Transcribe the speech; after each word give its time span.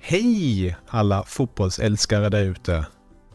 Hej 0.00 0.76
alla 0.88 1.24
fotbollsälskare 1.24 2.28
där 2.28 2.42
ute! 2.42 2.86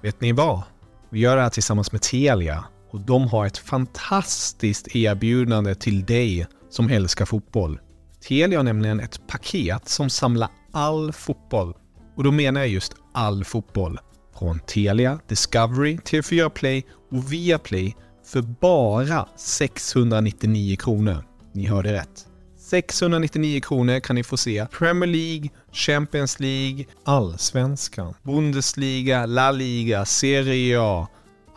Vet 0.01 0.21
ni 0.21 0.31
vad? 0.31 0.61
Vi 1.09 1.19
gör 1.19 1.35
det 1.35 1.41
här 1.41 1.49
tillsammans 1.49 1.91
med 1.91 2.01
Telia 2.01 2.65
och 2.91 2.99
de 2.99 3.27
har 3.27 3.45
ett 3.45 3.57
fantastiskt 3.57 4.95
erbjudande 4.95 5.75
till 5.75 6.05
dig 6.05 6.47
som 6.69 6.89
älskar 6.89 7.25
fotboll. 7.25 7.79
Telia 8.27 8.59
har 8.59 8.63
nämligen 8.63 8.99
ett 8.99 9.27
paket 9.27 9.89
som 9.89 10.09
samlar 10.09 10.49
all 10.71 11.13
fotboll. 11.13 11.73
Och 12.15 12.23
då 12.23 12.31
menar 12.31 12.61
jag 12.61 12.69
just 12.69 12.95
all 13.13 13.45
fotboll. 13.45 13.99
Från 14.39 14.59
Telia, 14.59 15.19
Discovery, 15.27 15.97
TV4 15.97 16.49
Play 16.49 16.85
och 17.11 17.33
Viaplay 17.33 17.95
för 18.25 18.41
bara 18.41 19.27
699 19.35 20.75
kronor. 20.75 21.23
Ni 21.53 21.67
hörde 21.67 21.93
rätt. 21.93 22.27
699 22.57 23.61
kronor 23.61 23.99
kan 23.99 24.15
ni 24.15 24.23
få 24.23 24.37
se 24.37 24.65
Premier 24.65 25.09
League, 25.09 25.49
Champions 25.71 26.39
League, 26.39 26.85
Allsvenskan, 27.03 28.13
Bundesliga, 28.23 29.25
La 29.25 29.51
Liga, 29.51 30.05
Serie 30.05 30.81
A. 30.81 31.07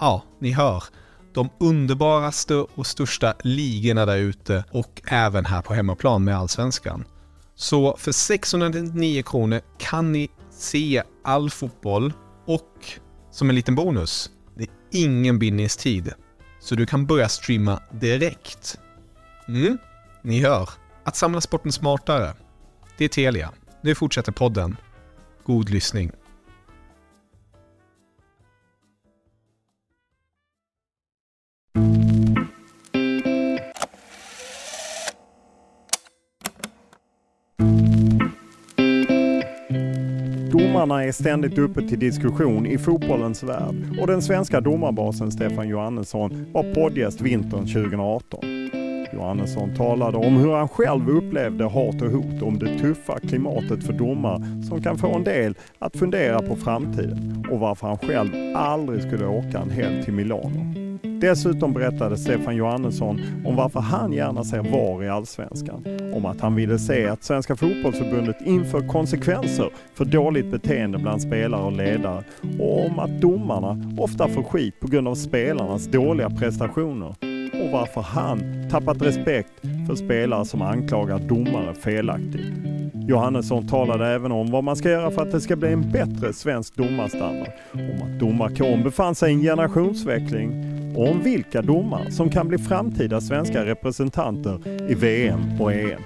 Ja, 0.00 0.22
ni 0.40 0.50
hör. 0.50 0.84
De 1.34 1.48
underbaraste 1.60 2.54
och 2.54 2.86
största 2.86 3.34
ligorna 3.42 4.06
där 4.06 4.16
ute 4.16 4.64
och 4.70 5.02
även 5.06 5.44
här 5.44 5.62
på 5.62 5.74
hemmaplan 5.74 6.24
med 6.24 6.38
Allsvenskan. 6.38 7.04
Så 7.54 7.96
för 7.96 8.12
699 8.12 9.22
kronor 9.22 9.60
kan 9.78 10.12
ni 10.12 10.28
se 10.50 11.02
all 11.24 11.50
fotboll 11.50 12.12
och 12.46 12.72
som 13.30 13.48
en 13.48 13.56
liten 13.56 13.74
bonus, 13.74 14.30
det 14.56 14.62
är 14.64 14.70
ingen 14.90 15.38
bindningstid. 15.38 16.12
Så 16.60 16.74
du 16.74 16.86
kan 16.86 17.06
börja 17.06 17.28
streama 17.28 17.82
direkt. 17.90 18.78
Mm, 19.48 19.78
ni 20.22 20.42
hör. 20.42 20.68
Att 21.04 21.16
samla 21.16 21.40
sporten 21.40 21.72
smartare. 21.72 22.34
Det 22.98 23.04
är 23.04 23.08
Telia. 23.08 23.52
Nu 23.82 23.94
fortsätter 23.94 24.32
podden. 24.32 24.76
God 25.44 25.70
lyssning. 25.70 26.12
Domarna 40.78 41.04
är 41.04 41.12
ständigt 41.12 41.58
uppe 41.58 41.88
till 41.88 41.98
diskussion 41.98 42.66
i 42.66 42.78
fotbollens 42.78 43.42
värld 43.42 43.74
och 44.00 44.06
den 44.06 44.22
svenska 44.22 44.60
domarbasen 44.60 45.30
Stefan 45.30 45.68
Johannesson 45.68 46.46
var 46.52 46.74
poddgäst 46.74 47.20
vintern 47.20 47.66
2018. 47.66 48.40
Johannesson 49.12 49.74
talade 49.74 50.16
om 50.16 50.36
hur 50.36 50.52
han 50.52 50.68
själv 50.68 51.10
upplevde 51.10 51.64
hat 51.64 52.02
och 52.02 52.10
hot, 52.10 52.42
om 52.42 52.58
det 52.58 52.78
tuffa 52.78 53.18
klimatet 53.20 53.84
för 53.84 53.92
domare 53.92 54.62
som 54.68 54.82
kan 54.82 54.98
få 54.98 55.14
en 55.14 55.24
del 55.24 55.54
att 55.78 55.96
fundera 55.96 56.38
på 56.42 56.56
framtiden 56.56 57.46
och 57.50 57.60
varför 57.60 57.86
han 57.86 57.98
själv 57.98 58.30
aldrig 58.56 59.02
skulle 59.02 59.26
åka 59.26 59.58
en 59.58 59.70
helg 59.70 60.04
till 60.04 60.14
Milano. 60.14 60.88
Dessutom 61.20 61.72
berättade 61.72 62.16
Stefan 62.16 62.56
Johannesson 62.56 63.20
om 63.44 63.56
varför 63.56 63.80
han 63.80 64.12
gärna 64.12 64.44
ser 64.44 64.62
VAR 64.62 65.04
i 65.04 65.08
Allsvenskan. 65.08 65.84
Om 66.14 66.26
att 66.26 66.40
han 66.40 66.54
ville 66.54 66.78
se 66.78 67.06
att 67.06 67.24
Svenska 67.24 67.56
Fotbollförbundet 67.56 68.36
inför 68.46 68.88
konsekvenser 68.88 69.70
för 69.94 70.04
dåligt 70.04 70.50
beteende 70.50 70.98
bland 70.98 71.22
spelare 71.22 71.62
och 71.62 71.72
ledare 71.72 72.24
och 72.58 72.86
om 72.86 72.98
att 72.98 73.20
domarna 73.20 73.94
ofta 73.98 74.28
får 74.28 74.42
skit 74.42 74.80
på 74.80 74.88
grund 74.88 75.08
av 75.08 75.14
spelarnas 75.14 75.86
dåliga 75.86 76.30
prestationer 76.30 77.14
och 77.64 77.70
varför 77.72 78.00
han 78.00 78.68
tappat 78.70 79.02
respekt 79.02 79.52
för 79.88 79.94
spelare 79.94 80.44
som 80.44 80.62
anklagar 80.62 81.18
domare 81.18 81.74
felaktigt. 81.74 82.46
Johannesson 83.08 83.68
talade 83.68 84.06
även 84.06 84.32
om 84.32 84.50
vad 84.50 84.64
man 84.64 84.76
ska 84.76 84.90
göra 84.90 85.10
för 85.10 85.22
att 85.22 85.32
det 85.32 85.40
ska 85.40 85.56
bli 85.56 85.72
en 85.72 85.92
bättre 85.92 86.32
svensk 86.32 86.76
domarstandard, 86.76 87.52
om 87.72 88.02
att 88.02 88.20
domarkåren 88.20 88.82
befann 88.82 89.14
sig 89.14 89.30
i 89.30 89.34
en 89.34 89.40
generationsväxling 89.40 90.77
och 90.96 91.08
om 91.08 91.22
vilka 91.22 91.62
domare 91.62 92.10
som 92.10 92.30
kan 92.30 92.48
bli 92.48 92.58
framtida 92.58 93.20
svenska 93.20 93.64
representanter 93.64 94.68
i 94.90 94.94
VM 94.94 95.60
och 95.60 95.72
EM. 95.72 96.02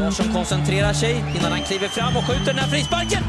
Larsson 0.00 0.34
koncentrerar 0.34 0.92
sig 0.92 1.24
innan 1.38 1.52
han 1.52 1.60
kliver 1.60 1.88
fram 1.88 2.16
och 2.16 2.24
skjuter 2.24 2.52
den 2.52 2.58
här 2.58 2.68
frisparken. 2.68 3.22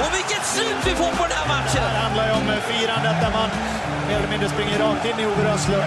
Och 0.00 0.10
vilket 0.16 0.44
slut 0.54 0.80
vi 0.86 0.90
får 1.00 1.12
på 1.18 1.24
den 1.30 1.36
här 1.40 1.48
matchen! 1.48 1.82
Det 1.94 1.98
handlar 1.98 2.26
ju 2.26 2.32
om 2.32 2.46
firandet 2.68 3.20
där 3.22 3.32
man 3.32 3.77
mer 4.08 4.16
eller 4.16 4.30
mindre 4.34 4.48
springer 4.48 4.78
rakt 4.84 5.04
in 5.04 5.16
i 5.22 5.24
Ove 5.30 5.42
Röslund. 5.48 5.84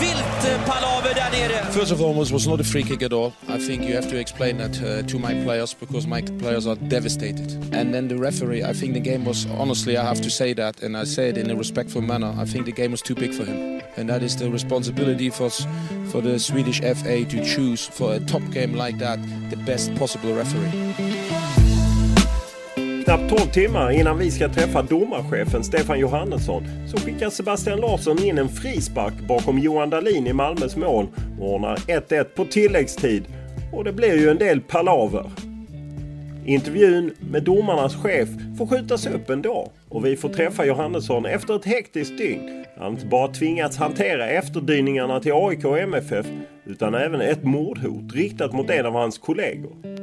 Vilt 0.00 0.66
palaver 0.66 1.14
där 1.14 1.30
nere. 1.38 1.72
First 1.72 1.92
of 1.92 2.00
all, 2.00 2.22
it 2.22 2.30
was 2.32 2.46
not 2.46 2.60
a 2.60 2.64
free 2.64 2.82
kick 2.82 3.02
at 3.02 3.12
all. 3.12 3.32
I 3.48 3.58
think 3.66 3.84
you 3.84 3.94
have 3.94 4.08
to 4.10 4.16
explain 4.16 4.58
that 4.58 4.74
uh, 4.82 5.06
to 5.10 5.18
my 5.18 5.34
players 5.44 5.74
because 5.74 6.06
my 6.06 6.22
players 6.22 6.66
are 6.66 6.76
devastated. 6.88 7.48
And 7.72 7.94
then 7.94 8.08
the 8.08 8.16
referee, 8.16 8.62
I 8.70 8.72
think 8.72 8.94
the 8.94 9.00
game 9.10 9.24
was, 9.24 9.46
honestly, 9.58 9.96
I 9.96 10.04
have 10.04 10.20
to 10.20 10.30
say 10.30 10.54
that, 10.54 10.82
and 10.82 10.96
I 10.96 11.04
say 11.04 11.28
it 11.28 11.36
in 11.36 11.50
a 11.50 11.56
respectful 11.56 12.02
manner, 12.02 12.32
I 12.42 12.44
think 12.44 12.66
the 12.66 12.72
game 12.72 12.90
was 12.90 13.02
too 13.02 13.14
big 13.14 13.34
for 13.34 13.44
him. 13.44 13.82
And 13.96 14.08
that 14.08 14.22
is 14.22 14.36
the 14.36 14.50
responsibility 14.50 15.30
for, 15.30 15.50
for 16.10 16.20
the 16.22 16.38
Swedish 16.38 16.80
FA 16.80 17.24
to 17.24 17.44
choose 17.44 17.86
for 17.86 18.14
a 18.14 18.20
top 18.20 18.42
game 18.50 18.74
like 18.74 18.98
that 18.98 19.18
the 19.50 19.56
best 19.56 19.94
possible 19.96 20.32
referee. 20.34 21.27
Knappt 23.08 23.30
12 23.30 23.38
timmar 23.38 23.90
innan 23.90 24.18
vi 24.18 24.30
ska 24.30 24.48
träffa 24.48 24.82
domarchefen 24.82 25.64
Stefan 25.64 25.98
Johannesson 25.98 26.64
så 26.88 26.96
skickar 26.96 27.30
Sebastian 27.30 27.80
Larsson 27.80 28.24
in 28.24 28.38
en 28.38 28.48
frispark 28.48 29.12
bakom 29.28 29.58
Johan 29.58 29.90
Dahlin 29.90 30.26
i 30.26 30.32
Malmös 30.32 30.76
mål 30.76 31.06
och 31.40 31.54
ordnar 31.54 31.76
1-1 31.76 32.24
på 32.24 32.44
tilläggstid. 32.44 33.24
Och 33.72 33.84
det 33.84 33.92
blir 33.92 34.14
ju 34.14 34.30
en 34.30 34.38
del 34.38 34.60
palaver. 34.60 35.30
Intervjun 36.44 37.14
med 37.20 37.42
domarnas 37.42 37.96
chef 37.96 38.28
får 38.58 38.66
skjutas 38.66 39.06
upp 39.06 39.30
en 39.30 39.42
dag 39.42 39.68
och 39.88 40.06
vi 40.06 40.16
får 40.16 40.28
träffa 40.28 40.64
Johannesson 40.64 41.26
efter 41.26 41.56
ett 41.56 41.64
hektiskt 41.64 42.18
dygn. 42.18 42.64
Han 42.78 42.92
inte 42.92 43.06
bara 43.06 43.28
tvingats 43.28 43.76
hantera 43.76 44.28
efterdyningarna 44.28 45.20
till 45.20 45.32
AIK 45.32 45.64
och 45.64 45.78
MFF 45.78 46.26
utan 46.66 46.94
även 46.94 47.20
ett 47.20 47.44
mordhot 47.44 48.14
riktat 48.14 48.52
mot 48.52 48.70
en 48.70 48.86
av 48.86 48.92
hans 48.92 49.18
kollegor. 49.18 49.98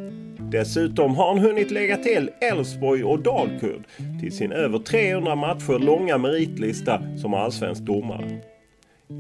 Dessutom 0.56 1.16
har 1.16 1.28
han 1.28 1.38
hunnit 1.38 1.72
lägga 1.72 1.98
till 1.98 2.30
Elfsborg 2.42 3.04
och 3.04 3.20
Dalkurd 3.20 3.84
till 4.22 4.38
sin 4.38 4.52
över 4.52 4.80
300 4.80 5.36
matcher 5.36 5.80
långa 5.80 6.18
meritlista 6.18 7.02
som 7.22 7.34
allsvensk 7.34 7.82
domare. 7.82 8.40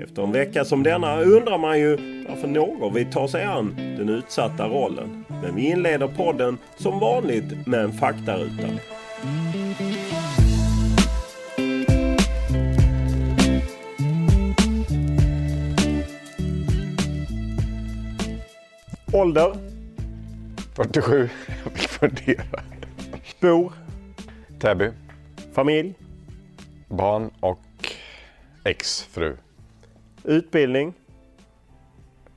Efter 0.03 0.23
en 0.23 0.31
vecka 0.31 0.65
som 0.65 0.83
denna 0.83 1.21
undrar 1.21 1.57
man 1.57 1.79
ju 1.79 1.97
varför 2.29 2.47
någon 2.47 2.93
vill 2.93 3.11
ta 3.11 3.27
sig 3.27 3.43
an 3.43 3.75
den 3.77 4.09
utsatta 4.09 4.67
rollen. 4.67 5.25
Men 5.27 5.55
vi 5.55 5.69
inleder 5.69 6.07
podden 6.07 6.57
som 6.77 6.99
vanligt 6.99 7.67
med 7.67 7.79
en 7.79 7.93
faktaruta. 7.93 8.67
Ålder? 19.13 19.64
47. 20.75 21.29
Jag 21.63 21.73
fick 21.73 21.89
fundera. 21.89 22.63
Bor? 23.39 23.73
Täby. 24.59 24.91
Familj? 25.53 25.93
Barn 26.87 27.31
och 27.39 27.93
exfru. 28.63 29.37
Utbildning? 30.23 30.93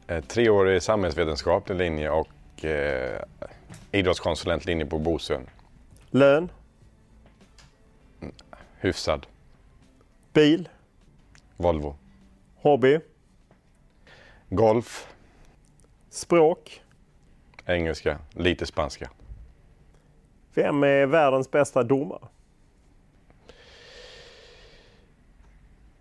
Eh, 0.06 0.25
treårig 0.25 0.82
samhällsvetenskaplig 0.82 1.76
linje 1.76 2.11
och 2.11 2.64
eh, 2.64 3.23
idrottskonsulentlinje 3.93 4.87
på 4.87 4.99
Bosön. 4.99 5.46
Lön? 6.11 6.49
Hyfsad. 8.81 9.26
Bil? 10.32 10.69
Volvo. 11.56 11.96
Hobby? 12.56 13.00
Golf. 14.49 15.14
Språk? 16.11 16.82
Engelska. 17.69 18.19
Lite 18.35 18.67
spanska. 18.67 19.11
Vem 20.55 20.85
är 20.85 21.06
världens 21.06 21.50
bästa 21.50 21.82
domare? 21.82 22.29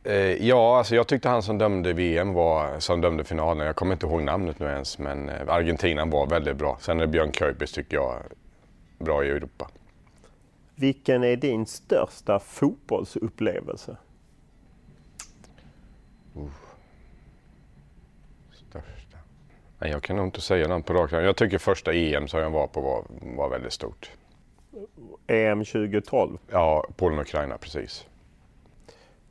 Eh, 0.04 0.48
ja, 0.48 0.78
alltså 0.78 0.96
jag 0.96 1.08
tyckte 1.08 1.30
han 1.30 1.44
som 1.44 1.58
dömde 1.58 1.94
VM 1.94 2.34
var, 2.34 2.80
som 2.80 3.02
dömde 3.02 3.24
finalen, 3.24 3.66
jag 3.66 3.76
kommer 3.76 3.94
inte 3.94 4.06
ihåg 4.06 4.24
namnet 4.24 4.60
nu 4.60 4.66
ens, 4.66 5.00
men 5.00 5.30
eh, 5.30 5.50
Argentina 5.50 6.06
var 6.06 6.28
väldigt 6.28 6.58
bra. 6.58 6.78
Sen 6.82 7.00
är 7.00 7.08
Björn 7.08 7.32
Kuipers 7.32 7.72
tycker 7.72 7.98
jag 7.98 8.22
bra 9.00 9.26
i 9.26 9.30
Europa. 9.30 9.70
Vilken 10.76 11.24
är 11.24 11.36
din 11.36 11.66
största 11.66 12.40
fotbollsupplevelse? 12.40 13.98
Största. 16.34 16.67
Nej, 19.80 19.92
jag 19.92 20.04
kan 20.04 20.16
nog 20.16 20.26
inte 20.28 20.42
säga 20.42 20.68
något 20.68 20.86
på 20.86 20.94
rak 20.94 21.14
arm. 21.14 21.24
Jag 21.24 21.36
tycker 21.36 21.58
första 21.58 21.94
EM 21.94 22.28
som 22.28 22.40
jag 22.40 22.50
var 22.50 22.68
på 22.68 22.82
var, 22.82 23.04
var 23.36 23.50
väldigt 23.50 23.74
stort. 23.74 24.12
EM 25.28 25.66
2012. 25.66 26.38
Ja, 26.52 26.88
Polen 26.96 27.20
och 27.20 27.26
Ukraina, 27.26 27.58
precis. 27.58 28.06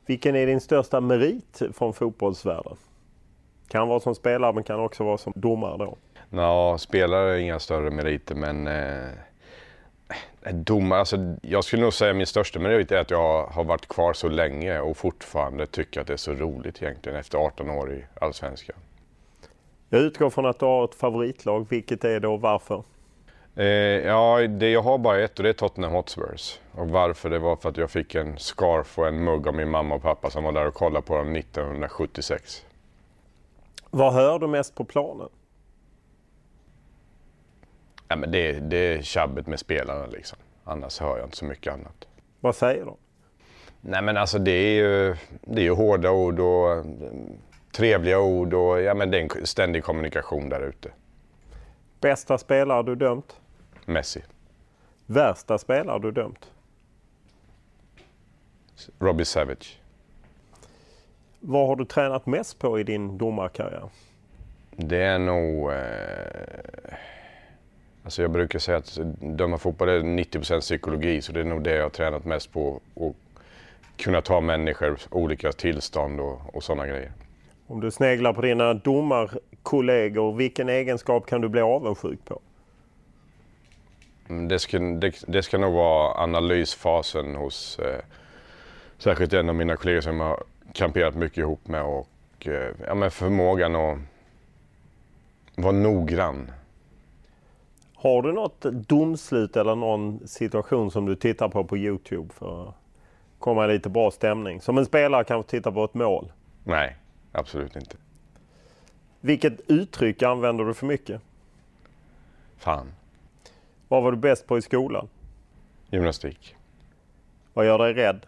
Vilken 0.05 0.35
är 0.35 0.47
din 0.47 0.61
största 0.61 1.01
merit 1.01 1.61
från 1.73 1.93
fotbollsvärlden? 1.93 2.77
Kan 3.67 3.87
vara 3.87 3.99
som 3.99 4.15
spelare 4.15 4.53
men 4.53 4.63
kan 4.63 4.79
också 4.79 5.03
vara 5.03 5.17
som 5.17 5.33
domare 5.35 5.77
då. 5.77 5.97
Nå, 6.29 6.77
spelare 6.77 7.33
är 7.33 7.37
inga 7.37 7.59
större 7.59 7.91
meriter 7.91 8.35
men 8.35 8.67
eh, 8.67 9.09
domare, 10.51 10.99
alltså, 10.99 11.35
jag 11.41 11.63
skulle 11.63 11.81
nog 11.81 11.93
säga 11.93 12.13
min 12.13 12.27
största 12.27 12.59
merit 12.59 12.91
är 12.91 12.97
att 12.97 13.11
jag 13.11 13.45
har 13.45 13.63
varit 13.63 13.87
kvar 13.87 14.13
så 14.13 14.29
länge 14.29 14.79
och 14.79 14.97
fortfarande 14.97 15.67
tycker 15.67 16.01
att 16.01 16.07
det 16.07 16.13
är 16.13 16.17
så 16.17 16.33
roligt 16.33 16.81
egentligen 16.81 17.19
efter 17.19 17.37
18 17.37 17.69
år 17.69 17.93
i 17.93 18.05
Allsvenskan. 18.21 18.75
Jag 19.89 20.01
utgår 20.01 20.29
från 20.29 20.45
att 20.45 20.59
du 20.59 20.65
har 20.65 20.85
ett 20.85 20.95
favoritlag. 20.95 21.67
Vilket 21.69 22.03
är 22.03 22.19
det 22.19 22.27
och 22.27 22.41
varför? 22.41 22.83
Eh, 23.55 23.65
ja, 23.65 24.47
det 24.47 24.69
jag 24.69 24.81
har 24.81 24.97
bara 24.97 25.19
ett 25.19 25.39
och 25.39 25.43
det 25.43 25.49
är 25.49 25.53
Tottenham 25.53 25.93
Hotspurs. 25.93 26.59
Och 26.71 26.89
varför 26.89 27.29
det 27.29 27.39
var 27.39 27.55
för 27.55 27.69
att 27.69 27.77
jag 27.77 27.91
fick 27.91 28.15
en 28.15 28.37
scarf 28.37 28.99
och 28.99 29.07
en 29.07 29.23
mugg 29.23 29.47
av 29.47 29.53
min 29.53 29.69
mamma 29.69 29.95
och 29.95 30.01
pappa 30.01 30.29
som 30.29 30.43
var 30.43 30.51
där 30.51 30.67
och 30.67 30.73
kollade 30.73 31.05
på 31.05 31.17
dem 31.17 31.35
1976. 31.35 32.65
Vad 33.89 34.13
hör 34.13 34.39
du 34.39 34.47
mest 34.47 34.75
på 34.75 34.85
planen? 34.85 35.29
Ja, 38.07 38.15
men 38.15 38.31
det, 38.31 38.51
det 38.51 38.77
är 38.77 39.01
tjabbet 39.01 39.47
med 39.47 39.59
spelarna 39.59 40.05
liksom. 40.05 40.37
Annars 40.63 40.99
hör 40.99 41.17
jag 41.17 41.27
inte 41.27 41.37
så 41.37 41.45
mycket 41.45 41.73
annat. 41.73 42.07
Vad 42.39 42.55
säger 42.55 42.85
de? 42.85 42.97
Nej 43.81 44.01
men 44.01 44.17
alltså 44.17 44.39
det 44.39 44.51
är 44.51 44.75
ju, 44.75 45.15
det 45.41 45.61
är 45.61 45.65
ju 45.65 45.73
hårda 45.73 46.11
ord 46.11 46.39
och 46.39 46.85
trevliga 47.77 48.19
ord 48.19 48.53
och 48.53 48.81
ja, 48.81 48.93
men 48.93 49.11
det 49.11 49.19
är 49.19 49.21
en 49.21 49.45
ständig 49.45 49.83
kommunikation 49.83 50.49
där 50.49 50.61
ute. 50.61 50.89
Bästa 52.01 52.37
spelare 52.37 52.83
du 52.83 52.95
dömt? 52.95 53.39
Messi, 53.85 54.23
Värsta 55.05 55.57
spelare 55.57 55.99
du 55.99 56.11
dömt? 56.11 56.51
Robbie 58.99 59.25
Savage. 59.25 59.79
Vad 61.39 61.67
har 61.67 61.75
du 61.75 61.85
tränat 61.85 62.25
mest 62.25 62.59
på 62.59 62.79
i 62.79 62.83
din 62.83 63.17
domarkarriär? 63.17 63.89
Det 64.71 65.01
är 65.01 65.19
nog... 65.19 65.71
Eh, 65.71 65.77
alltså 68.03 68.21
jag 68.21 68.31
brukar 68.31 68.59
säga 68.59 68.77
att 68.77 68.99
döma 69.19 69.57
fotboll 69.57 69.89
är 69.89 69.99
90% 69.99 70.59
psykologi 70.59 71.21
så 71.21 71.31
det 71.31 71.39
är 71.39 71.43
nog 71.43 71.63
det 71.63 71.75
jag 71.75 71.83
har 71.83 71.89
tränat 71.89 72.25
mest 72.25 72.53
på. 72.53 72.81
Att 72.95 73.15
kunna 73.97 74.21
ta 74.21 74.41
människor, 74.41 74.99
olika 75.09 75.51
tillstånd 75.51 76.19
och, 76.19 76.55
och 76.55 76.63
sådana 76.63 76.87
grejer. 76.87 77.11
Om 77.67 77.79
du 77.79 77.91
sneglar 77.91 78.33
på 78.33 78.41
dina 78.41 78.73
domarkollegor, 78.73 80.33
vilken 80.33 80.69
egenskap 80.69 81.25
kan 81.25 81.41
du 81.41 81.49
bli 81.49 81.61
avundsjuk 81.61 82.25
på? 82.25 82.39
Mm, 84.29 84.47
Det 84.47 84.59
ska, 84.59 84.79
det, 84.79 85.13
det 85.27 85.43
ska 85.43 85.57
nog 85.57 85.73
vara 85.73 86.23
analysfasen 86.23 87.35
hos 87.35 87.79
eh, 87.79 88.01
särskilt 88.97 89.33
en 89.33 89.49
av 89.49 89.55
mina 89.55 89.75
kollegor 89.75 90.01
som 90.01 90.19
jag 90.19 90.27
har 90.27 90.43
kamperat 90.73 91.15
mycket 91.15 91.37
ihop 91.37 91.67
med 91.67 91.83
och 91.83 92.47
eh, 92.47 92.71
ja, 92.87 92.95
men 92.95 93.11
förmågan 93.11 93.75
att 93.75 93.97
vara 95.55 95.71
noggrann. 95.71 96.51
Har 97.95 98.21
du 98.21 98.31
något 98.31 98.61
domslut 98.61 99.57
eller 99.57 99.75
någon 99.75 100.27
situation 100.27 100.91
som 100.91 101.05
du 101.05 101.15
tittar 101.15 101.49
på 101.49 101.63
på 101.63 101.77
Youtube 101.77 102.33
för 102.33 102.67
att 102.69 102.75
komma 103.39 103.65
i 103.65 103.67
lite 103.67 103.89
bra 103.89 104.11
stämning? 104.11 104.61
Som 104.61 104.77
en 104.77 104.85
spelare 104.85 105.23
kanske 105.23 105.51
tittar 105.51 105.71
på 105.71 105.83
ett 105.83 105.93
mål. 105.93 106.31
Nej, 106.63 106.95
absolut 107.37 107.75
inte. 107.75 107.95
Vilket 109.21 109.59
uttryck 109.71 110.23
använder 110.23 110.65
du 110.65 110.73
för 110.73 110.85
mycket? 110.85 111.21
Fan. 112.57 112.91
Vad 113.87 114.03
var 114.03 114.11
du 114.11 114.17
bäst 114.17 114.47
på 114.47 114.57
i 114.57 114.61
skolan? 114.61 115.07
Gymnastik. 115.91 116.55
Vad 117.53 117.65
gör 117.65 117.77
dig 117.77 117.93
rädd? 117.93 118.25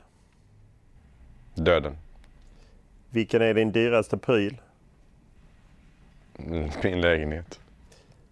Döden. 1.55 1.97
Vilken 3.09 3.41
är 3.41 3.53
din 3.53 3.71
dyraste 3.71 4.17
pryl? 4.17 4.57
Mm, 6.39 6.69
Min 6.83 7.01
lägenhet. 7.01 7.59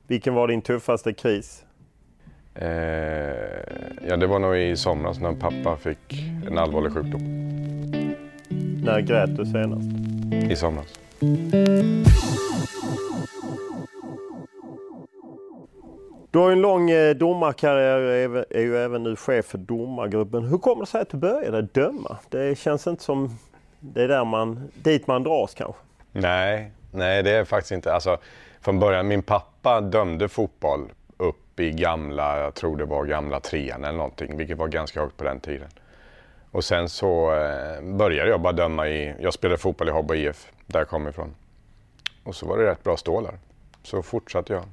Vilken 0.07 0.33
var 0.33 0.47
din 0.47 0.61
tuffaste 0.61 1.13
kris? 1.13 1.63
Eh, 2.55 2.67
ja, 4.07 4.17
det 4.17 4.27
var 4.27 4.39
nog 4.39 4.57
i 4.57 4.77
somras 4.77 5.19
när 5.19 5.33
pappa 5.33 5.77
fick 5.77 6.13
en 6.47 6.57
allvarlig 6.57 6.93
sjukdom. 6.93 7.21
När 8.83 9.01
grät 9.01 9.37
du 9.37 9.45
senast? 9.45 9.89
I 10.51 10.55
somras. 10.55 10.99
Du 16.31 16.39
har 16.39 16.51
en 16.51 16.61
lång 16.61 16.89
eh, 16.89 17.15
domarkarriär 17.15 17.99
och 17.99 18.37
är, 18.37 18.45
är 18.49 18.61
ju 18.61 18.77
även 18.77 19.03
nu 19.03 19.15
chef 19.15 19.45
för 19.45 19.57
domargruppen. 19.57 20.45
Hur 20.45 20.57
kommer 20.57 20.85
det 20.85 20.91
sig 20.91 21.01
att 21.01 21.09
du 21.09 21.17
började 21.17 21.61
döma? 21.61 22.17
Det 22.29 22.57
känns 22.57 22.87
inte 22.87 23.03
som 23.03 23.37
det 23.79 24.03
är 24.03 24.07
där 24.07 24.25
man, 24.25 24.71
dit 24.83 25.07
man 25.07 25.23
dras 25.23 25.53
kanske. 25.53 25.81
Nej, 26.11 26.71
nej 26.91 27.23
det 27.23 27.31
är 27.31 27.45
faktiskt 27.45 27.71
inte. 27.71 27.93
Alltså, 27.93 28.17
från 28.61 28.79
början, 28.79 29.07
min 29.07 29.23
pappa 29.23 29.81
dömde 29.81 30.29
fotboll 30.29 30.81
upp 31.17 31.59
i 31.59 31.71
gamla, 31.71 32.39
jag 32.39 32.53
tror 32.53 32.77
det 32.77 32.85
var 32.85 33.05
gamla 33.05 33.39
trean 33.39 33.83
eller 33.83 33.97
någonting, 33.97 34.37
vilket 34.37 34.57
var 34.57 34.67
ganska 34.67 35.01
högt 35.01 35.17
på 35.17 35.23
den 35.23 35.39
tiden. 35.39 35.67
Och 36.51 36.63
sen 36.63 36.89
så 36.89 37.31
eh, 37.35 37.81
började 37.83 38.29
jag 38.29 38.41
bara 38.41 38.53
döma 38.53 38.87
i, 38.87 39.15
jag 39.19 39.33
spelade 39.33 39.57
fotboll 39.57 39.89
i 39.89 39.91
Habbo 39.91 40.13
IF, 40.15 40.51
där 40.65 40.79
jag 40.79 40.87
kom 40.89 41.07
ifrån. 41.07 41.35
Och 42.23 42.35
så 42.35 42.47
var 42.47 42.57
det 42.57 42.65
rätt 42.71 42.83
bra 42.83 42.97
stålar. 42.97 43.39
Så 43.83 44.01
fortsatte 44.01 44.53
jag. 44.53 44.63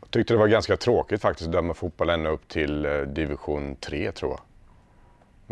Jag 0.00 0.10
tyckte 0.10 0.34
det 0.34 0.38
var 0.38 0.46
ganska 0.48 0.76
tråkigt 0.76 1.20
faktiskt 1.22 1.46
att 1.46 1.52
döma 1.52 1.74
fotboll 1.74 2.10
ända 2.10 2.30
upp 2.30 2.48
till 2.48 2.86
eh, 2.86 2.92
division 2.98 3.76
3 3.76 4.12
tror 4.12 4.30
jag. 4.30 4.40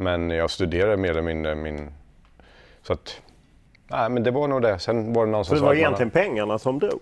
Men 0.04 0.30
jag 0.30 0.50
studerade 0.50 0.96
mer 0.96 1.10
eller 1.10 1.22
mindre 1.22 1.54
min... 1.54 1.90
Så 2.82 2.92
att... 2.92 3.20
Nej 3.88 4.10
men 4.10 4.22
det 4.22 4.30
var 4.30 4.48
nog 4.48 4.62
det. 4.62 4.78
Sen 4.78 5.12
var 5.12 5.26
det 5.26 5.32
någon 5.32 5.44
Så 5.44 5.48
som 5.48 5.54
det 5.54 5.60
sa 5.60 5.64
var 5.64 5.72
att 5.72 5.76
man- 5.76 5.84
egentligen 5.84 6.10
pengarna 6.10 6.58
som 6.58 6.78
drog? 6.78 7.00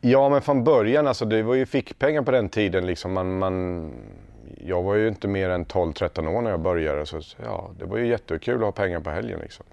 Ja, 0.00 0.28
men 0.28 0.42
från 0.42 0.64
början, 0.64 1.06
alltså 1.06 1.24
det 1.24 1.42
var 1.42 1.54
ju 1.54 1.66
fickpengar 1.66 2.22
på 2.22 2.30
den 2.30 2.48
tiden. 2.48 2.86
Liksom 2.86 3.12
man, 3.12 3.38
man, 3.38 3.90
jag 4.66 4.82
var 4.82 4.94
ju 4.94 5.08
inte 5.08 5.28
mer 5.28 5.50
än 5.50 5.64
12-13 5.66 6.28
år 6.28 6.42
när 6.42 6.50
jag 6.50 6.60
började. 6.60 7.06
Så 7.06 7.20
ja, 7.42 7.70
det 7.78 7.84
var 7.84 7.96
ju 7.96 8.06
jättekul 8.06 8.54
att 8.54 8.60
ha 8.60 8.72
pengar 8.72 9.00
på 9.00 9.10
helgen. 9.10 9.40
Liksom. 9.42 9.66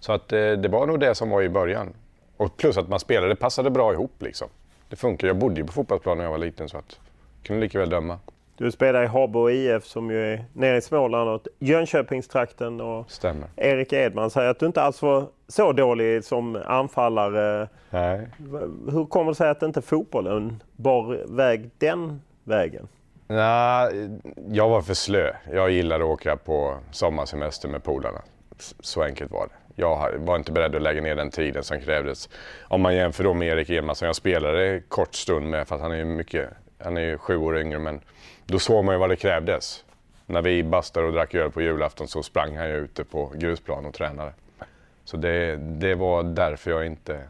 Så 0.00 0.12
att 0.12 0.32
eh, 0.32 0.52
det 0.52 0.68
var 0.68 0.86
nog 0.86 1.00
det 1.00 1.14
som 1.14 1.30
var 1.30 1.42
i 1.42 1.48
början. 1.48 1.94
Och 2.36 2.56
plus 2.56 2.76
att 2.76 2.88
man 2.88 3.00
spelade, 3.00 3.28
det 3.28 3.36
passade 3.36 3.70
bra 3.70 3.92
ihop 3.92 4.12
liksom. 4.18 4.48
det 4.88 4.96
funkar. 4.96 5.28
Jag 5.28 5.36
bodde 5.36 5.60
ju 5.60 5.66
på 5.66 5.72
fotbollsplan 5.72 6.18
när 6.18 6.24
jag 6.24 6.30
var 6.30 6.38
liten 6.38 6.68
så 6.68 6.78
att 6.78 7.00
jag 7.38 7.46
kunde 7.46 7.62
lika 7.62 7.78
väl 7.78 7.90
döma. 7.90 8.18
Du 8.56 8.70
spelar 8.72 9.02
i 9.02 9.06
Habo 9.06 9.50
IF 9.50 9.84
som 9.84 10.10
ju 10.10 10.32
är 10.32 10.44
nere 10.52 10.76
i 10.76 10.80
Småland 10.80 11.30
och 11.30 11.46
Jönköpingstrakten. 11.58 12.80
Och 12.80 13.10
Stämmer. 13.10 13.48
Erik 13.56 13.92
Edman 13.92 14.30
säger 14.30 14.50
att 14.50 14.58
du 14.58 14.66
inte 14.66 14.82
alls 14.82 15.02
var 15.02 15.26
så 15.48 15.72
dålig 15.72 16.24
som 16.24 16.62
anfallare. 16.66 17.68
Nej. 17.90 18.28
Hur 18.90 19.06
kommer 19.06 19.30
det 19.30 19.34
sig 19.34 19.50
att 19.50 19.62
inte 19.62 19.82
fotbollen 19.82 20.62
bar 20.76 21.36
väg 21.36 21.70
den 21.78 22.20
vägen? 22.44 22.88
Nej, 23.28 24.10
jag 24.50 24.68
var 24.68 24.82
för 24.82 24.94
slö. 24.94 25.32
Jag 25.52 25.70
gillade 25.70 26.04
att 26.04 26.10
åka 26.10 26.36
på 26.36 26.78
sommarsemester 26.90 27.68
med 27.68 27.84
polarna. 27.84 28.22
Så 28.80 29.02
enkelt 29.02 29.30
var 29.30 29.46
det. 29.46 29.82
Jag 29.82 30.18
var 30.18 30.36
inte 30.36 30.52
beredd 30.52 30.74
att 30.74 30.82
lägga 30.82 31.00
ner 31.00 31.16
den 31.16 31.30
tiden 31.30 31.64
som 31.64 31.80
krävdes. 31.80 32.28
Om 32.62 32.80
man 32.80 32.94
jämför 32.94 33.24
då 33.24 33.34
med 33.34 33.48
Erik 33.48 33.70
Edman 33.70 33.96
som 33.96 34.06
jag 34.06 34.16
spelade 34.16 34.82
kort 34.88 35.14
stund 35.14 35.50
med, 35.50 35.68
för 35.68 35.78
han 35.78 35.92
är 35.92 35.96
ju 35.96 36.04
mycket, 36.04 36.50
han 36.78 36.96
är 36.96 37.00
ju 37.00 37.18
sju 37.18 37.36
år 37.36 37.58
yngre, 37.58 37.78
men 37.78 38.00
då 38.44 38.58
såg 38.58 38.84
man 38.84 38.94
ju 38.94 38.98
vad 38.98 39.08
det 39.08 39.16
krävdes. 39.16 39.84
När 40.26 40.42
vi 40.42 40.62
bastade 40.62 41.06
och 41.06 41.12
drack 41.12 41.34
öl 41.34 41.50
på 41.50 41.62
julafton 41.62 42.08
så 42.08 42.22
sprang 42.22 42.56
han 42.56 42.68
ju 42.68 42.76
ute 42.76 43.04
på 43.04 43.32
grusplan 43.34 43.86
och 43.86 43.94
tränade. 43.94 44.32
Så 45.04 45.16
det, 45.16 45.56
det 45.56 45.94
var 45.94 46.22
därför 46.22 46.70
jag 46.70 46.86
inte 46.86 47.22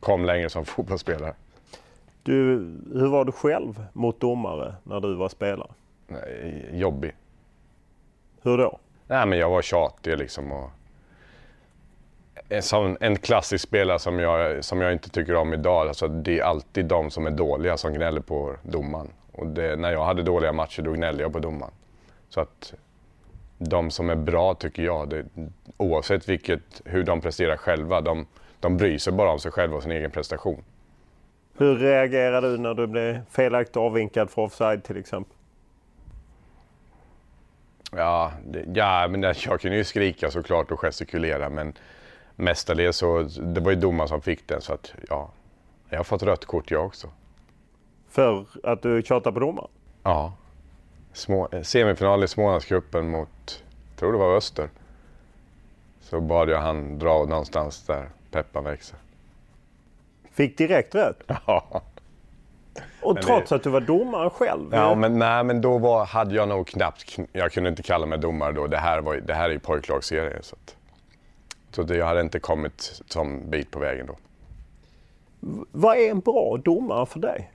kom 0.00 0.24
längre 0.24 0.50
som 0.50 0.64
fotbollsspelare. 0.64 1.34
Du, 2.28 2.34
hur 2.92 3.08
var 3.08 3.24
du 3.24 3.32
själv 3.32 3.84
mot 3.92 4.20
domare 4.20 4.74
när 4.82 5.00
du 5.00 5.14
var 5.14 5.28
spelare? 5.28 5.70
Nej, 6.06 6.70
jobbig. 6.72 7.14
Hur 8.42 8.58
då? 8.58 8.78
Nej, 9.06 9.26
men 9.26 9.38
jag 9.38 9.50
var 9.50 9.62
tjatig 9.62 10.18
liksom. 10.18 10.52
Och 10.52 10.70
en, 12.48 12.62
sån, 12.62 12.96
en 13.00 13.16
klassisk 13.16 13.64
spelare 13.64 13.98
som 13.98 14.18
jag, 14.18 14.64
som 14.64 14.80
jag 14.80 14.92
inte 14.92 15.10
tycker 15.10 15.34
om 15.34 15.52
idag. 15.54 15.88
Alltså, 15.88 16.08
det 16.08 16.38
är 16.38 16.42
alltid 16.42 16.86
de 16.86 17.10
som 17.10 17.26
är 17.26 17.30
dåliga 17.30 17.76
som 17.76 17.92
gnäller 17.92 18.20
på 18.20 18.56
domaren. 18.62 19.08
Och 19.32 19.46
det, 19.46 19.76
när 19.76 19.92
jag 19.92 20.04
hade 20.04 20.22
dåliga 20.22 20.52
matcher 20.52 20.82
då 20.82 20.92
gnällde 20.92 21.22
jag 21.22 21.32
på 21.32 21.38
domaren. 21.38 21.72
Så 22.28 22.40
att 22.40 22.74
de 23.58 23.90
som 23.90 24.10
är 24.10 24.16
bra 24.16 24.54
tycker 24.54 24.82
jag, 24.82 25.08
det, 25.08 25.24
oavsett 25.76 26.28
vilket, 26.28 26.82
hur 26.84 27.04
de 27.04 27.20
presterar 27.20 27.56
själva, 27.56 28.00
de, 28.00 28.26
de 28.60 28.76
bryr 28.76 28.98
sig 28.98 29.12
bara 29.12 29.30
om 29.30 29.38
sig 29.38 29.52
själva 29.52 29.76
och 29.76 29.82
sin 29.82 29.92
egen 29.92 30.10
prestation. 30.10 30.64
Hur 31.58 31.78
reagerade 31.78 32.52
du 32.52 32.58
när 32.58 32.74
du 32.74 32.86
blev 32.86 33.20
felaktigt 33.30 33.76
avvinkad 33.76 34.30
för 34.30 34.42
offside 34.42 34.84
till 34.84 34.96
exempel? 34.96 35.36
Ja, 37.92 38.32
det, 38.46 38.64
ja 38.74 39.08
men 39.08 39.22
jag 39.22 39.60
kunde 39.60 39.76
ju 39.76 39.84
skrika 39.84 40.30
såklart 40.30 40.70
och 40.70 40.80
gestikulera 40.80 41.48
men 41.48 41.72
mestadels 42.36 42.96
så 42.96 43.22
det 43.22 43.60
var 43.60 43.70
ju 43.70 43.76
domaren 43.76 44.08
som 44.08 44.22
fick 44.22 44.48
den 44.48 44.60
så 44.60 44.72
att 44.72 44.92
ja, 45.08 45.30
jag 45.88 45.98
har 45.98 46.04
fått 46.04 46.22
rött 46.22 46.44
kort 46.44 46.70
jag 46.70 46.86
också. 46.86 47.08
För 48.08 48.46
att 48.62 48.82
du 48.82 49.02
tjatade 49.02 49.34
på 49.34 49.40
domaren? 49.40 49.70
Ja. 50.02 50.32
Små, 51.12 51.48
semifinal 51.62 52.24
i 52.24 52.28
Smålandscupen 52.28 53.10
mot, 53.10 53.64
tror 53.96 54.12
det 54.12 54.18
var 54.18 54.36
Öster. 54.36 54.68
Så 56.00 56.20
bad 56.20 56.48
jag 56.48 56.60
han 56.60 56.98
dra 56.98 57.24
någonstans 57.24 57.86
där 57.86 58.08
peppan 58.30 58.64
växer. 58.64 58.98
Fick 60.38 60.58
direkt 60.58 60.94
rätt? 60.94 61.22
Ja. 61.46 61.82
Och 63.02 63.14
Men 63.14 63.22
trots 63.22 63.48
det- 63.48 63.54
att 63.56 63.62
du 63.62 63.70
var 63.70 63.80
domare 63.80 64.30
själv? 64.30 64.68
Ja, 64.72 64.94
men, 64.94 65.18
nej, 65.18 65.44
men 65.44 65.60
då 65.60 65.78
var, 65.78 66.04
hade 66.04 66.34
jag 66.34 66.48
nog 66.48 66.66
knappt, 66.66 67.16
jag 67.32 67.52
kunde 67.52 67.70
inte 67.70 67.82
kalla 67.82 68.06
mig 68.06 68.18
domare 68.18 68.52
då. 68.52 68.66
Det 68.66 68.76
här, 68.76 69.00
var, 69.00 69.14
det 69.16 69.34
här 69.34 69.44
är 69.48 69.52
ju 69.52 69.58
pojklagsserie. 69.58 70.38
Så, 70.42 70.56
att, 70.56 70.76
så 71.70 71.82
det, 71.82 71.96
jag 71.96 72.06
hade 72.06 72.20
inte 72.20 72.38
kommit 72.40 73.02
som 73.08 73.50
bit 73.50 73.70
på 73.70 73.78
vägen 73.78 74.06
då. 74.06 74.16
Vad 75.72 75.96
är 75.96 76.10
en 76.10 76.20
bra 76.20 76.56
domare 76.64 77.06
för 77.06 77.18
dig? 77.20 77.50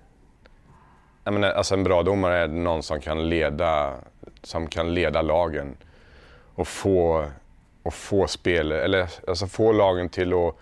Jag 1.23 1.33
menar, 1.33 1.49
alltså 1.51 1.73
en 1.73 1.83
bra 1.83 2.03
domare 2.03 2.37
är 2.39 2.47
någon 2.47 2.83
som 2.83 2.99
kan 3.01 3.29
leda, 3.29 3.93
som 4.41 4.67
kan 4.67 4.93
leda 4.93 5.21
lagen 5.21 5.77
och 6.55 6.67
få, 6.67 7.25
och 7.83 7.93
få 7.93 8.27
spel, 8.27 8.71
eller 8.71 9.09
alltså 9.27 9.47
få 9.47 9.71
lagen 9.71 10.09
till 10.09 10.33
att 10.33 10.55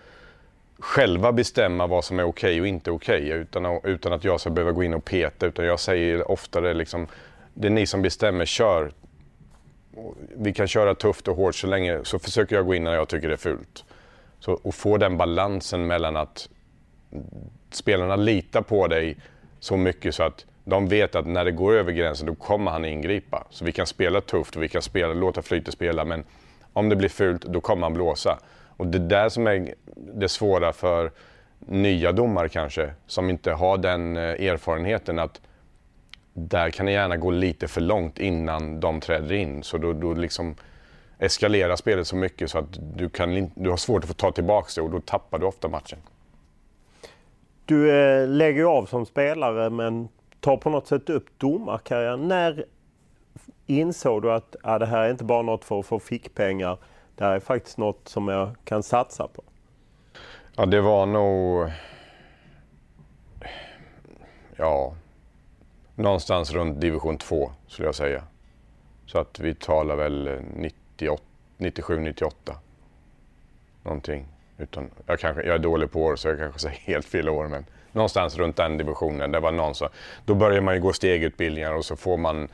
själva 0.82 1.32
bestämma 1.32 1.86
vad 1.86 2.04
som 2.04 2.18
är 2.18 2.24
okej 2.24 2.60
och 2.60 2.66
inte 2.66 2.90
okej 2.90 3.28
utan, 3.28 3.66
att- 3.66 3.84
utan 3.84 4.12
att 4.12 4.24
jag 4.24 4.40
ska 4.40 4.50
behöva 4.50 4.72
gå 4.72 4.82
in 4.82 4.94
och 4.94 5.04
peta. 5.04 5.46
Utan 5.46 5.64
jag 5.64 5.80
säger 5.80 6.30
oftare 6.30 6.74
liksom, 6.74 7.06
det 7.54 7.68
är 7.68 7.70
ni 7.70 7.86
som 7.86 8.02
bestämmer, 8.02 8.44
kör. 8.46 8.92
Vi 10.36 10.52
kan 10.52 10.66
köra 10.68 10.94
tufft 10.94 11.28
och 11.28 11.36
hårt 11.36 11.54
så 11.54 11.66
länge, 11.66 12.00
så 12.04 12.18
försöker 12.18 12.56
jag 12.56 12.66
gå 12.66 12.74
in 12.74 12.84
när 12.84 12.94
jag 12.94 13.08
tycker 13.08 13.28
det 13.28 13.34
är 13.34 13.38
fult. 13.38 13.84
Så, 14.40 14.52
och 14.52 14.74
få 14.74 14.96
den 14.96 15.16
balansen 15.16 15.86
mellan 15.86 16.16
att 16.16 16.48
spelarna 17.70 18.16
litar 18.16 18.62
på 18.62 18.86
dig 18.86 19.16
så 19.60 19.76
mycket 19.76 20.14
så 20.14 20.22
att 20.22 20.46
de 20.64 20.88
vet 20.88 21.14
att 21.14 21.26
när 21.26 21.44
det 21.44 21.52
går 21.52 21.72
över 21.74 21.92
gränsen 21.92 22.26
då 22.26 22.34
kommer 22.34 22.70
han 22.70 22.84
ingripa. 22.84 23.46
Så 23.50 23.64
vi 23.64 23.72
kan 23.72 23.86
spela 23.86 24.20
tufft 24.20 24.56
och 24.56 24.62
vi 24.62 24.68
kan 24.68 24.82
spela, 24.82 25.14
låta 25.14 25.42
flytet 25.42 25.74
spela 25.74 26.04
men 26.04 26.24
om 26.72 26.88
det 26.88 26.96
blir 26.96 27.08
fult 27.08 27.42
då 27.42 27.60
kommer 27.60 27.82
han 27.82 27.94
blåsa. 27.94 28.38
Och 28.82 28.88
det 28.88 28.98
är 28.98 29.00
där 29.00 29.28
som 29.28 29.46
är 29.46 29.74
det 29.96 30.28
svåra 30.28 30.72
för 30.72 31.10
nya 31.58 32.12
domare 32.12 32.48
kanske 32.48 32.90
som 33.06 33.30
inte 33.30 33.52
har 33.52 33.78
den 33.78 34.16
eh, 34.16 34.22
erfarenheten 34.22 35.18
att 35.18 35.40
där 36.32 36.70
kan 36.70 36.86
det 36.86 36.92
gärna 36.92 37.16
gå 37.16 37.30
lite 37.30 37.68
för 37.68 37.80
långt 37.80 38.18
innan 38.18 38.80
de 38.80 39.00
träder 39.00 39.32
in. 39.32 39.62
Så 39.62 39.78
då, 39.78 39.92
då 39.92 40.14
liksom 40.14 40.54
eskalerar 41.18 41.76
spelet 41.76 42.06
så 42.06 42.16
mycket 42.16 42.50
så 42.50 42.58
att 42.58 42.96
du, 42.96 43.08
kan, 43.08 43.50
du 43.54 43.70
har 43.70 43.76
svårt 43.76 44.02
att 44.02 44.08
få 44.08 44.14
ta 44.14 44.32
tillbaka 44.32 44.68
det 44.76 44.80
och 44.80 44.90
då 44.90 45.00
tappar 45.00 45.38
du 45.38 45.46
ofta 45.46 45.68
matchen. 45.68 45.98
Du 47.64 47.90
eh, 47.90 48.28
lägger 48.28 48.60
ju 48.60 48.66
av 48.66 48.86
som 48.86 49.06
spelare 49.06 49.70
men 49.70 50.08
tar 50.40 50.56
på 50.56 50.70
något 50.70 50.86
sätt 50.86 51.10
upp 51.10 51.26
domarkarriären. 51.38 52.28
När 52.28 52.64
insåg 53.66 54.22
du 54.22 54.32
att 54.32 54.56
ah, 54.62 54.78
det 54.78 54.86
här 54.86 55.04
är 55.04 55.10
inte 55.10 55.24
bara 55.24 55.42
något 55.42 55.64
för 55.64 55.80
att 55.80 55.86
få 55.86 55.98
fickpengar. 55.98 56.78
Det 57.14 57.24
här 57.24 57.34
är 57.34 57.40
faktiskt 57.40 57.78
något 57.78 58.08
som 58.08 58.28
jag 58.28 58.56
kan 58.64 58.82
satsa 58.82 59.28
på? 59.28 59.42
Ja, 60.56 60.66
det 60.66 60.80
var 60.80 61.06
nog... 61.06 61.70
Ja, 64.56 64.94
någonstans 65.94 66.52
runt 66.52 66.80
division 66.80 67.18
2 67.18 67.52
skulle 67.66 67.88
jag 67.88 67.94
säga. 67.94 68.22
Så 69.06 69.18
att 69.18 69.40
vi 69.40 69.54
talar 69.54 69.96
väl 69.96 70.40
97, 71.56 72.00
98. 72.00 72.56
Någonting. 73.82 74.26
Utan, 74.58 74.90
jag, 75.06 75.20
kanske, 75.20 75.42
jag 75.42 75.54
är 75.54 75.58
dålig 75.58 75.90
på 75.90 76.02
år 76.02 76.16
så 76.16 76.28
jag 76.28 76.38
kanske 76.38 76.60
säger 76.60 76.76
helt 76.76 77.06
fel 77.06 77.28
år 77.28 77.48
men 77.48 77.64
någonstans 77.92 78.36
runt 78.36 78.56
den 78.56 78.78
divisionen. 78.78 79.32
Det 79.32 79.40
var 79.40 79.52
någon 79.52 79.74
som, 79.74 79.88
då 80.24 80.34
börjar 80.34 80.60
man 80.60 80.74
ju 80.74 80.80
gå 80.80 80.92
stegutbildningar 80.92 81.72
och 81.72 81.84
så 81.84 81.96
får 81.96 82.16
man, 82.16 82.48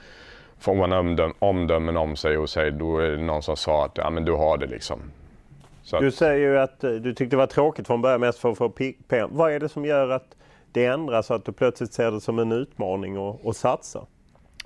får 0.61 0.75
man 0.75 0.93
omdöm, 0.93 1.35
omdömen 1.39 1.97
om 1.97 2.17
sig 2.17 2.39
och 2.39 2.51
säger, 2.51 2.71
då 2.71 2.99
är 2.99 3.11
det 3.11 3.23
någon 3.23 3.43
som 3.43 3.57
sa 3.57 3.85
att 3.85 3.93
ja, 3.99 4.11
men 4.11 4.25
du 4.25 4.33
har 4.33 4.59
det 4.59 4.67
liksom. 4.67 5.01
Att- 5.93 6.01
Du 6.01 6.11
säger 6.11 6.49
ju 6.51 6.59
att 6.59 6.85
eh, 6.85 6.91
du 6.91 7.15
tyckte 7.15 7.37
det 7.37 7.41
var 7.41 7.47
tråkigt 7.47 7.87
från 7.87 8.03
början 8.03 8.21
mest 8.21 8.39
för 8.39 8.51
att 8.53 8.59
få 8.59 8.69
pengar. 9.09 9.29
Vad 9.31 9.53
är 9.53 9.61
det 9.61 9.69
som 9.69 9.85
gör 9.85 10.09
att 10.11 10.37
det 10.73 10.85
ändras 10.87 11.27
så 11.27 11.35
att 11.35 11.45
du 11.45 11.53
plötsligt 11.53 11.93
ser 11.93 12.11
det 12.11 12.21
som 12.21 12.39
en 12.39 12.53
utmaning 12.53 13.19
och, 13.19 13.47
och 13.47 13.57
satsa? 13.57 14.07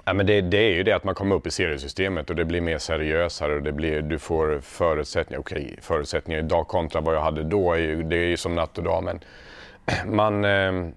Ja, 0.05 0.13
men 0.13 0.27
det, 0.27 0.41
det 0.41 0.59
är 0.59 0.75
ju 0.75 0.83
det 0.83 0.93
att 0.93 1.05
man 1.05 1.15
kommer 1.15 1.37
upp 1.37 1.47
i 1.47 1.51
seriesystemet 1.51 2.31
och 2.31 2.37
det 2.37 2.45
blir 2.45 2.61
mer 2.61 2.79
seriösare 2.79 3.55
och 3.55 3.63
det 3.63 3.73
blir, 3.73 4.03
du 4.03 4.19
får 4.19 4.61
förutsättningar. 4.63 5.41
Okej, 5.41 5.79
förutsättningar 5.83 6.41
idag 6.41 6.69
kontra 6.69 7.01
vad 7.01 7.15
jag 7.15 7.21
hade 7.21 7.43
då, 7.43 7.73
är 7.73 7.79
ju, 7.79 8.03
det 8.03 8.17
är 8.17 8.27
ju 8.27 8.37
som 8.37 8.55
natt 8.55 8.79
och 8.79 8.85
dag. 8.85 9.05
Men 9.05 9.21
man... 10.17 10.93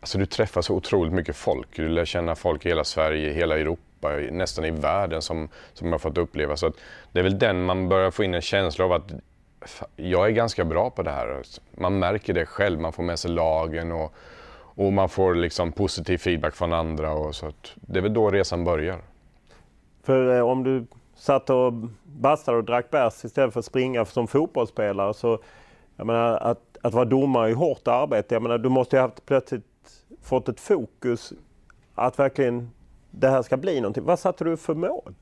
Alltså 0.00 0.18
du 0.18 0.26
träffar 0.26 0.62
så 0.62 0.74
otroligt 0.74 1.12
mycket 1.12 1.36
folk. 1.36 1.76
Du 1.76 1.88
lär 1.88 2.04
känna 2.04 2.34
folk 2.34 2.66
i 2.66 2.68
hela 2.68 2.84
Sverige, 2.84 3.32
hela 3.32 3.58
Europa, 3.58 4.08
nästan 4.30 4.64
i 4.64 4.70
världen 4.70 5.22
som, 5.22 5.48
som 5.72 5.86
jag 5.86 5.94
har 5.94 5.98
fått 5.98 6.18
uppleva. 6.18 6.56
Så 6.56 6.66
att 6.66 6.74
det 7.12 7.18
är 7.18 7.22
väl 7.22 7.38
den 7.38 7.64
man 7.64 7.88
börjar 7.88 8.10
få 8.10 8.24
in 8.24 8.34
en 8.34 8.40
känsla 8.40 8.84
av 8.84 8.92
att 8.92 9.12
jag 9.96 10.26
är 10.26 10.30
ganska 10.30 10.64
bra 10.64 10.90
på 10.90 11.02
det 11.02 11.10
här. 11.10 11.42
Man 11.76 11.98
märker 11.98 12.34
det 12.34 12.46
själv, 12.46 12.80
man 12.80 12.92
får 12.92 13.02
med 13.02 13.18
sig 13.18 13.30
lagen 13.30 13.92
och, 13.92 14.14
och 14.54 14.92
man 14.92 15.08
får 15.08 15.34
liksom 15.34 15.72
positiv 15.72 16.18
feedback 16.18 16.54
från 16.54 16.72
andra. 16.72 17.12
Och 17.12 17.34
så 17.34 17.46
att 17.46 17.72
det 17.74 17.98
är 17.98 18.02
väl 18.02 18.14
då 18.14 18.30
resan 18.30 18.64
börjar. 18.64 18.98
För 20.02 20.36
eh, 20.36 20.48
om 20.48 20.64
du 20.64 20.86
satt 21.16 21.50
och 21.50 21.72
bastade 22.04 22.58
och 22.58 22.64
drack 22.64 22.90
bärs 22.90 23.24
istället 23.24 23.52
för 23.52 23.60
att 23.60 23.66
springa 23.66 24.04
som 24.04 24.28
fotbollsspelare 24.28 25.14
så 25.14 25.38
jag 25.96 26.06
menar, 26.06 26.36
att, 26.36 26.78
att 26.82 26.94
vara 26.94 27.04
domare 27.04 27.50
är 27.50 27.54
hårt 27.54 27.88
arbete. 27.88 28.34
Jag 28.34 28.42
menar, 28.42 28.58
du 28.58 28.68
måste 28.68 28.96
ju 28.96 29.00
ha 29.00 29.08
haft 29.08 29.26
plötsligt 29.26 29.64
fått 30.22 30.48
ett 30.48 30.60
fokus 30.60 31.32
att 31.94 32.18
verkligen 32.18 32.70
det 33.10 33.28
här 33.28 33.42
ska 33.42 33.56
bli 33.56 33.80
någonting. 33.80 34.04
Vad 34.04 34.18
satte 34.18 34.44
du 34.44 34.56
för 34.56 34.74
mål? 34.74 35.14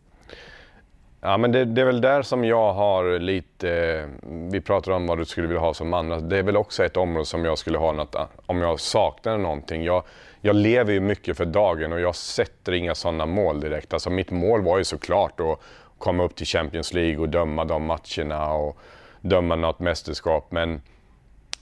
Ja, 1.21 1.37
men 1.37 1.53
det, 1.53 1.65
det 1.65 1.81
är 1.81 1.85
väl 1.85 2.01
där 2.01 2.23
som 2.23 2.45
jag 2.45 2.73
har 2.73 3.19
lite... 3.19 4.09
Vi 4.23 4.61
pratar 4.61 4.93
om 4.93 5.07
vad 5.07 5.19
du 5.19 5.25
skulle 5.25 5.47
vilja 5.47 5.61
ha 5.61 5.75
som 5.75 5.89
man. 5.89 6.29
Det 6.29 6.39
är 6.39 6.43
väl 6.43 6.57
också 6.57 6.85
ett 6.85 6.97
område 6.97 7.27
som 7.27 7.45
jag 7.45 7.59
skulle 7.59 7.79
ha 7.79 7.93
något, 7.93 8.17
om 8.47 8.61
jag 8.61 8.81
saknar 8.81 9.39
någonting. 9.39 9.85
Jag, 9.85 10.03
jag 10.41 10.57
lever 10.57 10.93
ju 10.93 11.01
mycket 11.01 11.37
för 11.37 11.45
dagen 11.45 11.93
och 11.93 12.01
jag 12.01 12.15
sätter 12.15 12.73
inga 12.73 12.95
sådana 12.95 13.27
mål 13.27 13.61
direkt. 13.61 13.93
Alltså 13.93 14.11
mitt 14.11 14.31
mål 14.31 14.63
var 14.63 14.79
ju 14.79 14.85
såklart 14.85 15.41
att 15.41 15.61
komma 15.99 16.25
upp 16.25 16.35
till 16.35 16.47
Champions 16.47 16.93
League 16.93 17.19
och 17.19 17.29
döma 17.29 17.65
de 17.65 17.87
matcherna 17.87 18.53
och 18.53 18.79
döma 19.21 19.57
något 19.57 19.79
mästerskap. 19.79 20.47
Men 20.51 20.83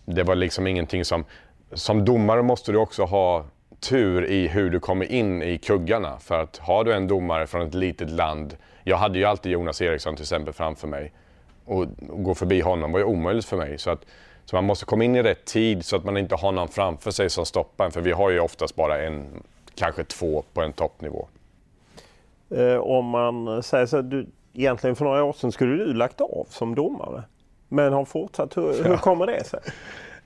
det 0.05 0.23
var 0.23 0.35
liksom 0.35 0.67
ingenting 0.67 1.05
som 1.05 1.25
som 1.75 2.05
domare 2.05 2.43
måste 2.43 2.73
du 2.73 2.79
också 2.79 3.05
ha 3.05 3.45
tur 3.81 4.25
i 4.25 4.49
hur 4.49 4.71
du 4.71 4.81
kommer 4.81 5.13
in 5.13 5.43
i 5.43 5.59
kuggarna. 5.59 6.19
För 6.19 6.43
att 6.43 6.59
har 6.59 6.85
du 6.85 6.93
en 6.93 7.09
domare 7.09 7.47
från 7.47 7.63
ett 7.63 7.75
litet 7.75 8.11
land, 8.11 8.57
jag 8.85 8.97
hade 8.97 9.19
ju 9.19 9.25
alltid 9.25 9.53
Jonas 9.53 9.83
Eriksson 9.83 10.17
till 10.17 10.23
exempel 10.23 10.55
framför 10.55 10.89
mig 10.89 11.13
och 11.65 11.87
gå 11.99 12.35
förbi 12.35 12.61
honom 12.61 12.93
var 12.93 12.99
ju 12.99 13.05
omöjligt 13.05 13.45
för 13.45 13.57
mig. 13.57 13.79
Så, 13.79 13.91
att, 13.91 14.07
så 14.45 14.57
man 14.57 14.65
måste 14.65 14.85
komma 14.85 15.05
in 15.05 15.17
i 15.17 15.23
rätt 15.23 15.45
tid 15.45 15.85
så 15.85 15.97
att 15.97 16.05
man 16.05 16.17
inte 16.17 16.35
har 16.35 16.53
någon 16.53 16.69
framför 16.69 17.11
sig 17.11 17.31
som 17.31 17.47
stoppar 17.47 17.85
en. 17.85 17.91
För 17.91 18.01
vi 18.01 18.13
har 18.13 18.31
ju 18.31 18.41
oftast 18.41 18.77
bara 18.77 19.03
en, 19.03 19.43
kanske 19.75 20.05
två 20.05 20.45
på 20.53 20.63
en 20.63 20.73
toppnivå. 20.73 21.29
Eh, 22.51 22.77
om 22.77 23.07
man 23.07 23.63
säger 23.63 23.87
så, 23.87 24.03
du, 24.03 24.27
egentligen 24.53 24.97
för 24.97 25.05
några 25.05 25.25
år 25.25 25.33
sedan 25.33 25.53
skulle 25.53 25.85
du 25.85 25.95
lagt 25.95 26.21
av 26.21 26.47
som 26.51 26.75
domare. 26.75 27.23
Men 27.69 27.93
har 27.93 28.05
fortsatt. 28.05 28.57
Hur, 28.57 28.85
hur 28.85 28.97
kommer 28.97 29.27
det 29.27 29.45
sig? 29.45 29.61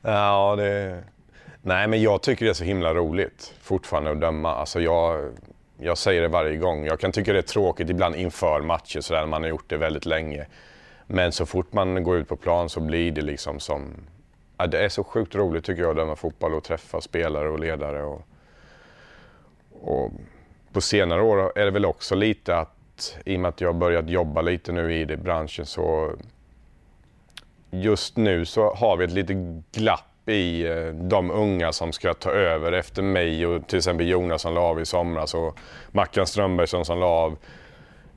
Ja, 0.03 0.57
det... 0.57 1.03
Nej, 1.63 1.89
men 1.89 2.03
jag 2.03 2.23
tycker 2.23 2.45
det 2.45 2.51
är 2.51 2.55
så 2.55 2.65
himla 2.65 2.95
roligt 2.95 3.55
fortfarande 3.61 4.11
att 4.11 4.21
döma. 4.21 4.55
Alltså 4.55 4.81
jag, 4.81 5.33
jag 5.79 5.99
säger 5.99 6.23
det 6.23 6.29
varje 6.29 6.57
gång. 6.57 6.87
Jag 6.87 7.01
kan 7.01 7.13
tycka 7.13 7.33
det 7.33 7.39
är 7.39 7.43
tråkigt 7.43 7.91
ibland 7.91 8.17
inför 8.17 8.61
matcher 8.61 9.01
sådär, 9.01 9.27
man 9.27 9.43
har 9.43 9.51
gjort 9.51 9.71
det 9.71 9.77
väldigt 9.77 10.07
länge. 10.07 10.47
Men 11.07 11.33
så 11.33 11.47
fort 11.47 11.73
man 11.73 12.03
går 12.03 12.17
ut 12.17 12.29
på 12.29 12.37
plan 12.37 12.69
så 12.69 12.81
blir 12.81 13.13
det 13.13 13.23
liksom 13.23 13.61
som... 13.61 13.95
Ja, 14.57 14.67
det 14.67 14.85
är 14.85 14.89
så 14.89 15.05
sjukt 15.05 15.35
roligt 15.35 15.65
tycker 15.65 15.83
jag 15.83 15.91
att 15.91 15.97
döma 15.97 16.17
fotboll 16.17 16.55
och 16.55 16.65
träffa 16.65 17.01
spelare 17.01 17.49
och 17.49 17.61
ledare. 17.61 18.03
Och, 18.03 18.23
och 19.81 20.13
på 20.73 20.81
senare 20.81 21.23
år 21.23 21.59
är 21.59 21.65
det 21.65 21.71
väl 21.71 21.85
också 21.85 22.15
lite 22.15 22.57
att 22.57 23.17
i 23.25 23.37
och 23.37 23.41
med 23.41 23.49
att 23.49 23.61
jag 23.61 23.69
har 23.69 23.79
börjat 23.79 24.11
jobba 24.11 24.41
lite 24.41 24.73
nu 24.73 24.95
i 24.95 25.05
det 25.05 25.17
branschen 25.17 25.67
så 25.67 26.13
just 27.71 28.17
nu 28.17 28.45
så 28.45 28.75
har 28.75 28.97
vi 28.97 29.05
ett 29.05 29.13
litet 29.13 29.37
glapp 29.73 30.05
i 30.29 30.67
eh, 30.67 30.95
de 30.95 31.31
unga 31.31 31.73
som 31.73 31.93
ska 31.93 32.15
ta 32.15 32.31
över 32.31 32.73
efter 32.73 33.03
mig 33.03 33.47
och 33.47 33.67
till 33.67 33.79
exempel 33.79 34.09
Jonas 34.09 34.43
som 34.43 34.55
la 34.55 34.61
av 34.61 34.81
i 34.81 34.85
somras 34.85 35.35
och 35.35 35.59
Mackan 35.91 36.27
Strömbergsson 36.27 36.85
som 36.85 36.99
la 36.99 37.07
av. 37.07 37.37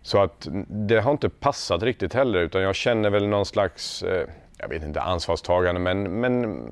Så 0.02 0.22
att 0.22 0.48
det 0.68 1.00
har 1.00 1.12
inte 1.12 1.30
passat 1.30 1.84
riktigt 1.84 2.14
heller 2.14 2.40
utan 2.40 2.62
jag 2.62 2.76
känner 2.76 3.10
väl 3.10 3.28
någon 3.28 3.46
slags, 3.46 4.04
eh, 4.04 4.28
jag 4.58 4.70
vet 4.70 4.84
inte 4.84 5.02
ansvarstagande 5.02 5.82
men, 5.82 6.20
men 6.20 6.64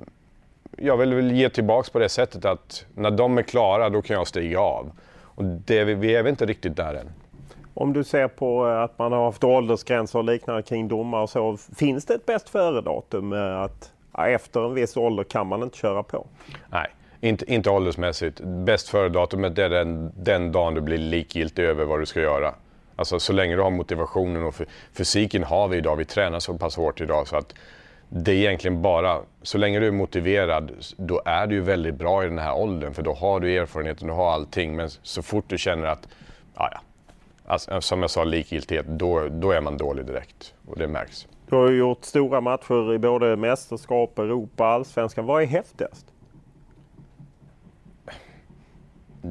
jag 0.77 0.97
vill 0.97 1.13
väl 1.13 1.31
ge 1.31 1.49
tillbaks 1.49 1.89
på 1.89 1.99
det 1.99 2.09
sättet 2.09 2.45
att 2.45 2.85
när 2.95 3.11
de 3.11 3.37
är 3.37 3.43
klara 3.43 3.89
då 3.89 4.01
kan 4.01 4.15
jag 4.15 4.27
stiga 4.27 4.59
av. 4.59 4.91
Och 5.21 5.43
det, 5.43 5.83
vi 5.83 6.15
är 6.15 6.23
väl 6.23 6.29
inte 6.29 6.45
riktigt 6.45 6.75
där 6.75 6.93
än. 6.93 7.09
Om 7.73 7.93
du 7.93 8.03
ser 8.03 8.27
på 8.27 8.67
eh, 8.67 8.81
att 8.81 8.99
man 8.99 9.11
har 9.11 9.25
haft 9.25 9.43
åldersgränser 9.43 10.19
och 10.19 10.25
liknande 10.25 10.61
kring 10.61 10.87
domar 10.87 11.21
och 11.21 11.29
så. 11.29 11.57
Finns 11.75 12.05
det 12.05 12.13
ett 12.13 12.25
bäst 12.25 12.49
före-datum? 12.49 13.33
Att 13.33 13.91
ja, 14.13 14.27
efter 14.27 14.65
en 14.65 14.73
viss 14.73 14.97
ålder 14.97 15.23
kan 15.23 15.47
man 15.47 15.63
inte 15.63 15.77
köra 15.77 16.03
på? 16.03 16.27
Nej, 16.69 16.87
inte, 17.21 17.53
inte 17.53 17.69
åldersmässigt. 17.69 18.41
Bäst 18.41 18.89
före-datumet 18.89 19.57
är 19.57 19.69
den, 19.69 20.11
den 20.15 20.51
dagen 20.51 20.73
du 20.73 20.81
blir 20.81 20.97
likgiltig 20.97 21.63
över 21.63 21.85
vad 21.85 21.99
du 21.99 22.05
ska 22.05 22.21
göra. 22.21 22.53
Alltså 22.95 23.19
så 23.19 23.33
länge 23.33 23.55
du 23.55 23.61
har 23.61 23.71
motivationen 23.71 24.43
och 24.43 24.55
fysiken 24.93 25.43
har 25.43 25.67
vi 25.67 25.77
idag. 25.77 25.95
Vi 25.95 26.05
tränar 26.05 26.39
så 26.39 26.57
pass 26.57 26.75
hårt 26.75 27.01
idag 27.01 27.27
så 27.27 27.35
att 27.35 27.53
det 28.09 28.31
är 28.31 28.35
egentligen 28.35 28.81
bara, 28.81 29.19
så 29.41 29.57
länge 29.57 29.79
du 29.79 29.87
är 29.87 29.91
motiverad, 29.91 30.71
då 30.97 31.21
är 31.25 31.47
du 31.47 31.55
ju 31.55 31.61
väldigt 31.61 31.95
bra 31.95 32.23
i 32.23 32.27
den 32.27 32.39
här 32.39 32.55
åldern 32.55 32.93
för 32.93 33.03
då 33.03 33.13
har 33.13 33.39
du 33.39 33.57
erfarenheten, 33.57 34.07
du 34.07 34.13
har 34.13 34.31
allting. 34.31 34.75
Men 34.75 34.89
så 34.89 35.21
fort 35.21 35.45
du 35.47 35.57
känner 35.57 35.85
att, 35.85 36.07
ja, 36.55 36.69
ja 36.71 36.81
alltså, 37.47 37.81
som 37.81 38.01
jag 38.01 38.11
sa, 38.11 38.23
likgiltighet, 38.23 38.85
då, 38.87 39.27
då 39.29 39.51
är 39.51 39.61
man 39.61 39.77
dålig 39.77 40.05
direkt 40.05 40.53
och 40.67 40.77
det 40.77 40.87
märks. 40.87 41.27
Du 41.49 41.55
har 41.55 41.69
ju 41.69 41.77
gjort 41.77 42.03
stora 42.03 42.41
matcher 42.41 42.93
i 42.93 42.97
både 42.97 43.35
mästerskap, 43.35 44.19
Europa, 44.19 44.65
allsvenskan. 44.65 45.25
Vad 45.25 45.43
är 45.43 45.47
häftigast? 45.47 46.05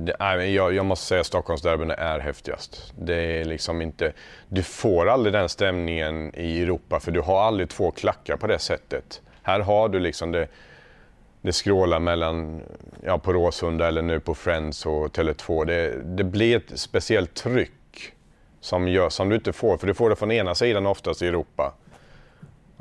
jag, 0.08 0.74
jag 0.74 0.86
måste 0.86 1.06
säga 1.06 1.20
att 1.20 1.26
Stockholmsderbyn 1.26 1.90
är 1.90 2.18
häftigast. 2.18 2.92
Det 2.98 3.40
är 3.40 3.44
liksom 3.44 3.82
inte, 3.82 4.12
du 4.48 4.62
får 4.62 5.08
aldrig 5.08 5.32
den 5.32 5.48
stämningen 5.48 6.34
i 6.34 6.62
Europa 6.62 7.00
för 7.00 7.12
du 7.12 7.20
har 7.20 7.40
aldrig 7.40 7.68
två 7.68 7.90
klackar 7.90 8.36
på 8.36 8.46
det 8.46 8.58
sättet. 8.58 9.22
Här 9.42 9.60
har 9.60 9.88
du 9.88 9.98
liksom 9.98 10.32
det, 10.32 10.48
det 11.42 11.52
skrålar 11.52 12.00
mellan, 12.00 12.62
ja 13.04 13.18
på 13.18 13.32
Råsunda 13.32 13.88
eller 13.88 14.02
nu 14.02 14.20
på 14.20 14.34
Friends 14.34 14.86
och 14.86 15.16
Tele2. 15.16 15.64
Det, 15.64 16.02
det 16.04 16.24
blir 16.24 16.56
ett 16.56 16.78
speciellt 16.78 17.34
tryck 17.34 18.12
som, 18.60 18.88
gör, 18.88 19.08
som 19.08 19.28
du 19.28 19.34
inte 19.34 19.52
får, 19.52 19.76
för 19.76 19.86
du 19.86 19.94
får 19.94 20.10
det 20.10 20.16
från 20.16 20.32
ena 20.32 20.54
sidan 20.54 20.86
oftast 20.86 21.22
i 21.22 21.26
Europa. 21.26 21.74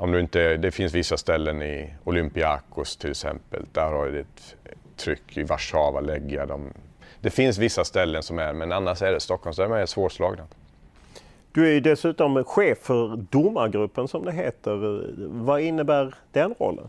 Om 0.00 0.12
du 0.12 0.20
inte, 0.20 0.56
det 0.56 0.70
finns 0.70 0.94
vissa 0.94 1.16
ställen 1.16 1.62
i 1.62 1.94
Olympiakos 2.04 2.96
till 2.96 3.10
exempel, 3.10 3.66
där 3.72 3.92
har 3.92 4.06
du 4.06 4.20
ett 4.20 4.56
tryck. 4.96 5.36
I 5.36 5.42
Warszawa 5.42 6.00
lägger 6.00 6.46
de 6.46 6.72
det 7.20 7.30
finns 7.30 7.58
vissa 7.58 7.84
ställen 7.84 8.22
som 8.22 8.38
är, 8.38 8.52
men 8.52 8.72
annars 8.72 9.02
är 9.02 9.12
det 9.12 9.20
Stockholm, 9.20 9.54
så 9.54 9.74
är 9.74 9.86
svårslagna. 9.86 10.44
Du 11.52 11.68
är 11.68 11.72
ju 11.72 11.80
dessutom 11.80 12.44
chef 12.44 12.78
för 12.78 13.16
domargruppen 13.16 14.08
som 14.08 14.24
det 14.24 14.32
heter. 14.32 15.04
Vad 15.18 15.60
innebär 15.60 16.14
den 16.32 16.54
rollen? 16.58 16.88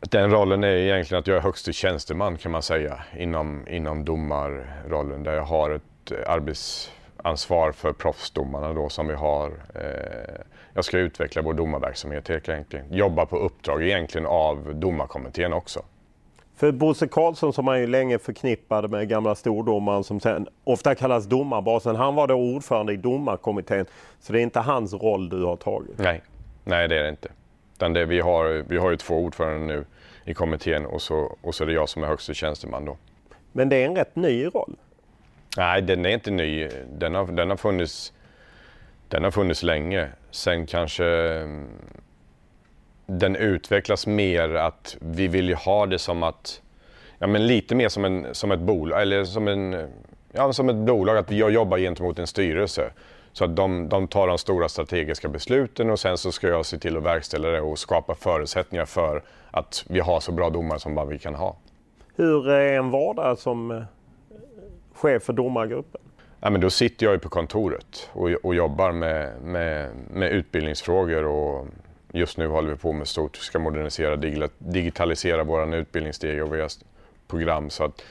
Den 0.00 0.30
rollen 0.30 0.64
är 0.64 0.68
egentligen 0.68 1.20
att 1.20 1.26
jag 1.26 1.36
är 1.36 1.40
högste 1.40 1.72
tjänsteman 1.72 2.38
kan 2.38 2.52
man 2.52 2.62
säga 2.62 3.04
inom, 3.16 3.68
inom 3.68 4.04
domarrollen 4.04 5.22
där 5.22 5.32
jag 5.32 5.44
har 5.44 5.70
ett 5.70 6.12
arbetsansvar 6.26 7.72
för 7.72 7.92
proffsdomarna 7.92 8.72
då 8.72 8.88
som 8.88 9.06
vi 9.06 9.14
har. 9.14 9.52
Eh, 9.74 10.40
jag 10.76 10.84
ska 10.84 10.98
utveckla 10.98 11.42
vår 11.42 11.54
domarverksamhet 11.54 12.28
helt 12.28 12.48
enkelt. 12.48 12.84
Jobba 12.90 13.26
på 13.26 13.38
uppdrag 13.38 13.82
egentligen 13.82 14.26
av 14.26 14.74
domarkommittén 14.74 15.52
också. 15.52 15.82
För 16.56 16.72
Bosse 16.72 17.08
Karlsson 17.08 17.52
som 17.52 17.64
man 17.64 17.80
ju 17.80 17.86
länge 17.86 18.18
förknippade 18.18 18.88
med 18.88 19.08
gamla 19.08 19.34
stordomaren 19.34 20.04
som 20.04 20.20
sen 20.20 20.46
ofta 20.64 20.94
kallas 20.94 21.26
domarbasen. 21.26 21.96
Han 21.96 22.14
var 22.14 22.26
då 22.26 22.34
ordförande 22.34 22.92
i 22.92 22.96
domarkommittén. 22.96 23.86
Så 24.20 24.32
det 24.32 24.40
är 24.40 24.42
inte 24.42 24.60
hans 24.60 24.94
roll 24.94 25.28
du 25.28 25.42
har 25.42 25.56
tagit? 25.56 25.98
Nej, 25.98 26.22
Nej 26.64 26.88
det 26.88 26.98
är 26.98 27.02
det 27.02 27.08
inte. 27.08 27.28
Utan 27.74 27.92
det, 27.92 28.04
vi, 28.04 28.20
har, 28.20 28.64
vi 28.68 28.76
har 28.76 28.90
ju 28.90 28.96
två 28.96 29.14
ordförande 29.14 29.66
nu 29.66 29.84
i 30.24 30.34
kommittén 30.34 30.86
och 30.86 31.02
så, 31.02 31.36
och 31.42 31.54
så 31.54 31.64
är 31.64 31.66
det 31.66 31.72
jag 31.72 31.88
som 31.88 32.02
är 32.02 32.06
högste 32.06 32.34
tjänsteman 32.34 32.84
då. 32.84 32.96
Men 33.52 33.68
det 33.68 33.76
är 33.76 33.86
en 33.86 33.96
rätt 33.96 34.16
ny 34.16 34.44
roll? 34.44 34.76
Nej, 35.56 35.82
den 35.82 36.06
är 36.06 36.10
inte 36.10 36.30
ny. 36.30 36.68
Den 36.98 37.14
har, 37.14 37.26
den 37.26 37.50
har, 37.50 37.56
funnits, 37.56 38.12
den 39.08 39.24
har 39.24 39.30
funnits 39.30 39.62
länge. 39.62 40.08
Sen 40.30 40.66
kanske 40.66 41.04
mm, 41.04 41.66
den 43.06 43.36
utvecklas 43.36 44.06
mer 44.06 44.54
att 44.54 44.96
vi 45.00 45.28
vill 45.28 45.48
ju 45.48 45.54
ha 45.54 45.86
det 45.86 45.98
som 45.98 46.22
att, 46.22 46.62
ja 47.18 47.26
men 47.26 47.46
lite 47.46 47.74
mer 47.74 47.88
som, 47.88 48.04
en, 48.04 48.34
som 48.34 48.52
ett 48.52 48.60
bolag, 48.60 49.02
eller 49.02 49.24
som, 49.24 49.48
en, 49.48 49.88
ja, 50.32 50.52
som 50.52 50.68
ett 50.68 50.76
bolag, 50.76 51.16
att 51.16 51.30
jag 51.30 51.50
jobbar 51.50 51.78
gentemot 51.78 52.18
en 52.18 52.26
styrelse. 52.26 52.90
Så 53.32 53.44
att 53.44 53.56
de, 53.56 53.88
de 53.88 54.08
tar 54.08 54.28
de 54.28 54.38
stora 54.38 54.68
strategiska 54.68 55.28
besluten 55.28 55.90
och 55.90 56.00
sen 56.00 56.18
så 56.18 56.32
ska 56.32 56.48
jag 56.48 56.66
se 56.66 56.78
till 56.78 56.96
att 56.96 57.02
verkställa 57.02 57.48
det 57.48 57.60
och 57.60 57.78
skapa 57.78 58.14
förutsättningar 58.14 58.84
för 58.84 59.22
att 59.50 59.84
vi 59.88 60.00
har 60.00 60.20
så 60.20 60.32
bra 60.32 60.50
domare 60.50 60.78
som 60.78 60.94
bara 60.94 61.06
vi 61.06 61.18
kan 61.18 61.34
ha. 61.34 61.56
Hur 62.16 62.50
är 62.50 62.78
en 62.78 62.90
vardag 62.90 63.38
som 63.38 63.70
eh, 63.70 63.82
chef 64.94 65.22
för 65.22 65.32
domargruppen? 65.32 66.00
Ja, 66.46 66.50
men 66.50 66.60
då 66.60 66.70
sitter 66.70 67.06
jag 67.06 67.12
ju 67.12 67.18
på 67.18 67.28
kontoret 67.28 68.10
och, 68.12 68.30
och 68.30 68.54
jobbar 68.54 68.92
med, 68.92 69.42
med, 69.42 69.90
med 70.10 70.32
utbildningsfrågor 70.32 71.24
och 71.24 71.66
Just 72.12 72.38
nu 72.38 72.46
håller 72.46 72.70
vi 72.70 72.76
på 72.76 72.92
med 72.92 73.08
stort, 73.08 73.38
Vi 73.38 73.42
ska 73.42 73.58
modernisera, 73.58 74.16
digitalisera 74.58 75.44
vår 75.44 75.74
utbildningssteg 75.74 76.42
och 76.42 76.48
våra 76.48 76.68
program. 77.28 77.70
Så 77.70 77.84
att, 77.84 78.02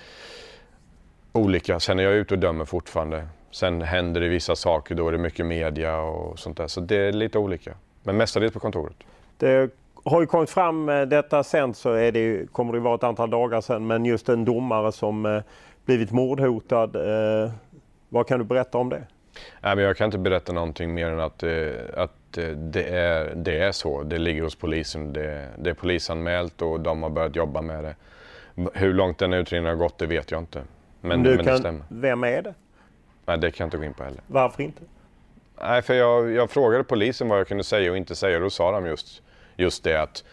olika. 1.31 1.79
Sen 1.79 1.99
är 1.99 2.03
jag 2.03 2.13
ute 2.13 2.33
och 2.33 2.39
dömer 2.39 2.65
fortfarande. 2.65 3.27
Sen 3.51 3.81
händer 3.81 4.21
det 4.21 4.27
vissa 4.27 4.55
saker, 4.55 4.95
då 4.95 5.07
är 5.07 5.11
det 5.11 5.17
mycket 5.17 5.45
media 5.45 6.01
och 6.01 6.39
sånt 6.39 6.57
där. 6.57 6.67
Så 6.67 6.81
det 6.81 6.95
är 6.95 7.11
lite 7.11 7.37
olika. 7.37 7.73
Men 8.03 8.17
mestadels 8.17 8.53
på 8.53 8.59
kontoret. 8.59 8.95
Det 9.37 9.69
har 10.03 10.21
ju 10.21 10.27
kommit 10.27 10.49
fram, 10.49 10.89
eh, 10.89 11.01
detta 11.01 11.43
sen 11.43 11.73
så 11.73 11.93
är 11.93 12.11
det, 12.11 12.51
kommer 12.51 12.73
det 12.73 12.79
vara 12.79 12.95
ett 12.95 13.03
antal 13.03 13.29
dagar 13.29 13.61
sen, 13.61 13.87
men 13.87 14.05
just 14.05 14.29
en 14.29 14.45
domare 14.45 14.91
som 14.91 15.25
eh, 15.25 15.41
blivit 15.85 16.11
mordhotad. 16.11 16.95
Eh, 16.95 17.51
Eh, 18.15 18.17
vad 18.17 18.27
kan 18.27 18.39
du 18.39 18.45
berätta 18.45 18.77
om 18.77 18.89
det? 18.89 19.03
Nej, 19.61 19.75
men 19.75 19.85
jag 19.85 19.97
kan 19.97 20.05
inte 20.05 20.17
berätta 20.17 20.53
någonting 20.53 20.93
mer 20.93 21.07
än 21.07 21.19
att, 21.19 21.43
att 21.93 22.37
det, 22.55 22.83
är, 22.83 23.35
det 23.35 23.59
är 23.59 23.71
så. 23.71 24.03
Det 24.03 24.17
ligger 24.17 24.43
hos 24.43 24.55
polisen. 24.55 25.13
Det, 25.13 25.47
det 25.57 25.69
är 25.69 25.73
polisanmält 25.73 26.61
och 26.61 26.79
de 26.79 27.03
har 27.03 27.09
börjat 27.09 27.35
jobba 27.35 27.61
med 27.61 27.83
det. 27.83 27.95
Hur 28.73 28.93
långt 28.93 29.17
den 29.17 29.33
utredningen 29.33 29.77
har 29.77 29.85
gått, 29.85 29.97
det 29.97 30.07
vet 30.07 30.31
jag 30.31 30.41
inte. 30.41 30.63
Men, 31.01 31.23
du 31.23 31.29
men 31.29 31.45
kan, 31.45 31.53
det 31.53 31.59
stämmer. 31.59 31.83
Vem 31.89 32.23
är 32.23 32.41
det? 32.41 32.53
Nej, 33.25 33.37
det 33.37 33.51
kan 33.51 33.63
jag 33.63 33.67
inte 33.67 33.77
gå 33.77 33.83
in 33.83 33.93
på 33.93 34.03
heller. 34.03 34.21
Varför 34.27 34.63
inte? 34.63 34.81
Nej, 35.61 35.81
för 35.81 35.93
jag, 35.93 36.31
jag 36.31 36.49
frågade 36.49 36.83
polisen 36.83 37.29
vad 37.29 37.39
jag 37.39 37.47
kunde 37.47 37.63
säga 37.63 37.91
och 37.91 37.97
inte 37.97 38.15
säga. 38.15 38.39
Då 38.39 38.49
sa 38.49 38.71
de 38.71 38.85
just, 38.85 39.21
just 39.57 39.83
det 39.83 40.01
att 40.01 40.23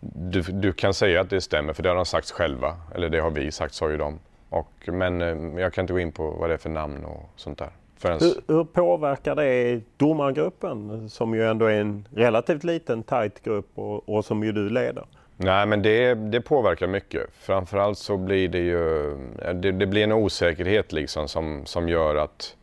du, 0.00 0.42
du 0.42 0.72
kan 0.72 0.94
säga 0.94 1.20
att 1.20 1.30
det 1.30 1.40
stämmer, 1.40 1.72
för 1.72 1.82
det 1.82 1.88
har 1.88 1.96
de 1.96 2.06
sagt 2.06 2.30
själva. 2.30 2.76
Eller 2.94 3.08
det 3.08 3.18
har 3.18 3.30
vi 3.30 3.52
sagt, 3.52 3.74
sa 3.74 3.90
ju 3.90 3.96
de. 3.96 4.18
Och, 4.48 4.70
men 4.86 5.22
eh, 5.22 5.60
jag 5.60 5.72
kan 5.72 5.82
inte 5.82 5.92
gå 5.92 6.00
in 6.00 6.12
på 6.12 6.30
vad 6.30 6.50
det 6.50 6.54
är 6.54 6.58
för 6.58 6.70
namn 6.70 7.04
och 7.04 7.30
sånt 7.36 7.58
där. 7.58 7.70
Förrän... 7.96 8.20
Hur, 8.20 8.54
hur, 8.54 8.64
påverkar 8.64 9.34
det 9.34 9.80
domargruppen 9.96 11.10
som 11.10 11.34
ju 11.34 11.46
ändå 11.46 11.66
är 11.66 11.80
en 11.80 12.08
relativt 12.14 12.64
liten 12.64 13.02
tight 13.02 13.42
grupp 13.42 13.70
och, 13.74 14.08
och 14.08 14.24
som 14.24 14.44
ju 14.44 14.52
du 14.52 14.70
leder? 14.70 15.04
Nej, 15.36 15.66
men 15.66 15.82
det, 15.82 16.14
det 16.14 16.40
påverkar 16.40 16.86
mycket. 16.86 17.30
Framförallt 17.32 17.98
så 17.98 18.16
blir 18.16 18.48
det 18.48 18.58
ju 18.58 19.16
det, 19.54 19.72
det, 19.72 19.86
blir 19.86 20.04
en 20.04 20.12
osäkerhet 20.12 20.92
liksom 20.92 21.28
som, 21.28 21.66
som 21.66 21.88
gör 21.88 22.16
att 22.16 22.56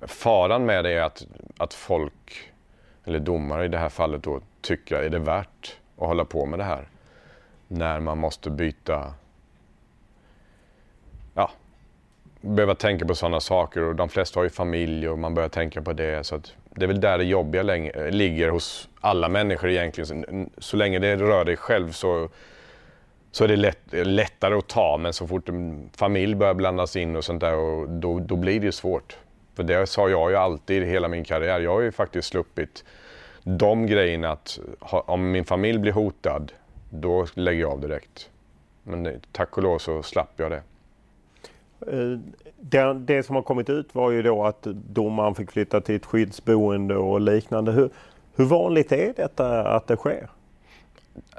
faran 0.00 0.66
med 0.66 0.84
det 0.84 0.90
är 0.90 1.02
att, 1.02 1.26
att 1.58 1.74
folk, 1.74 2.52
eller 3.04 3.18
domare 3.18 3.64
i 3.64 3.68
det 3.68 3.78
här 3.78 3.88
fallet 3.88 4.22
då, 4.22 4.40
tycker 4.60 5.02
är 5.02 5.10
det 5.10 5.18
värt 5.18 5.76
att 5.98 6.06
hålla 6.06 6.24
på 6.24 6.46
med 6.46 6.58
det 6.58 6.64
här. 6.64 6.88
När 7.68 8.00
man 8.00 8.18
måste 8.18 8.50
byta, 8.50 9.12
ja, 11.34 11.50
behöva 12.40 12.74
tänka 12.74 13.06
på 13.06 13.14
sådana 13.14 13.40
saker 13.40 13.82
och 13.82 13.94
de 13.94 14.08
flesta 14.08 14.40
har 14.40 14.44
ju 14.44 14.50
familj 14.50 15.08
och 15.08 15.18
man 15.18 15.34
börjar 15.34 15.48
tänka 15.48 15.82
på 15.82 15.92
det. 15.92 16.26
Så 16.26 16.34
att 16.34 16.52
det 16.70 16.84
är 16.84 16.86
väl 16.86 17.00
där 17.00 17.18
det 17.18 17.24
jobbiga 17.24 17.62
länge, 17.62 18.10
ligger 18.10 18.48
hos 18.48 18.88
alla 19.00 19.28
människor 19.28 19.70
egentligen. 19.70 20.50
Så 20.58 20.76
länge 20.76 20.98
det 20.98 21.16
rör 21.16 21.44
dig 21.44 21.56
själv 21.56 21.92
så, 21.92 22.28
så 23.32 23.44
är 23.44 23.48
det 23.48 23.56
lätt, 23.56 23.82
lättare 23.90 24.54
att 24.54 24.68
ta. 24.68 24.96
Men 24.96 25.12
så 25.12 25.26
fort 25.26 25.48
en 25.48 25.90
familj 25.96 26.34
börjar 26.34 26.54
blandas 26.54 26.96
in 26.96 27.16
och 27.16 27.24
sånt 27.24 27.40
där, 27.40 27.56
och 27.56 27.88
då, 27.88 28.18
då 28.18 28.36
blir 28.36 28.60
det 28.60 28.66
ju 28.66 28.72
svårt. 28.72 29.18
För 29.56 29.62
det 29.62 29.86
sa 29.86 30.08
jag 30.08 30.30
ju 30.30 30.36
alltid 30.36 30.84
hela 30.84 31.08
min 31.08 31.24
karriär. 31.24 31.60
Jag 31.60 31.70
har 31.70 31.80
ju 31.80 31.92
faktiskt 31.92 32.28
sluppit 32.28 32.84
de 33.42 33.86
grejerna 33.86 34.30
att 34.30 34.58
om 34.80 35.30
min 35.30 35.44
familj 35.44 35.78
blir 35.78 35.92
hotad, 35.92 36.52
då 36.90 37.26
lägger 37.34 37.60
jag 37.60 37.72
av 37.72 37.80
direkt. 37.80 38.30
Men 38.82 39.20
tack 39.32 39.56
och 39.56 39.62
lov 39.62 39.78
så 39.78 40.02
slapp 40.02 40.32
jag 40.36 40.50
det. 40.50 40.62
Eh, 41.92 42.18
det, 42.60 42.94
det, 42.94 43.22
som 43.22 43.36
har 43.36 43.42
kommit 43.42 43.70
ut 43.70 43.94
var 43.94 44.10
ju 44.10 44.22
då 44.22 44.44
att 44.44 44.62
domaren 44.72 45.34
fick 45.34 45.50
flytta 45.50 45.80
till 45.80 45.94
ett 45.94 46.06
skyddsboende 46.06 46.96
och 46.96 47.20
liknande. 47.20 47.72
Hur, 47.72 47.90
hur 48.36 48.44
vanligt 48.44 48.92
är 48.92 49.12
detta 49.16 49.68
att 49.68 49.86
det 49.86 49.96
sker? 49.96 50.28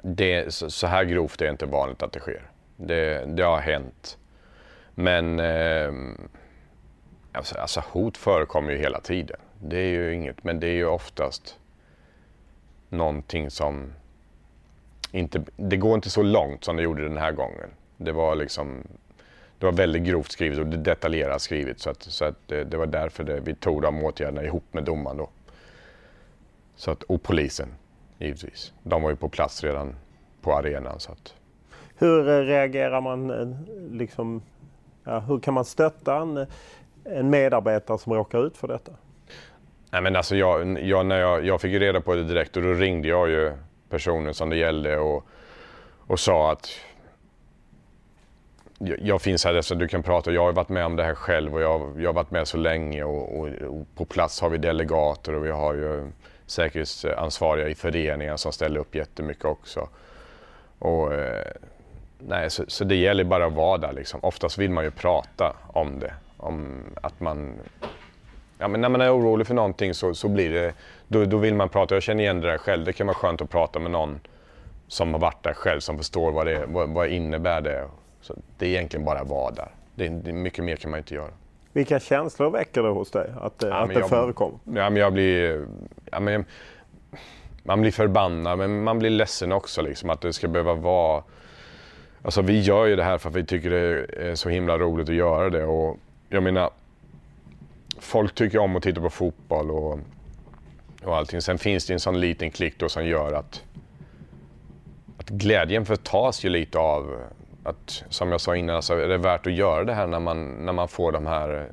Det, 0.04 0.54
så 0.54 0.88
här 0.88 1.04
grovt 1.04 1.42
är 1.42 1.46
det 1.46 1.52
inte 1.52 1.66
vanligt 1.66 2.04
att 2.04 2.12
det 2.12 2.20
sker. 2.20 2.42
Det, 2.76 3.26
det 3.26 3.44
har 3.44 3.60
hänt. 3.60 4.18
Men 4.96 5.40
eh, 5.40 5.94
alltså, 7.32 7.58
alltså, 7.58 7.84
hot 7.92 8.18
förekommer 8.18 8.72
ju 8.72 8.78
hela 8.78 9.00
tiden. 9.00 9.38
Det 9.62 9.78
är 9.78 9.90
ju 9.90 10.14
inget, 10.14 10.44
men 10.44 10.60
det 10.60 10.68
är 10.68 10.74
ju 10.74 10.86
oftast 10.86 11.58
någonting 12.90 13.52
som 13.52 13.94
inte, 15.12 15.44
det 15.56 15.78
går 15.78 15.96
inte 15.96 16.10
så 16.10 16.24
långt 16.24 16.64
som 16.64 16.76
det 16.76 16.84
gjorde 16.84 17.04
den 17.04 17.18
här 17.18 17.32
gången. 17.32 17.70
Det 17.98 18.12
var 18.12 18.36
liksom 18.36 18.84
det 19.60 19.66
var 19.66 19.74
väldigt 19.74 20.04
grovt 20.04 20.32
skrivet 20.32 20.60
och 20.60 20.66
detaljerat 20.66 21.42
skrivet 21.42 21.80
så, 21.80 21.90
att, 21.90 22.04
så 22.04 22.26
att 22.26 22.36
det, 22.48 22.64
det, 22.64 22.78
var 22.78 22.86
därför 22.86 23.24
det, 23.24 23.40
vi 23.40 23.56
tog 23.56 23.82
de 23.82 24.04
åtgärderna 24.04 24.44
ihop 24.44 24.64
med 24.72 24.84
domaren 24.84 25.18
då. 25.18 25.30
Så 26.76 26.92
att, 26.92 27.04
och 27.04 27.24
polisen 27.24 27.70
givetvis. 28.18 28.74
De 28.84 29.02
var 29.02 29.10
ju 29.10 29.16
på 29.16 29.30
plats 29.30 29.64
redan 29.64 29.96
på 30.42 30.54
arenan. 30.54 31.00
Så 31.00 31.12
att... 31.12 31.34
Hur 31.96 32.46
reagerar 32.46 33.02
man? 33.02 33.30
Eh, 33.30 33.48
liksom, 33.92 34.42
ja, 35.04 35.20
hur 35.20 35.40
kan 35.40 35.54
man 35.54 35.66
stötta 35.66 36.16
en, 36.16 36.46
en 37.04 37.30
medarbetare 37.30 37.98
som 37.98 38.14
råkar 38.14 38.48
ut 38.48 38.58
för 38.58 38.68
detta? 38.68 38.92
Nej, 39.92 40.02
men 40.02 40.16
alltså 40.16 40.36
jag, 40.36 40.80
jag, 40.80 41.06
när 41.06 41.20
jag, 41.20 41.46
jag 41.46 41.62
fick 41.62 41.74
reda 41.74 42.02
på 42.02 42.16
det 42.16 42.24
direkt 42.24 42.58
och 42.58 42.64
då 42.64 42.74
ringde 42.74 43.08
jag 43.08 43.30
ju 43.30 43.52
personen 43.90 44.34
som 44.34 44.50
det 44.50 44.56
gällde 44.56 44.98
och, 44.98 45.28
och 46.08 46.20
sa 46.20 46.52
att 46.52 46.70
jag 48.80 49.22
finns 49.22 49.46
här 49.46 49.62
så 49.62 49.76
du 49.76 49.88
kan 49.88 50.04
prata. 50.04 50.32
Jag 50.32 50.46
har 50.46 50.54
varit 50.54 50.70
med 50.70 50.86
om 50.86 50.96
det 50.96 51.04
här 51.04 51.16
själv 51.16 51.56
och 51.56 51.62
jag, 51.62 52.02
jag 52.02 52.10
har 52.10 52.14
varit 52.14 52.32
med 52.32 52.48
så 52.48 52.58
länge 52.58 53.04
och, 53.04 53.40
och, 53.40 53.48
och, 53.48 53.88
på 53.96 54.06
plats 54.06 54.42
har 54.42 54.50
vi 54.50 54.58
delegater 54.58 55.36
och 55.36 55.46
vi 55.46 55.52
har 55.52 55.74
ju 55.74 56.12
säkerhetsansvariga 56.46 57.70
i 57.70 57.76
föreningar 57.76 58.38
som 58.38 58.52
ställer 58.52 58.80
upp 58.80 58.96
jättemycket 58.96 59.46
också. 59.46 59.90
Och, 60.80 61.14
eh, 61.14 61.52
nej, 62.20 62.50
så, 62.50 62.64
så, 62.68 62.84
det 62.84 62.96
gäller 62.96 63.24
bara 63.24 63.46
att 63.46 63.54
vara 63.54 63.78
där 63.78 63.94
liksom. 63.94 64.20
Oftast 64.24 64.58
vill 64.58 64.72
man 64.72 64.84
ju 64.84 64.92
prata 64.92 65.56
om 65.68 66.00
det. 66.00 66.14
Om 66.38 66.84
att 67.02 67.20
man, 67.20 67.54
ja, 68.58 68.68
men 68.68 68.82
när 68.82 68.90
man 68.90 69.02
är 69.02 69.16
orolig 69.16 69.48
för 69.48 69.54
någonting 69.54 69.94
så, 69.94 70.14
så 70.14 70.28
blir 70.28 70.50
det, 70.50 70.74
då, 71.08 71.26
då 71.26 71.38
vill 71.38 71.56
man 71.56 71.70
prata. 71.70 71.96
Jag 71.96 72.04
känner 72.04 72.24
igen 72.24 72.42
det 72.42 72.48
där 72.48 72.58
själv. 72.58 72.86
Det 72.86 72.94
kan 72.94 73.08
vara 73.08 73.18
skönt 73.18 73.42
att 73.42 73.50
prata 73.50 73.80
med 73.80 73.92
någon 73.92 74.20
som 74.88 75.14
har 75.14 75.20
varit 75.20 75.44
där 75.44 75.54
själv, 75.54 75.80
som 75.80 75.98
förstår 75.98 76.32
vad 76.32 76.46
det 76.46 76.66
vad, 76.66 76.90
vad 76.90 77.08
innebär 77.08 77.62
det 77.62 77.88
så 78.22 78.36
det 78.58 78.66
är 78.66 78.70
egentligen 78.70 79.06
bara 79.06 79.20
att 79.20 79.28
vara 79.28 79.52
där. 79.52 79.72
Det 79.96 80.06
är, 80.06 80.34
mycket 80.34 80.64
mer 80.64 80.76
kan 80.76 80.92
man 80.92 80.98
inte 80.98 81.16
göra. 81.16 81.32
Vilka 81.74 82.00
känslor 82.00 82.50
väcker 82.50 82.84
det 82.84 82.90
hos 82.90 83.12
dig 83.12 83.32
att, 83.42 83.54
ja, 83.58 83.74
att 83.74 83.90
det 83.90 84.00
jag, 84.00 84.10
förekommer? 84.10 84.60
Ja, 84.64 84.90
men 84.90 84.96
jag 84.96 85.14
blir... 85.14 85.66
Ja, 86.12 86.20
men, 86.20 86.46
man 87.64 87.82
blir 87.82 87.92
förbannad, 87.92 88.58
men 88.58 88.84
man 88.84 89.00
blir 89.00 89.10
ledsen 89.10 89.52
också. 89.52 89.82
Liksom, 89.82 90.10
att 90.10 90.22
det 90.22 90.34
ska 90.34 90.48
behöva 90.48 90.74
vara... 90.74 91.24
Alltså 92.22 92.42
vi 92.42 92.62
gör 92.62 92.86
ju 92.86 92.96
det 92.96 93.04
här 93.04 93.18
för 93.18 93.30
att 93.30 93.36
vi 93.36 93.46
tycker 93.46 93.70
det 93.70 94.06
är 94.30 94.36
så 94.36 94.50
himla 94.50 94.78
roligt 94.78 95.10
att 95.10 95.16
göra 95.16 95.50
det. 95.50 95.66
Och 95.66 95.98
jag 96.30 96.44
menar, 96.44 96.70
folk 98.00 98.36
tycker 98.36 98.60
om 98.60 98.76
att 98.76 98.84
titta 98.84 99.02
på 99.02 99.10
fotboll 99.10 99.72
och, 99.72 100.00
och 101.04 101.18
allting. 101.18 101.42
Sen 101.42 101.58
finns 101.58 101.86
det 101.86 101.94
en 101.94 102.00
sån 102.00 102.20
liten 102.20 102.52
klick 102.52 102.80
då 102.80 102.90
som 102.90 103.06
gör 103.06 103.34
att, 103.34 103.64
att 105.18 105.30
glädjen 105.30 105.86
förtas 105.86 106.46
ju 106.46 106.50
lite 106.50 106.80
av 106.80 107.20
att, 107.64 108.04
som 108.10 108.32
jag 108.32 108.42
sa 108.42 108.56
innan, 108.56 108.76
alltså, 108.76 108.94
är 108.94 109.08
det 109.08 109.18
värt 109.18 109.48
att 109.48 109.54
göra 109.54 109.84
det 109.84 109.94
här 109.94 110.08
när 110.08 110.20
man, 110.20 110.66
när 110.66 110.74
man 110.74 110.88
får 110.88 111.12
de 111.12 111.26
här 111.26 111.72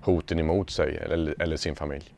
hoten 0.00 0.38
emot 0.38 0.70
sig 0.70 0.96
eller, 0.96 1.42
eller 1.42 1.56
sin 1.56 1.76
familj? 1.76 2.14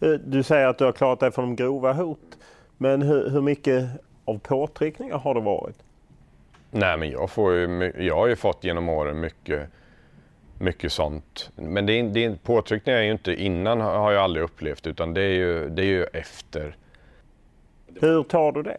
Eh, 0.00 0.10
du 0.10 0.42
säger 0.42 0.66
att 0.66 0.78
du 0.78 0.84
har 0.84 0.92
klarat 0.92 1.20
dig 1.20 1.32
från 1.32 1.44
de 1.44 1.56
grova 1.56 1.92
hot. 1.92 2.38
Men 2.78 3.02
hur, 3.02 3.30
hur 3.30 3.42
mycket 3.42 3.90
av 4.24 4.38
påtryckningar 4.38 5.18
har 5.18 5.34
det 5.34 5.40
varit? 5.40 5.76
Nej, 6.70 6.96
men 6.96 7.10
jag, 7.10 7.30
får 7.30 7.54
ju, 7.54 7.92
jag 7.98 8.16
har 8.16 8.26
ju 8.26 8.36
fått 8.36 8.64
genom 8.64 8.88
åren 8.88 9.20
mycket, 9.20 9.68
mycket 10.58 10.92
sånt. 10.92 11.50
Men 11.56 11.86
det 11.86 11.92
är, 11.92 12.02
det 12.02 12.24
är, 12.24 12.34
påtryckningar 12.42 12.98
är 12.98 13.02
ju 13.02 13.12
inte 13.12 13.34
innan 13.34 13.80
har 13.80 14.12
jag 14.12 14.22
aldrig 14.22 14.44
upplevt 14.44 14.86
utan 14.86 15.14
det 15.14 15.22
är 15.22 15.34
ju, 15.34 15.68
det 15.68 15.82
är 15.82 15.86
ju 15.86 16.04
efter. 16.04 16.76
Hur 18.00 18.22
tar 18.22 18.52
du 18.52 18.62
det? 18.62 18.76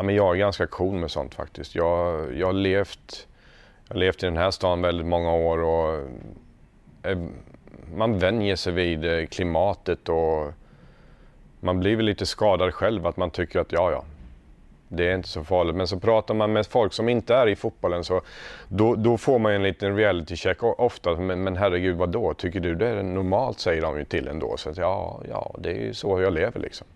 Ja, 0.00 0.04
men 0.04 0.14
jag 0.14 0.34
är 0.34 0.38
ganska 0.38 0.66
cool 0.66 0.94
med 0.94 1.10
sånt 1.10 1.34
faktiskt. 1.34 1.74
Jag, 1.74 2.28
jag, 2.36 2.46
har 2.46 2.52
levt, 2.52 3.28
jag 3.88 3.94
har 3.94 4.00
levt 4.00 4.22
i 4.22 4.26
den 4.26 4.36
här 4.36 4.50
stan 4.50 4.82
väldigt 4.82 5.06
många 5.06 5.32
år 5.32 5.58
och 5.58 6.08
är, 7.02 7.28
man 7.94 8.18
vänjer 8.18 8.56
sig 8.56 8.72
vid 8.72 9.04
eh, 9.04 9.26
klimatet 9.26 10.08
och 10.08 10.52
man 11.60 11.80
blir 11.80 11.96
väl 11.96 12.04
lite 12.06 12.26
skadad 12.26 12.74
själv 12.74 13.06
att 13.06 13.16
man 13.16 13.30
tycker 13.30 13.60
att 13.60 13.72
ja, 13.72 13.90
ja, 13.90 14.04
det 14.88 15.08
är 15.08 15.14
inte 15.14 15.28
så 15.28 15.44
farligt. 15.44 15.76
Men 15.76 15.86
så 15.86 15.98
pratar 15.98 16.34
man 16.34 16.52
med 16.52 16.66
folk 16.66 16.92
som 16.92 17.08
inte 17.08 17.34
är 17.34 17.48
i 17.48 17.56
fotbollen 17.56 18.04
så 18.04 18.20
då, 18.68 18.94
då 18.94 19.18
får 19.18 19.38
man 19.38 19.52
en 19.52 19.62
liten 19.62 19.96
reality 19.96 20.36
check 20.36 20.62
ofta. 20.62 21.16
Men, 21.16 21.42
men 21.42 21.56
herregud, 21.56 21.96
vad 21.96 22.08
då? 22.08 22.34
Tycker 22.34 22.60
du 22.60 22.74
det 22.74 22.88
är 22.88 23.02
normalt? 23.02 23.60
Säger 23.60 23.82
de 23.82 23.98
ju 23.98 24.04
till 24.04 24.28
en 24.28 24.38
då. 24.38 24.56
Så 24.56 24.70
att, 24.70 24.76
ja, 24.76 25.20
ja, 25.28 25.54
det 25.58 25.70
är 25.70 25.80
ju 25.86 25.94
så 25.94 26.20
jag 26.20 26.32
lever 26.32 26.60
liksom. 26.60 26.86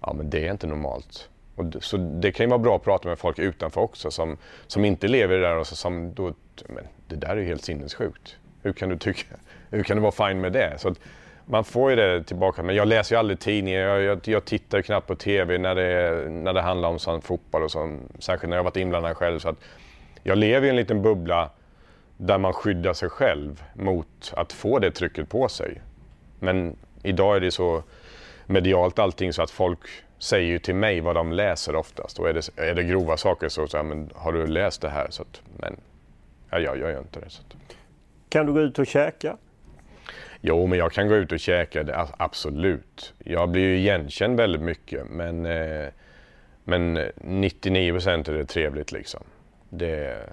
Ja, 0.00 0.12
men 0.12 0.30
det 0.30 0.46
är 0.46 0.52
inte 0.52 0.66
normalt. 0.66 1.28
Och, 1.58 1.84
så 1.84 1.96
det 1.96 2.32
kan 2.32 2.46
ju 2.46 2.50
vara 2.50 2.58
bra 2.58 2.76
att 2.76 2.84
prata 2.84 3.08
med 3.08 3.18
folk 3.18 3.38
utanför 3.38 3.80
också 3.80 4.10
som, 4.10 4.36
som 4.66 4.84
inte 4.84 5.08
lever 5.08 5.34
i 5.34 5.40
det 5.40 5.46
där 5.46 5.56
och 5.56 5.66
som 5.66 6.14
då, 6.14 6.32
men 6.68 6.84
det 7.06 7.16
där 7.16 7.28
är 7.28 7.36
ju 7.36 7.44
helt 7.44 7.64
sinnessjukt. 7.64 8.36
Hur 8.62 8.72
kan 8.72 8.88
du 8.88 8.98
tycka, 8.98 9.36
hur 9.70 9.82
kan 9.82 9.96
du 9.96 10.02
vara 10.02 10.28
fine 10.28 10.40
med 10.40 10.52
det? 10.52 10.78
Så 10.78 10.88
att, 10.88 11.00
man 11.50 11.64
får 11.64 11.90
ju 11.90 11.96
det 11.96 12.24
tillbaka. 12.24 12.62
Men 12.62 12.76
jag 12.76 12.88
läser 12.88 13.14
ju 13.14 13.18
aldrig 13.18 13.40
tidningar. 13.40 13.80
Jag, 13.80 14.02
jag, 14.02 14.20
jag 14.24 14.44
tittar 14.44 14.82
knappt 14.82 15.06
på 15.06 15.14
TV 15.14 15.58
när 15.58 15.74
det, 15.74 16.30
när 16.30 16.52
det 16.52 16.62
handlar 16.62 16.88
om 16.88 16.98
sån 16.98 17.22
fotboll 17.22 17.62
och 17.62 17.70
sånt. 17.70 18.02
särskilt 18.18 18.50
när 18.50 18.56
jag 18.56 18.64
varit 18.64 18.76
inblandad 18.76 19.16
själv. 19.16 19.38
Så 19.38 19.48
att 19.48 19.56
jag 20.22 20.38
lever 20.38 20.66
i 20.66 20.70
en 20.70 20.76
liten 20.76 21.02
bubbla 21.02 21.50
där 22.16 22.38
man 22.38 22.52
skyddar 22.52 22.92
sig 22.92 23.08
själv 23.08 23.62
mot 23.74 24.32
att 24.36 24.52
få 24.52 24.78
det 24.78 24.90
trycket 24.90 25.28
på 25.28 25.48
sig. 25.48 25.80
Men 26.38 26.76
idag 27.02 27.36
är 27.36 27.40
det 27.40 27.50
så 27.50 27.82
medialt 28.46 28.98
allting 28.98 29.32
så 29.32 29.42
att 29.42 29.50
folk 29.50 29.80
säger 30.18 30.46
ju 30.46 30.58
till 30.58 30.74
mig 30.74 31.00
vad 31.00 31.14
de 31.14 31.32
läser 31.32 31.74
oftast. 31.76 32.18
Och 32.18 32.28
är 32.28 32.34
det, 32.34 32.50
är 32.56 32.74
det 32.74 32.82
grova 32.82 33.16
saker 33.16 33.48
så 33.48 33.68
säger 33.68 33.84
men 33.84 34.10
har 34.14 34.32
du 34.32 34.46
läst 34.46 34.82
det 34.82 34.88
här? 34.88 35.06
Så 35.10 35.22
att, 35.22 35.42
men 35.58 35.76
ja, 36.50 36.58
jag 36.58 36.78
gör 36.78 36.90
ju 36.90 36.98
inte 36.98 37.20
det. 37.20 37.30
Så 37.30 37.42
att. 37.42 37.56
Kan 38.28 38.46
du 38.46 38.52
gå 38.52 38.60
ut 38.60 38.78
och 38.78 38.86
käka? 38.86 39.36
Jo, 40.40 40.66
men 40.66 40.78
jag 40.78 40.92
kan 40.92 41.08
gå 41.08 41.16
ut 41.16 41.32
och 41.32 41.40
käka, 41.40 41.82
det, 41.82 42.06
absolut. 42.18 43.14
Jag 43.18 43.48
blir 43.48 43.62
ju 43.62 43.76
igenkänd 43.76 44.36
väldigt 44.36 44.62
mycket, 44.62 45.10
men, 45.10 45.46
eh, 45.46 45.88
men 46.64 47.10
99 47.16 47.92
procent 47.92 48.28
är 48.28 48.32
det 48.32 48.44
trevligt 48.44 48.92
liksom. 48.92 49.20
Det, 49.68 50.26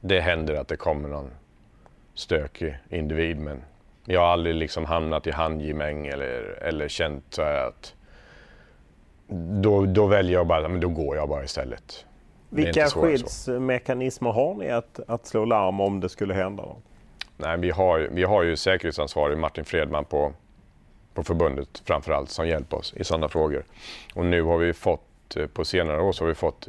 det 0.00 0.20
händer 0.20 0.54
att 0.54 0.68
det 0.68 0.76
kommer 0.76 1.08
någon 1.08 1.30
stökig 2.14 2.78
individ, 2.90 3.38
men 3.38 3.62
jag 4.04 4.20
har 4.20 4.26
aldrig 4.26 4.54
liksom 4.54 4.84
hamnat 4.84 5.26
i 5.26 5.30
handgemäng 5.30 6.06
eller, 6.06 6.58
eller 6.62 6.88
känt 6.88 7.24
så 7.30 7.42
att 7.42 7.94
då, 9.62 9.86
då 9.86 10.06
väljer 10.06 10.32
jag 10.32 10.46
bara, 10.46 10.68
men 10.68 10.80
då 10.80 10.88
går 10.88 11.16
jag 11.16 11.28
bara 11.28 11.44
istället. 11.44 12.04
Vilka 12.50 12.86
skyddsmekanismer 12.86 14.32
har 14.32 14.54
ni 14.54 14.70
att, 14.70 15.00
att 15.06 15.26
slå 15.26 15.44
larm 15.44 15.80
om 15.80 16.00
det 16.00 16.08
skulle 16.08 16.34
hända 16.34 16.62
något? 16.62 16.82
Nej, 17.36 17.58
vi 17.58 17.70
har, 17.70 18.08
vi 18.12 18.24
har 18.24 18.42
ju 18.42 18.56
säkerhetsansvarig 18.56 19.38
Martin 19.38 19.64
Fredman 19.64 20.04
på, 20.04 20.32
på 21.14 21.22
förbundet 21.22 21.82
framförallt 21.84 22.30
som 22.30 22.48
hjälper 22.48 22.76
oss 22.76 22.94
i 22.96 23.04
sådana 23.04 23.28
frågor. 23.28 23.64
Och 24.14 24.24
nu 24.24 24.42
har 24.42 24.58
vi 24.58 24.72
fått 24.72 25.02
fått 25.28 25.36
eh, 25.36 25.46
på 25.46 25.64
senare 25.64 26.02
år 26.02 26.12
så 26.12 26.24
har 26.24 26.28
vi 26.28 26.34
fått 26.34 26.68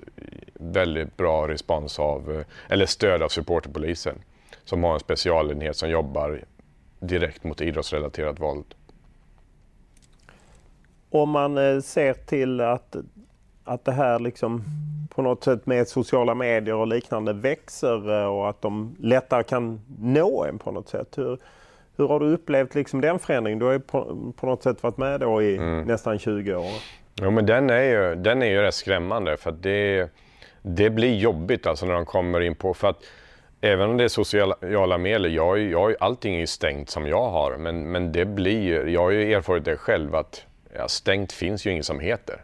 väldigt 0.53 1.17
bra 1.17 1.47
respons 1.47 1.99
av, 1.99 2.31
eh, 2.31 2.45
eller 2.69 2.85
stöd 2.85 3.21
av 3.21 3.29
supporterpolisen 3.29 4.21
som 4.65 4.83
har 4.83 4.93
en 4.93 4.99
specialenhet 4.99 5.77
som 5.77 5.89
jobbar 5.89 6.43
direkt 6.99 7.43
mot 7.43 7.61
idrottsrelaterat 7.61 8.39
våld. 8.39 8.75
Om 11.09 11.29
man 11.29 11.57
eh, 11.57 11.79
ser 11.79 12.13
till 12.13 12.61
att, 12.61 12.95
att 13.63 13.85
det 13.85 13.91
här 13.91 14.19
liksom 14.19 14.63
på 15.15 15.21
något 15.21 15.43
sätt 15.43 15.65
med 15.65 15.87
sociala 15.87 16.35
medier 16.35 16.75
och 16.75 16.87
liknande 16.87 17.33
växer 17.33 18.09
och 18.27 18.49
att 18.49 18.61
de 18.61 18.95
lättare 18.99 19.43
kan 19.43 19.81
nå 19.99 20.45
en 20.45 20.59
på 20.59 20.71
något 20.71 20.89
sätt. 20.89 21.17
Hur, 21.17 21.37
hur 21.97 22.07
har 22.07 22.19
du 22.19 22.25
upplevt 22.33 22.75
liksom 22.75 23.01
den 23.01 23.19
förändringen? 23.19 23.59
Du 23.59 23.65
har 23.65 23.73
ju 23.73 23.79
på, 23.79 24.33
på 24.35 24.45
något 24.45 24.63
sätt 24.63 24.83
varit 24.83 24.97
med 24.97 25.19
då 25.19 25.41
i 25.41 25.57
mm. 25.57 25.83
nästan 25.87 26.19
20 26.19 26.55
år. 26.55 26.71
Jo, 27.21 27.31
men 27.31 27.45
den 27.45 27.69
är 27.69 27.83
ju, 27.83 28.15
den 28.15 28.41
är 28.41 28.49
ju 28.49 28.61
rätt 28.61 28.73
skrämmande 28.73 29.37
för 29.37 29.49
att 29.49 29.63
det, 29.63 30.09
det 30.61 30.89
blir 30.89 31.15
jobbigt 31.15 31.67
alltså 31.67 31.85
när 31.85 31.93
de 31.93 32.05
kommer 32.05 32.41
in 32.41 32.55
på... 32.55 32.73
För 32.73 32.87
att 32.87 33.03
även 33.61 33.89
om 33.89 33.97
det 33.97 34.03
är 34.03 34.07
sociala 34.07 34.97
medier, 34.97 35.31
jag, 35.31 35.59
jag, 35.59 35.95
allting 35.99 36.35
är 36.35 36.39
ju 36.39 36.47
stängt 36.47 36.89
som 36.89 37.07
jag 37.07 37.29
har, 37.29 37.57
men, 37.57 37.91
men 37.91 38.11
det 38.11 38.25
blir. 38.25 38.87
Jag 38.87 39.01
har 39.01 39.11
ju 39.11 39.33
erfarit 39.33 39.65
det 39.65 39.77
själv 39.77 40.15
att 40.15 40.45
ja, 40.75 40.87
stängt 40.87 41.31
finns 41.31 41.65
ju 41.65 41.71
inget 41.71 41.85
som 41.85 41.99
heter. 41.99 42.41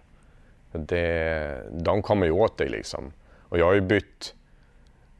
Det, 0.71 1.61
de 1.71 2.01
kommer 2.01 2.25
ju 2.25 2.31
åt 2.31 2.57
dig 2.57 2.69
liksom. 2.69 3.13
Och 3.49 3.59
jag 3.59 3.65
har 3.65 3.73
ju 3.73 3.81
bytt 3.81 4.33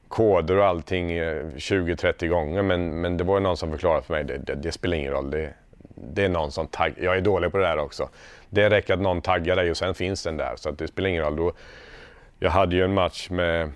koder 0.08 0.58
och 0.58 0.66
allting 0.66 1.12
eh, 1.12 1.46
20-30 1.46 2.28
gånger 2.28 2.62
men, 2.62 3.02
men 3.02 3.18
det 3.18 3.24
var 3.24 3.40
någon 3.40 3.58
som 3.58 3.72
förklarade 3.72 4.02
för 4.02 4.14
mig 4.14 4.24
det, 4.24 4.38
det, 4.38 4.56
det 4.56 4.72
spelar 4.72 4.98
ingen 4.98 5.12
roll. 5.12 5.32
Det, 5.32 5.54
det 5.96 6.26
är 6.26 6.30
någon 6.30 6.52
som 6.52 6.68
taggar. 6.68 7.04
Jag 7.04 7.18
är 7.18 7.22
dålig 7.22 7.52
på 7.52 7.58
det 7.58 7.64
där 7.64 7.78
också. 7.78 8.10
Det 8.50 8.70
räcker 8.70 8.94
att 8.94 9.02
någon 9.02 9.22
taggar 9.22 9.56
dig 9.56 9.72
och 9.72 9.78
sen 9.78 9.96
finns 9.96 10.24
den 10.24 10.38
där 10.38 10.54
så 10.56 10.70
att 10.70 10.78
det 10.78 10.88
spelar 10.88 11.10
ingen 11.10 11.24
roll. 11.24 11.36
Då, 11.36 11.54
jag 12.40 12.52
hade 12.52 12.76
ju 12.76 12.84
en 12.84 12.94
match 12.94 13.30
med, 13.30 13.72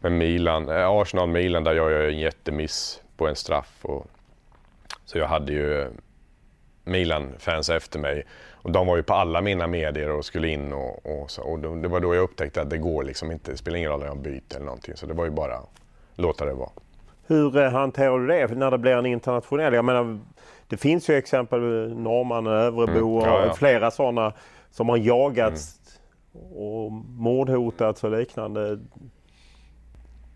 med 0.00 0.12
Milan, 0.12 0.68
eh, 0.68 0.88
Arsenal-Milan 0.88 1.64
där 1.64 1.74
jag 1.74 1.90
gör 1.90 2.08
en 2.08 2.18
jättemiss 2.18 3.02
på 3.16 3.26
en 3.26 3.36
straff. 3.36 3.78
Och, 3.82 4.06
så 5.04 5.18
jag 5.18 5.26
hade 5.26 5.52
ju 5.52 5.90
Milan-fans 6.86 7.70
efter 7.70 7.98
mig 7.98 8.24
och 8.52 8.72
de 8.72 8.86
var 8.86 8.96
ju 8.96 9.02
på 9.02 9.14
alla 9.14 9.40
mina 9.40 9.66
medier 9.66 10.10
och 10.10 10.24
skulle 10.24 10.48
in 10.48 10.72
och, 10.72 11.06
och, 11.06 11.30
så, 11.30 11.42
och 11.42 11.58
det 11.58 11.88
var 11.88 12.00
då 12.00 12.14
jag 12.14 12.22
upptäckte 12.22 12.62
att 12.62 12.70
det 12.70 12.78
går 12.78 13.04
liksom 13.04 13.32
inte. 13.32 13.50
Det 13.50 13.56
spelar 13.56 13.78
ingen 13.78 13.90
roll 13.90 14.00
om 14.00 14.06
jag 14.06 14.18
byter 14.18 14.54
eller 14.54 14.64
någonting. 14.64 14.96
Så 14.96 15.06
det 15.06 15.14
var 15.14 15.24
ju 15.24 15.30
bara 15.30 15.56
att 15.56 15.68
låta 16.14 16.44
det 16.44 16.54
vara. 16.54 16.70
Hur 17.26 17.56
eh, 17.56 17.70
hanterar 17.70 18.18
du 18.18 18.26
det 18.26 18.46
när 18.46 18.70
det 18.70 18.78
blir 18.78 18.92
en 18.92 19.06
internationell? 19.06 19.74
Jag 19.74 19.84
menar, 19.84 20.18
det 20.68 20.76
finns 20.76 21.10
ju 21.10 21.14
exempel 21.14 21.60
norrman, 21.94 22.46
Övrebo 22.46 23.18
mm, 23.18 23.30
ja, 23.30 23.42
ja. 23.42 23.50
och 23.50 23.58
flera 23.58 23.90
sådana 23.90 24.32
som 24.70 24.88
har 24.88 24.96
jagats 24.96 25.78
mm. 26.34 26.52
och 26.56 26.92
mordhotats 26.92 28.04
och 28.04 28.10
liknande. 28.10 28.78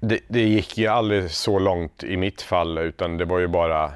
Det, 0.01 0.21
det, 0.29 0.41
gick 0.43 0.79
ju 0.79 0.87
aldrig 0.87 1.31
så 1.31 1.59
långt 1.59 2.05
i 2.05 2.17
mitt 2.17 2.43
fall 2.43 2.79
utan 2.79 3.17
det 3.17 3.25
var 3.25 3.39
ju 3.39 3.49
bara 3.49 3.91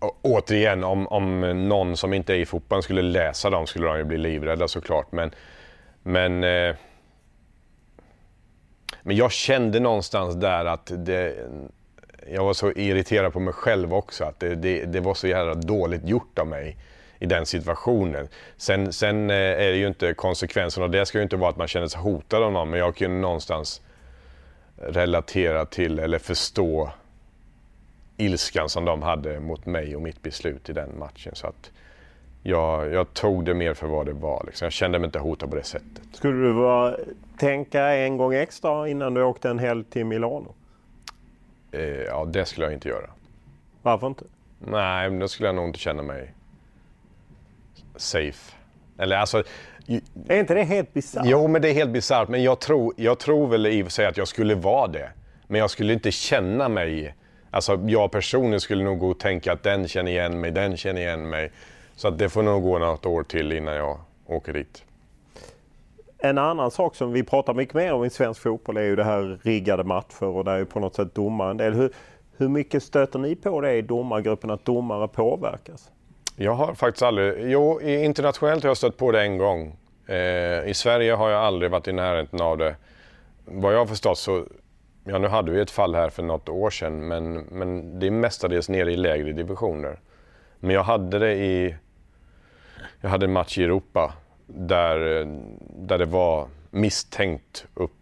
återigen, 0.00 0.84
om, 0.84 1.06
om 1.06 1.40
någon 1.68 1.96
som 1.96 2.14
inte 2.14 2.34
är 2.34 2.38
i 2.38 2.46
fotbollen 2.46 2.82
skulle 2.82 3.02
läsa 3.02 3.50
dem 3.50 3.66
skulle 3.66 3.86
de 3.86 3.98
ju 3.98 4.04
bli 4.04 4.18
livrädda 4.18 4.68
såklart. 4.68 5.12
Men, 5.12 5.30
men, 6.02 6.44
eh, 6.44 6.76
men 9.02 9.16
jag 9.16 9.32
kände 9.32 9.80
någonstans 9.80 10.34
där 10.34 10.64
att 10.64 10.92
det, 10.96 11.36
jag 12.32 12.44
var 12.44 12.52
så 12.52 12.72
irriterad 12.72 13.32
på 13.32 13.40
mig 13.40 13.54
själv 13.54 13.94
också. 13.94 14.24
Att 14.24 14.40
det, 14.40 14.54
det, 14.54 14.84
det, 14.84 15.00
var 15.00 15.14
så 15.14 15.28
jävla 15.28 15.54
dåligt 15.54 16.08
gjort 16.08 16.38
av 16.38 16.46
mig 16.46 16.76
i 17.18 17.26
den 17.26 17.46
situationen. 17.46 18.28
Sen, 18.56 18.92
sen 18.92 19.30
eh, 19.30 19.36
är 19.36 19.70
det 19.70 19.76
ju 19.76 19.86
inte 19.86 20.14
konsekvensen 20.14 20.82
av 20.82 20.90
det 20.90 21.06
ska 21.06 21.18
ju 21.18 21.22
inte 21.22 21.36
vara 21.36 21.50
att 21.50 21.56
man 21.56 21.68
känner 21.68 21.86
sig 21.86 22.00
hotad 22.00 22.42
av 22.42 22.52
någon. 22.52 22.70
Men 22.70 22.80
jag 22.80 22.96
kunde 22.96 23.20
någonstans 23.20 23.82
relatera 24.76 25.66
till 25.66 25.98
eller 25.98 26.18
förstå 26.18 26.90
ilskan 28.18 28.68
som 28.68 28.84
de 28.84 29.02
hade 29.02 29.40
mot 29.40 29.66
mig 29.66 29.96
och 29.96 30.02
mitt 30.02 30.22
beslut 30.22 30.68
i 30.68 30.72
den 30.72 30.98
matchen. 30.98 31.34
Så 31.34 31.46
att 31.46 31.70
jag, 32.42 32.92
jag 32.92 33.14
tog 33.14 33.44
det 33.44 33.54
mer 33.54 33.74
för 33.74 33.86
vad 33.86 34.06
det 34.06 34.12
var. 34.12 34.42
Liksom. 34.46 34.66
Jag 34.66 34.72
kände 34.72 34.98
mig 34.98 35.06
inte 35.06 35.18
hotad 35.18 35.50
på 35.50 35.56
det 35.56 35.62
sättet. 35.62 36.02
Skulle 36.12 36.46
du 36.46 36.54
bara 36.54 36.96
tänka 37.38 37.82
en 37.82 38.16
gång 38.16 38.34
extra 38.34 38.88
innan 38.88 39.14
du 39.14 39.22
åkte 39.22 39.48
en 39.50 39.58
helg 39.58 39.84
till 39.84 40.04
Milano? 40.04 40.54
Eh, 41.72 41.80
ja, 41.82 42.24
det 42.24 42.44
skulle 42.44 42.66
jag 42.66 42.72
inte 42.72 42.88
göra. 42.88 43.10
Varför 43.82 44.06
inte? 44.06 44.24
Nej, 44.58 45.10
då 45.10 45.28
skulle 45.28 45.48
jag 45.48 45.56
nog 45.56 45.66
inte 45.66 45.78
känna 45.78 46.02
mig 46.02 46.34
safe. 47.96 48.54
Eller 48.98 49.16
alltså... 49.16 49.42
Är 50.28 50.40
inte 50.40 50.54
det 50.54 50.64
helt 50.64 50.94
bisarrt? 50.94 51.24
Jo, 51.26 51.48
men 51.48 51.62
det 51.62 51.68
är 51.68 51.74
helt 51.74 51.90
bisarrt. 51.90 52.28
Men 52.28 52.42
jag 52.42 52.60
tror, 52.60 52.94
jag 52.96 53.18
tror 53.18 53.46
väl 53.46 53.66
i 53.66 53.82
och 53.82 53.86
för 53.86 53.92
sig 53.92 54.06
att 54.06 54.16
jag 54.16 54.28
skulle 54.28 54.54
vara 54.54 54.86
det. 54.86 55.10
Men 55.46 55.60
jag 55.60 55.70
skulle 55.70 55.92
inte 55.92 56.10
känna 56.10 56.68
mig 56.68 57.14
Alltså 57.50 57.80
jag 57.86 58.10
personligen 58.10 58.60
skulle 58.60 58.84
nog 58.84 58.98
gå 58.98 59.10
och 59.10 59.18
tänka 59.18 59.52
att 59.52 59.62
den 59.62 59.88
känner 59.88 60.10
igen 60.10 60.40
mig, 60.40 60.50
den 60.50 60.76
känner 60.76 61.00
igen 61.00 61.28
mig. 61.28 61.52
Så 61.96 62.08
att 62.08 62.18
det 62.18 62.28
får 62.28 62.42
nog 62.42 62.62
gå 62.62 62.78
något 62.78 63.06
år 63.06 63.22
till 63.22 63.52
innan 63.52 63.74
jag 63.74 63.98
åker 64.26 64.52
dit. 64.52 64.84
En 66.18 66.38
annan 66.38 66.70
sak 66.70 66.94
som 66.94 67.12
vi 67.12 67.22
pratar 67.22 67.54
mycket 67.54 67.74
mer 67.74 67.92
om 67.92 68.04
i 68.04 68.10
svensk 68.10 68.42
fotboll 68.42 68.76
är 68.76 68.82
ju 68.82 68.96
det 68.96 69.04
här 69.04 69.38
riggade 69.42 69.84
matcher 69.84 70.24
och 70.24 70.44
där 70.44 70.52
är 70.52 70.64
på 70.64 70.80
något 70.80 70.94
sätt 70.94 71.14
domare 71.14 71.50
en 71.50 71.56
del. 71.56 71.74
Hur, 71.74 71.92
hur 72.36 72.48
mycket 72.48 72.82
stöter 72.82 73.18
ni 73.18 73.34
på 73.34 73.60
det 73.60 73.74
i 73.74 73.82
domargruppen 73.82 74.50
att 74.50 74.64
domare 74.64 75.08
påverkas? 75.08 75.90
Jag 76.36 76.52
har 76.52 76.74
faktiskt 76.74 77.02
aldrig, 77.02 77.50
jo 77.50 77.80
internationellt 77.80 78.62
har 78.62 78.70
jag 78.70 78.76
stött 78.76 78.96
på 78.96 79.12
det 79.12 79.22
en 79.22 79.38
gång. 79.38 79.76
Eh, 80.06 80.68
I 80.68 80.72
Sverige 80.74 81.12
har 81.12 81.30
jag 81.30 81.44
aldrig 81.44 81.70
varit 81.70 81.88
i 81.88 81.92
närheten 81.92 82.40
av 82.40 82.58
det. 82.58 82.76
Vad 83.44 83.74
jag 83.74 83.78
har 83.78 83.86
förstått 83.86 84.18
så 84.18 84.44
Ja, 85.10 85.18
nu 85.18 85.28
hade 85.28 85.50
vi 85.50 85.60
ett 85.60 85.70
fall 85.70 85.94
här 85.94 86.08
för 86.08 86.22
något 86.22 86.48
år 86.48 86.70
sedan, 86.70 87.08
men, 87.08 87.34
men 87.34 87.98
det 87.98 88.06
är 88.06 88.10
mestadels 88.10 88.68
nere 88.68 88.92
i 88.92 88.96
lägre 88.96 89.32
divisioner. 89.32 89.98
Men 90.60 90.70
jag 90.70 90.82
hade 90.82 91.18
det 91.18 91.34
i... 91.34 91.76
Jag 93.00 93.10
hade 93.10 93.26
en 93.26 93.32
match 93.32 93.58
i 93.58 93.64
Europa 93.64 94.12
där, 94.46 95.26
där 95.76 95.98
det 95.98 96.04
var 96.04 96.48
misstänkt 96.70 97.66
upp, 97.74 97.94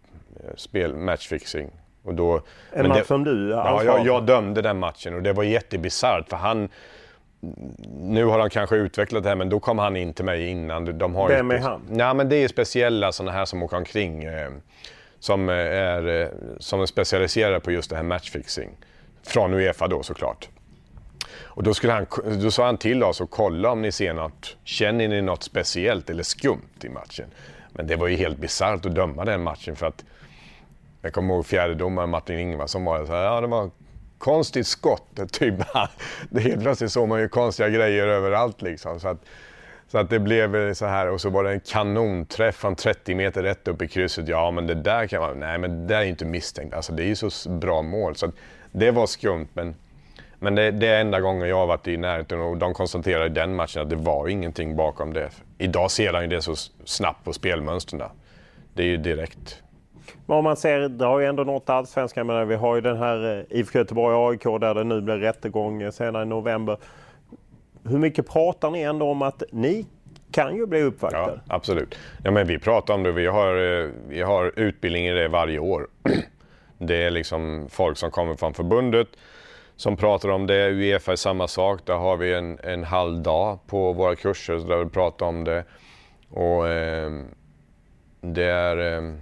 spel, 0.55 0.95
matchfixing. 0.95 1.71
Och 2.03 2.13
då, 2.13 2.41
en 2.71 2.87
match 2.87 2.97
det, 2.97 3.05
som 3.05 3.23
du 3.23 3.49
Ja, 3.49 3.83
jag, 3.83 4.05
jag, 4.05 4.25
dömde 4.25 4.61
den 4.61 4.79
matchen 4.79 5.13
och 5.13 5.21
det 5.21 5.33
var 5.33 5.43
jättebisarrt 5.43 6.29
för 6.29 6.37
han... 6.37 6.69
Nu 7.99 8.25
har 8.25 8.39
han 8.39 8.49
kanske 8.49 8.75
utvecklat 8.75 9.23
det 9.23 9.29
här 9.29 9.35
men 9.35 9.49
då 9.49 9.59
kom 9.59 9.79
han 9.79 9.95
in 9.97 10.13
till 10.13 10.25
mig 10.25 10.47
innan. 10.47 10.97
De 10.97 11.15
har 11.15 11.29
Vem 11.29 11.51
är 11.51 11.57
han? 11.57 11.81
Ja, 11.91 12.13
men 12.13 12.29
det 12.29 12.35
är 12.35 12.47
speciella 12.47 13.11
sådana 13.11 13.31
här 13.31 13.45
som 13.45 13.63
åker 13.63 13.77
omkring. 13.77 14.23
Eh, 14.23 14.49
Eh, 15.17 15.19
eh, 15.19 15.19
som 15.19 15.49
är, 15.49 16.31
som 16.59 16.81
är 16.81 16.85
specialiserade 16.85 17.59
på 17.59 17.71
just 17.71 17.89
det 17.89 17.95
här 17.95 18.03
matchfixing. 18.03 18.69
Från 19.23 19.53
Uefa 19.53 19.87
då 19.87 20.03
såklart. 20.03 20.49
Och 21.57 21.63
då, 21.63 21.73
skulle 21.73 21.93
han, 21.93 22.05
då 22.41 22.51
sa 22.51 22.65
han 22.65 22.77
till 22.77 23.03
oss 23.03 23.21
att 23.21 23.29
kolla 23.29 23.71
om 23.71 23.81
ni 23.81 23.91
ser 23.91 24.13
något, 24.13 24.57
känner 24.63 25.07
ni 25.07 25.21
något 25.21 25.43
speciellt 25.43 26.09
eller 26.09 26.23
skumt 26.23 26.83
i 26.83 26.89
matchen? 26.89 27.25
Men 27.69 27.87
det 27.87 27.95
var 27.95 28.07
ju 28.07 28.15
helt 28.15 28.37
bisarrt 28.37 28.85
att 28.85 28.95
döma 28.95 29.25
den 29.25 29.43
matchen 29.43 29.75
för 29.75 29.85
att 29.85 30.05
jag 31.01 31.13
kommer 31.13 31.33
ihåg 31.33 31.45
fjärdedomaren 31.45 32.09
Martin 32.09 32.39
Ingvarsson 32.39 32.85
var 32.85 33.05
så 33.05 33.11
här, 33.11 33.23
ja 33.23 33.41
det 33.41 33.47
var 33.47 33.69
konstigt 34.17 34.67
skott. 34.67 35.19
Typ. 35.31 35.55
Det 36.29 36.41
helt 36.41 36.61
plötsligt 36.61 36.91
såg 36.91 37.07
man 37.07 37.19
ju 37.19 37.29
konstiga 37.29 37.69
grejer 37.69 38.07
överallt 38.07 38.61
liksom. 38.61 38.99
Så 38.99 39.07
att, 39.07 39.21
så 39.87 39.97
att 39.97 40.09
det 40.09 40.19
blev 40.19 40.73
så 40.73 40.85
här 40.85 41.09
och 41.09 41.21
så 41.21 41.29
var 41.29 41.43
det 41.43 41.51
en 41.51 41.59
kanonträff 41.59 42.55
från 42.55 42.75
30 42.75 43.15
meter 43.15 43.43
rätt 43.43 43.67
upp 43.67 43.81
i 43.81 43.87
krysset. 43.87 44.27
Ja 44.27 44.51
men 44.51 44.67
det 44.67 44.75
där 44.75 45.07
kan 45.07 45.21
man, 45.21 45.39
nej 45.39 45.57
men 45.57 45.71
det 45.87 45.93
där 45.93 46.01
är 46.01 46.05
inte 46.05 46.25
misstänkt. 46.25 46.73
Alltså 46.73 46.93
det 46.93 47.03
är 47.03 47.07
ju 47.07 47.15
så 47.15 47.49
bra 47.49 47.81
mål. 47.81 48.15
Så 48.15 48.31
det 48.71 48.91
var 48.91 49.07
skumt 49.07 49.47
men, 49.53 49.75
men 50.39 50.55
det, 50.55 50.71
det 50.71 50.87
är 50.87 51.01
enda 51.01 51.19
gången 51.19 51.49
jag 51.49 51.55
har 51.55 51.67
varit 51.67 51.87
i 51.87 51.97
närheten 51.97 52.41
och 52.41 52.57
de 52.57 52.73
konstaterade 52.73 53.25
i 53.25 53.29
den 53.29 53.55
matchen 53.55 53.81
att 53.81 53.89
det 53.89 53.95
var 53.95 54.27
ingenting 54.27 54.75
bakom 54.75 55.13
det. 55.13 55.29
Idag 55.57 55.91
ser 55.91 56.13
han 56.13 56.21
ju 56.21 56.27
det 56.27 56.41
så 56.41 56.55
snabbt 56.85 57.23
på 57.23 57.33
spelmönstren. 57.33 58.01
Det 58.73 58.83
är 58.83 58.87
ju 58.87 58.97
direkt. 58.97 59.61
Men 60.25 60.37
om 60.37 60.43
man 60.43 60.57
ser, 60.57 60.79
det 60.89 61.05
har 61.05 61.19
ju 61.19 61.25
ändå 61.25 61.43
nått 61.43 61.69
allsvenskan. 61.69 62.47
Vi 62.47 62.55
har 62.55 62.75
ju 62.75 62.81
den 62.81 62.97
här 62.97 63.45
eh, 63.51 63.59
IFK 63.59 63.79
Göteborg-AIK 63.79 64.43
där 64.43 64.73
det 64.73 64.83
nu 64.83 65.01
blir 65.01 65.17
rättegång 65.17 65.91
senare 65.91 66.23
i 66.23 66.25
november 66.25 66.77
hur 67.87 67.97
mycket 67.97 68.29
pratar 68.29 68.71
ni 68.71 68.81
ändå 68.81 69.11
om 69.11 69.21
att 69.21 69.43
ni 69.51 69.85
kan 70.31 70.55
ju 70.55 70.65
bli 70.65 70.81
uppvaktade? 70.81 71.41
Ja, 71.45 71.55
absolut. 71.55 71.95
Ja, 72.23 72.31
men 72.31 72.47
vi 72.47 72.59
pratar 72.59 72.93
om 72.93 73.03
det. 73.03 73.11
Vi 73.11 73.25
har, 73.25 73.81
eh, 73.83 73.89
vi 74.07 74.21
har 74.21 74.59
utbildning 74.59 75.05
i 75.05 75.13
det 75.13 75.27
varje 75.27 75.59
år. 75.59 75.87
Det 76.79 76.95
är 76.95 77.11
liksom 77.11 77.67
folk 77.69 77.97
som 77.97 78.11
kommer 78.11 78.35
från 78.35 78.53
förbundet 78.53 79.07
som 79.77 79.97
pratar 79.97 80.29
om 80.29 80.47
det. 80.47 80.69
Uefa 80.69 81.11
är 81.11 81.15
samma 81.15 81.47
sak. 81.47 81.85
Där 81.85 81.93
har 81.93 82.17
vi 82.17 82.33
en, 82.33 82.59
en 82.63 82.83
halv 82.83 83.21
dag 83.21 83.59
på 83.67 83.93
våra 83.93 84.15
kurser 84.15 84.53
där 84.53 84.83
vi 84.83 84.89
pratar 84.89 85.25
om 85.25 85.43
det. 85.43 85.63
Och 86.29 86.67
eh, 86.67 87.11
det 88.21 88.43
är... 88.43 88.97
Eh, 88.97 89.13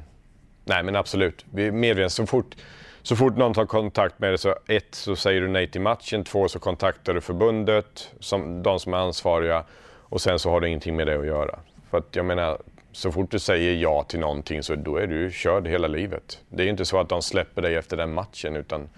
nej 0.65 0.83
men 0.83 0.95
absolut. 0.95 1.45
Vi 1.51 1.67
är 1.67 1.71
medvetna. 1.71 2.09
Så 2.09 2.25
fort 2.25 2.55
så 3.05 3.15
fort 3.15 3.37
någon 3.37 3.53
tar 3.53 3.65
kontakt 3.65 4.19
med 4.19 4.29
dig 4.29 4.37
så 4.37 4.55
ett 4.67 4.95
så 4.95 5.15
säger 5.15 5.41
du 5.41 5.47
nej 5.47 5.67
till 5.67 5.81
matchen, 5.81 6.23
två 6.23 6.47
så 6.47 6.59
kontaktar 6.59 7.13
du 7.13 7.21
förbundet, 7.21 8.13
som, 8.19 8.63
de 8.63 8.79
som 8.79 8.93
är 8.93 8.97
ansvariga 8.97 9.63
och 10.01 10.21
sen 10.21 10.39
så 10.39 10.49
har 10.49 10.61
det 10.61 10.67
ingenting 10.67 10.95
med 10.95 11.07
det 11.07 11.19
att 11.19 11.25
göra. 11.25 11.59
För 11.89 11.97
att 11.97 12.15
jag 12.15 12.25
menar, 12.25 12.57
så 12.91 13.11
fort 13.11 13.31
du 13.31 13.39
säger 13.39 13.73
ja 13.73 14.03
till 14.03 14.19
någonting 14.19 14.63
så 14.63 14.75
då 14.75 14.97
är 14.97 15.07
du 15.07 15.31
körd 15.31 15.67
hela 15.67 15.87
livet. 15.87 16.39
Det 16.49 16.61
är 16.61 16.63
ju 16.63 16.69
inte 16.71 16.85
så 16.85 16.99
att 16.99 17.09
de 17.09 17.21
släpper 17.21 17.61
dig 17.61 17.75
efter 17.75 17.97
den 17.97 18.13
matchen 18.13 18.55
utan 18.55 18.89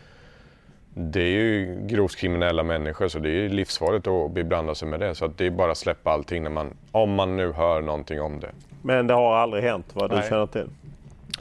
det 0.93 1.21
är 1.21 1.39
ju 1.39 1.79
grovt 1.87 2.15
kriminella 2.15 2.63
människor 2.63 3.07
så 3.07 3.19
det 3.19 3.29
är 3.29 3.49
livsfarligt 3.49 4.07
att 4.07 4.31
beblanda 4.31 4.75
sig 4.75 4.87
med 4.87 4.99
det. 4.99 5.15
Så 5.15 5.25
att 5.25 5.37
det 5.37 5.45
är 5.45 5.51
bara 5.51 5.71
att 5.71 5.77
släppa 5.77 6.11
allting 6.11 6.43
när 6.43 6.49
man, 6.49 6.73
om 6.91 7.13
man 7.13 7.37
nu 7.37 7.51
hör 7.51 7.81
någonting 7.81 8.21
om 8.21 8.39
det. 8.39 8.51
Men 8.81 9.07
det 9.07 9.13
har 9.13 9.35
aldrig 9.35 9.63
hänt 9.63 9.85
vad 9.93 10.09
du 10.09 10.15
Nej. 10.15 10.29
känner 10.29 10.47
till? 10.47 10.69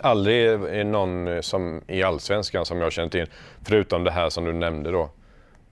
Aldrig 0.01 0.47
är 0.47 0.85
någon 0.85 1.43
som 1.43 1.83
i 1.87 2.03
Allsvenskan 2.03 2.65
som 2.65 2.81
jag 2.81 2.93
känner 2.93 3.09
till, 3.09 3.27
förutom 3.65 4.05
det 4.05 4.11
här 4.11 4.29
som 4.29 4.45
du 4.45 4.53
nämnde 4.53 4.91
då. 4.91 5.11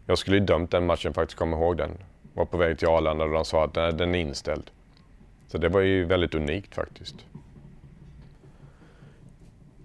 Jag 0.07 0.19
skulle 0.19 0.37
ju 0.37 0.45
dömt 0.45 0.71
den 0.71 0.87
matchen 0.87 1.15
faktiskt, 1.15 1.39
kommer 1.39 1.57
ihåg 1.57 1.77
den. 1.77 1.91
Var 2.35 2.45
på 2.45 2.57
väg 2.57 2.79
till 2.79 2.89
Arlanda 2.89 3.25
och 3.25 3.31
de 3.31 3.45
sa 3.45 3.65
att 3.65 3.75
nej, 3.75 3.93
den 3.93 4.15
är 4.15 4.19
inställd. 4.19 4.71
Så 5.47 5.59
det 5.59 5.69
var 5.69 5.81
ju 5.81 6.05
väldigt 6.05 6.35
unikt 6.35 6.75
faktiskt. 6.75 7.17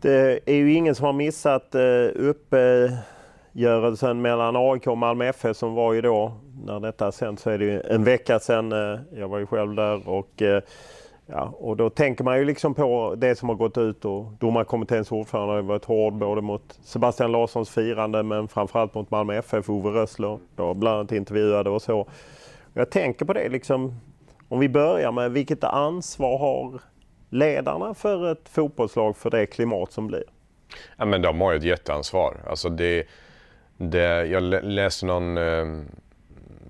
Det 0.02 0.39
är 0.45 0.56
ju 0.56 0.73
ingen 0.73 0.95
som 0.95 1.06
har 1.06 1.13
missat 1.13 1.75
eh, 1.75 1.82
uppgörelsen 2.15 4.21
mellan 4.21 4.56
AIK 4.56 4.88
och 4.88 4.97
Malmö 4.97 5.25
FF 5.25 5.58
som 5.58 5.73
var 5.73 5.93
ju 5.93 6.02
då, 6.02 6.34
när 6.65 6.80
detta 6.80 7.12
sänds 7.12 7.43
så 7.43 7.49
är 7.49 7.58
det 7.58 7.65
ju 7.65 7.82
en 7.82 8.04
vecka 8.04 8.39
sedan. 8.39 8.71
Eh, 8.71 8.99
jag 9.12 9.28
var 9.28 9.39
ju 9.39 9.45
själv 9.45 9.75
där 9.75 10.10
och 10.10 10.41
eh, 10.41 10.63
Ja, 11.31 11.53
och 11.57 11.77
då 11.77 11.89
tänker 11.89 12.23
man 12.23 12.37
ju 12.37 12.45
liksom 12.45 12.73
på 12.73 13.15
det 13.17 13.35
som 13.35 13.49
har 13.49 13.55
gått 13.55 13.77
ut 13.77 14.05
och 14.05 14.25
domarkommitténs 14.39 15.11
ordförande 15.11 15.53
har 15.53 15.61
varit 15.61 15.85
hård 15.85 16.13
både 16.13 16.41
mot 16.41 16.79
Sebastian 16.83 17.31
Larssons 17.31 17.69
firande 17.69 18.23
men 18.23 18.47
framförallt 18.47 18.93
mot 18.93 19.11
Malmö 19.11 19.37
FF, 19.37 19.69
Ove 19.69 19.89
Rössler. 19.89 20.39
Då 20.55 20.73
bland 20.73 20.97
annat 20.97 21.11
intervjuade 21.11 21.69
och 21.69 21.81
så. 21.81 22.09
Jag 22.73 22.89
tänker 22.89 23.25
på 23.25 23.33
det 23.33 23.49
liksom, 23.49 23.99
om 24.47 24.59
vi 24.59 24.69
börjar 24.69 25.11
med 25.11 25.31
vilket 25.31 25.63
ansvar 25.63 26.37
har 26.37 26.81
ledarna 27.29 27.93
för 27.93 28.31
ett 28.31 28.49
fotbollslag 28.49 29.17
för 29.17 29.29
det 29.29 29.45
klimat 29.45 29.91
som 29.91 30.07
blir? 30.07 30.23
Ja, 30.97 31.05
men 31.05 31.21
de 31.21 31.41
har 31.41 31.51
ju 31.51 31.57
ett 31.57 31.63
jätteansvar. 31.63 32.37
Alltså 32.49 32.69
det, 32.69 33.07
det, 33.77 34.25
jag 34.25 34.43
läste 34.63 35.05
någon 35.05 35.37
eh, 35.37 35.65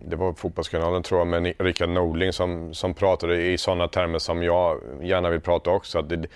det 0.06 0.16
var 0.16 0.34
Fotbollskanalen 0.34 1.04
tror 1.04 1.20
jag, 1.20 1.28
med 1.28 1.54
Rickard 1.60 1.90
Norling 1.90 2.34
som, 2.34 2.74
som 2.74 2.94
pratade 2.94 3.42
i 3.42 3.58
sådana 3.58 3.88
termer 3.88 4.20
som 4.20 4.44
jag 4.44 4.80
gärna 5.02 5.30
vill 5.30 5.42
prata 5.42 5.70
också. 5.70 6.00
Att 6.00 6.10
det, 6.10 6.28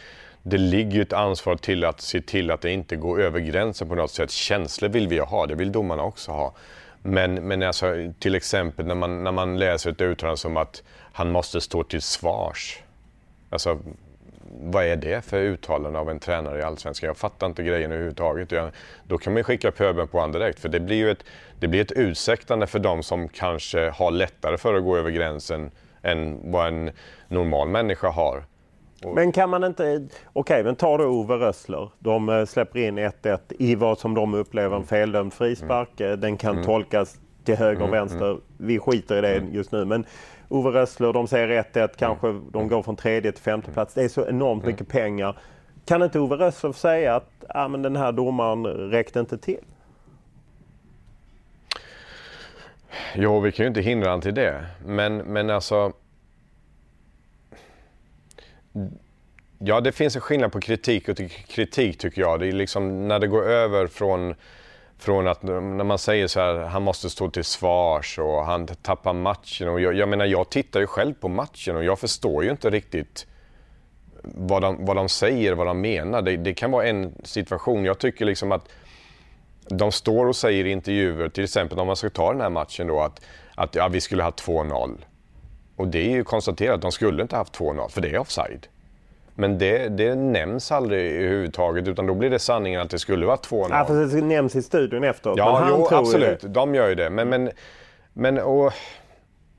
det 0.43 0.57
ligger 0.57 1.01
ett 1.01 1.13
ansvar 1.13 1.55
till 1.55 1.83
att 1.83 2.01
se 2.01 2.21
till 2.21 2.51
att 2.51 2.61
det 2.61 2.71
inte 2.71 2.95
går 2.95 3.21
över 3.21 3.39
gränsen 3.39 3.89
på 3.89 3.95
något 3.95 4.11
sätt. 4.11 4.31
Känslor 4.31 4.89
vill 4.89 5.07
vi 5.07 5.19
ha, 5.19 5.45
det 5.45 5.55
vill 5.55 5.71
domarna 5.71 6.03
också 6.03 6.31
ha. 6.31 6.53
Men, 7.01 7.47
men 7.47 7.63
alltså, 7.63 8.13
till 8.19 8.35
exempel 8.35 8.85
när 8.85 8.95
man, 8.95 9.23
när 9.23 9.31
man 9.31 9.59
läser 9.59 9.91
ett 9.91 10.01
uttalande 10.01 10.37
som 10.37 10.57
att 10.57 10.83
han 11.13 11.31
måste 11.31 11.61
stå 11.61 11.83
till 11.83 12.01
svars. 12.01 12.83
Alltså, 13.49 13.79
vad 14.61 14.85
är 14.85 14.95
det 14.95 15.25
för 15.25 15.41
uttalande 15.41 15.99
av 15.99 16.09
en 16.09 16.19
tränare 16.19 16.59
i 16.59 16.61
Allsvenskan? 16.61 17.07
Jag 17.07 17.17
fattar 17.17 17.47
inte 17.47 17.63
grejen 17.63 17.91
överhuvudtaget. 17.91 18.51
Jag, 18.51 18.71
då 19.03 19.17
kan 19.17 19.33
man 19.33 19.43
skicka 19.43 19.71
pöbeln 19.71 20.07
på 20.07 20.19
honom 20.19 20.31
direkt. 20.31 20.59
För 20.59 20.69
det 20.69 20.79
blir 20.79 20.95
ju 20.95 21.11
ett, 21.11 21.23
det 21.63 21.67
blir 21.67 21.81
ett 21.81 21.91
ursäktande 21.95 22.67
för 22.67 22.79
de 22.79 23.03
som 23.03 23.27
kanske 23.27 23.89
har 23.89 24.11
lättare 24.11 24.57
för 24.57 24.73
att 24.73 24.83
gå 24.83 24.97
över 24.97 25.11
gränsen 25.11 25.71
än 26.01 26.51
vad 26.51 26.67
en 26.67 26.91
normal 27.27 27.69
människa 27.69 28.09
har. 28.09 28.43
Men 29.15 29.31
kan 29.31 29.49
man 29.49 29.63
inte, 29.63 29.83
okej 29.83 30.09
okay, 30.33 30.63
men 30.63 30.75
ta 30.75 30.97
då 30.97 31.05
Ove 31.05 31.35
Rössler. 31.35 31.89
De 31.99 32.29
eh, 32.29 32.45
släpper 32.45 32.79
in 32.79 32.99
1-1 32.99 33.39
i 33.49 33.75
vad 33.75 33.99
som 33.99 34.13
de 34.13 34.33
upplever 34.33 34.75
en 34.75 34.83
feldömd 34.83 35.33
frispark. 35.33 36.01
Mm. 36.01 36.19
Den 36.19 36.37
kan 36.37 36.53
mm. 36.53 36.65
tolkas 36.65 37.17
till 37.43 37.55
höger 37.55 37.81
och 37.81 37.87
mm. 37.87 37.99
vänster. 37.99 38.29
Mm. 38.29 38.41
Vi 38.57 38.79
skiter 38.79 39.17
i 39.17 39.21
det 39.21 39.35
mm. 39.35 39.53
just 39.53 39.71
nu. 39.71 39.85
Men 39.85 40.05
Ove 40.49 40.69
Rössler, 40.69 41.13
de 41.13 41.27
säger 41.27 41.63
1-1, 41.73 41.89
kanske 41.97 42.27
mm. 42.27 42.51
de 42.51 42.67
går 42.67 42.83
från 42.83 42.95
tredje 42.95 43.31
till 43.31 43.43
femte 43.43 43.71
plats. 43.71 43.93
Det 43.93 44.03
är 44.03 44.09
så 44.09 44.27
enormt 44.27 44.65
mycket 44.65 44.87
pengar. 44.87 45.37
Kan 45.85 46.03
inte 46.03 46.19
Ove 46.19 46.35
Rössler 46.35 46.71
säga 46.71 47.15
att 47.15 47.43
ah, 47.49 47.67
men 47.67 47.81
den 47.81 47.95
här 47.95 48.11
domaren 48.11 48.65
räckte 48.65 49.19
inte 49.19 49.37
till? 49.37 49.63
Jo, 53.15 53.39
vi 53.39 53.51
kan 53.51 53.63
ju 53.63 53.67
inte 53.67 53.81
hindra 53.81 54.09
honom 54.09 54.21
till 54.21 54.33
det. 54.33 54.65
Men, 54.85 55.17
men 55.17 55.49
alltså... 55.49 55.93
Ja, 59.59 59.81
det 59.81 59.91
finns 59.91 60.15
en 60.15 60.21
skillnad 60.21 60.51
på 60.51 60.59
kritik 60.59 61.09
och 61.09 61.17
kritik 61.47 61.97
tycker 61.97 62.21
jag. 62.21 62.39
Det 62.39 62.47
är 62.47 62.51
liksom 62.51 63.07
när 63.07 63.19
det 63.19 63.27
går 63.27 63.43
över 63.43 63.87
från, 63.87 64.35
från 64.97 65.27
att 65.27 65.43
när 65.43 65.83
man 65.83 65.97
säger 65.97 66.27
så 66.27 66.39
här, 66.39 66.55
han 66.55 66.81
måste 66.81 67.09
stå 67.09 67.29
till 67.29 67.43
svars 67.43 68.19
och 68.19 68.45
han 68.45 68.67
tappar 68.67 69.13
matchen. 69.13 69.69
Och 69.69 69.81
jag, 69.81 69.93
jag 69.93 70.09
menar, 70.09 70.25
jag 70.25 70.49
tittar 70.49 70.79
ju 70.79 70.87
själv 70.87 71.13
på 71.13 71.27
matchen 71.27 71.75
och 71.75 71.83
jag 71.83 71.99
förstår 71.99 72.43
ju 72.43 72.51
inte 72.51 72.69
riktigt 72.69 73.27
vad 74.23 74.61
de, 74.61 74.85
vad 74.85 74.95
de 74.95 75.09
säger, 75.09 75.53
vad 75.53 75.67
de 75.67 75.81
menar. 75.81 76.21
Det, 76.21 76.37
det 76.37 76.53
kan 76.53 76.71
vara 76.71 76.87
en 76.87 77.13
situation. 77.23 77.85
Jag 77.85 77.99
tycker 77.99 78.25
liksom 78.25 78.51
att 78.51 78.69
de 79.67 79.91
står 79.91 80.25
och 80.25 80.35
säger 80.35 80.65
i 80.65 80.71
intervjuer, 80.71 81.29
till 81.29 81.43
exempel 81.43 81.79
om 81.79 81.87
man 81.87 81.95
ska 81.95 82.09
ta 82.09 82.31
den 82.31 82.41
här 82.41 82.49
matchen 82.49 82.87
då, 82.87 83.01
att, 83.01 83.21
att 83.55 83.75
ja, 83.75 83.87
vi 83.87 84.01
skulle 84.01 84.23
ha 84.23 84.29
2-0. 84.29 84.97
Och 85.75 85.87
det 85.87 85.99
är 85.99 86.11
ju 86.11 86.23
konstaterat, 86.23 86.81
de 86.81 86.91
skulle 86.91 87.21
inte 87.21 87.35
haft 87.35 87.57
2-0, 87.57 87.89
för 87.89 88.01
det 88.01 88.09
är 88.09 88.17
offside. 88.17 88.67
Men 89.35 89.57
det, 89.57 89.89
det 89.89 90.15
nämns 90.15 90.71
aldrig 90.71 91.11
överhuvudtaget, 91.11 91.87
utan 91.87 92.07
då 92.07 92.13
blir 92.13 92.29
det 92.29 92.39
sanningen 92.39 92.81
att 92.81 92.89
det 92.89 92.99
skulle 92.99 93.25
vara 93.25 93.37
2-0. 93.37 93.67
Ja, 93.69 93.85
för 93.85 94.15
det 94.15 94.21
nämns 94.21 94.55
i 94.55 94.61
studion 94.61 95.03
efteråt. 95.03 95.37
Ja, 95.37 95.67
jo, 95.69 95.87
absolut. 95.91 96.41
Det. 96.41 96.47
De 96.47 96.75
gör 96.75 96.89
ju 96.89 96.95
det. 96.95 97.09
Men, 97.09 97.29
men, 97.29 97.51
men, 98.13 98.39
och, 98.39 98.73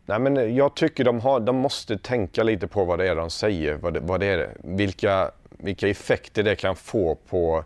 nej, 0.06 0.18
men 0.18 0.56
jag 0.56 0.74
tycker 0.74 1.04
de, 1.04 1.20
har, 1.20 1.40
de 1.40 1.56
måste 1.56 1.98
tänka 1.98 2.42
lite 2.42 2.66
på 2.66 2.84
vad 2.84 2.98
det 2.98 3.08
är 3.08 3.14
de 3.14 3.30
säger. 3.30 3.74
Vad 3.74 3.94
det, 3.94 4.00
vad 4.00 4.20
det 4.20 4.26
är, 4.26 4.48
vilka, 4.62 5.30
vilka 5.50 5.88
effekter 5.88 6.42
det 6.42 6.56
kan 6.56 6.76
få 6.76 7.14
på 7.14 7.64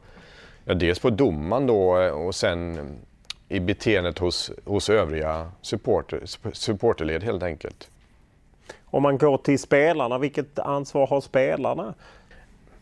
Ja, 0.68 0.74
dels 0.74 0.98
på 0.98 1.10
domaren 1.10 1.66
då 1.66 1.96
och 1.98 2.34
sen 2.34 2.78
i 3.48 3.60
beteendet 3.60 4.18
hos, 4.18 4.50
hos 4.64 4.90
övriga 4.90 5.50
supporter, 5.62 6.22
supporterled 6.52 7.22
helt 7.22 7.42
enkelt. 7.42 7.90
Om 8.84 9.02
man 9.02 9.18
går 9.18 9.38
till 9.38 9.58
spelarna, 9.58 10.18
vilket 10.18 10.58
ansvar 10.58 11.06
har 11.06 11.20
spelarna? 11.20 11.94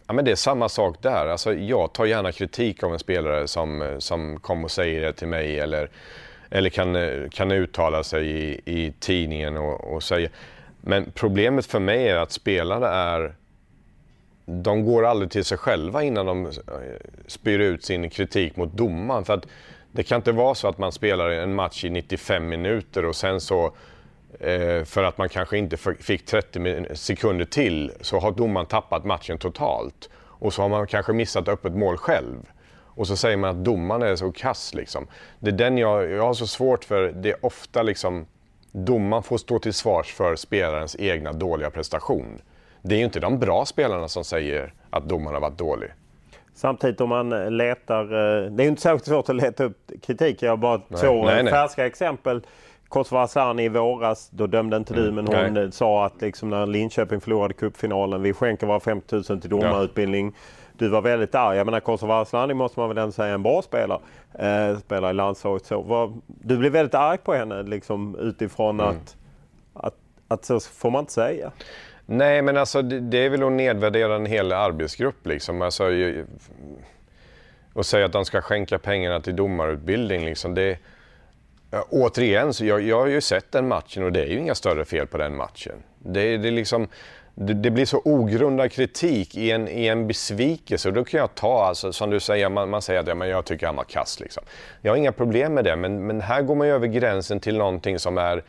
Ja, 0.07 0.13
men 0.13 0.25
det 0.25 0.31
är 0.31 0.35
samma 0.37 0.69
sak 0.69 1.03
där. 1.03 1.27
Alltså, 1.27 1.55
jag 1.55 1.93
tar 1.93 2.05
gärna 2.05 2.33
kritik 2.33 2.83
av 2.83 2.93
en 2.93 2.99
spelare 2.99 3.49
som, 3.49 3.97
som 3.99 4.41
kommer 4.41 4.65
och 4.65 4.71
säger 4.71 5.01
det 5.01 5.13
till 5.13 5.29
mig 5.29 5.61
eller, 5.61 5.91
eller 6.51 6.71
kan, 6.71 6.97
kan 7.31 7.53
uttala 7.53 8.05
sig 8.05 8.27
i, 8.27 8.61
i 8.65 8.93
tidningen 9.01 9.57
och, 9.57 9.95
och 9.95 10.03
säga. 10.03 10.29
Men 10.81 11.13
problemet 11.15 11.67
för 11.67 11.81
mig 11.81 12.09
är 12.09 12.17
att 12.17 12.33
spelare 12.33 12.89
är 12.89 13.35
de 14.47 14.85
går 14.85 15.07
aldrig 15.07 15.31
till 15.31 15.45
sig 15.45 15.59
själva 15.59 16.03
innan 16.03 16.27
de 16.27 16.47
eh, 16.47 16.53
spyr 17.27 17.59
ut 17.59 17.85
sin 17.85 18.11
kritik 18.11 18.57
mot 18.57 18.73
domaren. 18.73 19.25
För 19.25 19.35
att 19.35 19.47
det 19.93 20.03
kan 20.03 20.17
inte 20.17 20.33
vara 20.33 20.55
så 20.55 20.69
att 20.69 20.79
man 20.79 20.93
spelar 20.93 21.31
en 21.31 21.55
match 21.55 21.85
i 21.85 21.91
95 21.91 22.49
minuter 22.49 23.05
och 23.05 23.17
sen 23.17 23.41
så 23.41 23.65
eh, 24.41 24.85
för 24.85 25.03
att 25.03 25.19
man 25.19 25.29
kanske 25.29 25.59
inte 25.59 25.77
fick 25.77 26.27
30 26.27 26.87
sekunder 26.95 27.45
till 27.45 27.93
så 28.01 28.19
har 28.19 28.33
domaren 28.33 28.67
tappat 28.67 29.05
matchen 29.05 29.39
totalt. 29.39 30.11
Och 30.39 30.53
så 30.53 30.63
har 30.63 30.69
man 30.69 30.87
kanske 30.87 31.13
missat 31.13 31.49
öppet 31.49 31.73
mål 31.73 31.97
själv. 31.97 32.37
Och 32.73 33.07
så 33.07 33.17
säger 33.17 33.37
man 33.37 33.51
att 33.51 33.65
domaren 33.65 34.03
är 34.03 34.17
så 34.17 34.33
kass 34.33 34.75
liksom. 34.75 35.07
Det 35.39 35.51
är 35.51 35.53
den 35.53 35.79
jag, 35.79 36.11
jag 36.11 36.23
har 36.23 36.35
så 36.35 36.47
svårt 36.47 36.85
för, 36.85 37.13
det 37.13 37.31
är 37.31 37.47
ofta 37.47 37.83
liksom 37.83 38.27
domaren 38.73 39.23
får 39.23 39.39
stå 39.39 39.59
till 39.59 39.75
svars 39.75 40.13
för 40.13 40.37
spelarens 40.37 40.97
egna 40.99 41.33
dåliga 41.33 41.71
prestation 41.71 42.41
det 42.89 42.95
är 42.95 42.99
ju 42.99 43.05
inte 43.05 43.21
de 43.21 43.39
bra 43.39 43.65
spelarna 43.65 44.09
som 44.09 44.25
säger 44.25 44.73
att 44.91 45.09
domaren 45.09 45.35
har 45.35 45.41
varit 45.41 45.59
dålig. 45.59 45.91
Samtidigt 46.55 47.01
om 47.01 47.09
man 47.09 47.57
letar, 47.57 48.03
eh, 48.03 48.51
det 48.51 48.65
är 48.65 48.69
inte 48.69 48.83
särskilt 48.83 49.05
svårt 49.05 49.29
att 49.29 49.37
leta 49.37 49.65
upp 49.65 49.91
kritik. 50.03 50.43
Jag 50.43 50.51
har 50.51 50.57
bara 50.57 50.81
nej, 50.89 51.01
två 51.01 51.25
nej, 51.25 51.43
nej. 51.43 51.53
färska 51.53 51.87
exempel. 51.87 52.47
Kosova 52.89 53.23
Asllani 53.23 53.65
i 53.65 53.69
våras, 53.69 54.31
då 54.31 54.47
dömde 54.47 54.77
inte 54.77 54.95
du, 54.95 55.09
mm, 55.09 55.15
men 55.15 55.27
hon 55.27 55.55
nej. 55.55 55.73
sa 55.73 56.07
att 56.07 56.21
liksom 56.21 56.51
när 56.51 56.67
Linköping 56.67 57.21
förlorade 57.21 57.55
cupfinalen, 57.55 58.23
vi 58.23 58.33
skänker 58.33 58.67
våra 58.67 58.81
50 58.81 59.15
000 59.15 59.25
till 59.25 59.51
domarutbildning. 59.51 60.27
Ja. 60.27 60.41
Du 60.79 60.89
var 60.89 61.03
väldigt 61.03 61.35
arg. 61.35 61.57
Jag 61.57 61.65
menar 61.65 61.81
Kosova 61.81 62.21
Asllani 62.21 62.55
måste 62.55 62.81
man 62.81 62.89
väl 62.89 62.99
ändå 62.99 63.13
säga 63.13 63.29
är 63.29 63.35
en 63.35 63.43
bra 63.43 63.63
spelare. 63.63 64.01
Eh, 64.35 64.79
spelar 64.79 65.11
i 65.11 65.13
landslaget 65.13 65.67
så. 65.67 65.81
Var, 65.81 66.13
du 66.27 66.57
blev 66.57 66.73
väldigt 66.73 66.95
arg 66.95 67.19
på 67.19 67.35
henne 67.35 67.63
liksom, 67.63 68.17
utifrån 68.19 68.81
mm. 68.81 68.91
att, 68.91 69.17
att, 69.75 69.95
att 70.29 70.45
så 70.45 70.61
får 70.61 70.91
man 70.91 71.01
inte 71.01 71.13
säga. 71.13 71.53
Nej, 72.07 72.43
men 72.43 72.57
alltså 72.57 72.83
det, 72.83 73.19
är 73.19 73.29
väl 73.29 73.43
att 73.43 73.53
nedvärdera 73.53 74.17
en 74.17 74.27
hel 74.27 74.53
arbetsgrupp 74.53 75.27
liksom. 75.27 75.63
Alltså, 75.63 75.85
och 77.73 77.87
säga 77.87 78.07
att 78.07 78.13
de 78.13 78.25
ska 78.25 78.41
skänka 78.41 78.79
pengarna 78.79 79.21
till 79.21 79.37
domarutbildning 79.37 80.25
liksom. 80.25 80.55
Det, 80.55 80.79
återigen, 81.91 82.55
så 82.55 82.65
jag, 82.65 82.83
jag 82.83 83.01
har 83.01 83.07
ju 83.07 83.21
sett 83.21 83.53
den 83.53 83.69
matchen 83.69 84.03
och 84.03 84.13
det 84.13 84.23
är 84.23 84.27
ju 84.27 84.39
inga 84.39 84.55
större 84.55 84.85
fel 84.85 85.07
på 85.07 85.19
den 85.19 85.37
matchen. 85.37 85.73
Det, 85.99 86.37
det, 86.37 86.51
liksom, 86.51 86.89
det, 87.35 87.55
det 87.55 87.71
blir 87.71 87.85
så 87.85 88.03
ogrundad 88.05 88.73
kritik 88.73 89.37
i 89.37 89.51
en, 89.51 89.69
i 89.69 89.87
en 89.87 90.07
besvikelse 90.07 90.89
och 90.89 90.95
då 90.95 91.05
kan 91.05 91.21
jag 91.21 91.35
ta, 91.35 91.65
alltså, 91.65 91.93
som 91.93 92.11
du 92.11 92.21
säger, 92.21 92.49
man, 92.49 92.71
man 92.71 92.83
säger 92.83 93.01
att 93.01 93.07
ja, 93.07 93.15
men 93.15 93.29
jag 93.29 93.45
tycker 93.45 93.67
han 93.67 93.77
var 93.77 93.85
kass. 93.85 94.21
Liksom. 94.21 94.45
Jag 94.81 94.93
har 94.93 94.97
inga 94.97 95.13
problem 95.13 95.55
med 95.55 95.65
det, 95.65 95.77
men, 95.77 96.07
men 96.07 96.21
här 96.21 96.43
går 96.43 96.55
man 96.55 96.67
ju 96.67 96.73
över 96.73 96.87
gränsen 96.87 97.41
till 97.41 97.57
någonting 97.57 97.99
som 97.99 98.19
är 98.19 98.43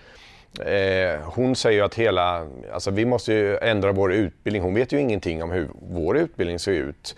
Eh, 0.60 1.20
hon 1.24 1.56
säger 1.56 1.84
att 1.84 1.96
hela, 1.96 2.48
alltså 2.74 2.92
vi 2.92 3.06
måste 3.06 3.34
ju 3.34 3.58
ändra 3.58 3.92
vår 3.92 4.14
utbildning. 4.14 4.64
Hon 4.64 4.74
vet 4.74 4.92
ju 4.92 5.00
ingenting 5.00 5.44
om 5.44 5.52
hur 5.52 5.70
vår 5.82 6.18
utbildning 6.18 6.60
ser 6.60 6.72
ut. 6.72 7.16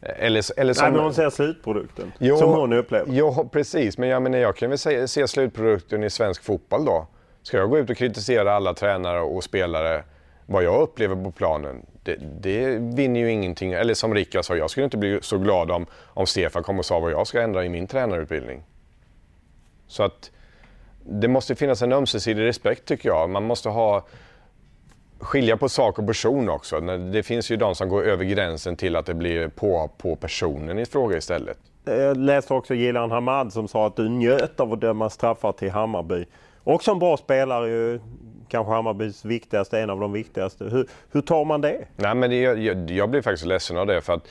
Eller, 0.00 0.60
eller 0.60 0.72
som, 0.72 0.84
Nej, 0.84 0.92
men 0.92 1.00
hon 1.00 1.14
ser 1.14 1.30
slutprodukten 1.30 2.12
jo, 2.18 2.36
som 2.36 2.50
hon 2.50 2.72
upplever. 2.72 3.06
Jo, 3.12 3.48
precis. 3.52 3.98
Men 3.98 4.08
jag, 4.08 4.22
menar, 4.22 4.38
jag 4.38 4.56
kan 4.56 4.68
väl 4.68 4.78
se, 4.78 5.08
se 5.08 5.28
slutprodukten 5.28 6.04
i 6.04 6.10
svensk 6.10 6.44
fotboll 6.44 6.84
då. 6.84 7.06
Ska 7.42 7.56
jag 7.56 7.70
gå 7.70 7.78
ut 7.78 7.90
och 7.90 7.96
kritisera 7.96 8.52
alla 8.52 8.74
tränare 8.74 9.20
och 9.20 9.44
spelare 9.44 10.02
vad 10.46 10.64
jag 10.64 10.82
upplever 10.82 11.24
på 11.24 11.30
planen, 11.30 11.86
det, 12.02 12.16
det 12.40 12.78
vinner 12.78 13.20
ju 13.20 13.30
ingenting. 13.30 13.72
Eller 13.72 13.94
som 13.94 14.14
Rickard 14.14 14.44
sa, 14.44 14.56
jag 14.56 14.70
skulle 14.70 14.84
inte 14.84 14.96
bli 14.96 15.18
så 15.22 15.38
glad 15.38 15.70
om, 15.70 15.86
om 16.06 16.26
Stefan 16.26 16.62
kom 16.62 16.78
och 16.78 16.84
sa 16.84 17.00
vad 17.00 17.12
jag 17.12 17.26
ska 17.26 17.42
ändra 17.42 17.64
i 17.64 17.68
min 17.68 17.86
tränarutbildning. 17.86 18.62
Så 19.86 20.02
att 20.02 20.30
det 21.08 21.28
måste 21.28 21.54
finnas 21.54 21.82
en 21.82 21.92
ömsesidig 21.92 22.42
respekt 22.42 22.84
tycker 22.84 23.08
jag. 23.08 23.30
Man 23.30 23.44
måste 23.44 23.68
ha 23.68 24.04
skilja 25.18 25.56
på 25.56 25.68
sak 25.68 25.98
och 25.98 26.06
person 26.06 26.48
också. 26.48 26.80
Det 26.80 27.22
finns 27.22 27.50
ju 27.50 27.56
de 27.56 27.74
som 27.74 27.88
går 27.88 28.04
över 28.04 28.24
gränsen 28.24 28.76
till 28.76 28.96
att 28.96 29.06
det 29.06 29.14
blir 29.14 29.48
på, 29.48 29.90
på 29.98 30.16
personen 30.16 30.78
i 30.78 30.86
fråga 30.86 31.16
istället. 31.16 31.58
Jag 31.84 32.16
läste 32.16 32.54
också 32.54 32.74
Gilan 32.74 33.10
Hamad 33.10 33.52
som 33.52 33.68
sa 33.68 33.86
att 33.86 33.96
du 33.96 34.08
njöt 34.08 34.60
av 34.60 34.72
att 34.72 34.80
döma 34.80 35.10
straffar 35.10 35.52
till 35.52 35.70
Hammarby. 35.70 36.24
Också 36.64 36.90
en 36.90 36.98
bra 36.98 37.16
spelare 37.16 37.68
ju. 37.68 38.00
Kanske 38.48 38.72
Hammarbys 38.72 39.24
viktigaste, 39.24 39.80
en 39.80 39.90
av 39.90 40.00
de 40.00 40.12
viktigaste. 40.12 40.64
Hur, 40.64 40.88
hur 41.12 41.20
tar 41.20 41.44
man 41.44 41.60
det? 41.60 41.84
Nej, 41.96 42.14
men 42.14 42.30
det, 42.30 42.40
jag, 42.40 42.90
jag 42.90 43.10
blir 43.10 43.22
faktiskt 43.22 43.46
ledsen 43.46 43.78
av 43.78 43.86
det. 43.86 44.00
för 44.00 44.12
att 44.12 44.28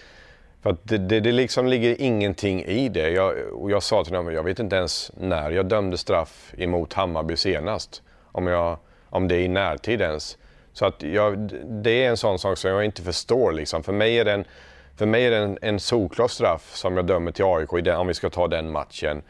för 0.68 0.74
att 0.74 0.88
det, 0.88 0.98
det, 0.98 1.20
det 1.20 1.32
liksom 1.32 1.68
ligger 1.68 2.02
ingenting 2.02 2.64
i 2.64 2.90
det. 2.90 3.10
Jag, 3.10 3.34
och 3.54 3.72
jag 3.72 3.84
sa 3.84 4.04
till 4.04 4.14
dem, 4.14 4.34
jag 4.34 4.44
vet 4.44 4.60
inte 4.60 4.76
ens 4.76 5.12
när 5.18 5.52
jag 5.52 5.66
dömde 5.66 5.98
straff 5.98 6.54
emot 6.58 6.94
Hammarby 6.94 7.38
senast. 7.38 8.02
Om, 8.32 8.48
jag, 8.48 8.78
om 9.10 9.28
det 9.28 9.36
är 9.36 9.40
i 9.40 9.48
närtid 9.48 10.02
ens. 10.02 10.38
Så 10.74 10.86
att 10.86 11.04
jag, 11.04 11.52
det 11.66 12.04
är 12.04 12.10
en 12.10 12.18
sån 12.18 12.40
sak 12.40 12.58
som 12.58 12.72
jag 12.72 12.86
inte 12.86 13.02
förstår. 13.02 13.52
Liksom. 13.52 13.84
För 13.84 13.94
mig 13.94 14.20
är 14.20 14.26
det 14.26 14.32
en, 14.32 14.46
för 14.96 15.06
mig 15.06 15.26
är 15.26 15.32
det 15.32 15.38
en, 15.38 15.58
en 15.62 15.80
solklar 15.80 16.28
straff 16.28 16.76
som 16.76 16.98
jag 16.98 17.06
dömer 17.06 17.32
till 17.32 17.46
AIK 17.46 17.74
i 17.74 17.82
den, 17.82 17.98
om 17.98 18.08
vi 18.08 18.14
ska 18.14 18.30
ta 18.30 18.48
den 18.48 18.72
matchen. 18.72 19.22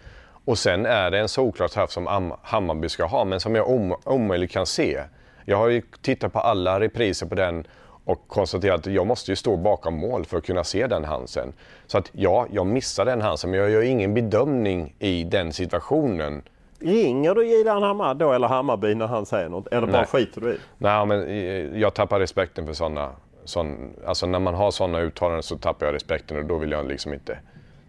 Och 0.45 0.59
sen 0.59 0.85
är 0.85 1.11
det 1.11 1.19
en 1.19 1.29
solklar 1.29 1.67
straff 1.67 1.91
som 1.91 2.33
Hammarby 2.41 2.89
ska 2.89 3.05
ha, 3.05 3.25
men 3.25 3.39
som 3.39 3.55
jag 3.55 3.69
om, 3.69 3.95
omöjligt 4.03 4.51
kan 4.51 4.65
se. 4.65 5.03
Jag 5.45 5.57
har 5.57 5.67
ju 5.67 5.81
tittat 6.01 6.33
på 6.33 6.39
alla 6.39 6.79
repriser 6.79 7.25
på 7.25 7.35
den 7.35 7.67
och 8.07 8.27
konstaterat 8.27 8.87
att 8.87 8.93
jag 8.93 9.07
måste 9.07 9.31
ju 9.31 9.35
stå 9.35 9.57
bakom 9.57 9.93
mål 9.97 10.25
för 10.25 10.37
att 10.37 10.45
kunna 10.45 10.63
se 10.63 10.87
den 10.87 11.05
Hansen. 11.05 11.53
Så 11.87 11.97
att 11.97 12.09
ja, 12.11 12.47
jag 12.51 12.67
missar 12.67 13.05
den 13.05 13.21
Hansen, 13.21 13.51
men 13.51 13.59
jag 13.59 13.69
gör 13.69 13.81
ingen 13.81 14.13
bedömning 14.13 14.93
i 14.99 15.23
den 15.23 15.53
situationen. 15.53 16.41
Ringer 16.79 17.35
du 17.35 17.47
Gideon 17.47 17.83
Hamad 17.83 18.17
då 18.17 18.33
eller 18.33 18.47
Hammarby 18.47 18.95
när 18.95 19.07
han 19.07 19.25
säger 19.25 19.49
något? 19.49 19.67
Eller 19.67 19.87
bara 19.87 19.97
Nej. 19.97 20.05
skiter 20.05 20.41
du 20.41 20.53
i? 20.53 20.57
Nej, 20.77 21.05
men 21.05 21.23
eh, 21.27 21.79
jag 21.79 21.93
tappar 21.93 22.19
respekten 22.19 22.65
för 22.65 22.73
sådana. 22.73 23.11
Sån, 23.45 23.93
alltså 24.05 24.25
när 24.25 24.39
man 24.39 24.53
har 24.53 24.71
sådana 24.71 24.99
uttalanden 24.99 25.43
så 25.43 25.57
tappar 25.57 25.85
jag 25.85 25.95
respekten 25.95 26.37
och 26.37 26.45
då 26.45 26.57
vill 26.57 26.71
jag 26.71 26.87
liksom 26.87 27.13
inte. 27.13 27.39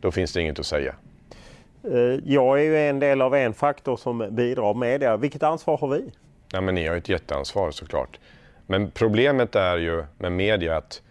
Då 0.00 0.10
finns 0.10 0.32
det 0.32 0.40
inget 0.42 0.58
att 0.58 0.66
säga. 0.66 0.94
Eh, 1.84 2.20
jag 2.24 2.60
är 2.60 2.64
ju 2.64 2.78
en 2.78 2.98
del 2.98 3.22
av 3.22 3.34
en 3.34 3.54
faktor 3.54 3.96
som 3.96 4.28
bidrar 4.30 4.74
med 4.74 5.00
det. 5.00 5.16
Vilket 5.16 5.42
ansvar 5.42 5.78
har 5.78 5.88
vi? 5.88 6.04
Ja, 6.52 6.60
men 6.60 6.74
ni 6.74 6.86
har 6.86 6.96
ett 6.96 7.08
jätteansvar 7.08 7.70
såklart. 7.70 8.18
Men 8.70 8.90
problemet 8.90 9.56
är 9.56 9.76
ju 9.76 10.04
med 10.18 10.32
media 10.32 10.76
att 10.76 11.02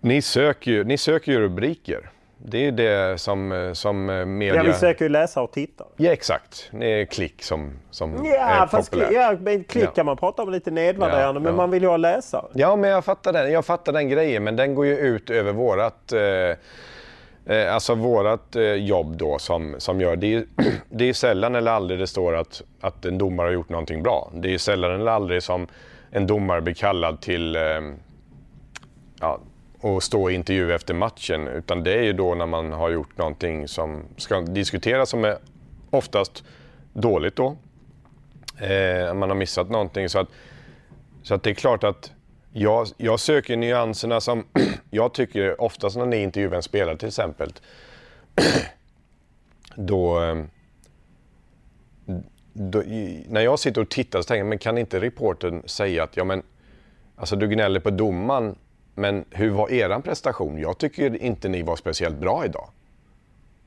ni 0.00 0.22
söker 0.22 0.70
ju, 0.70 0.84
ni 0.84 0.98
söker 0.98 1.32
ju 1.32 1.40
rubriker. 1.40 2.10
Det 2.36 2.66
är 2.66 2.72
det 2.72 3.20
som, 3.20 3.70
som 3.74 4.06
media... 4.38 4.54
Ja, 4.54 4.62
vi 4.62 4.72
söker 4.72 5.04
ju 5.04 5.08
läsa 5.08 5.42
och 5.42 5.52
titta. 5.52 5.84
Ja, 5.96 6.12
exakt. 6.12 6.70
Det 6.72 6.86
är 6.86 7.04
klick 7.04 7.42
som, 7.42 7.72
som 7.90 8.24
ja, 8.24 8.34
är 8.34 8.66
fast 8.66 8.90
populärt. 8.90 9.12
Ja, 9.12 9.62
klick 9.68 9.94
kan 9.94 10.06
man 10.06 10.16
prata 10.16 10.42
om 10.42 10.50
lite 10.50 10.70
nedvärderande, 10.70 11.40
ja, 11.40 11.44
men 11.44 11.56
man 11.56 11.70
vill 11.70 11.82
ju 11.82 11.88
ha 11.88 11.96
läsare. 11.96 12.46
Ja, 12.54 12.76
men 12.76 12.90
jag 12.90 13.04
fattar 13.04 13.32
den, 13.32 13.52
jag 13.52 13.64
fattar 13.64 13.92
den 13.92 14.08
grejen, 14.08 14.44
men 14.44 14.56
den 14.56 14.74
går 14.74 14.86
ju 14.86 14.96
ut 14.96 15.30
över 15.30 15.52
vårat 15.52 16.12
eh, 16.12 16.20
Eh, 17.46 17.74
alltså 17.74 17.94
vårat 17.94 18.56
eh, 18.56 18.62
jobb 18.62 19.16
då 19.16 19.38
som, 19.38 19.74
som 19.78 20.00
gör, 20.00 20.16
det 20.16 20.34
är, 20.34 20.44
det 20.88 21.08
är 21.08 21.12
sällan 21.12 21.54
eller 21.54 21.70
aldrig 21.70 21.98
det 21.98 22.06
står 22.06 22.36
att, 22.36 22.62
att 22.80 23.04
en 23.04 23.18
domare 23.18 23.46
har 23.46 23.52
gjort 23.52 23.68
någonting 23.68 24.02
bra. 24.02 24.30
Det 24.34 24.54
är 24.54 24.58
sällan 24.58 25.00
eller 25.00 25.10
aldrig 25.10 25.42
som 25.42 25.66
en 26.10 26.26
domare 26.26 26.60
blir 26.60 26.74
kallad 26.74 27.20
till 27.20 27.56
eh, 27.56 27.62
ja, 29.20 29.40
att 29.82 30.02
stå 30.02 30.30
i 30.30 30.34
intervju 30.34 30.72
efter 30.72 30.94
matchen. 30.94 31.48
Utan 31.48 31.84
det 31.84 31.94
är 31.94 32.02
ju 32.02 32.12
då 32.12 32.34
när 32.34 32.46
man 32.46 32.72
har 32.72 32.90
gjort 32.90 33.18
någonting 33.18 33.68
som 33.68 34.02
ska 34.16 34.40
diskuteras 34.40 35.10
som 35.10 35.24
är 35.24 35.38
oftast 35.90 36.44
dåligt 36.92 37.36
då. 37.36 37.56
Eh, 38.58 39.14
man 39.14 39.28
har 39.30 39.34
missat 39.34 39.70
någonting. 39.70 40.08
Så 40.08 40.18
att, 40.18 40.28
så 41.22 41.34
att 41.34 41.42
det 41.42 41.50
är 41.50 41.54
klart 41.54 41.84
att 41.84 42.12
jag, 42.52 42.88
jag 42.96 43.20
söker 43.20 43.56
nyanserna 43.56 44.20
som 44.20 44.44
jag 44.90 45.14
tycker 45.14 45.60
oftast 45.60 45.96
när 45.96 46.06
ni 46.06 46.16
intervjuar 46.16 46.56
en 46.56 46.62
spelare 46.62 46.96
till 46.96 47.08
exempel. 47.08 47.52
då, 49.74 50.18
ehm, 50.18 50.48
då, 52.52 52.82
när 53.28 53.40
jag 53.40 53.58
sitter 53.58 53.80
och 53.80 53.88
tittar 53.88 54.22
så 54.22 54.26
tänker 54.26 54.38
jag, 54.38 54.46
men 54.46 54.58
kan 54.58 54.78
inte 54.78 55.00
reporten 55.00 55.62
säga 55.66 56.02
att 56.02 56.16
ja, 56.16 56.24
men, 56.24 56.42
alltså, 57.16 57.36
du 57.36 57.48
gnäller 57.48 57.80
på 57.80 57.90
domaren, 57.90 58.56
men 58.94 59.24
hur 59.30 59.50
var 59.50 59.70
er 59.70 60.00
prestation? 60.00 60.58
Jag 60.58 60.78
tycker 60.78 61.22
inte 61.22 61.48
ni 61.48 61.62
var 61.62 61.76
speciellt 61.76 62.16
bra 62.16 62.44
idag. 62.44 62.70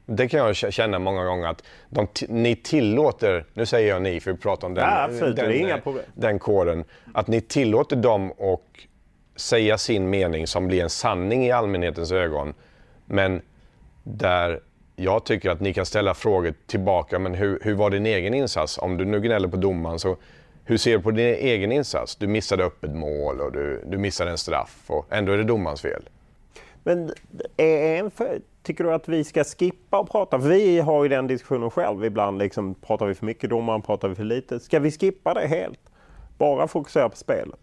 Det 0.05 0.27
kan 0.27 0.39
jag 0.39 0.55
känna 0.55 0.99
många 0.99 1.25
gånger 1.25 1.47
att 1.47 1.63
de 1.89 2.07
ni 2.29 2.55
tillåter, 2.55 3.45
nu 3.53 3.65
säger 3.65 3.89
jag 3.89 4.01
ni 4.01 4.19
för 4.19 4.31
vi 4.31 4.37
pratar 4.37 4.67
om 4.67 4.73
den, 4.73 4.83
ja, 4.83 5.03
absolut, 5.03 5.35
den, 5.35 5.67
den, 5.67 5.99
den 6.13 6.39
kåren, 6.39 6.83
att 7.13 7.27
ni 7.27 7.41
tillåter 7.41 7.95
dem 7.95 8.31
att 8.31 8.61
säga 9.35 9.77
sin 9.77 10.09
mening 10.09 10.47
som 10.47 10.67
blir 10.67 10.83
en 10.83 10.89
sanning 10.89 11.45
i 11.45 11.51
allmänhetens 11.51 12.11
ögon. 12.11 12.53
Men 13.05 13.41
där 14.03 14.59
jag 14.95 15.25
tycker 15.25 15.49
att 15.49 15.59
ni 15.59 15.73
kan 15.73 15.85
ställa 15.85 16.13
frågor 16.13 16.53
tillbaka, 16.67 17.19
men 17.19 17.33
hur, 17.33 17.59
hur 17.61 17.73
var 17.73 17.89
din 17.89 18.05
egen 18.05 18.33
insats? 18.33 18.77
Om 18.77 18.97
du 18.97 19.05
nu 19.05 19.19
gnäller 19.19 19.47
på 19.47 19.57
domaren, 19.57 19.99
så 19.99 20.17
hur 20.65 20.77
ser 20.77 20.97
du 20.97 21.03
på 21.03 21.11
din 21.11 21.35
egen 21.35 21.71
insats? 21.71 22.15
Du 22.15 22.27
missade 22.27 22.63
öppet 22.63 22.91
mål 22.91 23.41
och 23.41 23.51
du, 23.51 23.83
du 23.87 23.97
missade 23.97 24.31
en 24.31 24.37
straff 24.37 24.83
och 24.87 25.05
ändå 25.09 25.31
är 25.31 25.37
det 25.37 25.43
domarens 25.43 25.81
fel. 25.81 26.09
Men 26.84 27.13
är 27.57 27.99
en 27.99 28.11
för, 28.11 28.41
tycker 28.63 28.84
du 28.84 28.93
att 28.93 29.07
vi 29.07 29.23
ska 29.23 29.43
skippa 29.43 29.99
och 29.99 30.09
prata? 30.11 30.38
Vi 30.38 30.79
har 30.79 31.03
ju 31.03 31.09
den 31.09 31.27
diskussionen 31.27 31.71
själv 31.71 32.05
ibland. 32.05 32.38
Liksom, 32.38 32.75
pratar 32.75 33.05
vi 33.05 33.15
för 33.15 33.25
mycket 33.25 33.49
domaren? 33.49 33.81
Pratar 33.81 34.07
vi 34.07 34.15
för 34.15 34.23
lite? 34.23 34.59
Ska 34.59 34.79
vi 34.79 34.91
skippa 34.91 35.34
det 35.34 35.47
helt? 35.47 35.79
Bara 36.38 36.67
fokusera 36.67 37.09
på 37.09 37.15
spelet? 37.15 37.59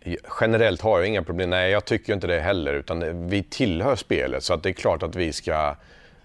Eh, 0.00 0.14
generellt 0.40 0.80
har 0.80 0.98
jag 0.98 1.08
inga 1.08 1.22
problem. 1.22 1.50
Nej, 1.50 1.70
jag 1.70 1.84
tycker 1.84 2.12
inte 2.14 2.26
det 2.26 2.40
heller. 2.40 2.74
Utan 2.74 3.28
vi 3.28 3.42
tillhör 3.42 3.96
spelet 3.96 4.44
så 4.44 4.54
att 4.54 4.62
det 4.62 4.68
är 4.68 4.72
klart 4.72 5.02
att 5.02 5.16
vi 5.16 5.32
ska, 5.32 5.76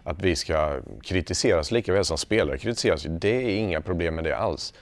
att 0.03 0.21
vi 0.21 0.35
ska 0.35 0.81
kritiseras 1.03 1.71
lika 1.71 1.93
väl 1.93 2.05
som 2.05 2.17
spelare 2.17 2.57
kritiseras. 2.57 3.05
Det 3.09 3.35
är 3.35 3.57
inga 3.57 3.81
problem 3.81 4.15
med 4.15 4.23
det 4.23 4.37
alls. 4.37 4.73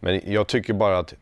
Men 0.00 0.20
jag 0.24 0.46
tycker 0.46 0.72
bara 0.72 0.98
att 0.98 1.14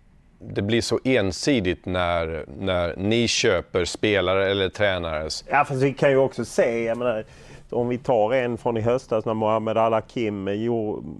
det 0.48 0.62
blir 0.62 0.80
så 0.80 1.00
ensidigt 1.04 1.86
när, 1.86 2.44
när 2.58 2.94
ni 2.96 3.28
köper 3.28 3.84
spelare 3.84 4.50
eller 4.50 4.68
tränares... 4.68 5.44
Ja, 5.50 5.64
fast 5.64 5.82
vi 5.82 5.92
kan 5.92 6.10
ju 6.10 6.16
också 6.16 6.44
se, 6.44 6.84
jag 6.84 6.98
menar, 6.98 7.24
om 7.70 7.88
vi 7.88 7.98
tar 7.98 8.32
en 8.32 8.58
från 8.58 8.76
i 8.76 8.80
höstas 8.80 9.24
när 9.24 9.34
Mohamed 9.34 9.78
Al-Hakim 9.78 10.44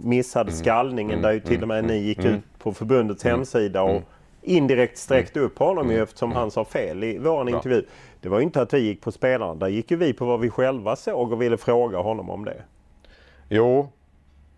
missade 0.02 0.50
mm. 0.50 0.54
skallningen 0.54 1.18
mm. 1.18 1.22
där 1.22 1.32
ju 1.32 1.40
till 1.40 1.62
och 1.62 1.68
med 1.68 1.78
mm. 1.78 1.90
ni 1.90 1.98
gick 1.98 2.18
mm. 2.18 2.32
ut 2.32 2.42
på 2.58 2.72
förbundets 2.72 3.24
mm. 3.24 3.36
hemsida 3.36 3.82
och 3.82 3.90
mm. 3.90 4.02
indirekt 4.42 4.98
sträckte 4.98 5.40
upp 5.40 5.58
honom 5.58 5.90
ju 5.90 6.02
eftersom 6.02 6.32
han 6.32 6.50
sa 6.50 6.64
fel 6.64 7.04
i 7.04 7.18
vår 7.18 7.48
intervju. 7.48 7.84
Det 8.20 8.28
var 8.28 8.38
ju 8.38 8.44
inte 8.44 8.62
att 8.62 8.74
vi 8.74 8.78
gick 8.78 9.00
på 9.00 9.12
spelarna, 9.12 9.54
där 9.54 9.68
gick 9.68 9.90
ju 9.90 9.96
vi 9.96 10.12
på 10.12 10.24
vad 10.24 10.40
vi 10.40 10.50
själva 10.50 10.96
såg 10.96 11.32
och 11.32 11.42
ville 11.42 11.56
fråga 11.56 11.98
honom 11.98 12.30
om 12.30 12.44
det. 12.44 12.62
Jo, 13.48 13.88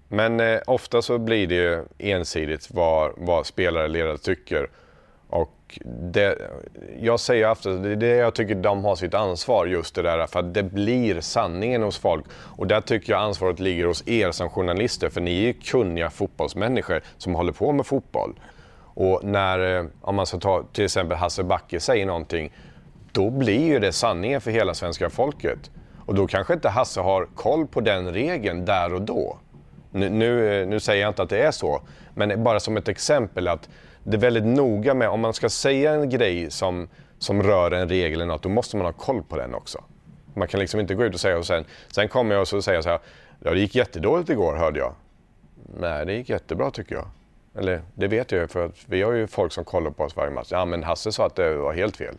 men 0.09 0.41
eh, 0.41 0.61
ofta 0.67 1.03
så 1.03 1.19
blir 1.19 1.47
det 1.47 1.55
ju 1.55 1.85
ensidigt 1.99 2.69
vad, 2.71 3.13
vad 3.17 3.47
spelare 3.47 3.85
och 3.85 3.91
ledare 3.91 4.19
tycker. 4.19 4.69
Och 5.29 5.79
det, 5.85 6.39
jag 7.01 7.21
säger 7.21 7.51
ofta, 7.51 7.71
det 7.71 7.91
är 7.91 7.97
det 7.97 8.17
jag 8.17 8.35
tycker 8.35 8.55
de 8.55 8.85
har 8.85 8.97
sitt 8.97 9.15
ansvar, 9.15 9.67
just 9.67 9.95
det 9.95 10.03
där, 10.03 10.27
för 10.27 10.41
att 10.41 10.55
det 10.55 10.63
blir 10.63 11.21
sanningen 11.21 11.83
hos 11.83 11.99
folk. 11.99 12.25
Och 12.33 12.67
där 12.67 12.81
tycker 12.81 13.13
jag 13.13 13.23
ansvaret 13.23 13.61
ligger 13.61 13.85
hos 13.85 14.09
er 14.09 14.31
som 14.31 14.51
journalister, 14.51 15.09
för 15.09 15.21
ni 15.21 15.39
är 15.39 15.47
ju 15.47 15.53
kunniga 15.53 16.11
fotbollsmänniskor 16.11 17.01
som 17.19 17.35
håller 17.35 17.53
på 17.53 17.73
med 17.73 17.87
fotboll. 17.87 18.35
Och 18.95 19.25
när, 19.25 19.79
eh, 19.79 19.87
om 20.01 20.15
man 20.15 20.27
ska 20.27 20.39
ta 20.39 20.63
till 20.73 20.85
exempel 20.85 21.17
Hasse 21.17 21.43
Backe 21.43 21.81
säger 21.81 22.07
någonting, 22.07 22.53
då 23.13 23.31
blir 23.31 23.67
ju 23.67 23.79
det 23.79 23.93
sanningen 23.93 24.41
för 24.41 24.51
hela 24.51 24.75
svenska 24.75 25.11
folket. 25.11 25.71
Och 26.07 26.15
då 26.15 26.27
kanske 26.27 26.55
inte 26.55 26.69
Hasse 26.69 27.01
har 27.01 27.27
koll 27.35 27.67
på 27.67 27.81
den 27.81 28.13
regeln 28.13 28.65
där 28.65 28.95
och 28.95 29.03
då. 29.03 29.39
Nu, 29.91 30.09
nu, 30.09 30.67
nu, 30.67 30.81
säger 30.81 31.03
jag 31.03 31.11
inte 31.11 31.23
att 31.23 31.29
det 31.29 31.39
är 31.43 31.51
så, 31.51 31.81
men 32.15 32.45
bara 32.45 32.61
som 32.61 32.77
ett 32.77 32.89
exempel 32.89 33.49
att 33.49 33.69
det 34.05 34.17
är 34.17 34.21
väldigt 34.21 34.45
noga 34.45 34.95
med, 34.95 35.09
om 35.09 35.21
man 35.21 35.35
ska 35.35 35.49
säga 35.49 35.93
en 35.93 36.09
grej 36.11 36.51
som, 36.51 36.89
som 37.19 37.43
rör 37.43 37.71
en 37.71 37.89
regel 37.89 38.13
eller 38.21 38.27
något, 38.33 38.43
då 38.43 38.49
måste 38.49 38.77
man 38.77 38.87
ha 38.87 38.93
koll 38.93 39.23
på 39.23 39.37
den 39.37 39.55
också. 39.55 39.85
Man 40.35 40.49
kan 40.49 40.61
liksom 40.61 40.81
inte 40.81 40.95
gå 40.95 41.05
ut 41.05 41.15
och 41.15 41.21
säga 41.21 41.39
och 41.39 41.47
sen, 41.47 41.65
sen 41.89 42.09
kommer 42.09 42.35
jag 42.35 42.41
och 42.43 42.49
så 42.49 42.63
säger 42.63 42.83
så 42.83 42.89
här, 42.89 42.99
ja 43.41 43.51
det 43.51 43.59
gick 43.61 43.75
jättedåligt 43.75 44.31
igår 44.31 44.55
hörde 44.57 44.79
jag. 44.79 44.95
Nej, 45.81 46.07
det 46.07 46.13
gick 46.15 46.29
jättebra 46.29 46.71
tycker 46.71 46.95
jag. 46.95 47.07
Eller 47.59 47.83
det 47.95 48.07
vet 48.09 48.33
jag 48.33 48.41
ju 48.41 48.49
för 48.49 48.67
att 48.67 48.75
vi 48.87 49.03
har 49.03 49.13
ju 49.13 49.27
folk 49.27 49.53
som 49.53 49.65
kollar 49.65 49.91
på 49.91 50.05
oss 50.05 50.17
varje 50.17 50.31
match. 50.31 50.49
Ja, 50.51 50.65
men 50.65 50.83
Hasse 50.83 51.13
sa 51.13 51.27
att 51.27 51.35
det 51.37 51.55
var 51.57 51.73
helt 51.73 51.97
fel. 51.97 52.15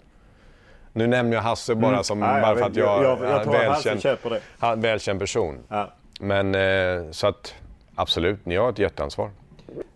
Nu 0.94 1.08
nämner 1.08 1.34
jag 1.38 1.42
Hasse 1.44 1.76
bara 1.76 1.92
Mm. 1.92 2.04
som, 2.04 2.20
Nej, 2.20 2.42
bara 2.42 2.56
för 2.56 2.62
att 2.66 2.76
jag, 2.76 3.04
jag- 3.04 3.20
jag 3.22 3.22
är 3.64 3.70
Hasse 3.70 3.96
välkänd, 3.96 4.82
välkänd 4.84 5.20
person. 5.20 5.58
Ja. 5.70 5.94
Men 6.20 6.56
eh, 6.56 7.12
så 7.12 7.28
att 7.28 7.56
absolut, 7.96 8.46
ni 8.46 8.56
har 8.56 8.70
ett 8.70 8.80
jätteansvar. 8.80 9.30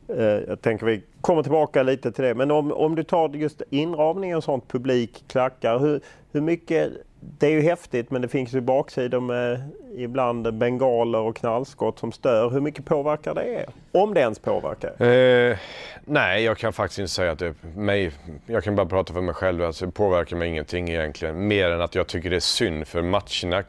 Eh, 0.08 0.26
Jag 0.26 0.62
tänker 0.62 0.86
vi 0.86 1.04
kommer 1.22 1.44
tillbaka 1.44 1.84
lite 1.84 2.12
till 2.12 2.24
det. 2.24 2.36
Men 2.36 2.52
om, 2.52 2.72
om 2.72 2.96
du 2.96 3.04
tar 3.04 3.30
just 3.30 3.62
inramningen 3.70 4.38
och 4.38 4.44
sånt, 4.44 4.68
publik, 4.68 5.24
klackar. 5.28 5.80
Hur, 5.80 6.02
hur 6.32 6.42
mycket, 6.42 6.92
det 7.20 7.48
är 7.48 7.52
ju 7.52 7.62
häftigt 7.62 8.12
men 8.12 8.22
det 8.22 8.28
finns 8.28 8.54
ju 8.54 8.62
baksidor 8.62 9.20
med 9.20 9.62
ibland 9.98 10.54
bengaler 10.54 11.20
och 11.20 11.36
knallskott 11.36 12.00
som 12.00 12.12
stör. 12.12 12.50
Hur 12.50 12.62
mycket 12.62 12.86
påverkar 12.86 13.34
det 13.36 13.48
er? 13.48 13.66
Om 13.92 14.14
det 14.14 14.20
ens 14.20 14.40
påverkar? 14.40 15.02
Eh, 15.08 15.58
nej, 16.06 16.44
jag 16.44 16.58
kan 16.58 16.74
faktiskt 16.74 17.00
inte 17.00 17.12
säga 17.12 17.32
att 17.32 17.40
det 17.40 17.54
mig, 17.76 18.12
jag 18.46 18.64
kan 18.64 18.76
bara 18.76 18.86
prata 18.86 19.14
för 19.14 19.22
mig 19.22 19.36
själv. 19.36 19.64
Alltså, 19.64 19.86
det 19.86 19.92
påverkar 19.92 20.36
mig 20.38 20.50
ingenting 20.50 20.90
egentligen. 20.90 21.48
Mer 21.48 21.70
än 21.70 21.82
att 21.82 21.96
jag 21.96 22.08
tycker 22.08 22.30
det 22.30 22.36
är 22.36 22.40
synd 22.40 22.88
för 22.88 23.02
matcherna 23.02 23.64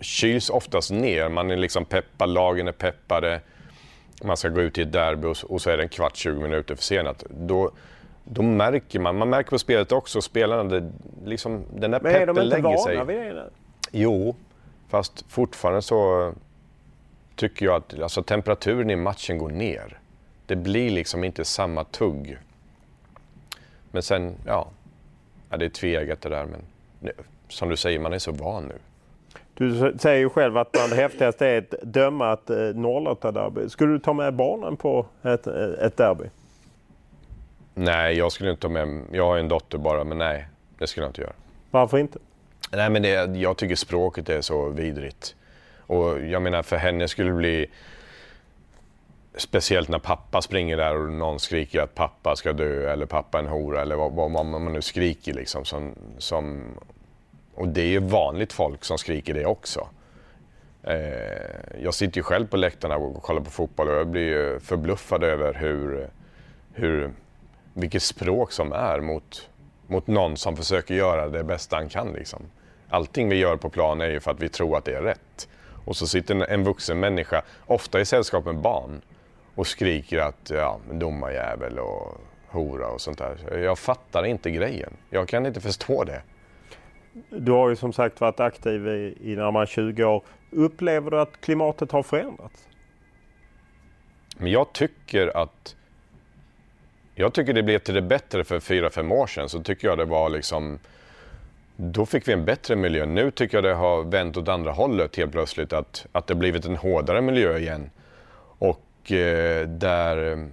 kyls 0.00 0.50
oftast 0.50 0.90
ner. 0.90 1.28
Man 1.28 1.50
är 1.50 1.56
liksom 1.56 1.84
peppad, 1.84 2.28
lagen 2.28 2.68
är 2.68 2.72
peppade. 2.72 3.40
Man 4.22 4.36
ska 4.36 4.48
gå 4.48 4.60
ut 4.60 4.78
i 4.78 4.82
ett 4.82 4.92
derby 4.92 5.34
och, 5.48 5.60
så 5.62 5.70
är 5.70 5.76
det 5.76 5.82
en 5.82 5.88
kvart, 5.88 6.16
20 6.16 6.40
minuter 6.40 6.74
försenat. 6.74 7.24
Då, 7.30 7.70
då 8.24 8.42
märker 8.42 8.98
man, 8.98 9.18
man 9.18 9.30
märker 9.30 9.50
på 9.50 9.58
spelet 9.58 9.92
också, 9.92 10.22
spelarna, 10.22 10.64
det, 10.64 10.92
liksom, 11.24 11.64
den 11.74 11.90
där 11.90 12.00
Men 12.00 12.14
är 12.14 12.26
de 12.26 12.34
peppen 12.34 12.44
inte 12.44 12.56
lägger 12.56 12.76
sig. 12.76 12.96
vana 12.96 13.04
vid 13.04 13.34
det? 13.34 13.50
Jo, 13.90 14.36
fast 14.88 15.24
fortfarande 15.28 15.82
så 15.82 16.32
tycker 17.36 17.66
jag 17.66 17.74
att 17.74 18.00
alltså, 18.00 18.22
temperaturen 18.22 18.90
i 18.90 18.96
matchen 18.96 19.38
går 19.38 19.50
ner. 19.50 19.98
Det 20.46 20.56
blir 20.56 20.90
liksom 20.90 21.24
inte 21.24 21.44
samma 21.44 21.84
tugg. 21.84 22.38
Men 23.90 24.02
sen, 24.02 24.36
ja, 24.46 24.68
ja 25.50 25.56
det 25.56 25.64
är 25.64 25.68
tveeggat 25.68 26.20
det 26.20 26.28
där. 26.28 26.46
Men 26.46 26.60
nu, 27.00 27.12
som 27.48 27.68
du 27.68 27.76
säger, 27.76 27.98
man 27.98 28.12
är 28.12 28.18
så 28.18 28.32
van 28.32 28.64
nu. 28.64 28.78
Du 29.60 29.94
säger 29.98 30.18
ju 30.18 30.30
själv 30.30 30.58
att 30.58 30.72
bland 30.72 30.90
det 30.90 30.96
häftigaste 30.96 31.46
är 31.46 31.58
att 31.58 31.74
döma 31.82 32.32
ett 32.32 32.50
eh, 32.50 32.54
08-derby. 32.54 33.68
Skulle 33.68 33.92
du 33.92 33.98
ta 33.98 34.12
med 34.12 34.34
barnen 34.34 34.76
på 34.76 35.06
ett, 35.22 35.46
eh, 35.46 35.86
ett 35.86 35.96
derby? 35.96 36.24
Nej, 37.74 38.18
jag 38.18 38.32
skulle 38.32 38.50
inte 38.50 38.62
ta 38.62 38.68
med, 38.68 39.02
jag 39.12 39.26
har 39.26 39.36
en 39.36 39.48
dotter 39.48 39.78
bara, 39.78 40.04
men 40.04 40.18
nej, 40.18 40.46
det 40.78 40.86
skulle 40.86 41.04
jag 41.04 41.10
inte 41.10 41.20
göra. 41.20 41.32
Varför 41.70 41.98
inte? 41.98 42.18
Nej, 42.72 42.90
men 42.90 43.02
det, 43.02 43.36
jag 43.36 43.56
tycker 43.56 43.76
språket 43.76 44.28
är 44.28 44.40
så 44.40 44.68
vidrigt. 44.68 45.34
Och 45.86 46.20
jag 46.20 46.42
menar, 46.42 46.62
för 46.62 46.76
henne 46.76 47.08
skulle 47.08 47.30
det 47.30 47.36
bli... 47.36 47.66
Speciellt 49.34 49.88
när 49.88 49.98
pappa 49.98 50.42
springer 50.42 50.76
där 50.76 50.96
och 50.96 51.12
någon 51.12 51.40
skriker 51.40 51.80
att 51.80 51.94
pappa 51.94 52.36
ska 52.36 52.52
dö 52.52 52.92
eller 52.92 53.06
pappa 53.06 53.38
är 53.38 53.42
en 53.42 53.48
hora 53.48 53.82
eller 53.82 53.96
vad, 53.96 54.12
vad 54.12 54.30
man 54.46 54.72
nu 54.72 54.82
skriker 54.82 55.34
liksom. 55.34 55.64
Som, 55.64 55.94
som, 56.18 56.62
och 57.60 57.68
det 57.68 57.80
är 57.80 57.86
ju 57.86 57.98
vanligt 57.98 58.52
folk 58.52 58.84
som 58.84 58.98
skriker 58.98 59.34
det 59.34 59.46
också. 59.46 59.88
Eh, 60.82 61.82
jag 61.82 61.94
sitter 61.94 62.16
ju 62.16 62.22
själv 62.22 62.46
på 62.46 62.56
läktarna 62.56 62.96
och 62.96 63.22
kollar 63.22 63.40
på 63.40 63.50
fotboll 63.50 63.88
och 63.88 63.94
jag 63.94 64.06
blir 64.06 64.22
ju 64.22 64.60
förbluffad 64.60 65.24
över 65.24 65.54
hur, 65.54 66.08
hur, 66.72 67.10
vilket 67.74 68.02
språk 68.02 68.52
som 68.52 68.72
är 68.72 69.00
mot, 69.00 69.48
mot 69.86 70.06
någon 70.06 70.36
som 70.36 70.56
försöker 70.56 70.94
göra 70.94 71.28
det 71.28 71.44
bästa 71.44 71.76
han 71.76 71.88
kan. 71.88 72.12
Liksom. 72.12 72.42
Allting 72.88 73.28
vi 73.28 73.36
gör 73.36 73.56
på 73.56 73.70
plan 73.70 74.00
är 74.00 74.10
ju 74.10 74.20
för 74.20 74.30
att 74.30 74.40
vi 74.40 74.48
tror 74.48 74.76
att 74.76 74.84
det 74.84 74.94
är 74.94 75.02
rätt. 75.02 75.48
Och 75.84 75.96
så 75.96 76.06
sitter 76.06 76.50
en, 76.50 76.64
vuxen 76.64 77.00
människa, 77.00 77.42
ofta 77.66 78.00
i 78.00 78.04
sällskap 78.04 78.44
med 78.44 78.56
barn, 78.56 79.00
och 79.54 79.66
skriker 79.66 80.18
att 80.18 80.50
ja, 80.50 80.78
domarjävel 80.92 81.78
och 81.78 82.20
hora 82.48 82.88
och 82.88 83.00
sånt 83.00 83.18
där. 83.18 83.58
Jag 83.58 83.78
fattar 83.78 84.24
inte 84.24 84.50
grejen. 84.50 84.96
Jag 85.10 85.28
kan 85.28 85.46
inte 85.46 85.60
förstå 85.60 86.04
det. 86.04 86.22
Du 87.28 87.52
har 87.52 87.68
ju 87.68 87.76
som 87.76 87.92
sagt 87.92 88.20
varit 88.20 88.40
aktiv 88.40 88.88
i, 88.88 89.16
i 89.20 89.36
närmare 89.36 89.66
20 89.66 90.04
år. 90.04 90.22
Upplever 90.50 91.10
du 91.10 91.20
att 91.20 91.40
klimatet 91.40 91.92
har 91.92 92.02
förändrats? 92.02 92.68
Men 94.36 94.50
jag 94.50 94.72
tycker 94.72 95.36
att 95.36 95.76
jag 97.14 97.34
tycker 97.34 97.52
det 97.52 97.62
blev 97.62 97.78
till 97.78 97.94
det 97.94 98.02
bättre 98.02 98.44
för 98.44 98.60
fyra 98.60 98.90
fem 98.90 99.12
år 99.12 99.26
sedan. 99.26 99.48
Så 99.48 99.62
tycker 99.62 99.88
jag 99.88 99.98
det 99.98 100.04
var 100.04 100.30
liksom 100.30 100.78
då 101.76 102.06
fick 102.06 102.28
vi 102.28 102.32
en 102.32 102.44
bättre 102.44 102.76
miljö. 102.76 103.06
Nu 103.06 103.30
tycker 103.30 103.56
jag 103.56 103.64
det 103.64 103.74
har 103.74 104.02
vänt 104.02 104.36
åt 104.36 104.48
andra 104.48 104.72
hållet 104.72 105.16
helt 105.16 105.32
plötsligt. 105.32 105.72
Att, 105.72 106.06
att 106.12 106.26
det 106.26 106.34
blivit 106.34 106.64
en 106.64 106.76
hårdare 106.76 107.20
miljö 107.20 107.58
igen. 107.58 107.90
Och 108.58 109.12
eh, 109.12 109.68
där, 109.68 110.48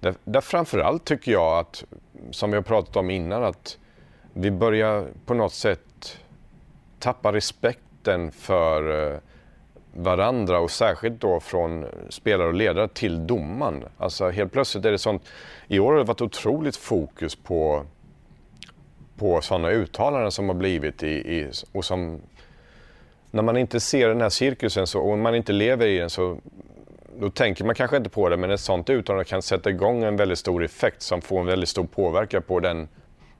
där, 0.00 0.14
där 0.24 0.40
framförallt 0.40 1.04
tycker 1.04 1.32
jag 1.32 1.58
att, 1.58 1.84
som 2.30 2.50
vi 2.50 2.56
har 2.56 2.62
pratat 2.62 2.96
om 2.96 3.10
innan, 3.10 3.44
att 3.44 3.78
vi 4.32 4.50
börjar 4.50 5.06
på 5.26 5.34
något 5.34 5.52
sätt 5.52 5.85
tappa 6.98 7.32
respekten 7.32 8.30
för 8.30 9.12
eh, 9.12 9.18
varandra 9.96 10.58
och 10.58 10.70
särskilt 10.70 11.20
då 11.20 11.40
från 11.40 11.86
spelare 12.08 12.48
och 12.48 12.54
ledare 12.54 12.88
till 12.88 13.26
domaren. 13.26 13.84
Alltså 13.98 14.30
helt 14.30 14.52
plötsligt 14.52 14.84
är 14.84 14.92
det 14.92 14.98
sånt. 14.98 15.22
I 15.68 15.78
år 15.78 15.92
har 15.92 15.98
det 15.98 16.04
varit 16.04 16.20
otroligt 16.20 16.76
fokus 16.76 17.36
på, 17.36 17.84
på 19.18 19.40
sådana 19.40 19.70
uttalanden 19.70 20.32
som 20.32 20.48
har 20.48 20.56
blivit 20.56 21.02
i, 21.02 21.08
i, 21.08 21.50
och 21.72 21.84
som 21.84 22.20
när 23.30 23.42
man 23.42 23.56
inte 23.56 23.80
ser 23.80 24.08
den 24.08 24.20
här 24.20 24.28
cirkusen 24.28 24.86
så, 24.86 25.00
och 25.00 25.18
man 25.18 25.34
inte 25.34 25.52
lever 25.52 25.86
i 25.86 25.98
den 25.98 26.10
så 26.10 26.38
då 27.20 27.30
tänker 27.30 27.64
man 27.64 27.74
kanske 27.74 27.96
inte 27.96 28.10
på 28.10 28.28
det 28.28 28.36
men 28.36 28.50
ett 28.50 28.60
sånt 28.60 28.90
uttalande 28.90 29.24
kan 29.24 29.42
sätta 29.42 29.70
igång 29.70 30.04
en 30.04 30.16
väldigt 30.16 30.38
stor 30.38 30.64
effekt 30.64 31.02
som 31.02 31.22
får 31.22 31.40
en 31.40 31.46
väldigt 31.46 31.68
stor 31.68 31.86
påverkan 31.86 32.42
på 32.42 32.60
den 32.60 32.88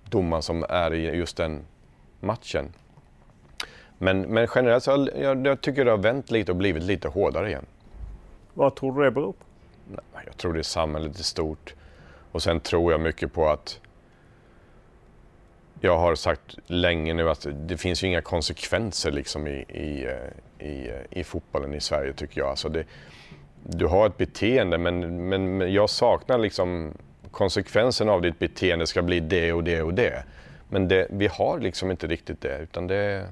domaren 0.05 0.43
som 0.43 0.65
är 0.69 0.95
i 0.95 1.17
just 1.17 1.37
den 1.37 1.65
matchen. 2.21 2.73
Men, 3.99 4.21
men 4.21 4.49
generellt 4.55 4.85
så 4.85 5.09
jag, 5.17 5.47
jag 5.47 5.61
tycker 5.61 5.85
det 5.85 5.91
har 5.91 5.99
vänt 5.99 6.31
lite 6.31 6.53
och 6.53 6.57
blivit 6.57 6.83
lite 6.83 7.09
hårdare 7.09 7.49
igen. 7.49 7.67
Vad 8.55 8.75
tror 8.75 8.99
du 8.99 9.05
det 9.05 9.11
beror 9.11 9.33
på? 9.33 9.45
Nej, 9.89 10.23
Jag 10.27 10.37
tror 10.37 10.53
det 10.53 10.59
är 10.59 10.63
samhället 10.63 11.21
i 11.21 11.23
stort. 11.23 11.75
Och 12.33 12.43
sen 12.43 12.61
tror 12.61 12.93
jag 12.93 13.01
mycket 13.01 13.33
på 13.33 13.49
att 13.49 13.81
jag 15.81 15.99
har 15.99 16.15
sagt 16.15 16.57
länge 16.67 17.15
nu 17.15 17.31
att 17.31 17.47
det 17.53 17.77
finns 17.77 18.05
ju 18.05 18.07
inga 18.07 18.23
konsekvenser 18.23 19.13
liksom 19.13 19.47
i, 19.47 19.65
i, 19.69 20.05
eh, 20.05 20.67
i, 20.69 20.89
eh, 20.89 21.19
i 21.21 21.25
fotbollen 21.25 21.75
i 21.75 21.81
Sverige 21.81 22.13
tycker 22.13 22.41
jag. 22.41 22.51
Alltså 22.51 22.69
det, 22.69 22.85
du 23.63 23.87
har 23.87 24.07
ett 24.07 24.17
beteende 24.17 24.79
men, 24.79 25.29
men 25.29 25.59
men 25.59 25.73
jag 25.73 25.91
saknar 25.91 26.39
liksom 26.39 26.93
konsekvensen 27.31 28.09
av 28.09 28.23
ditt 28.23 28.39
beteende 28.39 28.87
ska 28.87 29.03
bli 29.03 29.21
det 29.21 29.53
och 29.53 29.65
det 29.65 29.83
och 29.83 29.95
det. 29.95 30.25
Men 30.69 30.89
det, 30.89 31.07
vi 31.11 31.27
har 31.27 31.59
liksom 31.59 31.91
inte 31.91 32.07
riktigt 32.07 32.41
det 32.41 32.59
utan 32.59 32.87
det, 32.87 33.27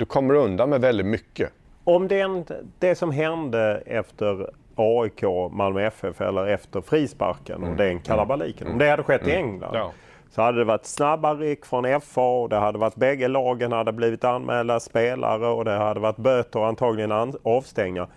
du 0.00 0.06
kommer 0.06 0.34
undan 0.34 0.70
med 0.70 0.80
väldigt 0.80 1.06
mycket. 1.06 1.52
Om 1.84 2.08
den, 2.08 2.44
det 2.78 2.94
som 2.94 3.10
hände 3.10 3.82
efter 3.86 4.50
AIK, 4.74 5.22
Malmö 5.50 5.82
FF 5.86 6.20
eller 6.20 6.46
efter 6.46 6.80
frisparken 6.80 7.62
och 7.64 7.76
den 7.76 8.00
kalabaliken. 8.00 8.68
Om 8.72 8.78
det 8.78 8.90
hade 8.90 9.02
skett 9.02 9.26
i 9.28 9.32
England 9.32 9.74
Ja. 9.74 9.92
så 10.30 10.42
hade 10.42 10.58
det 10.58 10.64
varit 10.64 10.86
snabba 10.86 11.34
ryck 11.34 11.66
från 11.66 12.00
FA 12.00 12.20
och 12.42 12.48
det 12.48 12.56
hade 12.56 12.78
varit 12.78 12.94
bägge 12.96 13.28
lagen 13.28 13.72
hade 13.72 13.92
blivit 13.92 14.24
anmälda 14.24 14.80
spelare 14.80 15.46
och 15.46 15.64
det 15.64 15.70
hade 15.76 16.00
varit 16.00 16.16
böter 16.16 16.60
och 16.60 16.66
antagligen 16.66 17.12
an- 17.12 17.36
avstängningar. 17.42 18.08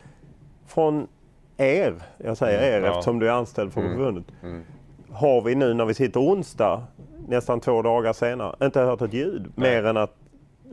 Från 0.68 1.08
er, 1.58 1.94
jag 2.18 2.38
säger 2.38 2.62
er 2.62 2.78
Mm, 2.78 2.84
ja. 2.84 2.92
eftersom 2.92 3.20
du 3.20 3.28
är 3.28 3.32
anställd 3.32 3.74
för 3.74 3.82
förbundet. 3.82 4.26
Har 5.12 5.42
vi 5.42 5.56
nu 5.56 5.74
när 5.74 5.86
vi 5.86 5.94
sitter 5.94 6.20
onsdag, 6.20 6.84
nästan 7.28 7.60
två 7.60 7.82
dagar 7.82 8.14
senare, 8.14 8.56
inte 8.66 8.80
hört 8.82 9.02
ett 9.02 9.14
ljud. 9.14 9.52
Mer 9.56 9.86
än 9.86 9.98
att 9.98 10.16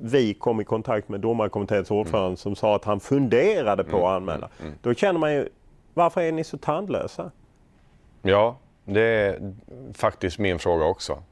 vi 0.02 0.34
kom 0.34 0.60
i 0.60 0.64
kontakt 0.64 1.08
med 1.08 1.20
domarkommitténs 1.20 1.90
ordförande 1.90 2.26
Mm. 2.26 2.36
som 2.36 2.56
sa 2.56 2.76
att 2.76 2.84
han 2.84 3.00
funderade 3.00 3.84
på 3.84 4.08
att 4.08 4.16
anmäla. 4.16 4.48
Då 4.82 4.94
känner 4.94 5.20
man 5.20 5.32
ju, 5.34 5.48
varför 5.94 6.20
är 6.20 6.32
ni 6.32 6.44
så 6.44 6.58
tandlösa? 6.58 7.30
Ja, 8.22 8.56
det 8.84 9.00
är 9.02 9.54
faktiskt 9.94 10.38
min 10.38 10.58
fråga 10.58 10.84
också. 10.84 11.22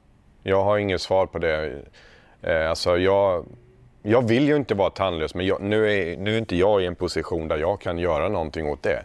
Jag 0.42 0.64
har 0.64 0.78
inget 0.78 1.00
svar 1.00 1.26
på 1.26 1.38
det. 1.38 1.82
Eh, 2.42 2.70
Alltså 2.70 2.96
jag, 2.98 3.44
jag 4.02 4.28
vill 4.28 4.48
ju 4.48 4.56
inte 4.56 4.74
vara 4.74 4.90
tandlös, 4.90 5.34
men 5.34 5.46
jag, 5.46 5.62
nu, 5.62 5.92
är, 5.92 6.16
nu 6.16 6.34
är 6.34 6.38
inte 6.38 6.56
jag 6.56 6.82
i 6.82 6.86
en 6.86 6.94
position 6.94 7.48
där 7.48 7.56
jag 7.58 7.80
kan 7.80 7.98
göra 7.98 8.28
någonting 8.28 8.66
åt 8.68 8.82
det. 8.82 9.02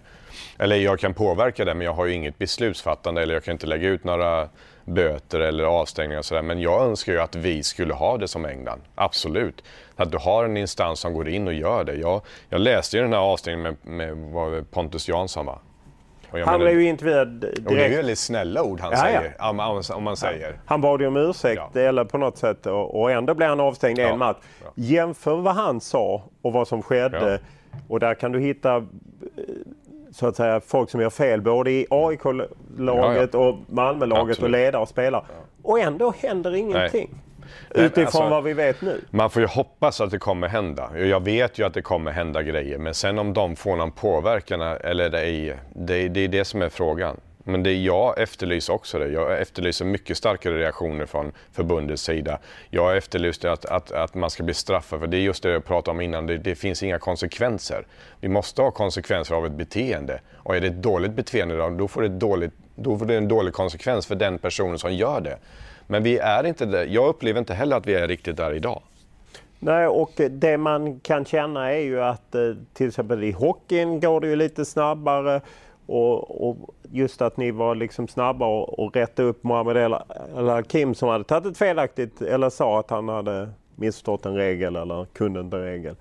Eller 0.60 0.76
jag 0.76 1.00
kan 1.00 1.14
påverka 1.14 1.66
det, 1.66 1.74
men 1.74 1.86
jag 1.86 1.94
har 1.94 2.06
ju 2.06 2.14
inget 2.14 2.38
beslutsfattande 2.38 3.22
eller 3.22 3.34
jag 3.34 3.44
kan 3.44 3.52
inte 3.52 3.68
lägga 3.68 3.88
ut 3.90 4.04
några 4.04 4.50
böter 4.86 5.40
eller 5.40 5.64
avstängningar 5.64 6.20
och 6.20 6.26
sådär. 6.26 6.42
Men 6.42 6.60
jag 6.62 6.84
önskar 6.84 7.14
ju 7.14 7.20
att 7.20 7.36
vi 7.36 7.64
skulle 7.64 7.94
ha 7.94 8.18
det 8.18 8.28
som 8.28 8.46
England. 8.46 8.82
Absolut. 8.96 9.64
Att 9.96 10.12
du 10.12 10.18
har 10.18 10.46
en 10.46 10.58
instans 10.58 11.00
som 11.00 11.14
går 11.14 11.30
in 11.30 11.48
och 11.48 11.54
gör 11.54 11.84
det. 11.84 11.96
Jag, 11.96 12.22
jag 12.50 12.62
läste 12.62 12.98
ju 12.98 13.04
den 13.04 13.14
här 13.14 13.20
avstängningen 13.20 13.78
med, 13.84 14.18
med 14.18 14.72
Pontus 14.72 15.08
Jansson 15.10 15.46
va? 15.46 15.60
Han 16.32 16.40
menar- 16.42 16.58
blev 16.60 16.82
ju 16.82 16.88
intervjuad 16.88 17.28
och 17.28 17.50
det 17.64 17.70
är 17.72 17.76
direkt. 17.76 17.98
väldigt 17.98 18.20
snälla 18.20 18.64
ord 18.64 18.80
han 18.80 18.92
Ja, 18.92 18.98
ja. 18.98 19.04
säger, 19.20 19.36
om, 19.50 19.60
om, 19.60 19.82
om 19.94 20.04
man 20.04 20.18
säger. 20.18 20.60
Han 20.66 20.82
bad 20.82 21.02
ju 21.02 21.08
om 21.08 21.18
ursäkt 21.18 21.62
Ja. 21.74 21.80
eller 21.82 22.06
på 22.06 22.18
något 22.18 22.38
sätt 22.38 22.66
och, 22.66 23.12
ändå 23.12 23.34
blev 23.36 23.50
han 23.50 23.60
avstängd 23.60 24.00
i 24.00 24.02
Ja, 24.02 24.08
en 24.10 24.20
match. 24.20 24.38
ja. 24.64 24.72
Jämför 24.76 25.36
vad 25.36 25.56
han 25.56 25.82
sa 25.82 26.24
och 26.42 26.54
vad 26.54 26.68
som 26.68 26.82
skedde. 26.84 27.40
Och 27.88 28.00
där 28.00 28.16
kan 28.16 28.32
du 28.32 28.40
hitta 28.40 28.76
eh, 28.76 28.84
så 30.14 30.28
att 30.28 30.36
säga 30.36 30.62
folk 30.68 30.90
som 30.90 31.02
gör 31.02 31.10
fel 31.10 31.42
både 31.42 31.72
i 31.72 31.86
AIK-laget 31.90 33.30
ja, 33.34 33.40
ja. 33.40 33.40
och 33.40 33.58
Malmö-laget 33.68 34.40
och 34.40 34.50
ledare 34.50 34.82
och 34.82 34.90
spelare. 34.90 35.24
Ja. 35.28 35.36
Och 35.64 35.80
ändå 35.80 36.14
händer 36.18 36.56
ingenting. 36.56 37.10
Nej. 37.12 37.86
Utifrån 37.86 38.06
alltså, 38.06 38.30
vad 38.30 38.44
vi 38.44 38.54
vet 38.54 38.82
nu. 38.82 39.02
Man 39.10 39.30
får 39.30 39.42
ju 39.42 39.48
hoppas 39.48 40.02
att 40.02 40.12
det 40.12 40.20
kommer 40.20 40.48
hända. 40.48 40.98
Jag 40.98 41.24
vet 41.24 41.60
ju 41.60 41.66
att 41.66 41.74
det 41.74 41.82
kommer 41.82 42.12
hända 42.12 42.44
grejer. 42.44 42.78
Men 42.78 42.94
sen 42.94 43.20
om 43.20 43.34
de 43.34 43.56
får 43.56 43.76
någon 43.76 43.92
påverkan 43.92 44.62
eller 44.62 45.14
ej, 45.14 45.60
det, 45.76 46.08
det 46.08 46.20
är 46.20 46.28
det 46.28 46.46
som 46.46 46.62
är 46.62 46.70
frågan. 46.70 47.20
Men 47.44 47.64
det 47.64 47.74
jag 47.74 48.20
efterlyser 48.20 48.74
också 48.74 49.00
det. 49.00 49.08
Jag 49.08 49.42
efterlyser 49.42 49.86
mycket 49.86 50.18
starkare 50.18 50.58
reaktioner 50.58 51.06
från 51.06 51.32
förbundets 51.52 52.04
sida. 52.04 52.40
Jag 52.70 52.98
efterlyser 52.98 53.50
att, 53.50 53.66
att, 53.66 53.92
att 53.92 54.16
man 54.16 54.30
ska 54.30 54.44
bli 54.44 54.54
straffad, 54.54 55.00
för 55.00 55.08
det 55.08 55.18
är 55.18 55.22
just 55.22 55.44
det 55.44 55.50
jag 55.50 55.66
pratade 55.66 55.96
om 55.96 56.02
innan. 56.02 56.28
Det, 56.28 56.38
det, 56.38 56.56
finns 56.56 56.84
inga 56.84 57.00
konsekvenser. 57.00 57.86
Vi 58.20 58.28
måste 58.28 58.62
ha 58.62 58.72
konsekvenser 58.72 59.36
av 59.36 59.46
ett 59.46 59.52
beteende. 59.52 60.20
Och 60.36 60.56
är 60.56 60.62
det 60.62 60.68
ett 60.68 60.84
dåligt 60.84 61.14
beteende, 61.14 61.70
då 61.70 61.88
får 61.88 62.02
det, 62.02 62.10
dåligt, 62.10 62.54
då 62.76 62.98
får 62.98 63.06
det 63.06 63.16
en 63.16 63.28
dålig 63.28 63.54
konsekvens 63.54 64.06
för 64.06 64.16
den 64.16 64.38
personen 64.38 64.80
som 64.80 64.94
gör 64.94 65.22
det. 65.22 65.38
Men 65.88 66.04
vi 66.04 66.18
är 66.18 66.44
inte 66.44 66.66
där. 66.66 66.86
Jag 66.86 67.08
upplever 67.08 67.40
inte 67.40 67.54
heller 67.54 67.78
att 67.78 67.88
vi 67.88 67.94
är 67.94 68.08
riktigt 68.08 68.38
där 68.38 68.54
idag. 68.54 68.82
Nej, 69.60 69.88
och 69.88 70.12
det 70.30 70.58
man 70.58 71.00
kan 71.00 71.26
känna 71.26 71.72
är 71.72 71.80
ju 71.80 72.02
att 72.02 72.36
eh, 72.36 72.42
till 72.74 72.88
exempel 72.88 73.24
i 73.24 73.32
hockeyn 73.32 74.00
går 74.00 74.22
det 74.22 74.28
ju 74.28 74.36
lite 74.36 74.66
snabbare. 74.66 75.42
Och, 75.86 76.48
och 76.50 76.76
just 76.92 77.22
att 77.22 77.38
ni 77.38 77.52
var 77.52 77.76
liksom 77.76 78.08
snabba 78.08 78.46
och, 78.46 78.80
och 78.80 78.96
rätta 78.96 79.24
upp 79.24 79.44
Mohamed 79.44 79.78
El, 79.78 79.96
El 80.38 80.50
Hakim 80.50 80.96
som 80.96 81.10
hade 81.10 81.24
tagit 81.24 81.46
ett 81.46 81.58
felaktigt 81.58 82.22
eller 82.22 82.50
sa 82.50 82.80
att 82.80 82.90
han 82.90 83.10
hade 83.10 83.50
missförstått 83.76 84.26
en 84.26 84.36
regel 84.36 84.76
eller 84.76 85.06
kunde 85.06 85.40
inte 85.40 85.58
en 85.58 85.64
regel. 85.64 85.96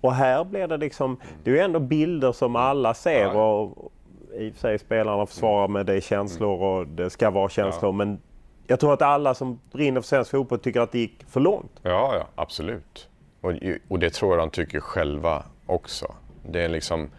Och 0.00 0.14
här 0.14 0.44
blir 0.44 0.66
det 0.66 0.76
liksom, 0.76 1.20
det 1.44 1.50
är 1.50 1.54
ju 1.54 1.60
ändå 1.60 1.80
bilder 1.80 2.32
som 2.32 2.56
alla 2.56 2.94
ser 2.94 3.36
och 3.36 3.92
i 4.38 4.50
och 4.50 4.54
för 4.54 4.60
sig 4.60 4.78
spelarna 4.78 5.26
försvarar 5.26 5.68
med 5.68 5.86
det 5.86 5.94
är 5.94 6.00
känslor 6.00 6.62
och 6.62 6.86
det 6.86 7.10
ska 7.10 7.30
vara 7.30 7.48
känslor 7.48 7.92
men 7.92 8.18
jag 8.66 8.80
tror 8.80 8.92
att 8.92 9.02
alla 9.02 9.34
som 9.34 9.60
brinner 9.72 10.00
för 10.00 10.08
svensk 10.08 10.30
fotboll 10.30 10.58
tycker 10.58 10.80
att 10.80 10.92
det 10.92 10.98
gick 10.98 11.24
för 11.28 11.40
långt. 11.40 11.80
Ja, 11.82 12.14
ja 12.14 12.26
absolut. 12.34 13.08
Och, 13.40 13.52
och 13.88 13.98
det 13.98 14.10
tror 14.10 14.30
jag 14.30 14.38
de 14.38 14.50
tycker 14.50 14.80
själva 14.80 15.42
också. 15.66 16.14
Det 16.50 16.60
är 16.60 16.68
liksom... 16.68 17.10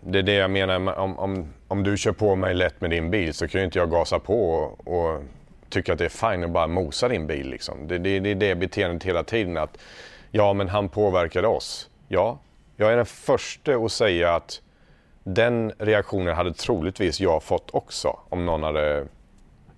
Det 0.00 0.18
är 0.18 0.22
det 0.22 0.32
jag 0.32 0.50
menar, 0.50 0.98
om, 0.98 1.18
om, 1.18 1.52
om 1.68 1.82
du 1.82 1.96
kör 1.96 2.12
på 2.12 2.36
mig 2.36 2.54
lätt 2.54 2.80
med 2.80 2.90
din 2.90 3.10
bil 3.10 3.34
så 3.34 3.48
kan 3.48 3.60
ju 3.60 3.64
inte 3.64 3.78
jag 3.78 3.90
gasa 3.90 4.18
på 4.18 4.50
och, 4.50 4.88
och 4.88 5.22
tycka 5.68 5.92
att 5.92 5.98
det 5.98 6.04
är 6.04 6.32
fine 6.32 6.44
att 6.44 6.50
bara 6.50 6.66
mosa 6.66 7.08
din 7.08 7.26
bil. 7.26 7.50
Liksom. 7.50 7.88
Det, 7.88 7.98
det, 7.98 8.20
det 8.20 8.30
är 8.30 8.34
det 8.34 8.54
beteendet 8.54 9.04
hela 9.04 9.24
tiden. 9.24 9.56
att 9.56 9.78
Ja, 10.30 10.52
men 10.52 10.68
han 10.68 10.88
påverkade 10.88 11.48
oss. 11.48 11.90
Ja, 12.08 12.38
jag 12.76 12.92
är 12.92 12.96
den 12.96 13.06
första 13.06 13.74
att 13.74 13.92
säga 13.92 14.34
att 14.34 14.60
den 15.24 15.72
reaktionen 15.78 16.36
hade 16.36 16.54
troligtvis 16.54 17.20
jag 17.20 17.42
fått 17.42 17.70
också 17.70 18.18
om 18.28 18.46
någon 18.46 18.62
hade 18.62 19.06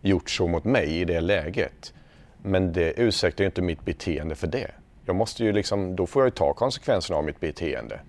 gjort 0.00 0.30
så 0.30 0.46
mot 0.46 0.64
mig 0.64 1.00
i 1.00 1.04
det 1.04 1.20
läget. 1.20 1.94
Men 2.42 2.72
det 2.72 2.92
ursäktar 2.96 3.44
ju 3.44 3.46
inte 3.46 3.62
mitt 3.62 3.84
beteende 3.84 4.34
för 4.34 4.46
det. 4.46 4.70
Jag 5.06 5.16
måste 5.16 5.44
ju 5.44 5.52
liksom, 5.52 5.96
då 5.96 6.06
får 6.06 6.22
jag 6.22 6.26
ju 6.26 6.30
ta 6.30 6.52
konsekvenserna 6.52 7.18
av 7.18 7.24
mitt 7.24 7.40
beteende. 7.40 8.00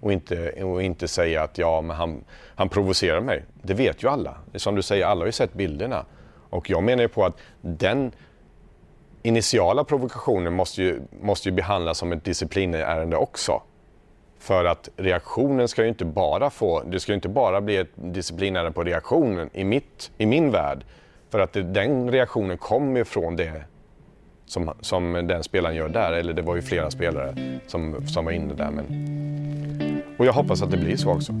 Och 0.00 0.12
inte, 0.12 0.64
och 0.64 0.82
inte 0.82 1.08
säga 1.08 1.42
att 1.42 1.58
ja, 1.58 1.80
men 1.80 1.96
han, 1.96 2.24
han 2.54 2.68
provocerar 2.68 3.20
mig. 3.20 3.44
Det 3.62 3.74
vet 3.74 4.02
ju 4.02 4.08
alla. 4.08 4.36
Som 4.54 4.74
du 4.74 4.82
säger, 4.82 5.06
alla 5.06 5.20
har 5.20 5.26
ju 5.26 5.32
sett 5.32 5.52
bilderna. 5.52 6.04
Och 6.50 6.70
jag 6.70 6.82
menar 6.82 7.02
ju 7.02 7.08
på 7.08 7.24
att 7.24 7.36
den 7.60 8.12
initiala 9.22 9.84
provokationen 9.84 10.52
måste 10.52 10.82
ju, 10.82 11.00
måste 11.22 11.48
ju 11.48 11.54
behandlas 11.54 11.98
som 11.98 12.12
ett 12.12 12.24
disciplinärende 12.24 13.16
också. 13.16 13.62
För 14.38 14.64
att 14.64 14.88
reaktionen 14.96 15.68
ska 15.68 15.82
ju 15.82 15.88
inte 15.88 16.04
bara 16.04 16.50
få, 16.50 16.82
det 16.82 17.00
ska 17.00 17.12
ju 17.12 17.14
inte 17.16 17.28
bara 17.28 17.60
bli 17.60 17.76
ett 17.76 17.90
disciplinärende 17.94 18.72
på 18.72 18.84
reaktionen 18.84 19.50
i, 19.52 19.64
mitt, 19.64 20.10
i 20.18 20.26
min 20.26 20.50
värld. 20.50 20.84
För 21.30 21.38
att 21.38 21.52
det, 21.52 21.62
den 21.62 22.10
reaktionen 22.10 22.58
kommer 22.58 22.98
ju 22.98 23.04
från 23.04 23.36
det 23.36 23.64
som, 24.50 24.72
som 24.80 25.12
den 25.12 25.42
spelaren 25.42 25.76
gör 25.76 25.88
där. 25.88 26.12
Eller 26.12 26.32
det 26.32 26.42
var 26.42 26.56
ju 26.56 26.62
flera 26.62 26.90
spelare 26.90 27.60
som, 27.66 28.06
som 28.06 28.24
var 28.24 28.32
inne 28.32 28.54
där. 28.54 28.70
Men... 28.70 30.02
Och 30.18 30.26
jag 30.26 30.32
hoppas 30.32 30.62
att 30.62 30.70
det 30.70 30.76
blir 30.76 30.96
så 30.96 31.10
också. 31.10 31.32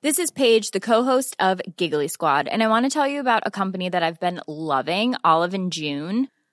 This 0.00 0.18
is 0.18 0.30
Paige, 0.30 0.70
the 0.72 0.80
co-host 0.80 1.36
of 1.40 1.60
Giggly 1.76 2.08
Squad, 2.08 2.48
and 2.48 2.62
I 2.62 2.68
want 2.68 2.86
to 2.86 2.90
tell 2.90 3.08
you 3.08 3.20
about 3.20 3.42
a 3.44 3.50
company 3.50 3.90
that 3.90 4.02
I've 4.02 4.20
been 4.20 4.40
loving, 4.46 5.16
Olive 5.24 5.54
and 5.54 5.74
June. 5.74 6.28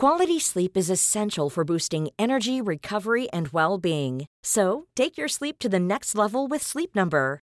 Quality 0.00 0.40
sleep 0.40 0.78
is 0.78 0.88
essential 0.88 1.50
for 1.50 1.62
boosting 1.62 2.08
energy, 2.18 2.62
recovery, 2.62 3.28
and 3.32 3.48
well 3.48 3.76
being. 3.76 4.26
So, 4.42 4.86
take 4.96 5.18
your 5.18 5.28
sleep 5.28 5.58
to 5.58 5.68
the 5.68 5.78
next 5.78 6.14
level 6.14 6.48
with 6.48 6.62
Sleep 6.62 6.94
Number. 6.94 7.42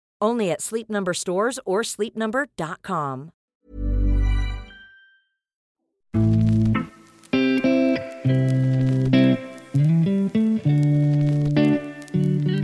Only 0.21 0.51
at 0.51 0.61
Sleep 0.61 0.89
Number 0.89 1.13
stores 1.13 1.59
or 1.65 1.83
sleepnumber.com. 1.83 3.31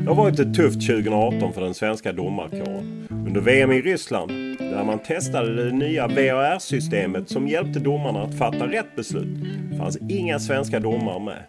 Det 0.04 0.08
har 0.08 0.16
varit 0.16 0.40
ett 0.40 0.56
tufft 0.56 0.88
2018 0.88 1.54
för 1.54 1.62
den 1.62 1.74
svenska 1.74 2.14
domarkåren. 2.14 3.08
Under 3.10 3.42
VM 3.42 3.72
i 3.72 3.82
Ryssland, 3.82 4.32
där 4.60 4.84
man 4.84 5.00
testade 5.00 5.66
det 5.66 5.72
nya 5.72 6.08
VAR-systemet 6.08 7.30
som 7.30 7.48
hjälpte 7.48 7.80
domarna 7.80 8.22
att 8.22 8.38
fatta 8.38 8.68
rätt 8.68 8.96
beslut, 8.96 9.38
fanns 9.78 9.98
inga 10.10 10.40
svenska 10.40 10.80
domare 10.80 11.20
med. 11.20 11.44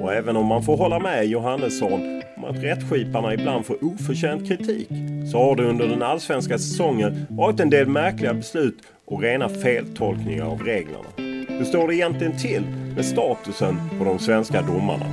Och 0.00 0.12
även 0.12 0.36
om 0.36 0.46
man 0.46 0.62
får 0.62 0.76
hålla 0.76 0.98
med 0.98 1.26
Johannesson 1.26 2.22
om 2.36 2.44
att 2.44 2.62
rättskiparna 2.62 3.34
ibland 3.34 3.66
får 3.66 3.84
oförtjänt 3.84 4.48
kritik 4.48 4.88
så 5.32 5.38
har 5.38 5.56
det 5.56 5.64
under 5.64 5.86
den 5.86 6.02
allsvenska 6.02 6.58
säsongen 6.58 7.26
varit 7.30 7.60
en 7.60 7.70
del 7.70 7.88
märkliga 7.88 8.34
beslut 8.34 8.78
och 9.04 9.22
rena 9.22 9.48
feltolkningar 9.48 10.44
av 10.44 10.62
reglerna. 10.62 11.08
Hur 11.48 11.64
står 11.64 11.88
det 11.88 11.94
egentligen 11.94 12.38
till 12.38 12.62
med 12.96 13.04
statusen 13.04 13.76
på 13.98 14.04
de 14.04 14.18
svenska 14.18 14.62
domarna? 14.62 15.06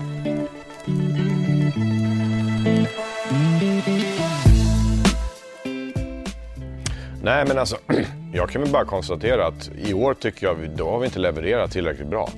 Nej 7.24 7.46
men 7.48 7.58
alltså, 7.58 7.78
jag 8.34 8.50
kan 8.50 8.62
väl 8.62 8.72
bara 8.72 8.86
konstatera 8.86 9.48
att 9.48 9.72
i 9.88 9.94
år 9.94 10.14
tycker 10.14 10.48
jag 10.48 10.58
då 10.76 10.90
har 10.90 11.00
vi 11.00 11.06
inte 11.06 11.20
levererat 11.20 11.72
tillräckligt 11.72 12.08
bra. 12.08 12.30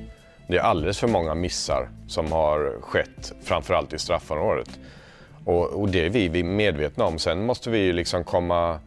Det 0.50 0.58
är 0.58 0.62
alldeles 0.62 1.00
för 1.00 1.08
många 1.08 1.36
missar 1.36 1.90
som 2.08 2.32
har 2.32 2.82
skett, 2.82 3.34
framförallt 3.44 3.94
i 3.94 4.00
straffområdet. 4.00 4.80
Och, 5.46 5.66
och 5.66 5.90
det 5.90 6.06
är 6.06 6.10
vi, 6.10 6.28
vi 6.28 6.44
medvetna 6.44 7.06
om. 7.06 7.20
Sen 7.20 7.46
måste 7.46 7.70
vi 7.70 7.80
ju 7.80 7.94
liksom 7.94 8.24
komma, 8.24 8.80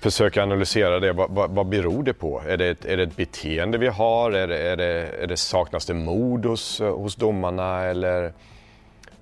försöka 0.00 0.42
analysera 0.42 1.00
det. 1.00 1.12
Vad, 1.12 1.30
vad, 1.30 1.50
vad 1.50 1.66
beror 1.66 2.02
det 2.02 2.12
på? 2.12 2.42
Är 2.46 2.56
det, 2.56 2.68
ett, 2.68 2.84
är 2.84 2.96
det 2.96 3.02
ett 3.02 3.16
beteende 3.16 3.78
vi 3.78 3.88
har? 3.88 4.32
Är 4.32 4.46
det, 4.46 4.58
är 4.58 4.76
det, 4.76 5.08
är 5.22 5.26
det 5.26 5.36
saknas 5.36 5.86
det 5.86 5.94
mod 5.94 6.44
hos, 6.44 6.80
hos 6.80 7.16
domarna? 7.16 7.80
Eller... 7.80 8.32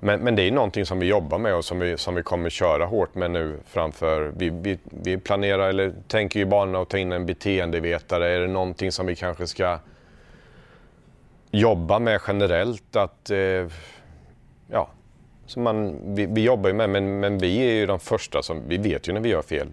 Men, 0.01 0.21
men 0.21 0.37
det 0.37 0.43
är 0.43 0.51
någonting 0.51 0.87
som 0.87 0.99
vi 0.99 1.07
jobbar 1.07 1.39
med 1.39 1.55
och 1.55 1.65
som 1.65 1.79
vi, 1.79 1.97
som 1.97 2.15
vi 2.15 2.23
kommer 2.23 2.51
köra 2.51 2.87
hårt 2.87 3.15
med 3.15 3.31
nu 3.31 3.59
framför. 3.67 4.33
Vi, 4.37 4.51
vi, 4.51 4.79
vi 4.85 5.19
planerar 5.19 5.69
eller 5.69 5.93
tänker 6.09 6.41
i 6.41 6.47
banorna 6.47 6.79
att 6.79 6.89
ta 6.89 6.99
in 6.99 7.13
en 7.13 7.27
beteendevetare. 7.27 8.29
Är 8.29 8.41
det 8.41 8.47
någonting 8.47 8.93
som 8.93 9.07
vi 9.07 9.17
kanske 9.17 9.47
ska 9.47 9.79
jobba 11.51 11.99
med 11.99 12.21
generellt? 12.27 12.97
Att, 12.97 13.31
eh, 13.31 13.67
ja, 14.69 14.89
som 15.47 15.63
man, 15.63 15.99
vi, 16.15 16.27
vi 16.27 16.43
jobbar 16.43 16.69
ju 16.69 16.75
med, 16.75 16.91
men, 16.91 17.21
men 17.21 17.39
vi 17.39 17.59
är 17.59 17.73
ju 17.73 17.87
de 17.87 18.01
första 18.01 18.43
som, 18.43 18.69
vi 18.69 18.77
vet 18.77 19.09
ju 19.09 19.13
när 19.13 19.21
vi 19.21 19.29
gör 19.29 19.43
fel. 19.43 19.69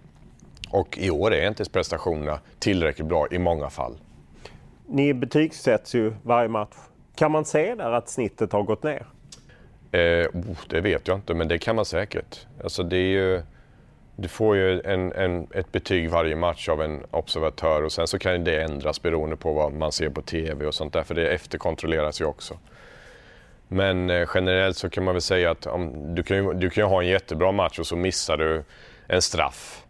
Och 0.70 0.98
i 0.98 1.10
år 1.10 1.34
är 1.34 1.48
inte 1.48 1.66
prestationerna 1.66 2.40
tillräckligt 2.60 3.08
bra 3.08 3.28
i 3.32 3.40
många 3.40 3.70
fall. 3.70 3.98
Ni 4.88 5.14
betygsätts 5.14 5.96
ju 5.96 6.14
varje 6.24 6.50
match. 6.50 6.76
Kan 7.16 7.32
man 7.32 7.46
se 7.46 7.76
där 7.76 7.92
att 7.92 8.10
snittet 8.10 8.52
har 8.52 8.64
gått 8.64 8.84
ner? 8.84 9.06
Eh, 9.92 10.28
oh, 10.34 10.58
det 10.70 10.82
vet 10.82 11.08
jag 11.08 11.18
inte, 11.18 11.34
men 11.34 11.48
det 11.48 11.58
kan 11.58 11.76
man 11.76 11.86
säkert. 11.86 12.48
Alltså 12.64 12.84
det 12.84 12.98
är 12.98 13.12
ju, 13.12 13.42
du 14.20 14.28
får 14.28 14.56
ju 14.56 14.82
en, 14.82 15.14
en, 15.14 15.48
ett 15.54 15.72
betyg 15.72 16.10
varje 16.10 16.36
match 16.36 16.70
av 16.70 16.82
en 16.82 17.04
observatör 17.12 17.84
och 17.84 17.92
sen 17.92 18.08
så 18.08 18.20
kan 18.20 18.44
det 18.44 18.62
ändras 18.62 19.02
beroende 19.02 19.36
på 19.36 19.54
vad 19.54 19.74
man 19.74 19.92
ser 19.92 20.10
på 20.10 20.22
TV 20.22 20.66
och 20.66 20.74
sånt 20.74 20.94
där, 20.94 21.04
för 21.04 21.16
det 21.16 21.30
efterkontrolleras 21.30 22.22
ju 22.22 22.26
också. 22.26 22.58
Men 23.68 24.10
eh, 24.10 24.30
generellt 24.34 24.78
så 24.78 24.90
kan 24.90 25.04
man 25.04 25.14
väl 25.14 25.22
säga 25.22 25.52
att 25.52 25.66
om, 25.66 26.16
du, 26.16 26.24
kan 26.24 26.38
ju, 26.38 26.54
du 26.54 26.70
kan 26.70 26.84
ju 26.84 26.88
ha 26.88 27.02
en 27.02 27.08
jättebra 27.08 27.52
match 27.52 27.80
och 27.80 27.88
så 27.88 27.96
missar 27.96 28.38
du 28.38 28.64
en 29.08 29.22
straff 29.22 29.84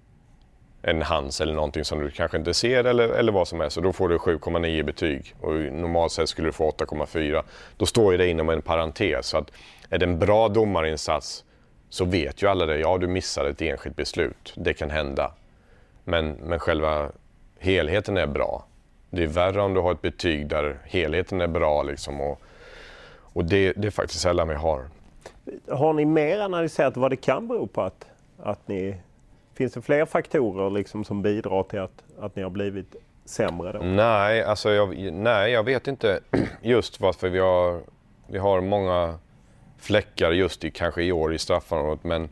en 0.81 1.01
hands 1.01 1.41
eller 1.41 1.53
någonting 1.53 1.85
som 1.85 1.99
du 1.99 2.11
kanske 2.11 2.37
inte 2.37 2.53
ser 2.53 2.83
eller, 2.83 3.09
eller 3.09 3.31
vad 3.31 3.47
som 3.47 3.59
helst. 3.59 3.77
Och 3.77 3.83
då 3.83 3.93
får 3.93 4.09
du 4.09 4.17
7,9 4.17 4.65
i 4.67 4.83
betyg 4.83 5.35
och 5.41 5.53
normalt 5.53 6.11
sett 6.11 6.29
skulle 6.29 6.47
du 6.47 6.51
få 6.51 6.71
8,4. 6.71 7.43
Då 7.77 7.85
står 7.85 8.11
ju 8.11 8.17
det 8.17 8.27
inom 8.27 8.49
en 8.49 8.61
parentes. 8.61 9.27
Så 9.27 9.37
att 9.37 9.51
är 9.89 9.97
det 9.97 10.05
en 10.05 10.19
bra 10.19 10.49
domarinsats 10.49 11.43
så 11.89 12.05
vet 12.05 12.43
ju 12.43 12.47
alla 12.47 12.65
det. 12.65 12.77
Ja, 12.77 12.97
du 12.97 13.07
missade 13.07 13.49
ett 13.49 13.61
enskilt 13.61 13.95
beslut. 13.95 14.53
Det 14.55 14.73
kan 14.73 14.89
hända. 14.89 15.31
Men, 16.03 16.31
men 16.31 16.59
själva 16.59 17.11
helheten 17.59 18.17
är 18.17 18.27
bra. 18.27 18.65
Det 19.09 19.23
är 19.23 19.27
värre 19.27 19.61
om 19.61 19.73
du 19.73 19.79
har 19.79 19.91
ett 19.91 20.01
betyg 20.01 20.47
där 20.47 20.77
helheten 20.83 21.41
är 21.41 21.47
bra 21.47 21.83
liksom 21.83 22.21
och, 22.21 22.41
och 23.33 23.45
det, 23.45 23.73
det 23.73 23.87
är 23.87 23.91
faktiskt 23.91 24.21
sällan 24.21 24.47
vi 24.47 24.55
har. 24.55 24.89
Har 25.69 25.93
ni 25.93 26.05
mer 26.05 26.39
analyserat 26.39 26.97
vad 26.97 27.11
det 27.11 27.15
kan 27.15 27.47
bero 27.47 27.67
på 27.67 27.81
att, 27.81 28.05
att 28.37 28.67
ni 28.67 28.95
Finns 29.57 29.73
det 29.73 29.81
fler 29.81 30.05
faktorer 30.05 30.69
liksom 30.69 31.03
som 31.03 31.21
bidrar 31.21 31.63
till 31.63 31.79
att, 31.79 32.03
att 32.19 32.35
ni 32.35 32.43
har 32.43 32.49
blivit 32.49 32.95
sämre? 33.25 33.71
Då? 33.71 33.79
Nej, 33.79 34.43
alltså 34.43 34.69
jag, 34.69 35.11
nej, 35.11 35.51
jag 35.51 35.63
vet 35.63 35.87
inte 35.87 36.19
just 36.61 36.99
varför 36.99 37.29
vi 37.29 37.39
har, 37.39 37.81
vi 38.27 38.37
har 38.37 38.61
många 38.61 39.19
fläckar 39.77 40.31
just 40.31 40.63
i, 40.63 40.71
kanske 40.71 41.03
i 41.03 41.11
år 41.11 41.33
i 41.33 41.37
straffområdet. 41.37 42.03
Men 42.03 42.29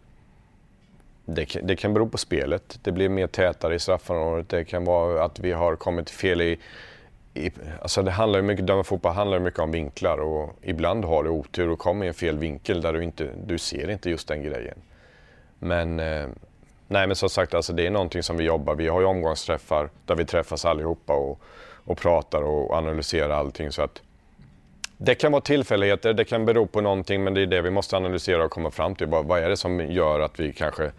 det, 1.26 1.58
det, 1.64 1.76
kan 1.76 1.94
bero 1.94 2.10
på 2.10 2.18
spelet. 2.18 2.80
Det 2.84 2.92
blir 2.92 3.10
mer 3.10 3.28
tätare 3.28 3.76
i 3.76 3.80
straffområdet. 3.80 4.50
Det 4.50 4.66
kan 4.66 4.86
vara 4.86 5.24
att 5.24 5.40
vi 5.40 5.52
har 5.52 5.76
kommit 5.76 6.10
fel 6.10 6.42
i... 6.42 6.60
i 7.34 7.52
alltså 7.82 8.02
det 8.02 8.12
handlar 8.12 8.40
ju 8.40 8.44
mycket, 8.44 8.68
döma 8.68 8.84
fotboll 8.84 9.12
handlar 9.12 9.40
mycket 9.40 9.60
om 9.60 9.72
vinklar 9.72 10.18
och 10.18 10.56
ibland 10.62 11.06
har 11.06 11.24
du 11.24 11.30
otur 11.30 11.70
och 11.70 11.80
kommer 11.80 12.06
i 12.06 12.08
en 12.08 12.14
fel 12.14 12.38
vinkel 12.38 12.82
där 12.82 12.94
du 12.94 13.04
inte 13.04 13.30
du 13.46 13.58
ser 13.58 13.90
inte 13.90 14.10
just 14.10 14.28
den 14.28 14.44
grejen. 14.44 14.78
Men 15.60 16.00
eh, 16.00 16.28
Nej 16.88 17.08
men 17.08 17.16
som 17.16 17.30
sagt, 17.30 17.54
alltså, 17.54 17.74
det 17.74 17.88
är 17.88 17.92
någonting 17.92 18.24
som 18.24 18.38
vi 18.38 18.44
jobbar. 18.44 18.76
Vi 18.76 18.88
har 18.88 19.00
ju 19.00 19.06
omgångsträffar 19.06 19.90
där 20.06 20.16
vi 20.16 20.26
träffas 20.26 20.66
allihopa 20.66 21.14
och, 21.14 21.40
och 21.86 21.98
pratar 21.98 22.42
och 22.42 22.74
analyserar 22.74 23.30
allting. 23.30 23.72
Så 23.72 23.82
att 23.82 24.02
det 24.98 25.16
kan 25.16 25.32
vara 25.32 25.42
tillfälligheter, 25.42 26.14
det 26.14 26.24
kan 26.24 26.46
bero 26.46 26.68
på 26.68 26.82
någonting 26.82 27.24
men 27.24 27.34
det 27.34 27.42
är 27.42 27.46
det 27.46 27.62
vi 27.62 27.70
måste 27.70 27.98
analysera 27.98 28.46
och 28.46 28.52
komma 28.52 28.72
fram 28.72 28.96
till. 28.96 29.08
Vad, 29.08 29.26
vad 29.26 29.40
är 29.40 29.50
det 29.50 29.58
som 29.58 29.80
gör 29.80 30.20
att 30.20 30.40
vi 30.40 30.54
kanske 30.54 30.92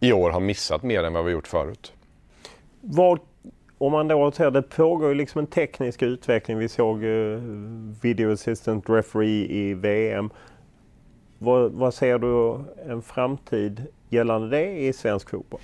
i 0.00 0.12
år 0.12 0.30
har 0.30 0.40
missat 0.40 0.82
mer 0.82 1.04
än 1.04 1.12
vad 1.12 1.24
vi 1.24 1.32
gjort 1.32 1.46
förut? 1.46 1.92
Vad, 2.80 3.18
om 3.78 3.92
man 3.92 4.08
då 4.08 4.32
ser, 4.32 4.50
det 4.50 4.62
pågår 4.62 5.08
ju 5.08 5.14
liksom 5.14 5.38
en 5.38 5.46
teknisk 5.46 6.02
utveckling. 6.02 6.58
Vi 6.58 6.68
såg 6.68 7.04
uh, 7.04 7.40
Video 8.02 8.32
Assistant 8.32 8.88
Referee 8.88 9.46
i 9.50 9.74
VM. 9.74 10.30
Vad, 11.38 11.72
vad 11.72 11.94
ser 11.94 12.18
du 12.18 12.64
en 12.90 13.02
framtid 13.02 13.86
gällande 14.08 14.48
det 14.56 14.78
i 14.78 14.92
svensk 14.92 15.30
fotboll? 15.30 15.60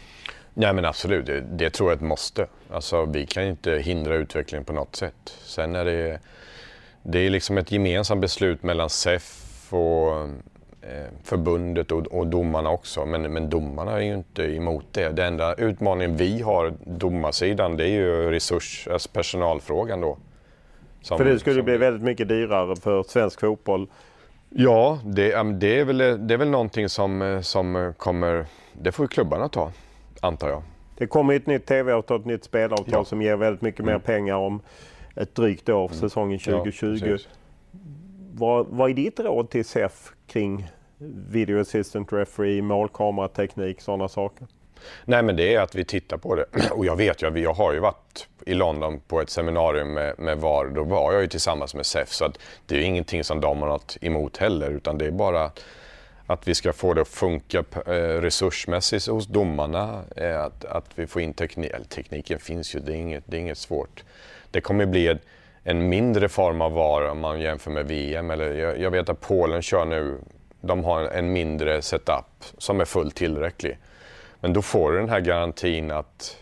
Nej 0.54 0.74
men 0.74 0.84
absolut, 0.84 1.26
det, 1.26 1.40
det 1.40 1.70
tror 1.70 1.90
jag 1.90 1.96
ett 1.96 2.02
måste. 2.02 2.46
Alltså, 2.70 3.04
vi 3.04 3.26
kan 3.26 3.42
inte 3.42 3.72
hindra 3.72 4.14
utvecklingen 4.14 4.64
på 4.64 4.72
något 4.72 4.96
sätt. 4.96 5.36
Sen 5.42 5.74
är 5.74 5.84
det, 5.84 6.20
det 7.02 7.18
är 7.18 7.30
liksom 7.30 7.58
ett 7.58 7.72
gemensamt 7.72 8.20
beslut 8.20 8.62
mellan 8.62 8.90
SEF 8.90 9.66
och 9.72 10.18
eh, 10.82 11.08
förbundet 11.24 11.92
och, 11.92 12.06
och 12.06 12.26
domarna 12.26 12.70
också. 12.70 13.06
Men, 13.06 13.32
men 13.32 13.50
domarna 13.50 13.92
är 13.92 14.00
ju 14.00 14.14
inte 14.14 14.42
emot 14.42 14.84
det. 14.92 15.08
Den 15.08 15.26
enda 15.26 15.54
utmaningen 15.54 16.16
vi 16.16 16.42
har, 16.42 16.74
domarsidan, 16.84 17.76
det 17.76 17.84
är 17.84 17.92
ju 17.92 18.30
resurs, 18.30 18.88
alltså 18.92 19.08
personalfrågan 19.12 20.00
då. 20.00 20.18
Som, 21.02 21.18
för 21.18 21.24
det 21.24 21.38
skulle 21.38 21.56
som, 21.56 21.64
bli 21.64 21.76
väldigt 21.76 22.02
mycket 22.02 22.28
dyrare 22.28 22.76
för 22.76 23.02
svensk 23.02 23.40
fotboll 23.40 23.88
Ja, 24.52 24.98
det, 25.04 25.42
det, 25.42 25.80
är 25.80 25.84
väl, 25.84 25.98
det 25.98 26.34
är 26.34 26.38
väl 26.38 26.50
någonting 26.50 26.88
som, 26.88 27.22
eh, 27.22 27.40
som 27.40 27.94
kommer... 27.96 28.46
Det 28.72 28.92
får 28.92 29.06
klubbarna 29.06 29.48
ta, 29.48 29.72
antar 30.20 30.48
jag. 30.48 30.62
Det 30.98 31.06
kommer 31.06 31.34
ett 31.34 31.46
nytt 31.46 31.66
tv-avtal, 31.66 32.20
ett 32.20 32.26
nytt 32.26 32.44
spelavtal 32.44 32.86
ja. 32.92 33.04
som 33.04 33.22
ger 33.22 33.36
väldigt 33.36 33.62
mycket 33.62 33.80
mm. 33.80 33.92
mer 33.92 33.98
pengar 33.98 34.34
om 34.34 34.60
ett 35.16 35.34
drygt 35.34 35.68
år, 35.68 35.86
mm. 35.86 36.00
säsongen 36.00 36.38
2020. 36.38 37.06
Ja, 37.06 37.18
vad, 38.32 38.66
vad 38.66 38.90
är 38.90 38.94
ditt 38.94 39.20
råd 39.20 39.50
till 39.50 39.64
SEF 39.64 40.12
kring 40.26 40.68
video 41.30 41.60
assistant 41.60 42.12
referee, 42.12 42.62
målkamerateknik, 42.62 43.80
sådana 43.80 44.08
saker? 44.08 44.46
Nej 45.04 45.22
men 45.22 45.36
det 45.36 45.54
är 45.54 45.60
att 45.60 45.74
vi 45.74 45.84
tittar 45.84 46.16
på 46.16 46.34
det. 46.34 46.44
Och 46.70 46.86
jag 46.86 46.96
vet 46.96 47.22
ju, 47.22 47.38
jag 47.38 47.52
har 47.52 47.72
ju 47.72 47.80
varit 47.80 48.28
i 48.46 48.54
London 48.54 49.00
på 49.08 49.20
ett 49.20 49.30
seminarium 49.30 49.94
med, 49.94 50.18
med 50.18 50.38
VAR. 50.38 50.66
Då 50.66 50.84
var 50.84 51.12
jag 51.12 51.22
ju 51.22 51.28
tillsammans 51.28 51.74
med 51.74 51.86
SEF 51.86 52.08
så 52.08 52.24
att 52.24 52.38
det 52.66 52.74
är 52.74 52.78
ju 52.78 52.84
ingenting 52.84 53.24
som 53.24 53.40
de 53.40 53.62
har 53.62 53.68
något 53.68 53.96
emot 54.00 54.36
heller 54.36 54.70
utan 54.70 54.98
det 54.98 55.06
är 55.06 55.10
bara 55.10 55.50
att 56.26 56.48
vi 56.48 56.54
ska 56.54 56.72
få 56.72 56.94
det 56.94 57.00
att 57.00 57.08
funka 57.08 57.64
eh, 57.86 57.92
resursmässigt 58.20 59.06
hos 59.06 59.26
domarna. 59.26 60.02
Eh, 60.16 60.40
att, 60.40 60.64
att 60.64 60.86
vi 60.94 61.06
får 61.06 61.22
in 61.22 61.34
teknik. 61.34 61.72
Tekniken 61.88 62.38
finns 62.38 62.74
ju, 62.74 62.80
det 62.80 62.92
är 62.92 62.96
inget, 62.96 63.24
det 63.26 63.36
är 63.36 63.40
inget 63.40 63.58
svårt. 63.58 64.04
Det 64.50 64.60
kommer 64.60 64.86
bli 64.86 65.18
en, 65.64 65.88
mindre 65.88 66.28
form 66.28 66.60
av 66.60 66.72
VAR 66.72 67.08
om 67.08 67.20
man 67.20 67.40
jämför 67.40 67.70
med 67.70 67.86
VM. 67.86 68.30
Eller 68.30 68.54
jag, 68.54 68.80
jag 68.80 68.90
vet 68.90 69.08
att 69.08 69.20
Polen 69.20 69.62
kör 69.62 69.84
nu, 69.84 70.18
de 70.60 70.84
har 70.84 71.04
en 71.04 71.32
mindre 71.32 71.82
setup 71.82 72.44
som 72.58 72.80
är 72.80 72.84
fullt 72.84 73.14
tillräcklig. 73.14 73.78
Men 74.40 74.52
då 74.52 74.62
får 74.62 74.92
du 74.92 74.98
den 74.98 75.08
här 75.08 75.20
garantin 75.20 75.90
att 75.90 76.36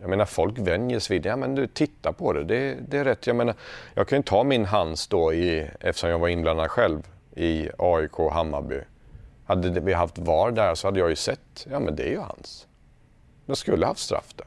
jag 0.00 0.10
menar 0.10 0.24
folk 0.24 0.58
vänjer 0.58 0.98
sig 0.98 1.14
vid 1.14 1.22
det. 1.22 1.28
Ja 1.28 1.36
men 1.36 1.54
du, 1.54 1.66
titta 1.66 2.12
på 2.12 2.32
det. 2.32 2.44
det. 2.44 2.76
Det 2.88 2.98
är 2.98 3.04
rätt. 3.04 3.26
Jag 3.26 3.36
menar, 3.36 3.54
jag 3.94 4.08
kan 4.08 4.18
ju 4.18 4.22
ta 4.22 4.44
min 4.44 4.64
hands 4.64 5.06
då 5.06 5.32
i, 5.32 5.70
eftersom 5.80 6.10
jag 6.10 6.18
var 6.18 6.28
inblandad 6.28 6.70
själv 6.70 7.02
i 7.36 7.68
AIK 7.78 8.32
Hammarby. 8.32 8.80
Hade 9.46 9.80
vi 9.80 9.92
haft 9.92 10.18
VAR 10.18 10.50
där 10.50 10.74
så 10.74 10.86
hade 10.86 11.00
jag 11.00 11.10
ju 11.10 11.16
sett, 11.16 11.66
ja 11.70 11.80
men 11.80 11.96
det 11.96 12.02
är 12.02 12.10
ju 12.10 12.18
hans. 12.18 12.66
Jag 13.46 13.56
skulle 13.56 13.86
haft 13.86 14.00
straff 14.00 14.34
där. 14.36 14.46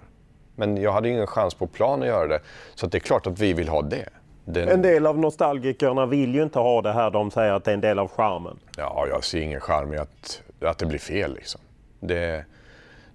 Men 0.57 0.77
jag 0.77 0.91
hade 0.91 1.09
ingen 1.09 1.27
chans 1.27 1.53
på 1.53 1.67
plan 1.67 2.01
att 2.01 2.07
göra 2.07 2.27
det. 2.27 2.39
Så 2.75 2.87
det 2.87 2.97
är 2.97 2.99
klart 2.99 3.27
att 3.27 3.39
vi 3.39 3.53
vill 3.53 3.69
ha 3.69 3.81
det. 3.81 4.09
Den... 4.45 4.69
En 4.69 4.81
del 4.81 5.07
av 5.07 5.19
nostalgikerna 5.19 6.05
vill 6.05 6.35
ju 6.35 6.43
inte 6.43 6.59
ha 6.59 6.81
det 6.81 6.91
här. 6.91 7.11
De 7.11 7.31
säger 7.31 7.51
att 7.53 7.63
det 7.63 7.71
är 7.71 7.73
en 7.73 7.81
del 7.81 7.99
av 7.99 8.07
charmen. 8.07 8.59
Ja, 8.77 9.07
jag 9.09 9.23
ser 9.23 9.41
ingen 9.41 9.61
charm 9.61 9.93
i 9.93 9.97
att, 9.97 10.41
att 10.61 10.77
det 10.77 10.85
blir 10.85 10.99
fel 10.99 11.33
liksom. 11.33 11.61
Det, 11.99 12.45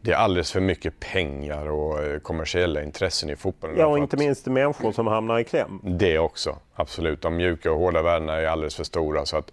det 0.00 0.12
är 0.12 0.16
alldeles 0.16 0.52
för 0.52 0.60
mycket 0.60 1.00
pengar 1.00 1.70
och 1.70 2.04
eh, 2.04 2.18
kommersiella 2.18 2.82
intressen 2.82 3.30
i 3.30 3.36
fotbollen. 3.36 3.76
Ja, 3.78 3.86
och 3.86 3.98
inte 3.98 4.16
minst 4.16 4.46
människor 4.46 4.92
som 4.92 5.06
hamnar 5.06 5.38
i 5.38 5.44
kläm. 5.44 5.80
Det 5.82 6.18
också, 6.18 6.56
absolut. 6.74 7.22
De 7.22 7.36
mjuka 7.36 7.72
och 7.72 7.78
hårda 7.78 8.02
värdena 8.02 8.36
är 8.36 8.46
alldeles 8.46 8.76
för 8.76 8.84
stora. 8.84 9.26
Så 9.26 9.36
att, 9.36 9.52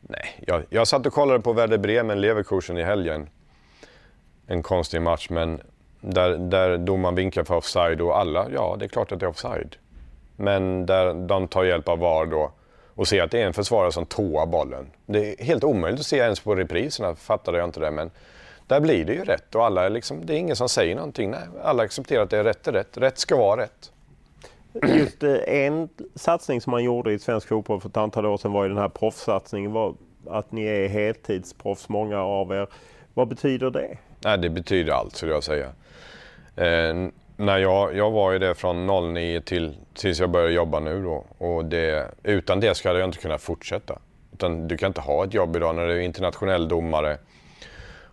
nej, 0.00 0.42
jag, 0.46 0.62
jag 0.68 0.88
satt 0.88 1.06
och 1.06 1.12
kollade 1.12 1.40
på 1.40 1.52
Werder 1.52 1.78
Bremen-Leverkusen 1.78 2.78
i 2.78 2.82
helgen. 2.82 3.28
En 4.46 4.62
konstig 4.62 5.02
match, 5.02 5.30
men 5.30 5.60
där, 6.04 6.36
där 6.36 6.78
domaren 6.78 7.14
vinkar 7.14 7.44
för 7.44 7.54
offside 7.54 8.00
och 8.00 8.18
alla, 8.18 8.46
ja 8.50 8.76
det 8.78 8.84
är 8.84 8.88
klart 8.88 9.12
att 9.12 9.20
det 9.20 9.26
är 9.26 9.30
offside. 9.30 9.76
Men 10.36 10.86
där 10.86 11.14
de 11.14 11.48
tar 11.48 11.64
hjälp 11.64 11.88
av 11.88 11.98
VAR 11.98 12.26
då 12.26 12.50
och 12.94 13.08
ser 13.08 13.22
att 13.22 13.30
det 13.30 13.42
är 13.42 13.46
en 13.46 13.54
försvarare 13.54 13.92
som 13.92 14.06
tåar 14.06 14.46
bollen. 14.46 14.86
Det 15.06 15.40
är 15.40 15.44
helt 15.44 15.64
omöjligt 15.64 16.00
att 16.00 16.06
se 16.06 16.16
ens 16.16 16.40
på 16.40 16.54
repriserna, 16.54 17.14
fattade 17.14 17.58
jag 17.58 17.68
inte 17.68 17.80
det. 17.80 17.90
Men 17.90 18.10
där 18.66 18.80
blir 18.80 19.04
det 19.04 19.12
ju 19.12 19.24
rätt 19.24 19.54
och 19.54 19.64
alla 19.64 19.84
är 19.84 19.90
liksom, 19.90 20.26
det 20.26 20.34
är 20.34 20.36
ingen 20.36 20.56
som 20.56 20.68
säger 20.68 20.94
någonting. 20.94 21.30
Nej, 21.30 21.40
alla 21.62 21.82
accepterar 21.82 22.22
att 22.22 22.30
det 22.30 22.38
är 22.38 22.44
rätt 22.44 22.68
är 22.68 22.72
rätt. 22.72 22.96
Rätt 22.96 23.18
ska 23.18 23.36
vara 23.36 23.62
rätt. 23.62 23.92
Just 24.88 25.22
eh, 25.22 25.34
en 25.46 25.88
satsning 26.14 26.60
som 26.60 26.70
man 26.70 26.84
gjorde 26.84 27.12
i 27.12 27.18
svensk 27.18 27.48
fotboll 27.48 27.80
för 27.80 27.88
ett 27.88 27.96
antal 27.96 28.26
år 28.26 28.36
sedan 28.36 28.52
var 28.52 28.62
ju 28.62 28.68
den 28.68 28.78
här 28.78 28.88
proffssatsningen. 28.88 29.94
Att 30.26 30.52
ni 30.52 30.64
är 30.64 30.88
heltidsproffs, 30.88 31.88
många 31.88 32.20
av 32.20 32.52
er. 32.52 32.66
Vad 33.14 33.28
betyder 33.28 33.70
det? 33.70 33.98
Nej, 34.24 34.38
det 34.38 34.50
betyder 34.50 34.92
allt 34.92 35.16
skulle 35.16 35.32
jag 35.32 35.44
säga. 35.44 35.66
Eh, 36.56 37.08
när 37.36 37.58
jag, 37.58 37.96
jag 37.96 38.10
var 38.10 38.32
ju 38.32 38.38
det 38.38 38.54
från 38.54 39.14
09 39.14 39.40
till 39.40 39.76
tills 39.94 40.20
jag 40.20 40.30
började 40.30 40.52
jobba 40.52 40.80
nu 40.80 41.02
då. 41.02 41.24
Och 41.38 41.64
det, 41.64 42.10
utan 42.22 42.60
det 42.60 42.74
så 42.74 42.88
hade 42.88 43.00
jag 43.00 43.08
inte 43.08 43.18
kunnat 43.18 43.42
fortsätta. 43.42 43.98
Utan 44.32 44.68
du 44.68 44.76
kan 44.76 44.86
inte 44.86 45.00
ha 45.00 45.24
ett 45.24 45.34
jobb 45.34 45.56
idag 45.56 45.74
när 45.74 45.86
du 45.86 45.92
är 45.92 46.00
internationell 46.00 46.68
domare 46.68 47.18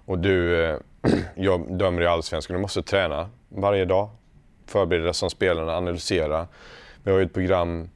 och 0.06 0.20
du 0.20 0.66
eh, 0.66 0.78
jag 1.36 1.78
dömer 1.78 2.02
i 2.02 2.08
Allsvenskan. 2.08 2.56
Du 2.56 2.62
måste 2.62 2.84
träna 2.84 3.30
varje 3.50 3.86
dag, 3.86 4.10
förbereda 4.66 5.06
dig 5.06 5.14
som 5.14 5.30
spelare, 5.30 5.78
analysera. 5.78 6.48
Vi 7.04 7.12
har 7.12 7.20
ju 7.20 7.26
ett 7.26 7.34
program 7.34 7.90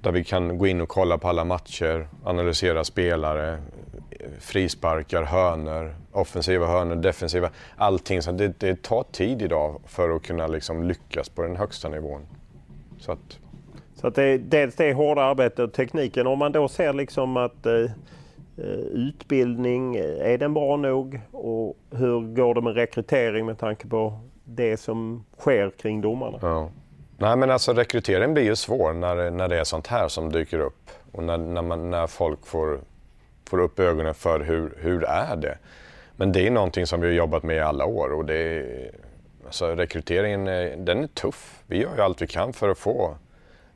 där 0.00 0.12
vi 0.12 0.24
kan 0.24 0.58
gå 0.58 0.66
in 0.66 0.80
och 0.80 0.88
kolla 0.88 1.18
på 1.18 1.28
alla 1.28 1.44
matcher, 1.44 2.08
analysera 2.24 2.84
spelare, 2.84 3.58
frisparkar, 4.38 5.22
hörnor, 5.22 5.94
offensiva 6.12 6.66
hörnor, 6.66 6.96
defensiva, 6.96 7.50
allting. 7.76 8.22
Så 8.22 8.32
det, 8.32 8.60
det 8.60 8.82
tar 8.82 9.02
tid 9.02 9.42
idag 9.42 9.80
för 9.86 10.10
att 10.16 10.22
kunna 10.22 10.46
liksom 10.46 10.82
lyckas 10.82 11.28
på 11.28 11.42
den 11.42 11.56
högsta 11.56 11.88
nivån. 11.88 12.26
Så 12.98 13.12
att, 13.12 13.38
så 13.94 14.06
att 14.06 14.14
det, 14.14 14.38
dels 14.38 14.74
det 14.74 14.92
hårda 14.92 15.22
arbetet 15.22 15.58
och 15.58 15.72
tekniken. 15.72 16.26
Om 16.26 16.38
man 16.38 16.52
då 16.52 16.68
ser 16.68 16.92
liksom 16.92 17.36
att 17.36 17.66
eh, 17.66 17.74
eh, 18.56 18.66
utbildning, 18.92 19.96
är 19.96 20.38
den 20.38 20.54
bra 20.54 20.76
nog? 20.76 21.20
Och 21.32 21.76
hur 21.90 22.34
går 22.34 22.54
det 22.54 22.60
med 22.60 22.74
rekrytering 22.74 23.46
med 23.46 23.58
tanke 23.58 23.88
på 23.88 24.20
det 24.44 24.76
som 24.76 25.24
sker 25.38 25.70
kring 25.70 26.00
domarna? 26.00 26.38
Ja. 26.42 26.70
Nej 27.20 27.36
men 27.36 27.50
alltså 27.50 27.72
rekrytering 27.72 28.34
blir 28.34 28.44
ju 28.44 28.56
svår 28.56 28.92
när, 28.92 29.30
när 29.30 29.48
det 29.48 29.58
är 29.58 29.64
sånt 29.64 29.86
här 29.86 30.08
som 30.08 30.32
dyker 30.32 30.58
upp. 30.58 30.90
Och 31.12 31.22
när, 31.22 31.38
när, 31.38 31.62
man, 31.62 31.90
när 31.90 32.06
folk 32.06 32.46
får, 32.46 32.80
får 33.48 33.60
upp 33.60 33.80
ögonen 33.80 34.14
för 34.14 34.40
hur, 34.40 34.78
hur 34.80 35.04
är 35.04 35.36
det? 35.36 35.58
Men 36.16 36.32
det 36.32 36.46
är 36.46 36.50
någonting 36.50 36.86
som 36.86 37.00
vi 37.00 37.06
har 37.06 37.14
jobbat 37.14 37.42
med 37.42 37.56
i 37.56 37.60
alla 37.60 37.84
år 37.84 38.12
och 38.12 38.24
det 38.24 38.34
är, 38.34 38.90
alltså 39.46 39.66
rekryteringen 39.66 40.48
är, 40.48 40.76
den 40.76 41.02
är 41.02 41.06
tuff. 41.06 41.62
Vi 41.66 41.82
gör 41.82 41.96
ju 41.96 42.02
allt 42.02 42.22
vi 42.22 42.26
kan 42.26 42.52
för 42.52 42.68
att 42.68 42.78
få. 42.78 43.16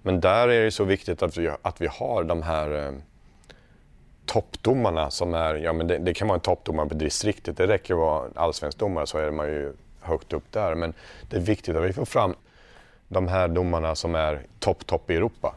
Men 0.03 0.20
där 0.20 0.49
är 0.49 0.64
det 0.64 0.70
så 0.70 0.84
viktigt 0.84 1.22
att 1.22 1.38
vi, 1.38 1.51
att 1.62 1.80
vi 1.80 1.86
har 1.86 2.24
de 2.24 2.43
här 2.43 2.86
eh, 2.86 2.93
toppdomarna 4.26 5.11
som 5.11 5.34
är, 5.34 5.55
ja 5.55 5.72
men 5.72 5.86
det, 5.86 5.99
det 5.99 6.14
kan 6.14 6.28
vara 6.28 6.36
en 6.36 6.40
toppdomare 6.40 6.88
på 6.88 6.95
distriktet. 6.95 7.57
Det 7.57 7.66
räcker 7.66 7.95
att 7.95 8.01
vara 8.01 8.28
allsvensk 8.34 8.78
domare 8.78 9.07
så 9.07 9.18
är 9.18 9.30
man 9.30 9.47
ju 9.47 9.72
högt 10.01 10.32
upp 10.32 10.53
där. 10.53 10.74
Men 10.74 10.95
det 11.30 11.36
är 11.36 11.40
viktigt 11.40 11.76
att 11.76 11.84
vi 11.84 11.93
får 11.93 12.05
fram 12.05 12.34
de 13.13 13.29
här 13.29 13.49
domarna 13.49 13.95
som 13.95 14.15
är 14.15 14.41
topp, 14.59 14.87
topp 14.87 15.11
i 15.11 15.17
Europa. 15.17 15.55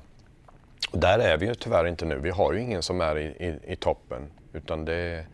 Och 0.91 0.99
där 0.99 1.19
är 1.19 1.37
vi 1.37 1.45
ju 1.45 1.55
tyvärr 1.55 1.87
inte 1.87 2.05
nu. 2.05 2.19
Vi 2.19 2.29
har 2.29 2.53
ju 2.53 2.61
ingen 2.61 2.83
som 2.83 3.01
är 3.01 3.17
i, 3.17 3.25
i, 3.25 3.71
i 3.71 3.75
toppen. 3.75 4.21
Utan 4.53 4.85
det, 4.85 5.25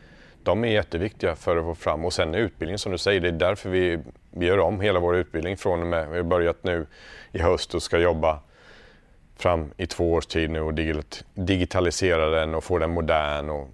de 0.44 0.64
är 0.64 0.68
jätteviktiga 0.68 1.36
för 1.36 1.58
att 1.58 1.64
få 1.64 1.76
fram. 1.76 2.06
Och 2.06 2.14
sen 2.14 2.36
utbildningen 2.36 2.80
som 2.80 2.92
du 2.92 2.98
säger, 2.98 3.22
det 3.22 3.28
är 3.28 3.32
därför 3.32 3.70
vi, 3.70 4.00
vi 4.32 4.46
gör 4.46 4.60
om 4.60 4.82
hela 4.82 5.00
vår 5.00 5.16
utbildning 5.16 5.58
från 5.58 5.82
och 5.82 5.88
med, 5.88 6.10
vi 6.10 6.18
har 6.18 6.24
börjat 6.24 6.64
nu 6.64 6.88
i 7.32 7.40
höst 7.40 7.76
och 7.76 7.84
ska 7.84 7.98
jobba 7.98 8.40
fram 9.36 9.72
i 9.78 9.88
två 9.88 10.14
års 10.14 10.26
tid 10.26 10.50
nu 10.50 10.62
och 10.62 10.74
digitalisera 11.34 12.30
den 12.30 12.56
och 12.56 12.64
få 12.64 12.78
den 12.78 12.90
modern 12.90 13.50
och, 13.50 13.68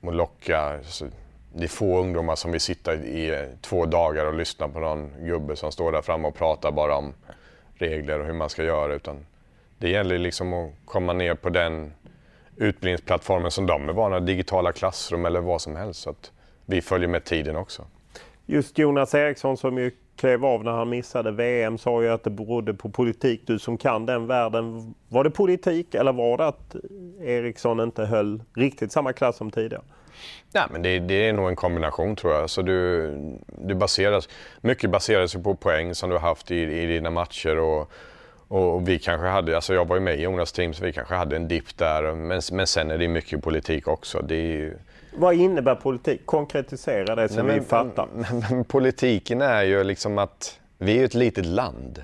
och 0.00 0.12
locka. 0.12 0.78
Så 0.82 1.06
det 1.54 1.64
är 1.64 1.68
få 1.68 2.00
ungdomar 2.00 2.36
som 2.36 2.52
vill 2.52 2.60
sitta 2.60 2.94
i 2.94 3.30
eh, 3.30 3.46
två 3.60 3.86
dagar 3.86 4.26
och 4.26 4.34
lyssna 4.34 4.68
på 4.68 4.80
någon 4.80 5.12
gubbe 5.26 5.56
som 5.56 5.72
står 5.72 5.92
där 5.92 6.02
framme 6.02 6.28
och 6.28 6.34
pratar 6.34 6.72
bara 6.72 6.96
om 6.96 7.14
regler 7.78 8.20
och 8.20 8.26
hur 8.26 8.32
man 8.32 8.50
ska 8.50 8.64
göra. 8.64 8.94
Utan 8.94 9.26
det 9.78 9.88
gäller 9.88 10.18
liksom 10.18 10.52
att 10.52 10.72
komma 10.84 11.12
ner 11.12 11.34
på 11.34 11.48
den 11.48 11.92
utbildningsplattformen 12.56 13.50
som 13.50 13.66
de 13.66 13.88
är 13.88 13.92
vana 13.92 14.20
digitala 14.20 14.72
klassrum 14.72 15.26
eller 15.26 15.40
vad 15.40 15.60
som 15.60 15.76
helst. 15.76 16.00
Så 16.00 16.10
att 16.10 16.32
vi 16.66 16.82
följer 16.82 17.08
med 17.08 17.24
tiden 17.24 17.56
också. 17.56 17.86
Just 18.46 18.78
Jonas 18.78 19.14
Eriksson 19.14 19.56
som 19.56 19.78
ju 19.78 19.90
klev 20.16 20.44
av 20.44 20.64
när 20.64 20.72
han 20.72 20.88
missade 20.88 21.32
VM 21.32 21.78
sa 21.78 22.02
ju 22.02 22.08
att 22.08 22.24
det 22.24 22.30
berodde 22.30 22.74
på 22.74 22.90
politik. 22.90 23.42
Du 23.46 23.58
som 23.58 23.78
kan 23.78 24.06
den 24.06 24.26
världen, 24.26 24.94
var 25.08 25.24
det 25.24 25.30
politik 25.30 25.94
eller 25.94 26.12
var 26.12 26.38
det 26.38 26.46
att 26.46 26.76
Eriksson 27.20 27.80
inte 27.80 28.04
höll 28.04 28.42
riktigt 28.54 28.92
samma 28.92 29.12
klass 29.12 29.36
som 29.36 29.50
tidigare? 29.50 29.82
Nej, 30.52 30.64
men 30.70 30.82
det, 30.82 30.98
det, 30.98 31.28
är 31.28 31.32
nog 31.32 31.48
en 31.48 31.56
kombination 31.56 32.16
tror 32.16 32.32
jag. 32.32 32.50
Så 32.50 32.62
du, 32.62 33.10
du 33.46 33.74
baseras, 33.74 34.28
mycket 34.60 34.90
baseras 34.90 35.34
på 35.34 35.54
poäng 35.54 35.94
som 35.94 36.10
du 36.10 36.16
har 36.16 36.28
haft 36.28 36.50
i, 36.50 36.56
i 36.56 36.86
dina 36.86 37.10
matcher. 37.10 37.58
Och, 37.58 37.90
och 38.48 38.88
vi 38.88 38.98
kanske 38.98 39.26
hade, 39.26 39.56
alltså 39.56 39.74
jag 39.74 39.88
var 39.88 39.96
ju 39.96 40.02
med 40.02 40.18
i 40.18 40.22
Jonas 40.22 40.52
team 40.52 40.74
så 40.74 40.84
vi 40.84 40.92
kanske 40.92 41.14
hade 41.14 41.36
en 41.36 41.48
dipp 41.48 41.78
där. 41.78 42.14
Men, 42.14 42.40
men 42.52 42.66
sen 42.66 42.90
är 42.90 42.98
det 42.98 43.08
mycket 43.08 43.42
politik 43.42 43.88
också. 43.88 44.22
Det 44.22 44.36
är 44.36 44.76
vad 45.16 45.34
innebär 45.34 45.74
politik? 45.74 46.26
Konkretisera 46.26 47.14
det 47.14 47.28
så 47.28 47.42
vi 47.42 47.60
fattar. 47.60 48.08
Men, 48.14 48.44
men, 48.50 48.64
politiken 48.64 49.42
är 49.42 49.62
ju 49.62 49.84
liksom 49.84 50.18
att 50.18 50.60
vi 50.78 50.98
är 50.98 51.04
ett 51.04 51.14
litet 51.14 51.46
land. 51.46 52.02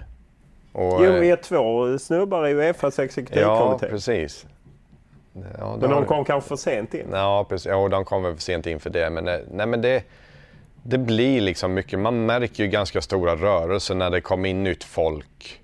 Och, 0.72 1.04
jo, 1.04 1.12
vi 1.12 1.30
är 1.30 1.36
två 1.36 1.98
snubbar 1.98 2.46
i 2.46 2.52
Uefas 2.52 2.98
exekutivkommitté. 2.98 3.86
Ja, 3.86 3.90
precis. 3.90 4.46
Ja, 5.58 5.76
men 5.80 5.90
de 5.90 6.04
kom 6.04 6.24
kanske 6.24 6.48
för 6.48 6.56
sent 6.56 6.94
in? 6.94 7.06
Ja, 7.12 7.46
precis. 7.48 7.66
Ja, 7.66 7.88
de 7.88 8.04
kom 8.04 8.22
väl 8.22 8.34
för 8.34 8.42
sent 8.42 8.66
in 8.66 8.80
för 8.80 8.90
det. 8.90 9.10
Men, 9.10 9.28
eh, 9.28 9.36
nej, 9.50 9.66
men 9.66 9.80
det, 9.80 10.02
det 10.82 10.98
blir 10.98 11.40
liksom 11.40 11.74
mycket. 11.74 11.98
Man 11.98 12.26
märker 12.26 12.64
ju 12.64 12.70
ganska 12.70 13.00
stora 13.00 13.36
rörelser 13.36 13.94
när 13.94 14.10
det 14.10 14.20
kommer 14.20 14.48
in 14.48 14.64
nytt 14.64 14.84
folk. 14.84 15.61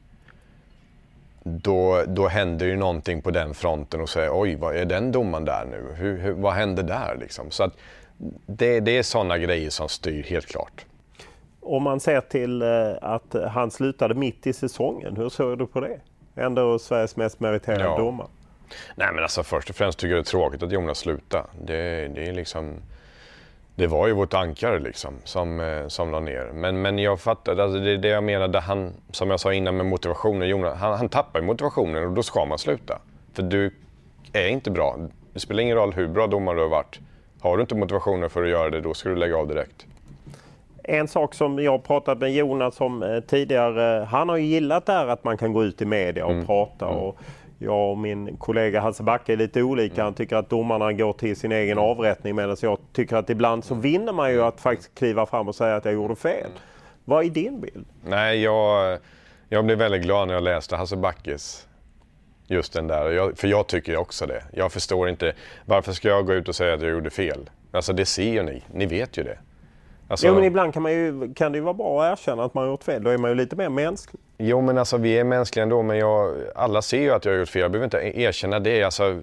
Då, 1.48 2.04
då 2.06 2.28
händer 2.28 2.66
ju 2.66 2.76
någonting 2.76 3.22
på 3.22 3.30
den 3.30 3.54
fronten 3.54 4.00
och 4.00 4.08
säger 4.08 4.30
oj, 4.40 4.56
vad 4.56 4.76
är 4.76 4.84
den 4.84 5.12
domaren 5.12 5.44
där 5.44 5.64
nu? 5.64 5.94
Hur, 5.94 6.18
hur, 6.18 6.32
vad 6.32 6.52
händer 6.52 6.82
där 6.82 7.16
liksom? 7.20 7.50
Så 7.50 7.62
att 7.62 7.72
det, 8.46 8.80
det 8.80 8.98
är 8.98 9.02
sådana 9.02 9.38
grejer 9.38 9.70
som 9.70 9.88
styr 9.88 10.22
helt 10.22 10.46
klart. 10.46 10.84
Om 11.60 11.82
man 11.82 12.00
ser 12.00 12.20
till 12.20 12.62
eh, 12.62 12.68
att 13.00 13.34
han 13.48 13.70
slutade 13.70 14.14
mitt 14.14 14.46
i 14.46 14.52
säsongen, 14.52 15.16
hur 15.16 15.28
såg 15.28 15.58
du 15.58 15.66
på 15.66 15.80
det? 15.80 16.00
Ändå 16.34 16.78
Sveriges 16.78 17.16
mest 17.16 17.40
meriterade 17.40 17.84
ja. 17.84 17.98
domare. 17.98 18.28
Nej 18.96 19.08
men 19.14 19.22
alltså 19.22 19.42
först 19.42 19.70
och 19.70 19.76
främst 19.76 19.98
tycker 19.98 20.14
jag 20.14 20.24
det 20.24 20.28
är 20.28 20.30
tråkigt 20.30 20.62
att 20.62 20.72
Jonas 20.72 20.98
slutade. 20.98 21.44
Det, 21.64 22.08
det 22.14 22.28
är 22.28 22.32
liksom... 22.32 22.74
Det 23.78 23.86
var 23.86 24.06
ju 24.06 24.12
vårt 24.12 24.34
ankare 24.34 24.78
liksom 24.78 25.14
som, 25.24 25.60
eh, 25.60 25.88
som 25.88 26.10
la 26.10 26.20
ner. 26.20 26.50
Men, 26.54 26.82
men 26.82 26.98
jag 26.98 27.20
fattar, 27.20 27.56
alltså 27.56 27.78
det 27.78 27.90
är 27.90 27.96
det 27.96 28.08
jag 28.08 28.24
menade, 28.24 28.60
han, 28.60 28.92
som 29.10 29.30
jag 29.30 29.40
sa 29.40 29.52
innan 29.52 29.76
med 29.76 29.86
motivationen. 29.86 30.48
Jonas, 30.48 30.78
han, 30.78 30.98
han 30.98 31.08
tappar 31.08 31.40
motivationen 31.40 32.06
och 32.06 32.12
då 32.12 32.22
ska 32.22 32.44
man 32.44 32.58
sluta. 32.58 32.98
För 33.32 33.42
du 33.42 33.74
är 34.32 34.48
inte 34.48 34.70
bra. 34.70 34.96
Det 35.32 35.40
spelar 35.40 35.62
ingen 35.62 35.76
roll 35.76 35.92
hur 35.92 36.08
bra 36.08 36.26
domare 36.26 36.56
du 36.56 36.62
har 36.62 36.68
varit. 36.68 36.98
Har 37.40 37.56
du 37.56 37.60
inte 37.60 37.74
motivationen 37.74 38.30
för 38.30 38.42
att 38.42 38.50
göra 38.50 38.70
det, 38.70 38.80
då 38.80 38.94
ska 38.94 39.08
du 39.08 39.16
lägga 39.16 39.36
av 39.36 39.48
direkt. 39.48 39.86
En 40.82 41.08
sak 41.08 41.34
som 41.34 41.58
jag 41.58 41.84
pratat 41.84 42.18
med 42.18 42.32
Jonas 42.32 42.80
om 42.80 43.02
eh, 43.02 43.20
tidigare, 43.20 44.04
han 44.04 44.28
har 44.28 44.36
ju 44.36 44.44
gillat 44.44 44.86
det 44.86 44.92
här 44.92 45.06
att 45.06 45.24
man 45.24 45.38
kan 45.38 45.52
gå 45.52 45.64
ut 45.64 45.82
i 45.82 45.84
media 45.84 46.26
och 46.26 46.32
mm. 46.32 46.46
prata. 46.46 46.88
Mm. 46.88 47.12
Jag 47.58 47.90
och 47.90 47.98
min 47.98 48.36
kollega 48.36 48.80
Hasse 48.80 49.02
Backe 49.02 49.32
är 49.32 49.36
lite 49.36 49.62
olika. 49.62 50.02
Han 50.02 50.08
mm. 50.08 50.14
tycker 50.14 50.36
att 50.36 50.50
domarna 50.50 50.92
går 50.92 51.12
till 51.12 51.36
sin 51.36 51.52
egen 51.52 51.78
avrättning 51.78 52.36
medan 52.36 52.56
jag 52.62 52.78
tycker 52.92 53.16
att 53.16 53.30
ibland 53.30 53.64
så 53.64 53.74
vinner 53.74 54.12
man 54.12 54.32
ju 54.32 54.42
att 54.42 54.60
faktiskt 54.60 54.94
kliva 54.94 55.26
fram 55.26 55.48
och 55.48 55.54
säga 55.54 55.76
att 55.76 55.84
jag 55.84 55.94
gjorde 55.94 56.16
fel. 56.16 56.50
Vad 57.04 57.24
är 57.24 57.30
din 57.30 57.60
bild? 57.60 57.86
Nej, 58.04 58.42
jag, 58.42 58.98
jag 59.48 59.64
blev 59.64 59.78
väldigt 59.78 60.02
glad 60.02 60.28
när 60.28 60.34
jag 60.34 60.42
läste 60.42 60.76
Hasse 60.76 60.96
Backes 60.96 61.68
Just 62.50 62.72
den 62.72 62.86
där, 62.86 63.10
jag, 63.10 63.38
för 63.38 63.48
jag 63.48 63.66
tycker 63.66 63.96
också 63.96 64.26
det. 64.26 64.44
Jag 64.52 64.72
förstår 64.72 65.08
inte, 65.08 65.32
varför 65.64 65.92
ska 65.92 66.08
jag 66.08 66.26
gå 66.26 66.34
ut 66.34 66.48
och 66.48 66.54
säga 66.54 66.74
att 66.74 66.82
jag 66.82 66.90
gjorde 66.90 67.10
fel? 67.10 67.50
Alltså 67.70 67.92
det 67.92 68.06
ser 68.06 68.32
ju 68.32 68.42
ni, 68.42 68.62
ni 68.72 68.86
vet 68.86 69.16
ju 69.16 69.22
det. 69.22 69.38
Alltså, 70.10 70.26
jo 70.26 70.34
men 70.34 70.44
ibland 70.44 70.74
kan, 70.74 70.82
man 70.82 70.92
ju, 70.92 71.34
kan 71.34 71.52
det 71.52 71.58
ju 71.58 71.64
vara 71.64 71.74
bra 71.74 72.02
att 72.02 72.12
erkänna 72.12 72.44
att 72.44 72.54
man 72.54 72.64
har 72.64 72.70
gjort 72.70 72.84
fel. 72.84 73.04
Då 73.04 73.10
är 73.10 73.18
man 73.18 73.30
ju 73.30 73.34
lite 73.34 73.56
mer 73.56 73.68
mänsklig. 73.68 74.20
Jo 74.38 74.60
men 74.60 74.78
alltså 74.78 74.96
vi 74.96 75.18
är 75.18 75.24
mänskliga 75.24 75.62
ändå. 75.62 75.82
Men 75.82 75.98
jag, 75.98 76.36
alla 76.54 76.82
ser 76.82 77.00
ju 77.00 77.10
att 77.10 77.24
jag 77.24 77.32
har 77.32 77.38
gjort 77.38 77.48
fel. 77.48 77.62
Jag 77.62 77.70
behöver 77.70 77.84
inte 77.84 78.20
erkänna 78.20 78.58
det. 78.58 78.82
Alltså, 78.82 79.20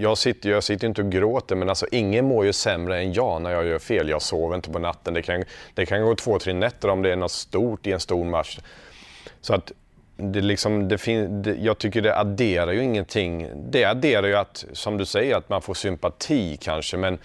jag 0.00 0.18
sitter 0.18 0.48
ju 0.48 0.54
jag 0.54 0.64
sitter 0.64 0.86
inte 0.86 1.02
och 1.02 1.10
gråter 1.10 1.56
men 1.56 1.68
alltså, 1.68 1.86
ingen 1.92 2.24
mår 2.24 2.44
ju 2.44 2.52
sämre 2.52 2.98
än 2.98 3.12
jag 3.12 3.42
när 3.42 3.50
jag 3.50 3.66
gör 3.66 3.78
fel. 3.78 4.08
Jag 4.08 4.22
sover 4.22 4.56
inte 4.56 4.70
på 4.70 4.78
natten. 4.78 5.14
Det 5.14 5.22
kan, 5.22 5.44
det 5.74 5.86
kan 5.86 6.02
gå 6.02 6.14
två, 6.14 6.38
tre 6.38 6.52
nätter 6.52 6.88
om 6.88 7.02
det 7.02 7.12
är 7.12 7.16
något 7.16 7.32
stort 7.32 7.86
i 7.86 7.92
en 7.92 8.00
stor 8.00 8.24
match. 8.24 8.58
Så 9.40 9.54
att 9.54 9.72
det 10.16 10.40
liksom, 10.40 10.88
det 10.88 10.98
fin, 10.98 11.42
det, 11.42 11.54
jag 11.54 11.78
tycker 11.78 12.02
det 12.02 12.18
adderar 12.18 12.72
ju 12.72 12.82
ingenting. 12.82 13.50
Det 13.70 13.84
adderar 13.84 14.26
ju 14.26 14.36
att, 14.36 14.64
som 14.72 14.96
du 14.96 15.04
säger, 15.04 15.36
att 15.36 15.48
man 15.48 15.62
får 15.62 15.74
sympati 15.74 16.56
kanske. 16.60 16.96
Men 16.96 17.18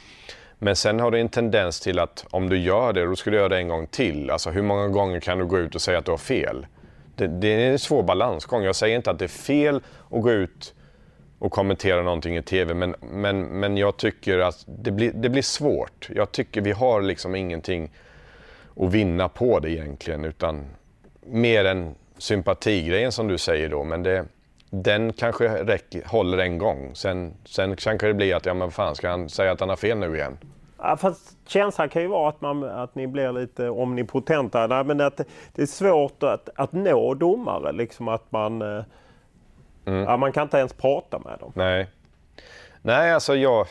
men 0.64 0.76
sen 0.76 1.00
har 1.00 1.12
du 1.12 1.20
en 1.20 1.30
tendens 1.30 1.80
till 1.80 2.00
att 2.00 2.26
om 2.32 2.50
du 2.50 2.58
gör 2.58 2.94
det, 2.94 3.06
då 3.06 3.16
ska 3.16 3.30
du 3.30 3.38
göra 3.38 3.50
det 3.50 3.58
en 3.58 3.68
gång 3.68 3.88
till. 3.88 4.30
Alltså 4.30 4.50
hur 4.50 4.62
många 4.62 4.88
gånger 4.88 5.20
kan 5.20 5.38
du 5.38 5.46
gå 5.46 5.60
ut 5.60 5.76
och 5.76 5.82
säga 5.82 5.98
att 5.98 6.06
du 6.06 6.12
har 6.12 6.18
fel? 6.18 6.66
Det, 7.16 7.28
det 7.28 7.48
är 7.48 7.72
en 7.72 7.80
svår 7.80 8.04
balansgång. 8.04 8.64
Jag 8.64 8.76
säger 8.76 8.96
inte 8.96 9.12
att 9.12 9.20
det 9.20 9.26
är 9.26 9.30
fel 9.30 9.82
att 10.12 10.22
gå 10.22 10.32
ut 10.32 10.74
och 11.40 11.52
kommentera 11.52 12.02
någonting 12.02 12.38
i 12.38 12.42
TV, 12.42 12.74
men, 12.74 12.96
men, 13.02 13.42
men 13.42 13.78
jag 13.78 13.98
tycker 13.98 14.40
att 14.40 14.64
det 14.66 14.92
blir, 14.92 15.12
det 15.12 15.30
blir 15.30 15.42
svårt. 15.42 16.10
Jag 16.16 16.32
tycker 16.32 16.62
vi 16.62 16.72
har 16.72 17.02
liksom 17.02 17.36
ingenting 17.36 17.92
att 18.76 18.92
vinna 18.94 19.30
på 19.30 19.60
det 19.60 19.72
egentligen, 19.72 20.26
utan 20.26 20.66
mer 21.26 21.66
än 21.66 21.96
sympatigrejen 22.18 23.12
som 23.12 23.28
du 23.28 23.38
säger 23.38 23.70
då. 23.70 23.84
Men 23.84 24.04
det, 24.04 24.26
den 24.76 25.14
kanske 25.14 25.64
räcker, 25.64 26.04
håller 26.06 26.38
en 26.38 26.58
gång. 26.58 26.92
Sen, 26.96 27.34
sen 27.46 27.76
kanske 27.76 28.08
det 28.08 28.14
blir 28.14 28.36
att, 28.36 28.46
ja 28.46 28.54
men 28.54 28.72
fan, 28.72 28.96
ska 28.96 29.10
han 29.10 29.30
säga 29.30 29.52
att 29.52 29.60
han 29.60 29.70
har 29.70 29.76
fel 29.76 29.98
nu 29.98 30.16
igen? 30.16 30.38
Ja, 30.78 30.98
fast 30.98 31.38
känslan 31.48 31.90
kan 31.90 32.02
ju 32.02 32.08
vara 32.08 32.30
att, 32.30 32.42
man, 32.42 32.64
att 32.64 32.96
ni 32.96 33.08
blir 33.08 33.32
lite 33.32 33.70
omnipotenta. 33.70 34.68
Nej, 34.68 34.84
men 34.84 35.02
att 35.02 35.22
det 35.54 35.62
är 35.62 35.66
svårt 35.66 36.24
att, 36.24 36.50
att 36.56 36.72
nå 36.72 37.14
domare. 37.14 37.72
Liksom 37.72 38.08
att 38.08 38.32
man, 38.32 38.62
eh, 38.62 38.84
mm. 39.86 40.04
ja, 40.04 40.18
man 40.18 40.32
kan 40.32 40.44
inte 40.44 40.58
ens 40.58 40.74
prata 40.74 41.20
med 41.20 41.40
dem. 41.40 41.52
Nej, 41.56 41.88
Nej 42.82 43.14
alltså 43.14 43.36
jag, 43.36 43.68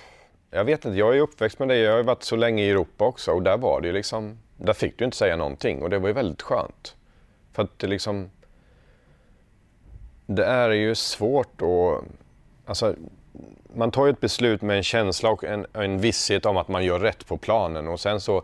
jag 0.50 0.64
vet 0.64 0.84
inte. 0.84 0.98
Jag 0.98 1.16
är 1.16 1.20
uppväxt 1.20 1.58
med 1.58 1.68
det. 1.68 1.76
Jag 1.76 1.96
har 1.96 2.02
varit 2.02 2.22
så 2.22 2.36
länge 2.36 2.62
i 2.62 2.70
Europa 2.70 3.04
också 3.04 3.32
och 3.32 3.42
där 3.42 3.56
var 3.56 3.80
det 3.80 3.86
ju 3.86 3.92
liksom, 3.92 4.38
där 4.56 4.72
fick 4.72 4.98
du 4.98 5.04
inte 5.04 5.16
säga 5.16 5.36
någonting 5.36 5.82
och 5.82 5.90
det 5.90 5.98
var 5.98 6.08
ju 6.08 6.14
väldigt 6.14 6.42
skönt. 6.42 6.96
För 7.52 7.62
att 7.62 7.78
det 7.78 7.86
liksom, 7.86 8.30
det 10.34 10.44
är 10.44 10.70
ju 10.70 10.94
svårt 10.94 11.62
att, 11.62 12.04
alltså 12.66 12.94
man 13.74 13.90
tar 13.90 14.06
ju 14.06 14.12
ett 14.12 14.20
beslut 14.20 14.62
med 14.62 14.76
en 14.76 14.82
känsla 14.82 15.30
och 15.30 15.44
en, 15.44 15.66
en 15.72 15.98
visshet 15.98 16.46
om 16.46 16.56
att 16.56 16.68
man 16.68 16.84
gör 16.84 16.98
rätt 16.98 17.26
på 17.26 17.36
planen. 17.36 17.88
Och 17.88 18.00
sen 18.00 18.20
så 18.20 18.42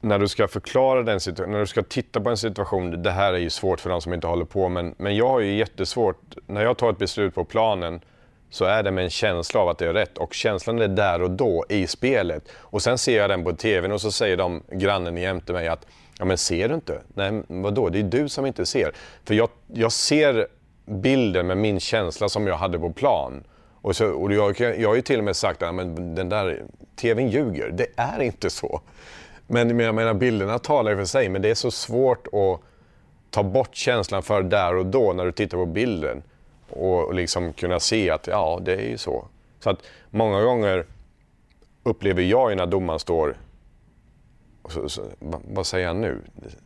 när 0.00 0.18
du 0.18 0.28
ska 0.28 0.48
förklara 0.48 1.02
den 1.02 1.20
situationen, 1.20 1.52
när 1.52 1.60
du 1.60 1.66
ska 1.66 1.82
titta 1.82 2.20
på 2.20 2.30
en 2.30 2.36
situation, 2.36 3.02
det 3.02 3.10
här 3.10 3.32
är 3.32 3.38
ju 3.38 3.50
svårt 3.50 3.80
för 3.80 3.90
de 3.90 4.00
som 4.00 4.12
inte 4.12 4.26
håller 4.26 4.44
på, 4.44 4.68
men, 4.68 4.94
men 4.98 5.16
jag 5.16 5.28
har 5.28 5.40
ju 5.40 5.56
jättesvårt, 5.56 6.36
när 6.46 6.62
jag 6.62 6.76
tar 6.76 6.90
ett 6.90 6.98
beslut 6.98 7.34
på 7.34 7.44
planen 7.44 8.00
så 8.50 8.64
är 8.64 8.82
det 8.82 8.90
med 8.90 9.04
en 9.04 9.10
känsla 9.10 9.60
av 9.60 9.68
att 9.68 9.78
det 9.78 9.86
är 9.86 9.92
rätt. 9.92 10.18
Och 10.18 10.34
känslan 10.34 10.80
är 10.80 10.88
där 10.88 11.22
och 11.22 11.30
då 11.30 11.64
i 11.68 11.86
spelet. 11.86 12.48
Och 12.56 12.82
sen 12.82 12.98
ser 12.98 13.18
jag 13.18 13.30
den 13.30 13.44
på 13.44 13.52
TVn 13.52 13.92
och 13.92 14.00
så 14.00 14.12
säger 14.12 14.36
de, 14.36 14.62
grannen 14.70 15.16
jämte 15.16 15.52
mig 15.52 15.68
att 15.68 15.86
Ja 16.22 16.26
men 16.26 16.38
ser 16.38 16.68
du 16.68 16.74
inte? 16.74 17.00
Nej 17.14 17.42
vadå, 17.46 17.88
det 17.88 17.98
är 17.98 18.02
du 18.02 18.28
som 18.28 18.46
inte 18.46 18.66
ser. 18.66 18.92
För 19.24 19.34
jag, 19.34 19.48
jag 19.66 19.92
ser 19.92 20.46
bilden 20.86 21.46
med 21.46 21.56
min 21.56 21.80
känsla 21.80 22.28
som 22.28 22.46
jag 22.46 22.56
hade 22.56 22.78
på 22.78 22.92
plan. 22.92 23.44
Och, 23.80 23.96
så, 23.96 24.06
och 24.06 24.32
jag, 24.32 24.60
jag 24.60 24.88
har 24.88 24.96
ju 24.96 25.02
till 25.02 25.18
och 25.18 25.24
med 25.24 25.36
sagt 25.36 25.62
att 25.62 25.76
den 25.96 26.28
där 26.28 26.62
TVn 26.96 27.28
ljuger. 27.28 27.70
Det 27.70 27.86
är 27.96 28.22
inte 28.22 28.50
så. 28.50 28.80
Men 29.46 29.80
jag 29.80 29.94
menar 29.94 30.14
bilderna 30.14 30.58
talar 30.58 30.96
för 30.96 31.04
sig, 31.04 31.28
men 31.28 31.42
det 31.42 31.50
är 31.50 31.54
så 31.54 31.70
svårt 31.70 32.26
att 32.26 32.60
ta 33.30 33.42
bort 33.42 33.74
känslan 33.74 34.22
för 34.22 34.42
där 34.42 34.76
och 34.76 34.86
då 34.86 35.12
när 35.12 35.24
du 35.24 35.32
tittar 35.32 35.58
på 35.58 35.66
bilden. 35.66 36.22
Och 36.70 37.14
liksom 37.14 37.52
kunna 37.52 37.80
se 37.80 38.10
att 38.10 38.26
ja, 38.26 38.60
det 38.62 38.74
är 38.74 38.88
ju 38.88 38.98
så. 38.98 39.24
Så 39.60 39.70
att 39.70 39.78
många 40.10 40.42
gånger 40.42 40.86
upplever 41.82 42.22
jag 42.22 42.50
ju 42.50 42.56
när 42.56 42.66
domaren 42.66 43.00
står 43.00 43.36
vad 45.54 45.66
säger 45.66 45.86
han 45.86 46.00
nu? 46.00 46.18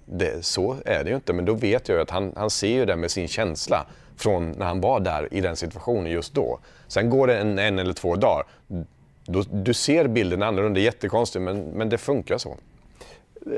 Det, 0.04 0.44
så 0.44 0.76
är 0.84 1.04
det 1.04 1.10
ju 1.10 1.16
inte, 1.16 1.32
men 1.32 1.44
då 1.44 1.54
vet 1.54 1.88
jag 1.88 1.96
ju 1.96 2.02
att 2.02 2.10
han, 2.10 2.32
han 2.36 2.50
ser 2.50 2.68
ju 2.68 2.84
det 2.84 2.96
med 2.96 3.10
sin 3.10 3.28
känsla 3.28 3.86
från 4.16 4.50
när 4.50 4.66
han 4.66 4.80
var 4.80 5.00
där 5.00 5.34
i 5.34 5.40
den 5.40 5.56
situationen 5.56 6.12
just 6.12 6.34
då. 6.34 6.58
Sen 6.88 7.10
går 7.10 7.26
det 7.26 7.38
en, 7.38 7.58
en 7.58 7.78
eller 7.78 7.92
två 7.92 8.16
dagar. 8.16 8.44
Då, 9.26 9.42
du 9.42 9.74
ser 9.74 10.08
bilden 10.08 10.42
annorlunda, 10.42 10.74
det 10.74 10.80
är 10.80 10.84
jättekonstigt 10.84 11.42
men, 11.42 11.64
men 11.64 11.88
det 11.88 11.98
funkar 11.98 12.38
så. 12.38 12.56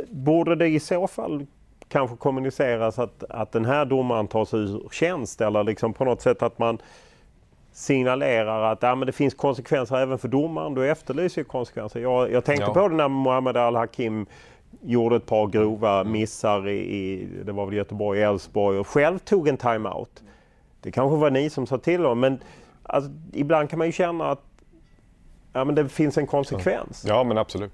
Borde 0.08 0.56
det 0.56 0.68
i 0.68 0.80
så 0.80 1.06
fall 1.06 1.46
kanske 1.88 2.16
kommuniceras 2.16 2.98
att, 2.98 3.24
att 3.30 3.52
den 3.52 3.64
här 3.64 3.84
domaren 3.84 4.28
tas 4.28 4.54
ur 4.54 4.88
tjänst 4.92 5.40
eller 5.40 5.64
liksom 5.64 5.94
på 5.94 6.04
något 6.04 6.22
sätt 6.22 6.42
att 6.42 6.58
man 6.58 6.78
signalerar 7.72 8.72
att 8.72 8.82
ja, 8.82 8.94
men 8.94 9.06
det 9.06 9.12
finns 9.12 9.34
konsekvenser 9.34 9.96
även 9.96 10.18
för 10.18 10.28
domaren. 10.28 10.74
Du 10.74 10.90
efterlyser 10.90 11.42
konsekvenser. 11.44 12.00
Jag, 12.00 12.32
jag 12.32 12.44
tänkte 12.44 12.64
ja. 12.66 12.74
på 12.74 12.88
det 12.88 12.94
när 12.94 13.08
Mohamed 13.08 13.56
Al-Hakim 13.56 14.26
gjorde 14.82 15.16
ett 15.16 15.26
par 15.26 15.46
grova 15.46 16.04
missar 16.04 16.68
i, 16.68 16.78
i 16.78 17.28
det 17.44 17.52
var 17.52 17.66
väl 17.66 17.74
Göteborg, 17.74 18.22
Elfsborg 18.22 18.78
och 18.78 18.86
själv 18.86 19.18
tog 19.18 19.48
en 19.48 19.56
timeout. 19.56 20.22
Det 20.80 20.90
kanske 20.90 21.16
var 21.16 21.30
ni 21.30 21.50
som 21.50 21.66
sa 21.66 21.78
till 21.78 22.00
honom 22.00 22.20
men 22.20 22.38
alltså, 22.82 23.10
ibland 23.32 23.70
kan 23.70 23.78
man 23.78 23.88
ju 23.88 23.92
känna 23.92 24.30
att 24.30 24.42
ja, 25.52 25.64
men 25.64 25.74
det 25.74 25.88
finns 25.88 26.18
en 26.18 26.26
konsekvens. 26.26 27.04
Ja 27.08 27.24
men 27.24 27.38
absolut. 27.38 27.72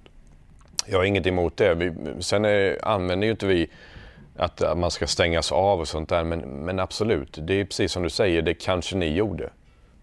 Jag 0.86 0.98
har 0.98 1.04
inget 1.04 1.26
emot 1.26 1.56
det. 1.56 1.74
Vi, 1.74 1.92
sen 2.20 2.44
är, 2.44 2.78
använder 2.88 3.26
ju 3.26 3.30
inte 3.30 3.46
vi 3.46 3.70
att 4.36 4.78
man 4.78 4.90
ska 4.90 5.06
stängas 5.06 5.52
av 5.52 5.80
och 5.80 5.88
sånt 5.88 6.08
där 6.08 6.24
men, 6.24 6.40
men 6.40 6.80
absolut, 6.80 7.38
det 7.42 7.60
är 7.60 7.64
precis 7.64 7.92
som 7.92 8.02
du 8.02 8.10
säger, 8.10 8.42
det 8.42 8.54
kanske 8.54 8.96
ni 8.96 9.14
gjorde. 9.14 9.50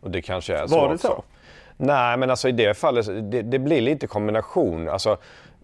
Och 0.02 0.12
det 0.12 0.22
kanske 0.22 0.56
är 0.56 0.68
så 0.68 0.76
Var 0.76 0.88
det 0.88 0.94
också. 0.94 1.08
så? 1.08 1.24
Nej, 1.78 2.18
men 2.18 2.30
alltså 2.30 2.50
i 2.50 2.52
det 2.52 2.78
fallet, 2.78 3.32
det, 3.32 3.42
det 3.42 3.60
blir 3.60 3.82
lite 3.82 4.08
kombination. 4.08 4.90
Alltså, 4.90 5.18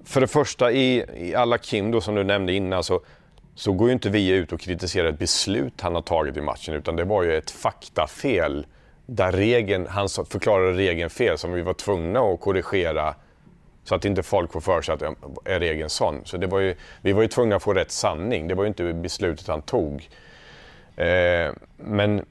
för 0.06 0.22
det 0.22 0.28
första, 0.28 0.72
i, 0.72 1.06
i 1.18 1.36
alla 1.36 1.58
Kim 1.58 1.92
då, 1.92 2.02
som 2.02 2.16
du 2.16 2.24
nämnde 2.24 2.54
innan, 2.54 2.84
så, 2.84 3.02
så 3.56 3.74
går 3.74 3.88
ju 3.88 3.94
inte 3.94 4.10
vi 4.10 4.30
ut 4.30 4.52
och 4.52 4.60
kritiserar 4.60 5.10
ett 5.10 5.20
beslut 5.20 5.82
han 5.82 5.96
har 5.96 6.02
tagit 6.02 6.38
i 6.38 6.42
matchen, 6.42 6.74
utan 6.74 6.96
det 6.96 7.04
var 7.04 7.24
ju 7.24 7.38
ett 7.38 7.52
faktafel 7.52 8.66
där 9.06 9.32
regeln, 9.32 9.88
han 9.90 10.10
förklarade 10.10 10.78
regeln 10.78 11.10
fel 11.10 11.38
som 11.38 11.54
vi 11.54 11.62
var 11.62 11.74
tvungna 11.74 12.20
att 12.20 12.40
korrigera 12.40 13.16
så 13.84 13.96
att 13.96 14.06
inte 14.06 14.24
folk 14.24 14.52
får 14.52 14.62
för 14.62 14.82
sig 14.82 14.94
att 14.94 15.02
är 15.46 15.60
regeln 15.60 15.90
sån. 15.90 16.22
Så 16.26 16.38
det 16.38 16.48
var 16.48 16.60
ju, 16.60 16.76
vi 17.02 17.14
var 17.14 17.22
ju 17.22 17.28
tvungna 17.28 17.56
att 17.56 17.64
få 17.64 17.74
rätt 17.74 17.92
sanning. 17.92 18.48
Det 18.48 18.56
var 18.56 18.64
ju 18.64 18.68
inte 18.68 18.94
beslutet 18.94 19.48
han 19.48 19.62
tog. 19.62 20.10
Eh, 20.96 21.52
men 21.78 22.26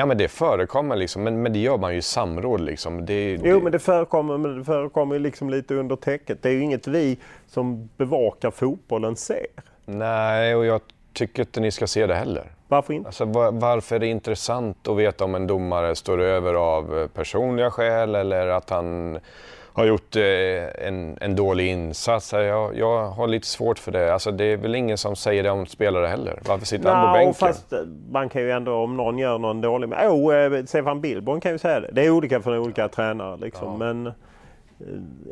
Ja 0.00 0.06
men 0.06 0.18
det 0.18 0.28
förekommer 0.28 0.96
liksom, 0.96 1.22
men, 1.22 1.42
men 1.42 1.52
det 1.52 1.58
gör 1.58 1.78
man 1.78 1.92
ju 1.92 1.98
i 1.98 2.02
samråd 2.02 2.60
liksom. 2.60 3.06
Det, 3.06 3.30
jo 3.32 3.58
det... 3.58 3.62
men 3.62 3.72
det 3.72 3.78
förekommer, 3.78 4.38
men 4.38 4.58
det 4.58 4.64
förekommer 4.64 5.18
liksom 5.18 5.50
lite 5.50 5.74
under 5.74 5.96
täcket. 5.96 6.42
Det 6.42 6.48
är 6.48 6.52
ju 6.52 6.62
inget 6.62 6.86
vi 6.86 7.18
som 7.46 7.88
bevakar 7.96 8.50
fotbollen 8.50 9.16
ser. 9.16 9.46
Nej 9.84 10.54
och 10.54 10.64
jag 10.66 10.80
tycker 11.12 11.42
inte 11.42 11.60
ni 11.60 11.70
ska 11.70 11.86
se 11.86 12.06
det 12.06 12.14
heller. 12.14 12.52
Varför 12.68 12.94
inte? 12.94 13.08
Alltså, 13.08 13.24
var, 13.24 13.52
varför 13.52 13.96
är 13.96 14.00
det 14.00 14.06
intressant 14.06 14.88
att 14.88 14.96
veta 14.96 15.24
om 15.24 15.34
en 15.34 15.46
domare 15.46 15.96
står 15.96 16.20
över 16.20 16.54
av 16.54 17.08
personliga 17.08 17.70
skäl 17.70 18.14
eller 18.14 18.46
att 18.46 18.70
han 18.70 19.18
har 19.80 19.86
gjort 19.86 20.16
eh, 20.16 20.86
en, 20.86 21.18
en 21.20 21.36
dålig 21.36 21.66
insats. 21.66 22.32
Jag, 22.32 22.76
jag 22.76 23.06
har 23.06 23.26
lite 23.26 23.46
svårt 23.46 23.78
för 23.78 23.92
det. 23.92 24.12
Alltså, 24.12 24.30
det 24.30 24.44
är 24.44 24.56
väl 24.56 24.74
ingen 24.74 24.98
som 24.98 25.16
säger 25.16 25.42
det 25.42 25.50
om 25.50 25.66
spelare 25.66 26.06
heller. 26.06 26.38
Varför 26.46 26.66
sitter 26.66 26.90
han 26.90 27.06
på 27.06 27.18
bänken? 27.18 27.34
Fast 27.34 27.72
eh, 27.72 27.78
man 28.10 28.28
kan 28.28 28.42
ju 28.42 28.50
ändå, 28.50 28.74
om 28.74 28.96
någon 28.96 29.18
gör 29.18 29.38
någon 29.38 29.60
dålig... 29.60 29.92
Oh, 29.92 30.36
eh, 30.36 30.64
Stefan 30.64 31.00
Billborn 31.00 31.40
kan 31.40 31.52
ju 31.52 31.58
säga 31.58 31.80
det. 31.80 31.90
Det 31.92 32.06
är 32.06 32.10
olika 32.10 32.40
för 32.40 32.58
olika 32.58 32.88
tränare 32.88 33.36
liksom. 33.36 33.68
Ja. 33.68 33.76
Men 33.76 34.12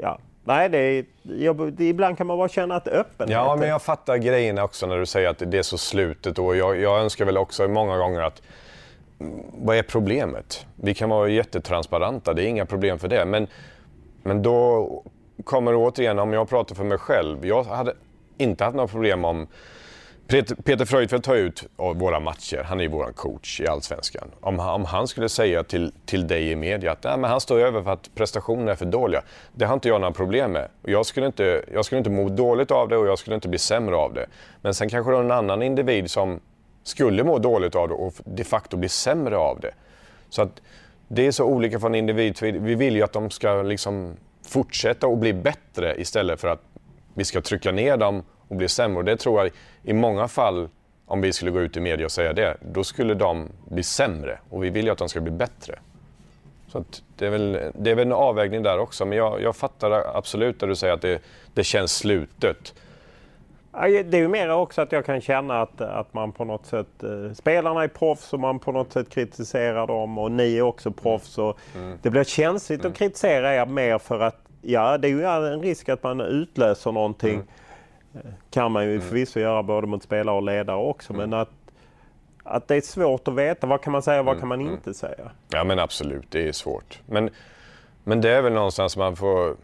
ja, 0.03 0.19
Nej, 0.49 0.69
det 0.69 0.79
är, 0.79 1.05
jag, 1.23 1.81
ibland 1.81 2.19
kan 2.19 2.27
man 2.27 2.39
bara 2.39 2.49
känna 2.49 2.77
att 2.77 2.89
öppenhet... 2.89 3.35
Ja, 3.35 3.57
men 3.57 3.69
jag 3.69 3.83
fattar 3.83 4.17
grejen 4.17 4.59
också 4.59 4.87
när 4.87 4.99
du 4.99 5.07
säger 5.07 5.29
att 5.29 5.43
det 5.47 5.59
är 5.59 5.63
så 5.63 5.79
slutet. 5.79 6.39
Och 6.39 6.57
jag, 6.57 6.81
jag 6.81 7.01
önskar 7.01 7.25
väl 7.25 7.37
också 7.37 7.69
många 7.69 7.99
gånger 7.99 8.21
att... 8.21 8.43
Mm, 9.21 9.41
vad 9.53 9.77
är 9.77 9.83
problemet? 9.83 10.67
Vi 10.75 10.95
kan 10.95 11.09
vara 11.09 11.29
jättetransparenta, 11.29 12.35
det 12.35 12.43
är 12.43 12.47
inga 12.47 12.67
problem 12.67 12.99
för 12.99 13.09
det. 13.09 13.25
Men 13.25 13.47
men 14.29 14.43
då 14.43 14.89
kommer 15.45 15.73
det 15.73 15.79
återigen, 15.79 16.19
om 16.19 16.33
jag 16.33 16.49
pratar 16.49 16.75
för 16.75 16.85
mig 16.85 16.99
själv. 16.99 17.47
Jag 17.47 17.65
hade 17.65 17.95
inte 18.39 18.65
haft 18.65 18.77
några 18.77 18.89
problem 18.89 19.25
om 19.25 19.47
Peter 20.65 20.85
Fröjdfeldt 20.85 21.25
tar 21.25 21.35
ut 21.35 21.65
våra 21.77 22.21
matcher, 22.21 22.63
han 22.65 22.79
är 22.79 22.85
ju 22.85 22.91
vår 22.91 23.13
coach 23.13 23.61
i 23.61 23.67
Allsvenskan. 23.67 24.31
Om 24.41 24.59
han, 24.59 24.75
om 24.75 24.85
han 24.85 25.09
skulle 25.09 25.29
säga 25.29 25.65
till, 25.65 25.93
till 26.07 26.27
dig 26.27 26.51
i 26.51 26.57
media 26.57 26.93
att 26.93 27.05
Nej, 27.05 27.19
men 27.19 27.31
han 27.31 27.41
står 27.41 27.61
över 27.61 27.83
för 27.83 27.91
att 27.91 28.15
prestationerna 28.15 28.71
är 28.71 28.77
för 28.77 28.87
dåliga. 28.87 29.23
Det 29.53 29.65
har 29.65 29.75
inte 29.75 29.89
jag 29.89 30.01
några 30.01 30.13
problem 30.13 30.53
med. 30.53 30.69
Jag 30.83 31.07
skulle, 31.07 31.27
inte, 31.27 31.65
jag 31.73 31.85
skulle 31.85 31.99
inte 31.99 32.11
må 32.11 32.29
dåligt 32.29 32.71
av 32.71 32.89
det 32.89 32.97
och 32.97 33.07
jag 33.07 33.19
skulle 33.19 33.35
inte 33.35 33.49
bli 33.49 33.59
sämre 33.59 33.97
av 33.97 34.15
det. 34.15 34.27
Men 34.63 34.75
sen 34.75 34.89
kanske 34.89 35.13
det 35.13 35.19
är 35.19 35.21
en 35.23 35.31
annan 35.31 35.63
individ 35.63 36.11
som 36.11 36.41
skulle 36.83 37.25
må 37.25 37.39
dåligt 37.39 37.75
av 37.75 37.89
det 37.89 37.95
och 37.95 38.15
de 38.25 38.45
facto 38.45 38.77
bli 38.77 38.89
sämre 38.89 39.37
av 39.37 39.61
det. 39.61 39.75
Så 40.29 40.43
att 40.43 40.63
det 41.09 41.27
är 41.27 41.31
så 41.31 41.45
olika 41.45 41.81
från 41.81 41.95
individ 41.95 42.37
till 42.37 42.59
Vi 42.59 42.75
vill 42.75 42.97
ju 42.97 43.03
att 43.03 43.13
de 43.13 43.31
ska 43.31 43.63
liksom 43.63 44.17
fortsätta 44.47 45.07
och 45.07 45.19
bli 45.19 45.33
bättre 45.33 46.01
istället 46.01 46.41
för 46.41 46.49
att 46.49 46.63
vi 47.15 47.25
ska 47.25 47.41
trycka 47.41 47.73
ner 47.73 47.97
dem 47.97 48.23
och 48.49 48.57
bli 48.57 48.69
sämre. 48.69 48.99
Och 48.99 49.05
det 49.05 49.17
tror 49.17 49.41
jag 49.41 49.51
i 49.83 49.93
många 49.93 50.29
fall, 50.29 50.69
om 51.07 51.21
vi 51.21 51.33
skulle 51.33 51.51
gå 51.51 51.61
ut 51.61 51.77
i 51.77 51.81
media 51.81 52.07
och 52.07 52.13
säga 52.13 52.33
det, 52.33 52.57
då 52.61 52.85
skulle 52.85 53.15
de 53.15 53.49
bli 53.65 53.83
sämre. 53.83 54.39
Och 54.51 54.65
vi 54.65 54.71
vill 54.71 54.85
ju 54.85 54.93
att 54.93 54.99
de 54.99 55.09
ska 55.09 55.21
bli 55.21 55.33
bättre. 55.33 55.79
Så 56.69 56.85
det, 57.17 57.27
är 57.27 57.31
väl, 57.31 57.59
det 57.75 57.91
är 57.91 57.95
väl 57.95 58.07
en 58.07 58.13
avvägning 58.13 58.63
där 58.63 58.79
också. 58.79 59.07
Men 59.07 59.19
jag, 59.19 59.43
jag 59.43 59.57
fattar 59.57 60.17
absolut 60.17 60.61
när 60.61 60.69
du 60.69 60.77
säger 60.77 60.95
att 60.95 61.03
det, 61.03 61.23
det 61.55 61.65
känns 61.65 61.93
slutet. 61.93 62.75
Det 63.81 64.15
är 64.15 64.21
ju 64.21 64.29
mer 64.29 64.51
också 64.51 64.83
att 64.83 64.93
jag 64.93 65.05
kan 65.05 65.21
känna 65.21 65.63
att, 65.63 65.81
att 65.81 66.15
man 66.15 66.33
på 66.33 66.45
något 66.45 66.67
sätt... 66.67 67.03
Eh, 67.03 67.33
spelarna 67.35 67.83
är 67.83 67.89
proffs 67.89 68.33
och 68.33 68.41
man 68.41 68.59
på 68.59 68.73
något 68.73 68.93
sätt 68.93 69.11
kritiserar 69.11 69.87
dem 69.87 70.19
och 70.19 70.33
ni 70.33 70.57
är 70.57 70.63
också 70.63 70.91
proffs. 70.91 71.39
Och 71.39 71.59
mm. 71.77 71.99
Det 72.03 72.11
blir 72.11 72.25
känsligt 72.25 72.81
mm. 72.81 72.93
att 72.93 72.99
kritisera 72.99 73.55
er 73.55 73.67
mer 73.67 73.99
för 73.99 74.21
att 74.21 74.37
ja, 74.63 74.99
det 74.99 75.09
är 75.09 75.11
ju 75.11 75.25
en 75.25 75.63
risk 75.63 75.89
att 75.89 76.03
man 76.03 76.21
utlöser 76.21 76.93
någonting. 76.93 77.35
Mm. 77.35 77.47
Eh, 78.15 78.33
kan 78.51 78.73
man 78.73 78.85
ju 78.85 78.95
mm. 78.95 79.09
förvisso 79.09 79.41
göra 79.41 79.63
både 79.63 79.87
mot 79.87 80.03
spelare 80.03 80.37
och 80.37 80.43
ledare 80.43 80.77
också. 80.77 81.13
Mm. 81.13 81.31
Men 81.31 81.41
att, 81.41 81.51
att 82.45 82.69
det 82.69 82.77
är 82.77 82.81
svårt 82.81 83.29
att 83.29 83.35
veta 83.35 83.67
vad 83.67 83.83
kan 83.83 83.93
man 83.93 84.03
säga 84.03 84.21
och 84.21 84.27
vad 84.27 84.37
mm. 84.37 84.41
kan 84.41 84.49
man 84.49 84.61
inte 84.61 84.95
säga. 84.95 85.31
Ja 85.49 85.65
men 85.65 85.79
absolut, 85.79 86.31
det 86.31 86.49
är 86.49 86.53
svårt. 86.53 87.01
Men, 87.07 87.31
men 88.05 88.21
det 88.21 88.31
är 88.31 88.43
väl 88.43 88.53
någonstans 88.53 88.97
man 88.97 89.17
får 89.17 89.57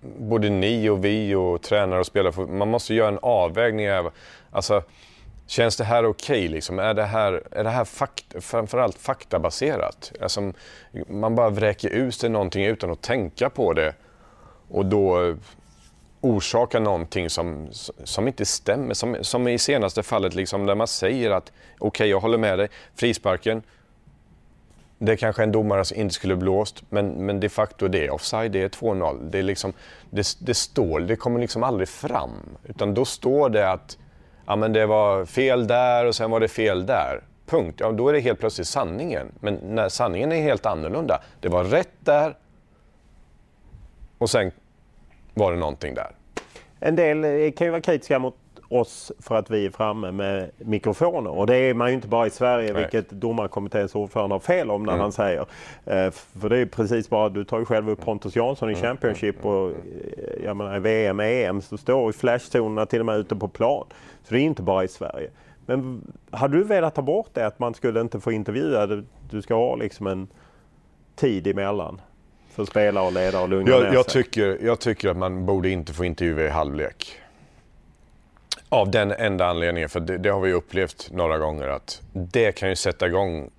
både 0.00 0.50
ni 0.50 0.88
och 0.88 1.04
vi 1.04 1.34
och 1.34 1.62
tränare 1.62 2.00
och 2.00 2.06
spelare, 2.06 2.46
man 2.46 2.68
måste 2.68 2.94
göra 2.94 3.08
en 3.08 3.18
avvägning. 3.22 3.86
Alltså, 4.50 4.82
känns 5.46 5.76
det 5.76 5.84
här 5.84 6.06
okej? 6.06 6.38
Okay, 6.38 6.48
liksom? 6.48 6.78
Är 6.78 6.94
det 6.94 7.04
här, 7.04 7.42
är 7.50 7.64
det 7.64 7.70
här 7.70 7.84
fakt, 7.84 8.44
framförallt 8.44 8.98
faktabaserat? 8.98 10.12
Alltså, 10.20 10.52
man 11.08 11.34
bara 11.34 11.50
vräker 11.50 11.88
ut 11.88 12.14
sig 12.14 12.30
någonting 12.30 12.64
utan 12.64 12.90
att 12.90 13.02
tänka 13.02 13.50
på 13.50 13.72
det 13.72 13.94
och 14.68 14.86
då 14.86 15.36
orsakar 16.20 16.80
någonting 16.80 17.30
som, 17.30 17.68
som 18.04 18.28
inte 18.28 18.44
stämmer. 18.44 18.94
Som, 18.94 19.16
som 19.20 19.48
i 19.48 19.58
senaste 19.58 20.02
fallet 20.02 20.34
liksom 20.34 20.66
där 20.66 20.74
man 20.74 20.86
säger 20.86 21.30
att 21.30 21.52
okej, 21.78 21.88
okay, 21.88 22.08
jag 22.08 22.20
håller 22.20 22.38
med 22.38 22.58
dig, 22.58 22.68
frisparken, 22.94 23.62
det 24.98 25.16
kanske 25.16 25.42
en 25.42 25.52
domare 25.52 25.84
som 25.84 25.96
inte 25.96 26.14
skulle 26.14 26.36
blåst, 26.36 26.82
men, 26.88 27.08
men 27.08 27.40
de 27.40 27.48
facto 27.48 27.88
det 27.88 28.06
är 28.06 28.10
offside, 28.10 28.52
det 28.52 28.62
är 28.62 28.68
2-0. 28.68 29.30
Det, 29.30 29.38
är 29.38 29.42
liksom, 29.42 29.72
det, 30.10 30.36
det 30.40 30.54
står, 30.54 31.00
det 31.00 31.16
kommer 31.16 31.40
liksom 31.40 31.62
aldrig 31.62 31.88
fram. 31.88 32.40
Utan 32.64 32.94
då 32.94 33.04
står 33.04 33.50
det 33.50 33.70
att 33.70 33.98
ja, 34.46 34.56
men 34.56 34.72
det 34.72 34.86
var 34.86 35.24
fel 35.24 35.66
där 35.66 36.06
och 36.06 36.14
sen 36.14 36.30
var 36.30 36.40
det 36.40 36.48
fel 36.48 36.86
där. 36.86 37.22
Punkt. 37.46 37.76
Ja, 37.80 37.92
då 37.92 38.08
är 38.08 38.12
det 38.12 38.20
helt 38.20 38.40
plötsligt 38.40 38.68
sanningen. 38.68 39.32
Men 39.40 39.54
när 39.54 39.88
sanningen 39.88 40.32
är 40.32 40.42
helt 40.42 40.66
annorlunda. 40.66 41.22
Det 41.40 41.48
var 41.48 41.64
rätt 41.64 41.94
där 42.00 42.36
och 44.18 44.30
sen 44.30 44.50
var 45.34 45.52
det 45.52 45.58
någonting 45.58 45.94
där. 45.94 46.10
En 46.80 46.96
del 46.96 47.24
eh, 47.24 47.52
kan 47.52 47.66
ju 47.66 47.70
vara 47.70 47.80
kritiska 47.80 48.18
mot 48.18 48.36
oss 48.68 49.12
för 49.18 49.34
att 49.34 49.50
vi 49.50 49.66
är 49.66 49.70
framme 49.70 50.12
med 50.12 50.50
mikrofoner. 50.58 51.30
Och 51.30 51.46
det 51.46 51.56
är 51.56 51.74
man 51.74 51.88
ju 51.88 51.94
inte 51.94 52.08
bara 52.08 52.26
i 52.26 52.30
Sverige, 52.30 52.72
Nej. 52.72 52.82
vilket 52.82 53.10
domarkommitténs 53.10 53.94
ordförande 53.94 54.34
har 54.34 54.40
fel 54.40 54.70
om 54.70 54.82
när 54.82 54.92
mm. 54.92 55.00
han 55.00 55.12
säger. 55.12 55.40
Eh, 55.84 56.10
för 56.10 56.48
det 56.48 56.58
är 56.58 56.66
precis 56.66 57.10
bara, 57.10 57.28
du 57.28 57.44
tar 57.44 57.58
ju 57.58 57.64
själv 57.64 57.90
upp 57.90 58.04
Pontus 58.04 58.36
Jansson 58.36 58.70
i 58.70 58.72
mm. 58.72 58.82
Championship 58.82 59.44
och 59.44 59.68
eh, 59.68 59.74
jag 60.44 60.56
menar, 60.56 60.76
i 60.76 60.80
VM, 60.80 61.20
EM 61.20 61.62
så 61.62 61.76
står 61.76 62.06
ju 62.06 62.12
flashzonerna 62.12 62.86
till 62.86 63.00
och 63.00 63.06
med 63.06 63.18
ute 63.18 63.36
på 63.36 63.48
plan. 63.48 63.86
Så 64.24 64.34
det 64.34 64.40
är 64.40 64.44
inte 64.44 64.62
bara 64.62 64.84
i 64.84 64.88
Sverige. 64.88 65.30
Men 65.66 66.12
hade 66.30 66.56
du 66.56 66.64
velat 66.64 66.94
ta 66.94 67.02
bort 67.02 67.30
det 67.32 67.46
att 67.46 67.58
man 67.58 67.74
skulle 67.74 68.00
inte 68.00 68.20
få 68.20 68.32
intervjua? 68.32 69.02
Du 69.30 69.42
ska 69.42 69.54
ha 69.54 69.76
liksom 69.76 70.06
en 70.06 70.28
tid 71.16 71.46
emellan 71.46 72.00
för 72.48 72.64
spelare 72.64 73.06
och 73.06 73.12
ledare 73.12 73.42
och 73.42 73.48
lugna 73.48 73.70
jag, 73.70 73.82
ner 73.82 73.92
jag 73.92 74.10
sig. 74.10 74.22
Tycker, 74.22 74.58
jag 74.62 74.80
tycker 74.80 75.08
att 75.08 75.16
man 75.16 75.46
borde 75.46 75.70
inte 75.70 75.92
få 75.92 76.04
intervjua 76.04 76.44
i 76.44 76.48
halvlek. 76.48 77.20
Av 78.68 78.90
den 78.90 79.12
enda 79.12 79.46
anledningen, 79.46 79.88
för 79.88 80.00
det, 80.00 80.18
det, 80.18 80.28
har 80.28 80.40
vi 80.40 80.52
upplevt 80.52 81.08
några 81.12 81.38
gånger, 81.38 81.68
att 81.68 82.02
det 82.12 82.52
kan 82.52 82.68
ju 82.68 82.76
sätta 82.76 83.06
igång 83.06 83.50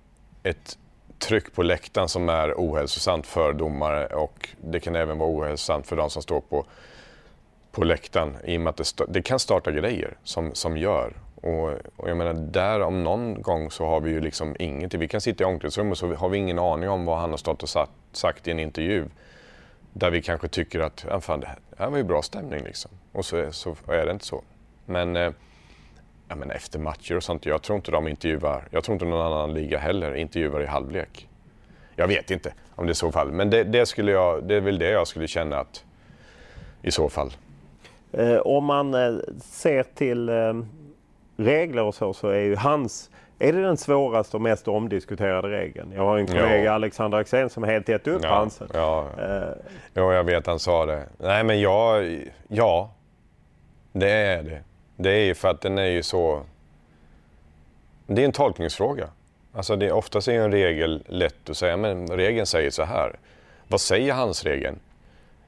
ett 0.42 0.78
tryck 1.18 1.54
på 1.54 1.62
läktaren 1.62 2.08
som 2.08 2.28
är 2.28 2.54
ohälsosamt 2.56 3.26
för 3.26 3.52
domare 3.52 4.06
och 4.06 4.48
det 4.64 4.80
kan 4.80 4.96
även 4.96 5.18
vara 5.18 5.30
ohälsosamt 5.30 5.86
för 5.86 5.96
de 5.96 6.10
som 6.10 6.22
står 6.22 6.40
på, 6.40 6.66
på 7.72 7.84
läktaren 7.84 8.36
i 8.44 8.56
och 8.56 8.60
med 8.60 8.70
att 8.70 8.76
det, 8.76 9.04
det 9.08 9.22
kan 9.22 9.38
starta 9.38 9.70
grejer 9.70 10.16
som, 10.24 10.54
som 10.54 10.76
gör. 10.76 11.12
Och, 11.34 11.72
och, 11.96 12.10
jag 12.10 12.16
menar, 12.16 12.34
där 12.34 12.80
om 12.80 13.04
någon 13.04 13.42
gång 13.42 13.70
så 13.70 13.86
har 13.86 14.00
vi 14.00 14.10
ju 14.10 14.20
liksom 14.20 14.56
ingenting. 14.58 15.00
Vi 15.00 15.08
kan 15.08 15.20
sitta 15.20 15.44
i 15.44 15.46
omklädningsrummet 15.46 15.92
och 15.92 15.98
så 15.98 16.14
har 16.14 16.28
vi 16.28 16.38
ingen 16.38 16.58
aning 16.58 16.88
om 16.88 17.04
vad 17.04 17.18
han 17.18 17.30
har 17.30 17.36
stått 17.36 17.62
och 17.62 17.68
sagt, 17.68 17.92
sagt 18.12 18.48
i 18.48 18.50
en 18.50 18.58
intervju. 18.58 19.04
Där 19.92 20.10
vi 20.10 20.22
kanske 20.22 20.48
tycker 20.48 20.80
att 20.80 21.04
ja, 21.08 21.20
fan, 21.20 21.40
det 21.40 21.48
här 21.78 21.90
var 21.90 21.96
ju 21.96 22.04
bra 22.04 22.22
stämning 22.22 22.64
liksom. 22.64 22.90
Och 23.12 23.24
så, 23.24 23.52
så 23.52 23.76
är 23.86 24.06
det 24.06 24.12
inte 24.12 24.26
så. 24.26 24.42
Men, 24.88 25.16
eh, 25.16 25.32
ja, 26.28 26.34
men 26.34 26.50
efter 26.50 26.78
matcher 26.78 27.16
och 27.16 27.22
sånt, 27.22 27.46
jag 27.46 27.62
tror 27.62 27.76
inte 27.76 27.90
de 27.90 28.08
intervjuar, 28.08 28.68
jag 28.70 28.84
tror 28.84 28.92
inte 28.92 29.04
någon 29.04 29.32
annan 29.32 29.54
liga 29.54 29.78
heller 29.78 30.14
intervjuar 30.14 30.62
i 30.62 30.66
halvlek. 30.66 31.28
Jag 31.96 32.08
vet 32.08 32.30
inte 32.30 32.52
om 32.74 32.86
det 32.86 32.92
är 32.92 32.94
så 32.94 33.12
fall, 33.12 33.32
men 33.32 33.50
det, 33.50 33.64
det, 33.64 33.86
skulle 33.86 34.12
jag, 34.12 34.44
det 34.44 34.54
är 34.54 34.60
väl 34.60 34.78
det 34.78 34.90
jag 34.90 35.08
skulle 35.08 35.28
känna 35.28 35.58
att 35.58 35.84
i 36.82 36.90
så 36.90 37.08
fall. 37.08 37.32
Eh, 38.12 38.36
om 38.36 38.64
man 38.64 38.94
eh, 38.94 39.18
ser 39.42 39.82
till 39.82 40.28
eh, 40.28 40.54
regler 41.36 41.82
och 41.82 41.94
så, 41.94 42.14
så 42.14 42.28
är 42.28 42.40
ju 42.40 42.56
hans 42.56 43.10
är 43.38 43.52
det 43.52 43.62
den 43.62 43.76
svåraste 43.76 44.36
och 44.36 44.40
mest 44.40 44.68
omdiskuterade 44.68 45.48
regeln? 45.48 45.92
Jag 45.94 46.04
har 46.04 46.18
en 46.18 46.26
kollega, 46.26 46.64
ja. 46.64 46.72
Alexander 46.72 47.18
Axén, 47.18 47.50
som 47.50 47.64
helt 47.64 47.88
gett 47.88 48.06
upp 48.06 48.22
ja, 48.22 48.28
Hansen. 48.28 48.68
Ja. 48.74 49.08
Uh, 49.18 49.54
jo, 49.94 50.12
jag 50.12 50.24
vet 50.24 50.46
han 50.46 50.58
sa 50.58 50.86
det. 50.86 51.06
Nej, 51.18 51.44
men 51.44 51.60
jag, 51.60 52.18
ja, 52.48 52.90
det 53.92 54.10
är 54.10 54.42
det. 54.42 54.62
Det 55.00 55.10
är 55.10 55.24
ju 55.24 55.34
för 55.34 55.48
att 55.48 55.60
den 55.60 55.78
är 55.78 55.86
ju 55.86 56.02
så... 56.02 56.42
Det 58.06 58.22
är 58.22 58.24
en 58.24 58.32
tolkningsfråga. 58.32 59.08
Alltså 59.52 59.76
det, 59.76 59.92
oftast 59.92 60.28
är 60.28 60.32
en 60.32 60.52
regel 60.52 61.04
lätt 61.06 61.50
att 61.50 61.56
säga, 61.56 61.76
men 61.76 62.06
regeln 62.08 62.46
säger 62.46 62.70
så 62.70 62.82
här. 62.82 63.18
Vad 63.68 63.80
säger 63.80 64.12
handsregeln? 64.12 64.78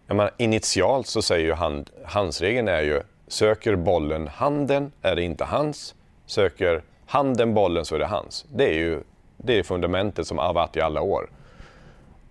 Jag 0.06 0.16
menar, 0.16 0.32
initialt 0.36 1.06
så 1.06 1.22
säger 1.22 1.46
ju 1.46 1.52
hand, 1.52 1.90
handsregeln 2.04 2.68
är 2.68 2.82
ju 2.82 3.02
Söker 3.28 3.76
bollen 3.76 4.28
handen 4.28 4.92
är 5.02 5.16
det 5.16 5.22
inte 5.22 5.44
hans. 5.44 5.94
Söker 6.26 6.82
handen 7.06 7.54
bollen 7.54 7.84
så 7.84 7.94
är 7.94 7.98
det 7.98 8.06
hans. 8.06 8.44
Det 8.52 8.64
är 8.64 8.74
ju 8.74 9.00
det 9.36 9.58
är 9.58 9.62
fundamentet 9.62 10.26
som 10.26 10.38
har 10.38 10.52
varit 10.52 10.76
i 10.76 10.80
alla 10.80 11.00
år. 11.00 11.30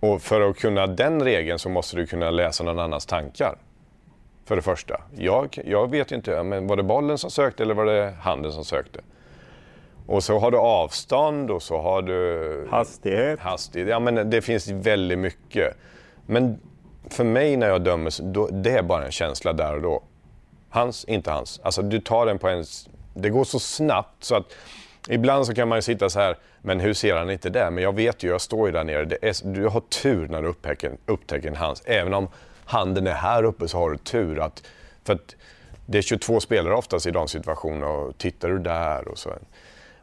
Och 0.00 0.22
för 0.22 0.40
att 0.40 0.58
kunna 0.58 0.86
den 0.86 1.22
regeln 1.22 1.58
så 1.58 1.68
måste 1.68 1.96
du 1.96 2.06
kunna 2.06 2.30
läsa 2.30 2.64
någon 2.64 2.78
annans 2.78 3.06
tankar. 3.06 3.56
För 4.50 4.56
det 4.56 4.62
första. 4.62 5.00
Jag, 5.16 5.58
jag 5.64 5.90
vet 5.90 6.12
inte, 6.12 6.42
men 6.42 6.66
var 6.66 6.76
det 6.76 6.82
bollen 6.82 7.18
som 7.18 7.30
sökte 7.30 7.62
eller 7.62 7.74
var 7.74 7.84
det 7.84 8.14
handen 8.20 8.52
som 8.52 8.64
sökte? 8.64 9.00
Och 10.06 10.24
så 10.24 10.38
har 10.38 10.50
du 10.50 10.58
avstånd 10.58 11.50
och 11.50 11.62
så 11.62 11.78
har 11.78 12.02
du... 12.02 12.68
Hastighet. 12.70 13.40
Hastighet. 13.40 13.88
Ja, 13.88 14.00
men 14.00 14.30
det 14.30 14.42
finns 14.42 14.68
väldigt 14.68 15.18
mycket. 15.18 15.76
Men 16.26 16.60
för 17.10 17.24
mig 17.24 17.56
när 17.56 17.68
jag 17.68 17.82
dömer, 17.82 18.22
då, 18.22 18.46
det 18.46 18.70
är 18.70 18.82
bara 18.82 19.04
en 19.04 19.12
känsla 19.12 19.52
där 19.52 19.74
och 19.74 19.82
då. 19.82 20.02
Hans, 20.70 21.04
inte 21.04 21.30
hans. 21.30 21.60
Alltså 21.62 21.82
du 21.82 22.00
tar 22.00 22.26
den 22.26 22.38
på 22.38 22.48
en... 22.48 22.64
Det 23.14 23.30
går 23.30 23.44
så 23.44 23.58
snabbt 23.58 24.24
så 24.24 24.34
att 24.34 24.52
ibland 25.08 25.46
så 25.46 25.54
kan 25.54 25.68
man 25.68 25.78
ju 25.78 25.82
sitta 25.82 26.10
så 26.10 26.20
här, 26.20 26.36
men 26.62 26.80
hur 26.80 26.94
ser 26.94 27.16
han 27.16 27.30
inte 27.30 27.50
det? 27.50 27.70
Men 27.70 27.84
jag 27.84 27.94
vet 27.94 28.22
ju, 28.22 28.28
jag 28.28 28.40
står 28.40 28.68
ju 28.68 28.72
där 28.72 28.84
nere. 28.84 29.16
Är, 29.22 29.52
du 29.54 29.66
har 29.66 29.80
tur 29.80 30.28
när 30.28 30.42
du 30.42 30.48
upptäcker, 30.48 30.92
upptäcker 31.06 31.48
en 31.48 31.56
hans. 31.56 31.82
Även 31.86 32.14
om 32.14 32.28
handen 32.70 33.06
är 33.06 33.12
här 33.12 33.42
uppe 33.42 33.68
så 33.68 33.78
har 33.78 33.90
du 33.90 33.96
tur. 33.96 34.40
Att, 34.40 34.62
för 35.04 35.12
att 35.12 35.36
det 35.86 35.98
är 35.98 36.02
22 36.02 36.40
spelare 36.40 36.74
oftast 36.74 37.06
i 37.06 37.10
de 37.10 37.28
situationerna 37.28 37.88
och 37.88 38.18
tittar 38.18 38.48
du 38.48 38.58
där 38.58 39.08
och 39.08 39.18
så. 39.18 39.30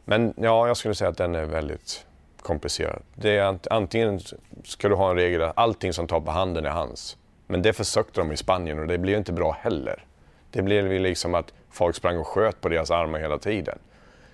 Men 0.04 0.34
ja, 0.36 0.66
jag 0.66 0.76
skulle 0.76 0.94
säga 0.94 1.10
att 1.10 1.16
den 1.16 1.34
är 1.34 1.44
väldigt 1.44 2.06
komplicerad. 2.42 3.02
Det 3.14 3.36
är 3.36 3.58
antingen 3.70 4.20
ska 4.64 4.88
du 4.88 4.94
ha 4.94 5.10
en 5.10 5.16
regel 5.16 5.42
att 5.42 5.58
allting 5.58 5.92
som 5.92 6.06
tar 6.06 6.20
på 6.20 6.30
handen 6.30 6.66
är 6.66 6.70
hans. 6.70 7.16
Men 7.46 7.62
det 7.62 7.72
försökte 7.72 8.20
de 8.20 8.32
i 8.32 8.36
Spanien 8.36 8.78
och 8.78 8.86
det 8.86 8.98
blev 8.98 9.18
inte 9.18 9.32
bra 9.32 9.56
heller. 9.60 10.04
Det 10.50 10.62
blev 10.62 11.00
liksom 11.00 11.34
att 11.34 11.52
folk 11.70 11.96
sprang 11.96 12.18
och 12.18 12.26
sköt 12.26 12.60
på 12.60 12.68
deras 12.68 12.90
armar 12.90 13.18
hela 13.18 13.38
tiden. 13.38 13.78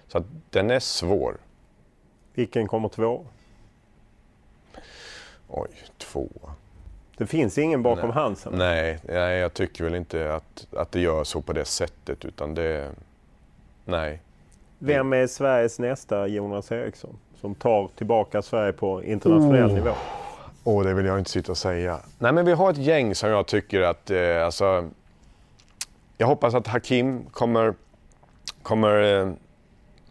Så 0.09 0.19
att 0.19 0.25
den 0.51 0.71
är 0.71 0.81
svår. 0.81 1.37
Vilken 2.35 2.69
kommer 2.69 2.89
två? 2.89 3.27
Oj, 5.49 5.71
två. 5.99 6.29
Det 7.17 7.27
finns 7.27 7.59
ingen 7.59 7.83
bakom 7.83 8.09
nej. 8.09 8.15
Hansen? 8.15 8.53
Nej, 8.57 8.99
nej, 9.03 9.39
jag 9.39 9.55
tycker 9.55 9.85
väl 9.85 9.95
inte 9.95 10.35
att, 10.35 10.67
att 10.77 10.93
det 10.93 11.01
gör 11.01 11.25
så 11.25 11.41
på 11.41 11.53
det 11.53 11.65
sättet 11.65 12.25
utan 12.25 12.55
det... 12.55 12.91
Nej. 13.85 14.21
Vem 14.79 15.13
är 15.13 15.27
Sveriges 15.27 15.79
nästa 15.79 16.27
Jonas 16.27 16.73
Eriksson? 16.73 17.17
Som 17.41 17.55
tar 17.55 17.89
tillbaka 17.97 18.43
Sverige 18.43 18.73
på 18.73 19.05
internationell 19.05 19.71
oh. 19.71 19.75
nivå? 19.75 19.91
Åh, 20.65 20.81
oh, 20.81 20.85
det 20.85 20.95
vill 20.95 21.07
jag 21.07 21.19
inte 21.19 21.31
sitta 21.31 21.53
och 21.53 21.59
säga. 21.59 22.01
Nej, 22.19 22.33
men 22.33 22.45
vi 22.45 22.53
har 22.53 22.71
ett 22.71 22.79
gäng 22.79 23.15
som 23.15 23.31
jag 23.31 23.47
tycker 23.47 23.81
att, 23.81 24.11
eh, 24.11 24.45
alltså, 24.45 24.91
jag 26.19 26.27
hoppas 26.27 26.55
att 26.55 26.67
Hakim 26.67 27.25
kommer, 27.25 27.75
kommer 28.63 29.21
eh, 29.21 29.33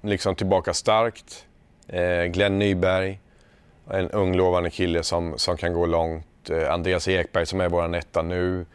liksom 0.01 0.35
tillbaka 0.35 0.73
starkt. 0.73 1.45
Eh, 1.87 2.23
Glenn 2.23 2.59
Nyberg, 2.59 3.19
en 3.89 4.09
ung 4.09 4.35
lovande 4.35 4.69
kille 4.69 5.03
som, 5.03 5.33
som 5.37 5.57
kan 5.57 5.73
gå 5.73 5.85
långt. 5.85 6.25
Eh, 6.49 6.73
Andreas 6.73 7.07
Ekberg 7.07 7.45
som 7.45 7.61
är 7.61 7.69
vår 7.69 7.95
etta 7.95 8.21
nu 8.21 8.65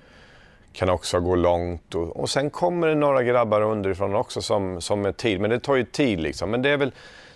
kan 0.73 0.91
också 0.91 1.21
gå 1.21 1.35
långt. 1.35 1.95
Och, 1.95 2.17
och 2.17 2.31
sen 2.31 2.51
kommer 2.51 2.87
det 2.87 2.95
några 2.95 3.23
grabbar 3.23 3.61
underifrån 3.61 4.15
också 4.15 4.43
som, 4.43 4.81
som 4.81 5.07
är 5.07 5.13
tid. 5.13 5.41
Men 5.41 5.51
det 5.51 5.61
tar 5.61 5.77
ju 5.77 5.85
tid 5.85 6.21
liksom. 6.21 6.51
Men 6.51 6.63
det 6.63 6.71
är 6.71 6.77
väl, 6.77 6.93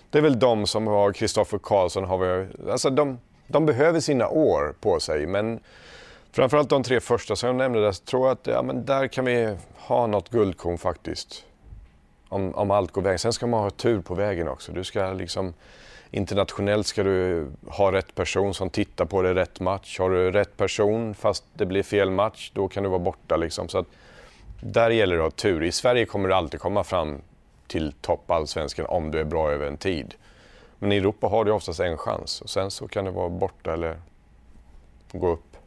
det 0.09 0.17
är 0.17 0.21
väl 0.21 0.39
de 0.39 0.67
som 0.67 0.87
har, 0.87 1.11
Kristoffer 1.11 1.57
Karlsson 1.57 2.03
har 2.03 2.17
vi, 2.17 2.47
alltså 2.71 2.89
de, 2.89 3.19
de 3.47 3.65
behöver 3.65 3.99
sina 3.99 4.27
år 4.27 4.73
på 4.79 4.99
sig. 4.99 5.27
Men 5.27 5.59
framförallt 6.31 6.69
de 6.69 6.83
tre 6.83 6.99
första 6.99 7.35
som 7.35 7.47
jag 7.47 7.55
nämnde, 7.55 7.81
där 7.81 7.91
tror 7.91 8.27
jag 8.27 8.31
att 8.31 8.47
ja, 8.47 8.61
men 8.61 8.85
där 8.85 9.07
kan 9.07 9.25
vi 9.25 9.57
ha 9.75 10.07
något 10.07 10.29
guldkorn 10.29 10.77
faktiskt. 10.77 11.43
Om, 12.29 12.55
om 12.55 12.71
allt 12.71 12.91
går 12.91 13.01
vägen. 13.01 13.19
Sen 13.19 13.33
ska 13.33 13.47
man 13.47 13.63
ha 13.63 13.69
tur 13.69 14.01
på 14.01 14.15
vägen 14.15 14.47
också. 14.47 14.71
Du 14.71 14.83
ska 14.83 15.13
liksom, 15.13 15.53
internationellt 16.13 16.87
ska 16.87 17.03
du 17.03 17.47
ha 17.67 17.91
rätt 17.91 18.15
person 18.15 18.53
som 18.53 18.69
tittar 18.69 19.05
på 19.05 19.21
dig 19.21 19.33
rätt 19.33 19.59
match. 19.59 19.99
Har 19.99 20.09
du 20.09 20.31
rätt 20.31 20.57
person 20.57 21.13
fast 21.13 21.43
det 21.53 21.65
blir 21.65 21.83
fel 21.83 22.11
match, 22.11 22.51
då 22.53 22.67
kan 22.67 22.83
du 22.83 22.89
vara 22.89 22.99
borta. 22.99 23.37
Liksom. 23.37 23.69
Så 23.69 23.77
att, 23.77 23.87
där 24.61 24.89
gäller 24.89 25.15
det 25.15 25.21
att 25.21 25.33
ha 25.33 25.37
tur. 25.37 25.63
I 25.63 25.71
Sverige 25.71 26.05
kommer 26.05 26.29
du 26.29 26.35
alltid 26.35 26.59
komma 26.59 26.83
fram 26.83 27.21
till 27.67 27.93
topp 28.01 28.31
allsvenskan 28.31 28.85
om 28.85 29.11
du 29.11 29.19
är 29.19 29.23
bra 29.23 29.51
över 29.51 29.67
en 29.67 29.77
tid. 29.77 30.15
Men 30.79 30.91
i 30.91 30.97
Europa 30.97 31.27
har 31.27 31.45
du 31.45 31.51
oftast 31.51 31.79
en 31.79 31.97
chans 31.97 32.41
och 32.41 32.49
sen 32.49 32.71
så 32.71 32.87
kan 32.87 33.05
du 33.05 33.11
vara 33.11 33.29
borta 33.29 33.73
eller 33.73 33.97
gå 35.11 35.29
upp. 35.29 35.57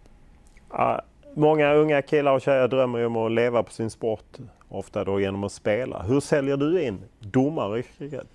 Ja, 0.72 1.02
Många 1.38 1.72
unga 1.74 2.02
killar 2.02 2.32
och 2.32 2.40
tjejer 2.40 2.68
drömmer 2.68 2.98
ju 2.98 3.06
om 3.06 3.16
att 3.16 3.32
leva 3.32 3.62
på 3.62 3.72
sin 3.72 3.90
sport, 3.90 4.38
ofta 4.68 5.04
då 5.04 5.20
genom 5.20 5.44
att 5.44 5.52
spela. 5.52 6.02
Hur 6.02 6.20
säljer 6.20 6.56
du 6.56 6.82
in 6.82 6.98
domaryrket? 7.20 8.26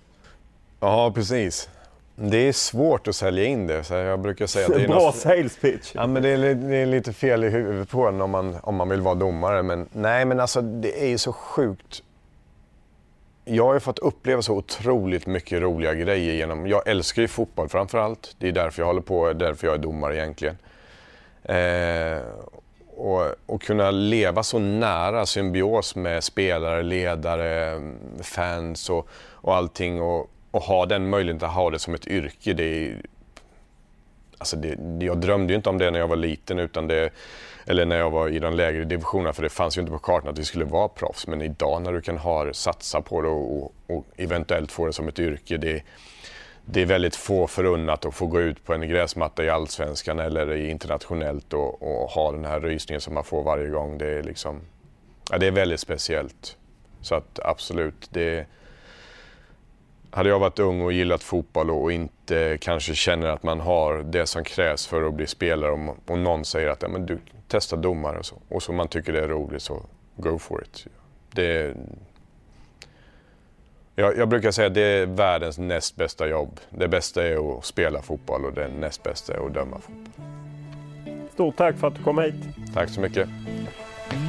Ja, 0.80 1.12
precis. 1.14 1.68
Det 2.14 2.48
är 2.48 2.52
svårt 2.52 3.08
att 3.08 3.16
sälja 3.16 3.44
in 3.44 3.66
det. 3.66 3.84
Så 3.84 3.94
jag 3.94 4.20
brukar 4.20 4.46
säga 4.46 4.66
att 4.66 4.72
det 4.72 4.82
är 4.82 4.88
Bra 4.88 4.98
något... 4.98 5.16
sales 5.16 5.56
pitch. 5.56 5.92
Ja, 5.94 6.06
men 6.06 6.22
det 6.22 6.28
är, 6.28 6.54
det 6.54 6.76
är 6.76 6.86
lite 6.86 7.12
fel 7.12 7.44
i 7.44 7.48
huvudet 7.48 7.88
på 7.88 8.08
en 8.08 8.20
om 8.20 8.30
man, 8.30 8.56
om 8.62 8.76
man 8.76 8.88
vill 8.88 9.00
vara 9.00 9.14
domare. 9.14 9.62
Men 9.62 9.88
nej, 9.92 10.24
men 10.24 10.40
alltså 10.40 10.60
det 10.60 11.04
är 11.04 11.08
ju 11.08 11.18
så 11.18 11.32
sjukt. 11.32 12.02
Jag 13.44 13.64
har 13.64 13.74
ju 13.74 13.80
fått 13.80 13.98
uppleva 13.98 14.42
så 14.42 14.54
otroligt 14.56 15.26
mycket 15.26 15.62
roliga 15.62 15.94
grejer 15.94 16.34
genom... 16.34 16.66
Jag 16.66 16.88
älskar 16.88 17.22
ju 17.22 17.28
fotboll 17.28 17.68
framför 17.68 17.98
allt. 17.98 18.36
Det 18.38 18.48
är 18.48 18.52
därför 18.52 18.82
jag 18.82 18.86
håller 18.86 19.00
på, 19.00 19.32
därför 19.32 19.66
jag 19.66 19.74
är 19.74 19.78
domare 19.78 20.16
egentligen. 20.16 20.56
Eh, 21.42 22.22
och, 22.96 23.26
och 23.46 23.62
kunna 23.62 23.90
leva 23.90 24.42
så 24.42 24.58
nära 24.58 25.26
symbios 25.26 25.96
med 25.96 26.24
spelare, 26.24 26.82
ledare, 26.82 27.80
fans 28.22 28.90
och, 28.90 29.08
och 29.30 29.54
allting. 29.54 30.02
Och, 30.02 30.30
att 30.52 30.64
ha 30.64 30.86
den 30.86 31.10
möjligheten 31.10 31.48
att 31.48 31.54
ha 31.54 31.70
det 31.70 31.78
som 31.78 31.94
ett 31.94 32.06
yrke. 32.06 32.52
Det 32.52 32.64
är, 32.64 33.00
alltså 34.38 34.56
det, 34.56 35.04
jag 35.04 35.18
drömde 35.18 35.52
ju 35.52 35.56
inte 35.56 35.68
om 35.68 35.78
det 35.78 35.90
när 35.90 35.98
jag 35.98 36.08
var 36.08 36.16
liten 36.16 36.58
utan 36.58 36.86
det, 36.86 37.10
eller 37.66 37.86
när 37.86 37.96
jag 37.96 38.10
var 38.10 38.28
i 38.28 38.38
de 38.38 38.54
lägre 38.54 38.84
divisionerna 38.84 39.32
för 39.32 39.42
det 39.42 39.48
fanns 39.48 39.76
ju 39.76 39.80
inte 39.80 39.92
på 39.92 39.98
kartan 39.98 40.28
att 40.28 40.38
vi 40.38 40.44
skulle 40.44 40.64
vara 40.64 40.88
proffs. 40.88 41.26
Men 41.26 41.42
idag 41.42 41.82
när 41.82 41.92
du 41.92 42.00
kan 42.00 42.18
ha, 42.18 42.52
satsa 42.52 43.00
på 43.00 43.22
det 43.22 43.28
och, 43.28 43.62
och, 43.62 43.72
och 43.86 44.06
eventuellt 44.16 44.72
få 44.72 44.86
det 44.86 44.92
som 44.92 45.08
ett 45.08 45.18
yrke. 45.18 45.56
Det, 45.56 45.82
det 46.64 46.82
är 46.82 46.86
väldigt 46.86 47.16
få 47.16 47.46
förunnat 47.46 48.04
att 48.04 48.14
få 48.14 48.26
gå 48.26 48.40
ut 48.40 48.64
på 48.64 48.74
en 48.74 48.88
gräsmatta 48.88 49.44
i 49.44 49.50
allsvenskan 49.50 50.18
eller 50.18 50.56
internationellt 50.56 51.52
och, 51.52 51.82
och 51.82 52.10
ha 52.10 52.32
den 52.32 52.44
här 52.44 52.60
rysningen 52.60 53.00
som 53.00 53.14
man 53.14 53.24
får 53.24 53.42
varje 53.42 53.68
gång. 53.68 53.98
Det 53.98 54.06
är, 54.06 54.22
liksom, 54.22 54.60
ja, 55.30 55.38
det 55.38 55.46
är 55.46 55.50
väldigt 55.50 55.80
speciellt. 55.80 56.56
Så 57.00 57.14
att 57.14 57.40
absolut, 57.44 58.08
det 58.10 58.46
hade 60.12 60.28
jag 60.28 60.38
varit 60.38 60.58
ung 60.58 60.80
och 60.80 60.92
gillat 60.92 61.22
fotboll 61.22 61.70
och 61.70 61.92
inte 61.92 62.58
kanske 62.60 62.94
känner 62.94 63.26
att 63.26 63.42
man 63.42 63.60
har 63.60 64.02
det 64.02 64.26
som 64.26 64.44
krävs 64.44 64.86
för 64.86 65.02
att 65.02 65.14
bli 65.14 65.26
spelare 65.26 65.70
och, 65.70 65.96
och 66.06 66.18
någon 66.18 66.44
säger 66.44 66.68
att 66.68 66.82
ja, 66.82 66.88
men 66.88 67.06
du 67.06 67.18
testa 67.48 67.76
domare 67.76 68.18
och 68.18 68.26
så 68.26 68.36
och 68.48 68.62
så 68.62 68.72
man 68.72 68.88
tycker 68.88 69.12
det 69.12 69.20
är 69.20 69.28
roligt 69.28 69.62
så 69.62 69.82
go 70.16 70.38
for 70.38 70.62
it. 70.62 70.86
Det, 71.30 71.74
jag, 73.94 74.18
jag 74.18 74.28
brukar 74.28 74.50
säga 74.50 74.66
att 74.66 74.74
det 74.74 74.82
är 74.82 75.06
världens 75.06 75.58
näst 75.58 75.96
bästa 75.96 76.28
jobb. 76.28 76.60
Det 76.70 76.88
bästa 76.88 77.26
är 77.26 77.58
att 77.58 77.64
spela 77.64 78.02
fotboll 78.02 78.44
och 78.44 78.52
det 78.52 78.68
näst 78.68 79.02
bästa 79.02 79.34
är 79.34 79.46
att 79.46 79.54
döma 79.54 79.78
fotboll. 79.78 80.26
Stort 81.32 81.56
tack 81.56 81.76
för 81.76 81.86
att 81.86 81.94
du 81.94 82.02
kom 82.02 82.18
hit. 82.18 82.34
Tack 82.74 82.88
så 82.88 83.00
mycket. 83.00 83.28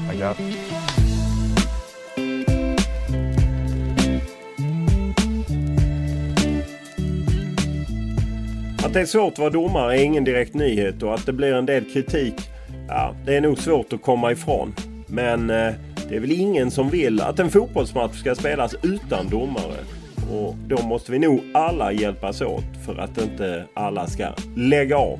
Tackar. 0.09 0.82
Att 8.85 8.93
det 8.93 9.01
är 9.01 9.05
svårt 9.05 9.33
att 9.33 9.39
vara 9.39 9.49
domare 9.49 9.99
är 9.99 10.03
ingen 10.03 10.23
direkt 10.23 10.53
nyhet 10.53 11.03
och 11.03 11.13
att 11.13 11.25
det 11.25 11.33
blir 11.33 11.53
en 11.53 11.65
del 11.65 11.85
kritik, 11.85 12.33
ja, 12.87 13.15
det 13.25 13.35
är 13.35 13.41
nog 13.41 13.57
svårt 13.57 13.93
att 13.93 14.01
komma 14.01 14.31
ifrån. 14.31 14.75
Men 15.07 15.49
eh, 15.49 15.73
det 16.09 16.15
är 16.15 16.19
väl 16.19 16.31
ingen 16.31 16.71
som 16.71 16.89
vill 16.89 17.21
att 17.21 17.39
en 17.39 17.49
fotbollsmatch 17.49 18.19
ska 18.19 18.35
spelas 18.35 18.75
utan 18.81 19.29
domare. 19.29 19.77
Och 20.31 20.55
då 20.67 20.83
måste 20.83 21.11
vi 21.11 21.19
nog 21.19 21.41
alla 21.53 21.91
hjälpas 21.91 22.41
åt 22.41 22.63
för 22.85 22.97
att 22.97 23.21
inte 23.21 23.65
alla 23.73 24.07
ska 24.07 24.27
lägga 24.55 24.97
av. 24.97 25.19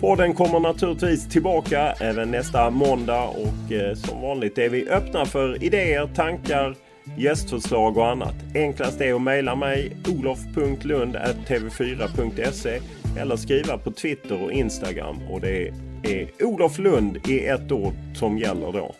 Podden 0.00 0.34
kommer 0.34 0.60
naturligtvis 0.60 1.28
tillbaka 1.28 1.92
även 2.00 2.30
nästa 2.30 2.70
måndag 2.70 3.22
och 3.22 3.72
eh, 3.72 3.94
som 3.94 4.20
vanligt 4.20 4.58
är 4.58 4.68
vi 4.68 4.88
öppna 4.88 5.24
för 5.24 5.64
idéer, 5.64 6.10
tankar, 6.14 6.74
gästförslag 7.16 7.96
och 7.96 8.08
annat. 8.08 8.34
Enklast 8.54 9.00
är 9.00 9.14
att 9.14 9.22
mejla 9.22 9.54
mig 9.54 9.96
olof.lund.tv4.se 10.08 12.80
eller 13.20 13.36
skriva 13.36 13.78
på 13.78 13.90
Twitter 13.90 14.42
och 14.42 14.52
Instagram 14.52 15.16
och 15.30 15.40
det 15.40 15.68
är 16.02 16.44
Olof 16.44 16.78
Lund 16.78 17.18
i 17.28 17.46
ett 17.46 17.72
ord 17.72 17.94
som 18.14 18.38
gäller 18.38 18.72
då. 18.72 18.94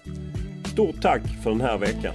Stort 0.72 1.02
tack 1.02 1.22
för 1.42 1.50
den 1.50 1.60
här 1.60 1.78
veckan. 1.78 2.14